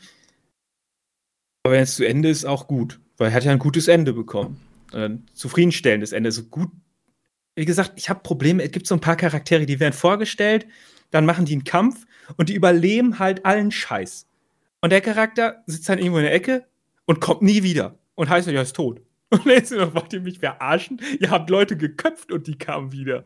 Aber 1.62 1.74
wenn 1.74 1.82
es 1.82 1.96
zu 1.96 2.06
Ende 2.06 2.28
ist, 2.28 2.44
auch 2.44 2.66
gut. 2.66 3.00
Weil 3.16 3.28
er 3.28 3.34
hat 3.34 3.44
ja 3.44 3.52
ein 3.52 3.58
gutes 3.58 3.88
Ende 3.88 4.12
bekommen. 4.12 4.60
Ein 4.92 5.26
zufriedenstellendes 5.32 6.12
Ende. 6.12 6.32
So 6.32 6.44
gut. 6.44 6.70
Wie 7.54 7.64
gesagt, 7.64 7.92
ich 7.96 8.10
habe 8.10 8.20
Probleme. 8.20 8.62
Es 8.62 8.70
gibt 8.70 8.86
so 8.86 8.94
ein 8.94 9.00
paar 9.00 9.16
Charaktere, 9.16 9.66
die 9.66 9.80
werden 9.80 9.92
vorgestellt, 9.92 10.66
dann 11.10 11.26
machen 11.26 11.44
die 11.44 11.52
einen 11.52 11.64
Kampf 11.64 12.06
und 12.36 12.48
die 12.48 12.54
überleben 12.54 13.18
halt 13.18 13.44
allen 13.44 13.70
Scheiß. 13.70 14.26
Und 14.80 14.90
der 14.90 15.00
Charakter 15.00 15.62
sitzt 15.66 15.88
dann 15.88 15.98
irgendwo 15.98 16.18
in 16.18 16.24
der 16.24 16.34
Ecke 16.34 16.66
und 17.04 17.20
kommt 17.20 17.42
nie 17.42 17.62
wieder. 17.62 17.98
Und 18.14 18.28
heißt, 18.28 18.48
er 18.48 18.62
ist 18.62 18.76
tot. 18.76 19.00
Und 19.32 19.46
er 19.46 19.86
noch, 19.86 19.94
wollt 19.94 20.12
ihr 20.12 20.20
mich 20.20 20.38
verarschen? 20.38 21.00
Ihr 21.20 21.30
habt 21.30 21.48
Leute 21.50 21.76
geköpft 21.76 22.30
und 22.32 22.46
die 22.46 22.56
kamen 22.58 22.92
wieder. 22.92 23.24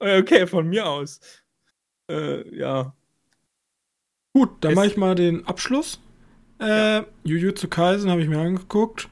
Äh, 0.00 0.20
Okay, 0.20 0.46
von 0.46 0.68
mir 0.68 0.86
aus. 0.86 1.20
Äh, 2.10 2.56
ja. 2.56 2.92
Gut, 4.34 4.50
dann 4.60 4.74
mache 4.74 4.86
ich 4.88 4.96
mal 4.96 5.14
den 5.14 5.46
Abschluss. 5.46 6.00
Äh, 6.58 7.02
Jujutsu 7.24 7.68
Kaisen 7.68 8.10
habe 8.10 8.22
ich 8.22 8.28
mir 8.28 8.38
angeguckt, 8.38 9.08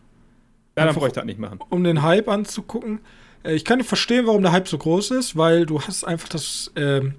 Ja, 0.76 0.86
dann 0.86 0.94
brauche 0.94 1.06
ich 1.08 1.12
das 1.12 1.24
nicht 1.24 1.38
machen. 1.38 1.60
um 1.70 1.84
den 1.84 2.02
Hype 2.02 2.28
anzugucken. 2.28 3.00
Äh, 3.44 3.54
ich 3.54 3.64
kann 3.64 3.78
nicht 3.78 3.88
verstehen, 3.88 4.26
warum 4.26 4.42
der 4.42 4.52
Hype 4.52 4.68
so 4.68 4.78
groß 4.78 5.12
ist, 5.12 5.36
weil 5.36 5.64
du 5.66 5.80
hast 5.80 6.04
einfach 6.04 6.28
das 6.28 6.72
ähm, 6.76 7.14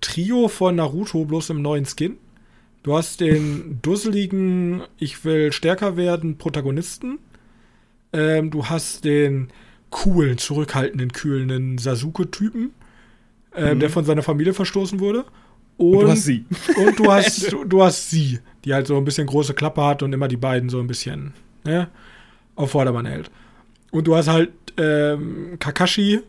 Trio 0.00 0.48
von 0.48 0.76
Naruto 0.76 1.24
bloß 1.24 1.50
im 1.50 1.62
neuen 1.62 1.84
Skin. 1.86 2.16
Du 2.84 2.96
hast 2.96 3.20
den 3.20 3.78
dusseligen, 3.82 4.82
ich 4.98 5.24
will 5.24 5.52
stärker 5.52 5.96
werden 5.96 6.38
Protagonisten. 6.38 7.18
Ähm, 8.12 8.50
du 8.50 8.66
hast 8.66 9.04
den 9.04 9.48
coolen, 9.90 10.38
zurückhaltenden, 10.38 11.12
kühlenden 11.12 11.78
Sasuke-Typen, 11.78 12.72
ähm, 13.54 13.76
Mhm. 13.76 13.80
der 13.80 13.90
von 13.90 14.04
seiner 14.04 14.22
Familie 14.22 14.54
verstoßen 14.54 15.00
wurde. 15.00 15.24
Und, 15.76 16.00
du 16.02 16.08
hast 16.10 16.24
sie. 16.24 16.44
und 16.76 16.98
du 16.98 17.10
hast, 17.12 17.52
du, 17.52 17.64
du 17.64 17.82
hast 17.82 18.10
sie, 18.10 18.40
die 18.64 18.74
halt 18.74 18.86
so 18.86 18.96
ein 18.96 19.04
bisschen 19.04 19.26
große 19.26 19.54
Klappe 19.54 19.84
hat 19.84 20.02
und 20.02 20.12
immer 20.12 20.28
die 20.28 20.36
beiden 20.36 20.68
so 20.68 20.80
ein 20.80 20.86
bisschen 20.86 21.32
ne, 21.64 21.88
auf 22.56 22.70
Vordermann 22.72 23.06
hält. 23.06 23.30
Und 23.90 24.06
du 24.06 24.16
hast 24.16 24.28
halt 24.28 24.50
ähm, 24.76 25.56
Kakashi 25.58 26.20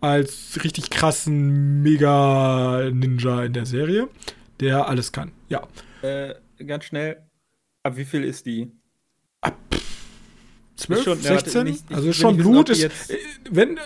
als 0.00 0.58
richtig 0.62 0.90
krassen 0.90 1.82
Mega-Ninja 1.82 3.44
in 3.44 3.52
der 3.52 3.66
Serie, 3.66 4.08
der 4.60 4.88
alles 4.88 5.12
kann. 5.12 5.32
Ja. 5.48 5.66
Äh, 6.02 6.34
ganz 6.66 6.84
schnell. 6.84 7.18
Ab 7.82 7.96
wie 7.96 8.04
viel 8.04 8.24
ist 8.24 8.46
die? 8.46 8.70
12, 10.76 11.02
schon- 11.04 11.20
ja, 11.22 11.30
warte, 11.30 11.44
16? 11.50 11.64
nicht- 11.64 11.84
ich 11.88 11.96
also 11.96 12.12
schon 12.12 12.38
wissen, 12.38 12.50
Blut 12.50 12.70
ist, 12.70 12.82
äh, 12.84 13.16
wenn, 13.50 13.78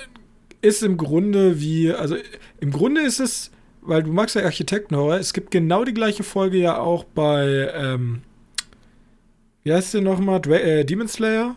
ist 0.63 0.83
im 0.83 0.97
Grunde 0.97 1.61
wie, 1.61 1.93
also 1.93 2.17
im 2.61 2.71
Grunde 2.73 3.03
ist 3.03 3.21
es, 3.21 3.51
weil 3.83 4.03
du 4.03 4.11
magst 4.13 4.35
ja 4.37 4.43
Architektenhorror, 4.43 5.17
es 5.19 5.33
gibt 5.33 5.51
genau 5.51 5.85
die 5.85 5.95
gleiche 5.95 6.23
Folge 6.23 6.57
ja 6.59 6.79
auch 6.79 7.05
bei, 7.05 7.71
ähm, 7.75 8.23
wie 9.65 9.73
heißt 9.73 9.95
der 9.95 10.01
nochmal, 10.01 10.41
Dra 10.41 10.57
äh, 10.57 10.85
Demon 10.85 11.09
Slayer? 11.09 11.57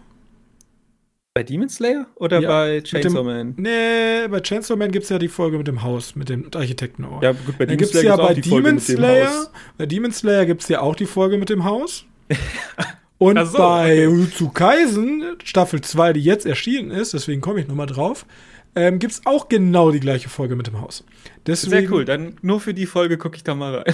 Bei 1.33 1.43
Demon 1.43 1.69
Slayer 1.69 2.07
oder 2.15 2.41
Ja, 2.41 2.49
bei 2.49 2.73
mit 2.75 2.91
dem- 2.93 3.01
Chainsaw 3.01 3.23
Man? 3.23 3.53
Nee, 3.55 4.27
bei 4.29 4.41
Chainsaw 4.41 4.75
Man 4.77 4.91
gibt 4.91 5.03
es 5.05 5.09
ja 5.09 5.17
die 5.17 5.29
Folge 5.29 5.57
mit 5.57 5.65
dem 5.67 5.81
Haus, 5.81 6.13
mit 6.17 6.27
dem 6.27 6.49
Architektenhorror. 6.53 7.23
Ja, 7.23 7.31
gut, 7.31 7.57
bei 7.57 7.65
Dann 7.65 7.69
Demon 7.69 7.77
gibt 7.77 7.81
es 7.83 7.91
Slayer 8.01 8.03
ja 8.03 8.15
bei 8.17 8.33
die 8.33 8.41
Folge 8.43 8.63
Demon 8.65 8.75
mit 8.75 8.87
dem 8.89 8.95
Slayer, 8.97 9.29
Haus. 9.29 9.51
bei 9.77 9.85
Demon 9.85 10.11
Slayer 10.11 10.45
gibt 10.45 10.61
es 10.63 10.67
ja 10.67 10.81
auch 10.81 10.93
die 10.95 11.05
Folge 11.05 11.37
mit 11.37 11.49
dem 11.49 11.63
Haus. 11.63 12.03
Und 13.21 13.45
so, 13.45 13.57
bei 13.59 13.83
okay. 13.91 14.03
Jujutsu 14.05 14.49
Kaisen, 14.49 15.23
Staffel 15.43 15.81
2, 15.81 16.13
die 16.13 16.21
jetzt 16.23 16.47
erschienen 16.47 16.89
ist, 16.89 17.13
deswegen 17.13 17.39
komme 17.39 17.59
ich 17.59 17.67
nochmal 17.67 17.85
drauf, 17.85 18.25
ähm, 18.75 18.97
gibt 18.97 19.13
es 19.13 19.21
auch 19.25 19.47
genau 19.47 19.91
die 19.91 19.99
gleiche 19.99 20.27
Folge 20.27 20.55
mit 20.55 20.65
dem 20.65 20.81
Haus. 20.81 21.03
Deswegen, 21.45 21.87
Sehr 21.87 21.91
cool, 21.91 22.03
dann 22.05 22.37
nur 22.41 22.59
für 22.59 22.73
die 22.73 22.87
Folge 22.87 23.19
gucke 23.19 23.35
ich 23.35 23.43
da 23.43 23.53
mal 23.53 23.75
rein. 23.75 23.93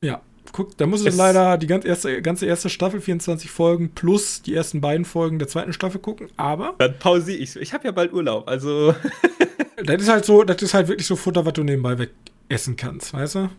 Ja, 0.00 0.20
guck, 0.52 0.76
da 0.78 0.86
muss 0.86 1.00
es 1.00 1.06
Es- 1.08 1.16
leider 1.16 1.58
die 1.58 1.66
ganze 1.66 1.88
erste, 1.88 2.22
ganze 2.22 2.46
erste 2.46 2.68
Staffel, 2.68 3.00
24 3.00 3.50
Folgen, 3.50 3.90
plus 3.96 4.42
die 4.42 4.54
ersten 4.54 4.80
beiden 4.80 5.04
Folgen 5.04 5.40
der 5.40 5.48
zweiten 5.48 5.72
Staffel 5.72 6.00
gucken, 6.00 6.28
aber 6.36 6.76
Dann 6.78 6.96
pausiere 7.00 7.38
ich. 7.38 7.56
Ich 7.56 7.72
habe 7.74 7.84
ja 7.84 7.90
bald 7.90 8.12
Urlaub, 8.12 8.46
also. 8.48 8.94
das 9.84 10.02
ist 10.02 10.08
halt 10.08 10.24
so, 10.24 10.44
das 10.44 10.62
ist 10.62 10.74
halt 10.74 10.86
wirklich 10.86 11.08
so 11.08 11.16
Futter, 11.16 11.44
was 11.44 11.54
du 11.54 11.64
nebenbei 11.64 11.98
weg 11.98 12.10
essen 12.48 12.76
kannst, 12.76 13.12
weißt 13.12 13.34
du? 13.34 13.50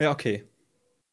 Ja, 0.00 0.12
okay. 0.12 0.44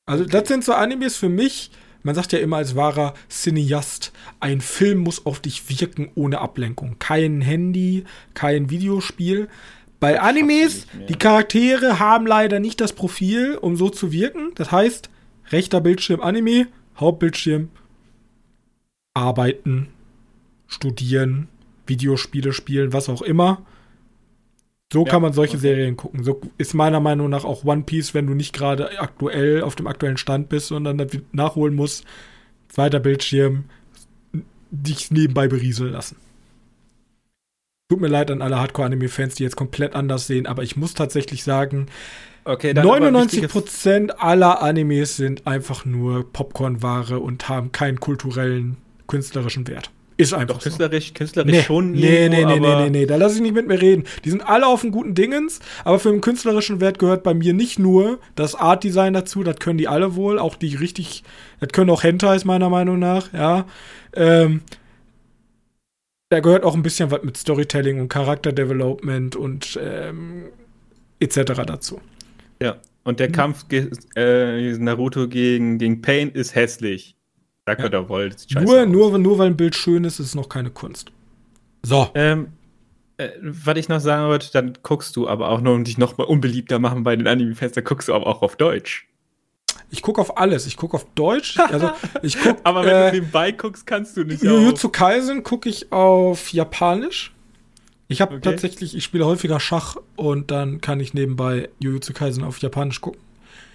Also, 0.06 0.24
das 0.26 0.48
sind 0.48 0.64
so 0.64 0.74
Animes 0.74 1.18
für 1.18 1.30
mich. 1.30 1.72
Man 2.06 2.14
sagt 2.14 2.34
ja 2.34 2.40
immer 2.40 2.58
als 2.58 2.76
wahrer 2.76 3.16
Cineast, 3.32 4.12
ein 4.40 4.62
Film 4.62 5.00
muss 5.00 5.26
auf 5.26 5.40
dich 5.40 5.68
wirken 5.72 6.12
ohne 6.14 6.38
Ablenkung. 6.38 6.98
Kein 7.00 7.42
Handy, 7.42 8.04
kein 8.36 8.70
Videospiel. 8.70 9.50
Bei 10.00 10.22
Animes, 10.22 10.86
die 11.10 11.16
Charaktere 11.16 11.98
haben 11.98 12.28
leider 12.28 12.60
nicht 12.60 12.80
das 12.80 12.94
Profil, 12.94 13.58
um 13.60 13.76
so 13.76 13.90
zu 13.90 14.12
wirken. 14.12 14.52
Das 14.54 14.72
heißt, 14.72 15.10
rechter 15.50 15.82
Bildschirm 15.82 16.22
Anime, 16.22 16.68
Hauptbildschirm 17.00 17.70
arbeiten, 19.16 19.88
studieren, 20.68 21.48
Videospiele 21.88 22.54
spielen, 22.54 22.94
was 22.94 23.10
auch 23.10 23.24
immer. 23.24 23.66
So 24.96 25.04
Ja, 25.04 25.12
kann 25.12 25.22
man 25.22 25.34
solche 25.34 25.58
okay. 25.58 25.68
Serien 25.68 25.98
gucken. 25.98 26.24
So 26.24 26.40
ist 26.58 26.74
meiner 26.74 27.02
Meinung 27.02 27.30
nach 27.30 27.44
auch 27.44 27.66
One 27.66 27.84
Piece, 27.84 28.14
wenn 28.14 28.28
du 28.28 28.34
nicht 28.34 28.54
gerade 28.54 28.98
aktuell 28.98 29.62
auf 29.62 29.76
dem 29.76 29.88
aktuellen 29.88 30.16
Stand 30.16 30.48
bist, 30.48 30.68
sondern 30.68 30.98
das 30.98 31.10
nachholen 31.34 31.76
musst. 31.76 32.06
Zweiter 32.70 33.02
Bildschirm, 33.02 33.66
dich 34.72 35.12
nebenbei 35.12 35.50
berieseln 35.50 35.92
lassen. 35.92 36.16
Tut 37.90 38.00
mir 38.00 38.08
leid 38.08 38.32
an 38.32 38.42
alle 38.42 38.58
Hardcore-Anime-Fans, 38.58 39.36
die 39.36 39.44
jetzt 39.44 39.58
komplett 39.58 39.96
anders 39.96 40.28
sehen, 40.28 40.48
aber 40.48 40.64
ich 40.64 40.78
muss 40.78 40.94
tatsächlich 40.94 41.44
sagen, 41.44 41.88
Okay, 42.46 42.74
dann 42.74 42.88
aber 42.88 43.10
99% 43.10 44.12
aller 44.12 44.62
Animes 44.62 45.18
sind 45.18 45.46
einfach 45.46 45.84
nur 45.84 46.32
Popcornware 46.32 47.20
und 47.20 47.50
haben 47.50 47.74
keinen 47.74 48.00
kulturellen, 48.00 48.78
künstlerischen 49.08 49.68
Wert. 49.68 49.92
Ist 50.18 50.34
einfach 50.34 50.56
Doch, 50.56 50.62
so. 50.62 50.70
künstlerisch, 50.70 51.14
künstlerisch 51.14 51.52
Nee, 51.52 51.62
schon. 51.64 51.92
nee, 51.92 52.24
irgendwo, 52.24 52.38
nee, 52.38 52.46
nee, 52.46 52.60
nee, 52.60 52.76
nee, 52.84 52.90
nee, 52.90 53.06
da 53.06 53.18
lasse 53.18 53.36
ich 53.36 53.42
nicht 53.42 53.54
mit 53.54 53.68
mir 53.68 53.82
reden. 53.82 54.06
Die 54.24 54.30
sind 54.30 54.42
alle 54.48 54.66
auf 54.66 54.84
einem 54.84 54.94
guten 54.94 55.14
Dingens, 55.14 55.60
aber 55.84 56.00
für 56.00 56.10
den 56.10 56.22
künstlerischen 56.22 56.80
Wert 56.80 57.00
gehört 57.00 57.24
bei 57.24 57.34
mir 57.34 57.54
nicht 57.54 57.80
nur 57.80 58.20
das 58.36 58.56
Art-Design 58.56 59.14
dazu, 59.14 59.44
das 59.44 59.58
können 59.58 59.78
die 59.78 59.90
alle 59.90 60.16
wohl, 60.16 60.40
auch 60.40 60.56
die 60.56 60.76
richtig, 60.76 61.24
das 61.60 61.70
können 61.70 61.90
auch 61.90 62.04
Hentais 62.04 62.46
meiner 62.46 62.70
Meinung 62.70 62.98
nach, 63.00 63.34
ja. 63.34 63.66
Ähm, 64.16 64.62
da 66.30 66.40
gehört 66.40 66.64
auch 66.64 66.76
ein 66.76 66.84
bisschen 66.84 67.12
was 67.12 67.24
mit 67.24 67.38
Storytelling 67.38 68.00
und 68.00 68.10
Charakterdevelopment 68.10 69.36
und 69.36 69.78
ähm, 69.82 70.46
etc. 71.20 71.44
dazu. 71.66 72.02
Ja. 72.62 72.78
Und 73.04 73.20
der 73.20 73.32
Kampf 73.32 73.68
ge 73.68 73.92
äh, 74.16 74.76
Naruto 74.80 75.28
gegen, 75.28 75.78
gegen 75.78 76.02
Pain 76.02 76.32
ist 76.32 76.56
hässlich. 76.56 77.15
Da 77.66 77.76
könnt 77.76 77.94
ihr 77.94 78.08
wollen. 78.10 78.32
sieht 78.38 78.52
scheiße 78.52 78.66
Nur, 78.66 78.86
nur, 78.86 79.18
nur 79.18 79.38
weil 79.40 79.48
ein 79.48 79.58
Bild 79.58 79.76
schön 79.76 80.04
ist, 80.04 80.20
ist 80.20 80.28
es 80.28 80.36
noch 80.36 80.50
keine 80.50 80.70
Kunst. 80.70 81.12
So. 81.84 82.10
Ähm, 82.14 82.48
äh, 83.18 83.30
was 83.42 83.78
ich 83.78 83.90
noch 83.90 84.00
sagen 84.00 84.28
wollte, 84.28 84.52
dann 84.54 84.78
guckst 84.84 85.16
du 85.16 85.28
aber 85.28 85.50
auch 85.50 85.62
noch, 85.62 85.74
um 85.74 85.84
dich 85.84 85.98
noch 85.98 86.18
mal 86.18 86.26
unbeliebter 86.26 86.80
machen 86.80 87.04
bei 87.04 87.16
den 87.16 87.28
Anime-Fans, 87.28 87.74
dann 87.74 87.84
guckst 87.84 88.08
du 88.08 88.14
aber 88.14 88.28
auch 88.28 88.42
auf 88.42 88.56
Deutsch. 88.56 89.08
Ich 89.90 90.02
gucke 90.02 90.20
auf 90.22 90.38
alles. 90.38 90.66
Ich 90.68 90.78
gucke 90.78 90.96
auf 90.96 91.06
Deutsch. 91.16 91.58
Also 91.60 91.92
ich 92.22 92.40
gucke. 92.40 92.60
Aber 92.64 92.84
wenn 92.86 92.96
äh, 92.96 93.12
du 93.12 93.18
nebenbei 93.18 93.52
guckst, 93.52 93.86
kannst 93.88 94.16
du 94.18 94.24
nicht 94.24 94.44
Jujutsu 94.44 94.90
Kaisen 94.90 95.44
gucke 95.44 95.70
ich 95.70 95.92
auf 95.92 96.52
Japanisch. 96.54 97.32
Ich 98.08 98.22
habe 98.22 98.36
Okay. 98.36 98.42
tatsächlich, 98.52 98.96
ich 98.96 99.04
spiele 99.04 99.26
häufiger 99.26 99.60
Schach 99.60 99.96
und 100.16 100.52
dann 100.52 100.82
kann 100.82 101.00
ich 101.00 101.14
nebenbei 101.16 101.70
Jujutsu 101.80 102.14
Kaisen 102.14 102.44
auf 102.44 102.60
Japanisch 102.60 103.02
gucken. 103.02 103.20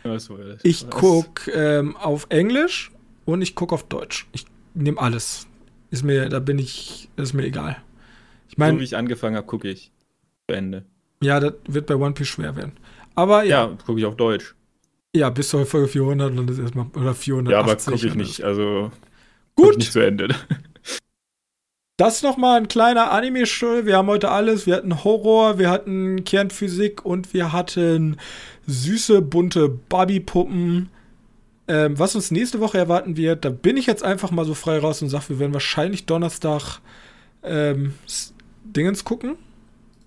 das- 0.04 0.28
Ich 0.62 0.88
gucke 0.90 1.50
ähm, 1.50 1.96
auf 1.96 2.26
Englisch 2.28 2.92
und 3.32 3.42
ich 3.42 3.54
gucke 3.54 3.74
auf 3.74 3.84
Deutsch. 3.88 4.26
Ich 4.32 4.46
nehme 4.74 5.00
alles. 5.00 5.46
Ist 5.90 6.04
mir, 6.04 6.28
da 6.28 6.38
bin 6.38 6.58
ich, 6.58 7.08
ist 7.16 7.32
mir 7.34 7.44
egal. 7.44 7.76
Ich 8.48 8.52
So 8.52 8.56
wie 8.56 8.60
meine, 8.60 8.82
ich 8.82 8.96
angefangen 8.96 9.36
habe, 9.36 9.46
gucke 9.46 9.68
ich. 9.68 9.90
Zu 10.48 10.56
Ende. 10.56 10.84
ja, 11.22 11.40
das 11.40 11.54
wird 11.66 11.86
bei 11.86 11.96
One 11.96 12.12
Piece 12.14 12.28
schwer 12.28 12.56
werden. 12.56 12.72
Aber 13.14 13.42
ja, 13.44 13.66
Ja, 13.66 13.76
gucke 13.84 13.98
ich 14.00 14.06
auf 14.06 14.16
Deutsch. 14.16 14.54
ja, 15.14 15.30
bis 15.30 15.48
zur 15.48 15.66
Folge 15.66 15.88
400 15.88 16.30
und 16.30 16.36
dann 16.36 16.48
ist 16.48 16.58
erstmal, 16.58 16.86
oder 16.94 17.14
480. 17.14 17.52
Ja, 17.52 17.60
aber 17.60 17.76
gucke 17.76 18.06
ich 18.06 18.14
nicht. 18.14 18.42
Also 18.44 18.92
Gut. 19.56 19.72
ich 19.72 19.76
nicht 19.78 19.92
zu 19.92 20.00
Ende. 20.00 20.28
Das 21.96 22.22
nochmal 22.22 22.56
ein 22.58 22.68
kleiner 22.68 23.10
Anime-Show. 23.12 23.84
Wir 23.84 23.98
haben 23.98 24.08
heute 24.08 24.30
alles. 24.30 24.66
Wir 24.66 24.76
hatten 24.76 25.04
Horror, 25.04 25.58
wir 25.58 25.68
hatten 25.68 26.24
Kernphysik 26.24 27.04
und 27.04 27.34
wir 27.34 27.52
hatten 27.52 28.16
süße, 28.66 29.20
bunte 29.20 29.68
Barbie-Puppen. 29.68 30.88
Ähm, 31.70 31.96
was 32.00 32.16
uns 32.16 32.32
nächste 32.32 32.58
Woche 32.58 32.78
erwarten 32.78 33.16
wird, 33.16 33.44
da 33.44 33.50
bin 33.50 33.76
ich 33.76 33.86
jetzt 33.86 34.02
einfach 34.02 34.32
mal 34.32 34.44
so 34.44 34.54
frei 34.54 34.78
raus 34.78 35.02
und 35.02 35.08
sage, 35.08 35.28
wir 35.28 35.38
werden 35.38 35.52
wahrscheinlich 35.52 36.04
Donnerstag 36.04 36.80
ähm, 37.44 37.94
Dingens 38.64 39.04
gucken. 39.04 39.36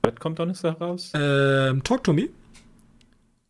Was 0.02 0.16
kommt 0.16 0.40
Donnerstag 0.40 0.82
raus? 0.82 1.14
Ähm, 1.16 1.82
Talk 1.82 2.04
to 2.04 2.12
Me. 2.12 2.28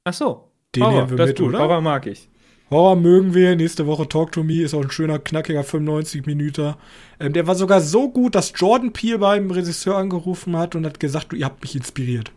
Ach 0.04 0.14
so. 0.14 0.48
Den 0.76 0.84
Horror, 0.84 0.94
nehmen 0.94 1.10
wir 1.10 1.18
das 1.18 1.28
mit, 1.30 1.40
gut. 1.40 1.48
oder? 1.50 1.60
Horror 1.60 1.82
mag 1.82 2.06
ich. 2.06 2.30
Horror 2.70 2.98
mögen 2.98 3.34
wir. 3.34 3.56
Nächste 3.56 3.88
Woche 3.88 4.08
Talk 4.08 4.32
to 4.32 4.44
Me 4.44 4.62
ist 4.62 4.76
auch 4.76 4.84
ein 4.84 4.92
schöner, 4.92 5.18
knackiger 5.18 5.64
95 5.64 6.28
Minuten. 6.28 6.76
Ähm, 7.20 7.34
der 7.34 7.48
war 7.48 7.56
sogar 7.56 7.82
so 7.82 8.12
gut, 8.12 8.36
dass 8.36 8.54
Jordan 8.56 8.94
Peele 8.94 9.18
beim 9.18 9.50
Regisseur 9.50 9.98
angerufen 9.98 10.56
hat 10.56 10.76
und 10.76 10.86
hat 10.86 11.00
gesagt, 11.00 11.32
du, 11.32 11.36
ihr 11.36 11.46
habt 11.46 11.64
mich 11.64 11.76
inspiriert. 11.76 12.32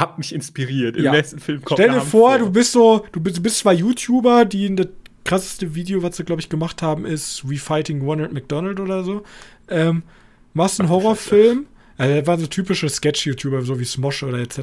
Hat 0.00 0.18
mich 0.18 0.34
inspiriert. 0.34 0.96
Im 0.96 1.04
Ja. 1.04 1.12
letzten 1.12 1.38
Film 1.38 1.62
kommt 1.62 1.78
Stell 1.78 1.90
dir 1.90 2.00
Hand 2.00 2.10
vor, 2.10 2.38
du 2.38 2.50
bist 2.50 2.72
so, 2.72 3.04
du 3.12 3.20
bist, 3.20 3.36
du 3.36 3.42
bist 3.42 3.58
zwei 3.58 3.74
YouTuber, 3.74 4.44
die 4.46 4.74
das 4.74 4.88
krasseste 5.24 5.74
Video, 5.74 6.02
was 6.02 6.16
sie, 6.16 6.24
glaube 6.24 6.40
ich, 6.40 6.48
gemacht 6.48 6.80
haben, 6.82 7.04
ist 7.04 7.44
Refighting 7.46 8.00
Ronald 8.02 8.32
McDonald 8.32 8.80
oder 8.80 9.04
so. 9.04 9.22
Ähm, 9.68 10.02
machst 10.54 10.80
einen 10.80 10.88
Horrorfilm. 10.88 11.66
Also, 11.98 12.14
das 12.16 12.26
waren 12.26 12.40
so 12.40 12.46
typische 12.46 12.88
Sketch-YouTuber, 12.88 13.62
so 13.62 13.78
wie 13.78 13.84
Smosh 13.84 14.22
oder 14.22 14.38
etc. 14.38 14.58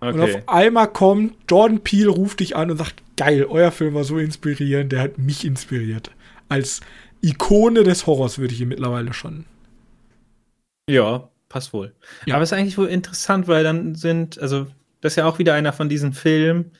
Und 0.00 0.18
Okay. 0.20 0.20
auf 0.36 0.48
einmal 0.48 0.88
kommt 0.92 1.34
Jordan 1.48 1.80
Peele, 1.80 2.08
ruft 2.10 2.40
dich 2.40 2.56
an 2.56 2.70
und 2.70 2.78
sagt, 2.78 3.02
geil, 3.16 3.44
euer 3.48 3.70
Film 3.70 3.94
war 3.94 4.02
so 4.04 4.18
inspirierend, 4.18 4.90
der 4.90 5.00
hat 5.02 5.18
mich 5.18 5.44
inspiriert. 5.44 6.10
Als 6.48 6.80
Ikone 7.22 7.84
des 7.84 8.06
Horrors 8.06 8.38
würde 8.38 8.52
ich 8.54 8.60
ihn 8.62 8.68
mittlerweile 8.68 9.12
schon. 9.12 9.44
Ja, 10.88 11.28
passt 11.50 11.74
wohl. 11.74 11.94
Ja. 12.24 12.36
Aber 12.36 12.42
es 12.42 12.50
ist 12.52 12.58
eigentlich 12.58 12.78
wohl 12.78 12.86
interessant, 12.86 13.46
weil 13.46 13.62
dann 13.62 13.94
sind, 13.94 14.38
also, 14.40 14.66
das 15.02 15.12
ist 15.12 15.16
ja 15.16 15.26
auch 15.26 15.38
wieder 15.38 15.52
einer 15.52 15.74
von 15.74 15.90
diesen 15.90 16.14
Filmen. 16.14 16.70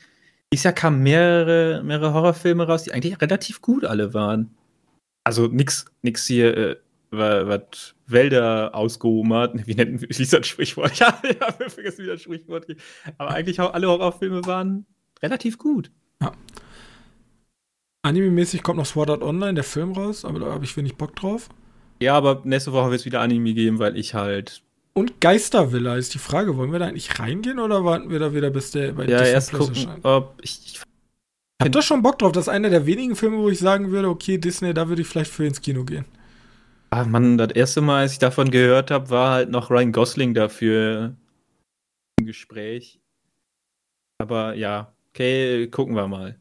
Dieses 0.50 0.64
Jahr 0.64 0.72
kamen 0.72 1.02
mehrere, 1.02 1.82
mehrere 1.84 2.14
Horrorfilme 2.14 2.66
raus, 2.66 2.84
die 2.84 2.92
eigentlich 2.92 3.20
relativ 3.20 3.60
gut 3.60 3.84
alle 3.84 4.14
waren. 4.14 4.54
Also 5.24 5.46
nix, 5.48 5.84
nix 6.02 6.26
hier, 6.26 6.56
äh, 6.56 6.76
wa- 7.10 7.46
was 7.46 7.94
Wälder 8.06 8.74
ausgehoben 8.74 9.32
hat. 9.34 9.66
Wie 9.66 9.74
nennt 9.74 10.00
wie 10.02 10.06
ist 10.06 10.32
das 10.32 10.46
Sprichwort? 10.46 10.92
Ja, 10.98 11.20
ich 11.22 11.38
habe 11.40 11.68
vergessen, 11.68 12.04
wie 12.04 12.08
das 12.08 12.22
Sprichwort 12.22 12.66
geht. 12.66 12.80
Aber 13.18 13.30
eigentlich 13.30 13.60
auch 13.60 13.74
alle 13.74 13.86
Horrorfilme 13.88 14.44
waren 14.46 14.86
relativ 15.22 15.58
gut. 15.58 15.90
Anime-mäßig 18.02 18.62
kommt 18.62 18.78
noch 18.78 18.86
Sword 18.86 19.10
Art 19.10 19.22
Online, 19.22 19.54
der 19.54 19.64
Film 19.64 19.92
raus, 19.92 20.24
aber 20.24 20.40
da 20.40 20.46
habe 20.46 20.64
ich 20.64 20.76
wenig 20.76 20.96
Bock 20.96 21.14
drauf. 21.16 21.48
Ja, 22.02 22.16
aber 22.16 22.42
nächste 22.44 22.72
Woche 22.72 22.90
wird 22.90 23.00
es 23.00 23.06
wieder 23.06 23.20
Anime 23.20 23.52
geben, 23.54 23.78
weil 23.78 23.96
ich 23.96 24.14
halt. 24.14 24.62
Und 24.94 25.20
Geistervilla 25.20 25.96
ist 25.96 26.14
die 26.14 26.18
Frage, 26.18 26.56
wollen 26.56 26.72
wir 26.72 26.78
da 26.78 26.86
eigentlich 26.86 27.18
reingehen 27.18 27.58
oder 27.58 27.84
warten 27.84 28.10
wir 28.10 28.18
da 28.18 28.34
wieder, 28.34 28.50
bis 28.50 28.70
der 28.72 28.92
bei 28.92 29.04
Ja, 29.04 29.18
Disney 29.18 29.34
erst 29.34 29.50
Plus 29.50 29.66
gucken, 29.68 29.82
erscheint? 29.82 30.04
ob 30.04 30.34
ich, 30.42 30.60
ich 30.66 30.82
Habt 31.62 31.76
ihr 31.76 31.82
schon 31.82 32.02
Bock 32.02 32.18
drauf? 32.18 32.32
Das 32.32 32.44
ist 32.44 32.48
einer 32.48 32.70
der 32.70 32.86
wenigen 32.86 33.14
Filme, 33.14 33.36
wo 33.36 33.50
ich 33.50 33.58
sagen 33.58 33.90
würde, 33.90 34.08
okay, 34.08 34.38
Disney, 34.38 34.72
da 34.72 34.88
würde 34.88 35.02
ich 35.02 35.08
vielleicht 35.08 35.30
für 35.30 35.44
ins 35.44 35.60
Kino 35.60 35.84
gehen. 35.84 36.06
Ah, 36.90 37.04
Mann, 37.04 37.36
das 37.38 37.52
erste 37.52 37.82
Mal, 37.82 38.00
als 38.00 38.12
ich 38.14 38.18
davon 38.18 38.50
gehört 38.50 38.90
habe, 38.90 39.10
war 39.10 39.30
halt 39.32 39.50
noch 39.50 39.70
Ryan 39.70 39.92
Gosling 39.92 40.34
dafür 40.34 41.14
im 42.18 42.26
Gespräch. 42.26 42.98
Aber 44.18 44.54
ja, 44.54 44.92
okay, 45.12 45.68
gucken 45.68 45.94
wir 45.94 46.08
mal. 46.08 46.38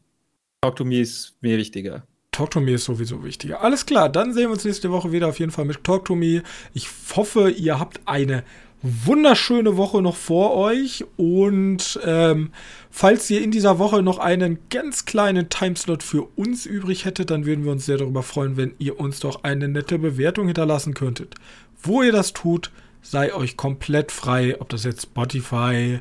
Talk 0.62 0.78
to 0.78 0.86
Me 0.86 1.02
ist 1.02 1.36
mir 1.42 1.58
wichtiger. 1.58 2.08
Talk 2.40 2.52
to 2.52 2.62
Me 2.62 2.72
ist 2.72 2.86
sowieso 2.86 3.22
wichtiger. 3.26 3.62
Alles 3.62 3.86
klar, 3.86 4.08
dann 4.08 4.34
sehen 4.34 4.44
wir 4.44 4.52
uns 4.52 4.64
nächste 4.64 4.92
Woche 4.92 5.12
wieder 5.12 5.28
auf 5.28 5.40
jeden 5.40 5.52
Fall 5.52 5.66
mit 5.66 5.84
Talk 5.84 6.06
to 6.06 6.16
Me. 6.16 6.42
Ich 6.74 6.88
hoffe, 7.14 7.50
ihr 7.50 7.82
habt 7.82 8.00
eine 8.06 8.46
wunderschöne 8.82 9.76
Woche 9.76 10.02
noch 10.02 10.16
vor 10.16 10.56
euch 10.56 11.04
und 11.18 12.00
ähm, 12.06 12.52
falls 12.90 13.30
ihr 13.30 13.42
in 13.42 13.52
dieser 13.52 13.78
Woche 13.78 14.02
noch 14.02 14.20
einen 14.20 14.58
ganz 14.70 15.04
kleinen 15.04 15.50
Timeslot 15.50 16.02
für 16.02 16.30
uns 16.38 16.66
übrig 16.66 17.04
hättet, 17.04 17.30
dann 17.30 17.46
würden 17.46 17.66
wir 17.66 17.74
uns 17.74 17.86
sehr 17.86 17.98
darüber 17.98 18.24
freuen, 18.24 18.56
wenn 18.56 18.74
ihr 18.80 19.02
uns 19.02 19.20
doch 19.20 19.44
eine 19.44 19.68
nette 19.68 20.00
Bewertung 20.00 20.46
hinterlassen 20.46 20.94
könntet. 20.94 21.36
Wo 21.84 22.04
ihr 22.04 22.14
das 22.14 22.32
tut, 22.32 22.72
sei 23.02 23.34
euch 23.34 23.58
komplett 23.58 24.14
frei, 24.14 24.56
ob 24.62 24.70
das 24.70 24.86
jetzt 24.86 25.02
Spotify, 25.04 26.00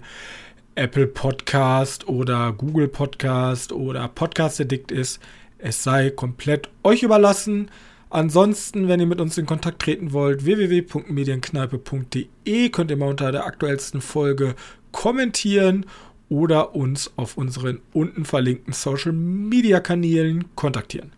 Apple 0.77 1.09
Podcast 1.09 2.07
oder 2.07 2.53
Google 2.53 2.87
Podcast 2.87 3.73
oder 3.73 4.07
Podcast 4.07 4.61
Addict 4.61 4.93
ist. 4.93 5.19
Es 5.59 5.83
sei 5.83 6.11
komplett 6.11 6.71
euch 6.85 7.03
überlassen. 7.03 7.71
Ansonsten, 8.11 8.89
wenn 8.89 9.01
ihr 9.01 9.07
mit 9.07 9.21
uns 9.21 9.37
in 9.37 9.47
Kontakt 9.47 9.83
treten 9.83 10.13
wollt, 10.13 10.45
www.medienkneipe.de 10.45 12.69
könnt 12.71 12.91
ihr 12.91 12.97
mal 12.97 13.11
unter 13.11 13.33
der 13.33 13.45
aktuellsten 13.45 14.01
Folge 14.01 14.55
kommentieren 14.93 15.85
oder 16.29 16.75
uns 16.75 17.13
auf 17.17 17.37
unseren 17.37 17.81
unten 17.93 18.25
verlinkten 18.25 18.73
Social 18.73 19.13
Media 19.13 19.81
Kanälen 19.81 20.45
kontaktieren. 20.55 21.13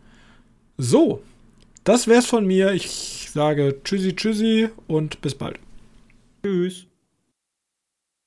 So, 0.78 1.22
das 1.84 2.08
wär's 2.08 2.26
von 2.26 2.46
mir. 2.46 2.72
Ich 2.72 3.28
sage 3.32 3.80
Tschüssi, 3.84 4.16
Tschüssi 4.16 4.70
und 4.86 5.20
bis 5.20 5.34
bald. 5.34 5.58
Tschüss. 6.42 6.89